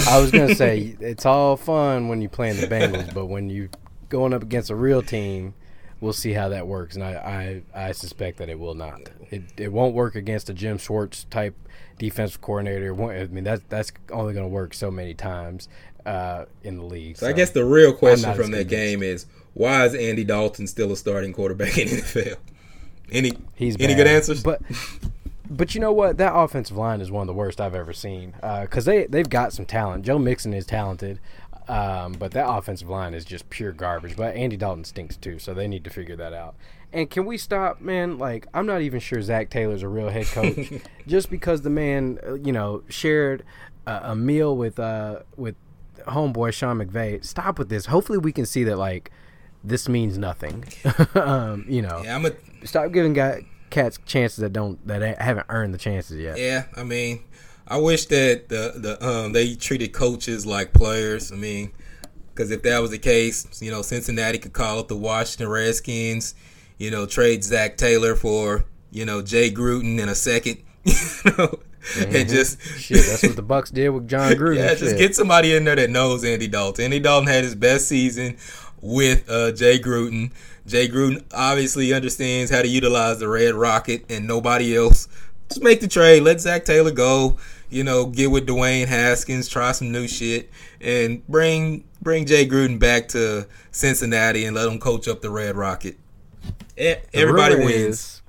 I 0.09 0.21
was 0.21 0.31
gonna 0.31 0.55
say 0.55 0.97
it's 1.01 1.25
all 1.25 1.57
fun 1.57 2.09
when 2.09 2.21
you're 2.21 2.31
playing 2.31 2.61
the 2.61 2.67
Bengals, 2.67 3.15
but 3.15 3.27
when 3.27 3.49
you're 3.49 3.71
going 4.09 4.35
up 4.35 4.43
against 4.43 4.71
a 4.71 4.75
real 4.75 5.03
team, 5.03 5.55
we'll 6.01 6.13
see 6.13 6.33
how 6.33 6.51
that 6.51 6.67
works. 6.67 6.97
And 6.97 7.05
I, 7.05 7.63
I, 7.75 7.89
I 7.89 7.93
suspect 7.93 8.39
that 8.39 8.49
it 8.49 8.59
will 8.59 8.75
not. 8.75 9.01
It, 9.31 9.45
it 9.57 9.73
won't 9.73 9.95
work 9.95 10.15
against 10.17 10.51
a 10.51 10.55
Jim 10.55 10.79
Schwartz 10.79 11.25
type 11.25 11.57
defensive 11.99 12.41
coordinator. 12.41 12.95
I 13.11 13.27
mean 13.27 13.45
that's 13.45 13.63
that's 13.69 13.93
only 14.11 14.33
going 14.35 14.45
to 14.45 14.53
work 14.53 14.75
so 14.75 14.91
many 14.91 15.15
times 15.15 15.69
uh, 16.07 16.45
in 16.63 16.79
the 16.79 16.85
league. 16.85 17.17
So, 17.17 17.27
so, 17.27 17.31
I 17.31 17.33
guess 17.33 17.51
the 17.51 17.65
real 17.65 17.93
question 17.93 18.35
from 18.35 18.51
that 18.53 18.69
game 18.69 19.03
is 19.03 19.27
why 19.55 19.85
is 19.85 19.95
Andy 19.95 20.25
Dalton 20.25 20.67
still 20.67 20.93
a 20.93 20.97
starting 20.97 21.33
quarterback 21.33 21.79
in 21.79 21.89
the 21.89 21.97
NFL? 21.97 22.37
Any 23.11 23.33
He's 23.55 23.77
any 23.77 23.95
bad. 23.95 23.97
good 23.97 24.07
answers? 24.07 24.43
But 24.43 24.61
but 25.49 25.75
you 25.75 25.81
know 25.81 25.93
what? 25.93 26.19
That 26.19 26.35
offensive 26.35 26.77
line 26.77 27.01
is 27.01 27.11
one 27.11 27.23
of 27.23 27.27
the 27.27 27.35
worst 27.35 27.61
I've 27.61 27.75
ever 27.75 27.93
seen. 27.93 28.35
Because 28.41 28.89
uh, 28.89 28.93
they 28.93 29.07
they've 29.07 29.29
got 29.29 29.53
some 29.53 29.67
talent. 29.67 30.05
Joe 30.05 30.19
Mixon 30.19 30.53
is 30.55 30.67
talented, 30.67 31.21
um, 31.69 32.13
but 32.13 32.33
that 32.33 32.49
offensive 32.49 32.89
line 32.89 33.15
is 33.15 33.25
just 33.25 33.49
pure 33.51 33.73
garbage. 33.73 34.17
But 34.17 34.35
Andy 34.35 34.57
Dalton 34.57 34.85
stinks 34.85 35.17
too, 35.17 35.39
so 35.39 35.55
they 35.55 35.69
need 35.69 35.85
to 35.85 35.91
figure 35.91 36.17
that 36.17 36.33
out. 36.33 36.55
And 36.95 37.11
can 37.11 37.27
we 37.27 37.37
stop, 37.37 37.81
man? 37.81 38.19
Like 38.19 38.47
I'm 38.55 38.67
not 38.67 38.81
even 38.81 39.01
sure 39.01 39.21
Zac 39.21 39.51
Taylor's 39.51 39.83
a 39.83 39.89
real 39.89 40.09
head 40.09 40.27
coach, 40.27 40.73
just 41.09 41.29
because 41.29 41.63
the 41.63 41.71
man, 41.71 42.21
uh, 42.25 42.35
you 42.35 42.53
know, 42.53 42.85
shared 42.89 43.45
a, 43.87 44.13
a 44.13 44.17
meal 44.17 44.57
with 44.57 44.79
uh 44.79 45.21
with 45.37 45.57
homeboy 46.07 46.55
Sean 46.55 46.79
McVay. 46.79 47.25
Stop 47.25 47.59
with 47.59 47.69
this. 47.69 47.87
Hopefully, 47.87 48.19
we 48.19 48.31
can 48.31 48.47
see 48.47 48.63
that 48.65 48.79
like 48.79 49.11
this 49.65 49.89
means 49.89 50.17
nothing. 50.19 50.65
um, 51.17 51.65
you 51.69 51.83
know, 51.83 52.01
yeah, 52.05 52.15
I'm 52.15 52.27
a 52.27 52.33
stop 52.65 52.93
giving 52.93 53.13
guy, 53.13 53.45
cats 53.71 53.99
chances 54.07 54.37
that 54.39 54.53
don't 54.53 54.87
that 54.87 55.21
haven't 55.21 55.47
earned 55.49 55.75
the 55.75 55.79
chances 55.79 56.19
yet. 56.19 56.39
Yeah, 56.39 56.67
I 56.77 56.85
mean, 56.85 57.25
I 57.67 57.79
wish 57.79 58.07
that 58.07 58.49
the 58.49 58.73
the 58.77 59.05
um 59.05 59.33
they 59.33 59.57
treated 59.57 59.93
coaches 59.93 60.47
like 60.47 60.73
players. 60.73 61.33
I 61.33 61.35
mean, 61.35 61.73
because 62.33 62.53
if 62.53 62.63
that 62.63 62.79
was 62.79 62.93
the 62.93 62.99
case, 62.99 63.61
you 63.61 63.73
know, 63.73 63.83
Cincinnati 63.83 64.39
could 64.39 64.53
call 64.53 64.79
up 64.79 64.87
the 64.87 64.97
Washington 64.97 65.49
Redskins, 65.49 66.37
you 66.85 66.91
know, 66.91 67.07
trade 67.07 67.43
Zac 67.43 67.78
Taylor 67.78 68.14
for 68.14 68.66
you 68.91 69.07
know 69.07 69.22
Jay 69.22 69.51
Gruden 69.51 69.99
in 69.99 70.11
a 70.11 70.14
second. 70.14 70.59
you 70.85 70.93
know, 71.39 71.59
and 71.99 72.28
just 72.28 72.61
Shit, 72.78 73.07
that's 73.07 73.22
what 73.22 73.37
the 73.37 73.43
Bucks 73.43 73.70
did 73.70 73.89
with 73.89 74.07
Jon 74.07 74.32
Gruden. 74.35 74.57
yeah, 74.57 74.74
just 74.74 74.93
Shit. 74.93 74.99
get 74.99 75.14
somebody 75.16 75.55
in 75.57 75.64
there 75.64 75.76
that 75.76 75.89
knows 75.89 76.24
Andy 76.24 76.47
Dalton. 76.47 76.85
Andy 76.85 77.01
Dalton 77.01 77.26
had 77.26 77.43
his 77.43 77.55
best 77.55 77.89
season 77.89 78.37
with 78.82 79.28
uh, 79.30 79.53
Jay 79.53 79.78
Gruden. 79.78 80.30
Jay 80.66 80.87
Gruden 80.87 81.24
obviously 81.32 81.95
understands 81.95 82.51
how 82.51 82.61
to 82.61 82.68
utilize 82.68 83.18
the 83.18 83.28
Red 83.28 83.55
Rocket, 83.55 84.05
and 84.11 84.26
nobody 84.26 84.76
else. 84.76 85.09
Just 85.49 85.62
make 85.62 85.80
the 85.80 85.89
trade. 85.89 86.22
Let 86.22 86.41
Zac 86.41 86.66
Taylor 86.66 86.91
go. 86.91 87.39
You 87.70 87.82
know, 87.82 88.07
get 88.07 88.30
with 88.30 88.47
Dwayne 88.47 88.87
Haskins, 88.87 89.49
try 89.49 89.72
some 89.72 89.91
new 89.91 90.07
shit, 90.07 90.51
and 90.82 91.26
bring 91.28 91.85
bring 92.03 92.26
Jay 92.26 92.47
Gruden 92.47 92.78
back 92.78 93.09
to 93.09 93.47
Cincinnati 93.70 94.45
and 94.45 94.55
let 94.55 94.68
him 94.68 94.78
coach 94.78 95.09
up 95.09 95.22
the 95.22 95.30
Red 95.30 95.57
Rocket. 95.57 95.97
E- 96.79 96.95
Everybody 97.12 97.57
wins. 97.57 98.22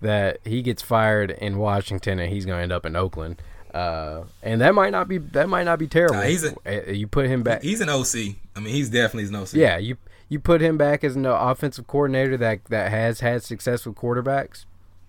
that 0.00 0.38
he 0.44 0.62
gets 0.62 0.82
fired 0.82 1.30
in 1.30 1.58
Washington 1.58 2.18
and 2.18 2.32
he's 2.32 2.46
going 2.46 2.58
to 2.58 2.62
end 2.62 2.72
up 2.72 2.86
in 2.86 2.96
Oakland. 2.96 3.40
Uh, 3.74 4.24
and 4.42 4.60
that 4.60 4.74
might 4.74 4.90
not 4.90 5.06
be 5.06 5.18
that 5.18 5.48
might 5.48 5.62
not 5.64 5.78
be 5.78 5.86
terrible. 5.86 6.16
Nah, 6.16 6.22
he's 6.22 6.42
a- 6.44 6.56
Uh, 6.66 6.90
you 6.92 7.06
put 7.06 7.26
him 7.26 7.42
back. 7.42 7.62
He's 7.62 7.80
an 7.80 7.88
OC. 7.88 8.36
I 8.56 8.60
mean, 8.60 8.74
he's 8.74 8.90
definitely 8.90 9.28
an 9.28 9.36
OC. 9.36 9.52
Yeah, 9.54 9.78
you 9.78 9.96
you 10.28 10.40
put 10.40 10.60
him 10.60 10.76
back 10.76 11.04
as 11.04 11.14
an 11.16 11.24
offensive 11.26 11.86
coordinator 11.86 12.36
that 12.36 12.64
that 12.66 12.90
has 12.90 13.20
had 13.20 13.42
success 13.44 13.86
with 13.86 13.94
quarterbacks. 13.94 14.64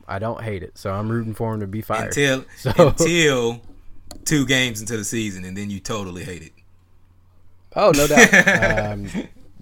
I 0.07 0.19
don't 0.19 0.43
hate 0.43 0.61
it, 0.61 0.77
so 0.77 0.91
I'm 0.93 1.09
rooting 1.09 1.33
for 1.33 1.53
him 1.53 1.59
to 1.61 1.67
be 1.67 1.81
fired. 1.81 2.09
until 2.09 2.45
So- 2.57 2.89
until 2.89 3.61
two 4.25 4.45
games 4.45 4.79
into 4.81 4.95
the 4.97 5.05
season, 5.05 5.43
and 5.43 5.57
then 5.57 5.71
you 5.71 5.79
totally 5.79 6.23
hate 6.23 6.43
it. 6.43 6.51
oh, 7.75 7.91
no 7.95 8.05
doubt. 8.05 8.89
um, 8.93 9.07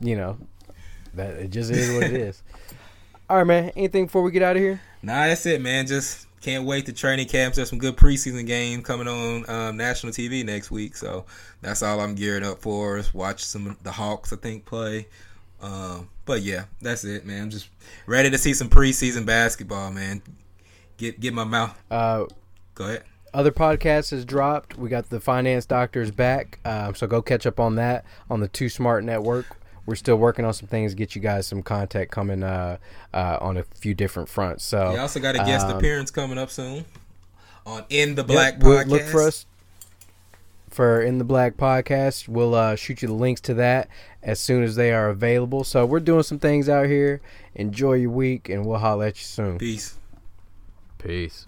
you 0.02 0.16
know, 0.18 0.38
that 1.20 1.36
it 1.36 1.52
just 1.52 1.72
is 1.72 1.94
what 1.94 2.04
it 2.04 2.14
is. 2.14 2.42
All 3.30 3.38
right, 3.38 3.44
man. 3.46 3.72
Anything 3.76 4.06
before 4.06 4.24
we 4.24 4.32
get 4.32 4.42
out 4.42 4.56
of 4.56 4.62
here? 4.62 4.82
Nah, 5.04 5.28
that's 5.28 5.46
it, 5.46 5.62
man. 5.62 5.86
Just 5.86 6.26
can't 6.42 6.66
wait 6.66 6.86
to 6.88 6.94
training 6.94 7.28
camps. 7.28 7.58
There's 7.58 7.70
some 7.70 7.78
good 7.78 7.96
preseason 7.96 8.48
game 8.48 8.82
coming 8.82 9.08
on 9.08 9.48
um, 9.50 9.78
national 9.78 10.14
TV 10.14 10.44
next 10.44 10.72
week, 10.72 10.96
so 10.96 11.26
that's 11.62 11.84
all 11.84 12.00
I'm 12.00 12.16
gearing 12.16 12.44
up 12.44 12.60
for. 12.62 12.98
Is 12.98 13.14
watch 13.14 13.44
some 13.44 13.68
of 13.68 13.84
the 13.84 13.92
Hawks, 13.92 14.34
I 14.34 14.38
think, 14.38 14.66
play. 14.66 15.08
Um, 15.62 16.10
but 16.26 16.42
yeah, 16.42 16.66
that's 16.82 17.04
it, 17.04 17.26
man. 17.26 17.44
I'm 17.44 17.50
just 17.50 17.70
ready 18.08 18.30
to 18.30 18.38
see 18.38 18.54
some 18.54 18.70
preseason 18.70 19.26
basketball, 19.26 19.92
man. 19.92 20.22
Get 20.98 21.20
get 21.20 21.34
my 21.34 21.44
mouth. 21.44 21.78
Uh, 21.92 22.26
Go 22.76 22.86
ahead. 22.86 23.04
other 23.34 23.52
podcasts 23.52 24.12
has 24.12 24.26
dropped. 24.26 24.78
We 24.78 24.90
got 24.90 25.10
the 25.10 25.20
Finance 25.20 25.66
Doctors 25.66 26.12
back, 26.12 26.60
um, 26.66 26.96
so 26.96 27.06
go 27.08 27.22
catch 27.22 27.46
up 27.46 27.60
on 27.60 27.76
that 27.76 28.06
on 28.30 28.40
the 28.40 28.48
Too 28.48 28.70
Smart 28.70 29.04
Network. 29.04 29.46
We're 29.90 29.96
still 29.96 30.18
working 30.18 30.46
on 30.46 30.54
some 30.54 30.68
things, 30.68 30.92
to 30.92 30.96
get 30.96 31.16
you 31.16 31.22
guys 31.22 31.48
some 31.48 31.64
content 31.64 32.12
coming 32.12 32.44
uh, 32.44 32.78
uh, 33.12 33.40
on 33.42 33.58
a 33.58 33.64
few 33.64 33.96
different 33.96 34.30
fronts. 34.30 34.64
So 34.64 34.94
You 34.94 35.00
also 35.00 35.20
got 35.20 35.34
a 35.34 35.40
guest 35.40 35.66
um, 35.66 35.78
appearance 35.78 36.12
coming 36.12 36.38
up 36.38 36.52
soon 36.52 36.86
on 37.66 37.86
In 37.90 38.14
the 38.14 38.24
Black 38.24 38.60
we'll 38.60 38.84
podcast. 38.84 38.88
Look 38.88 39.02
for 39.02 39.24
us 39.24 39.48
for 40.70 41.02
in 41.02 41.18
the 41.18 41.24
Black 41.24 41.58
podcast. 41.58 42.28
We'll 42.28 42.54
uh, 42.54 42.76
shoot 42.76 43.02
you 43.02 43.08
the 43.08 43.16
links 43.16 43.42
to 43.42 43.56
that 43.56 43.90
as 44.22 44.40
soon 44.40 44.64
as 44.64 44.76
they 44.76 44.94
are 44.94 45.10
available. 45.10 45.64
So 45.64 45.88
we're 45.88 46.00
doing 46.00 46.22
some 46.22 46.38
things 46.38 46.70
out 46.70 46.86
here. 46.86 47.20
Enjoy 47.56 47.94
your 47.94 48.12
week, 48.12 48.48
and 48.48 48.68
we'll 48.68 48.78
holler 48.78 49.06
at 49.06 49.18
you 49.18 49.26
soon. 49.26 49.58
Peace. 49.58 49.96
Peace. 51.00 51.48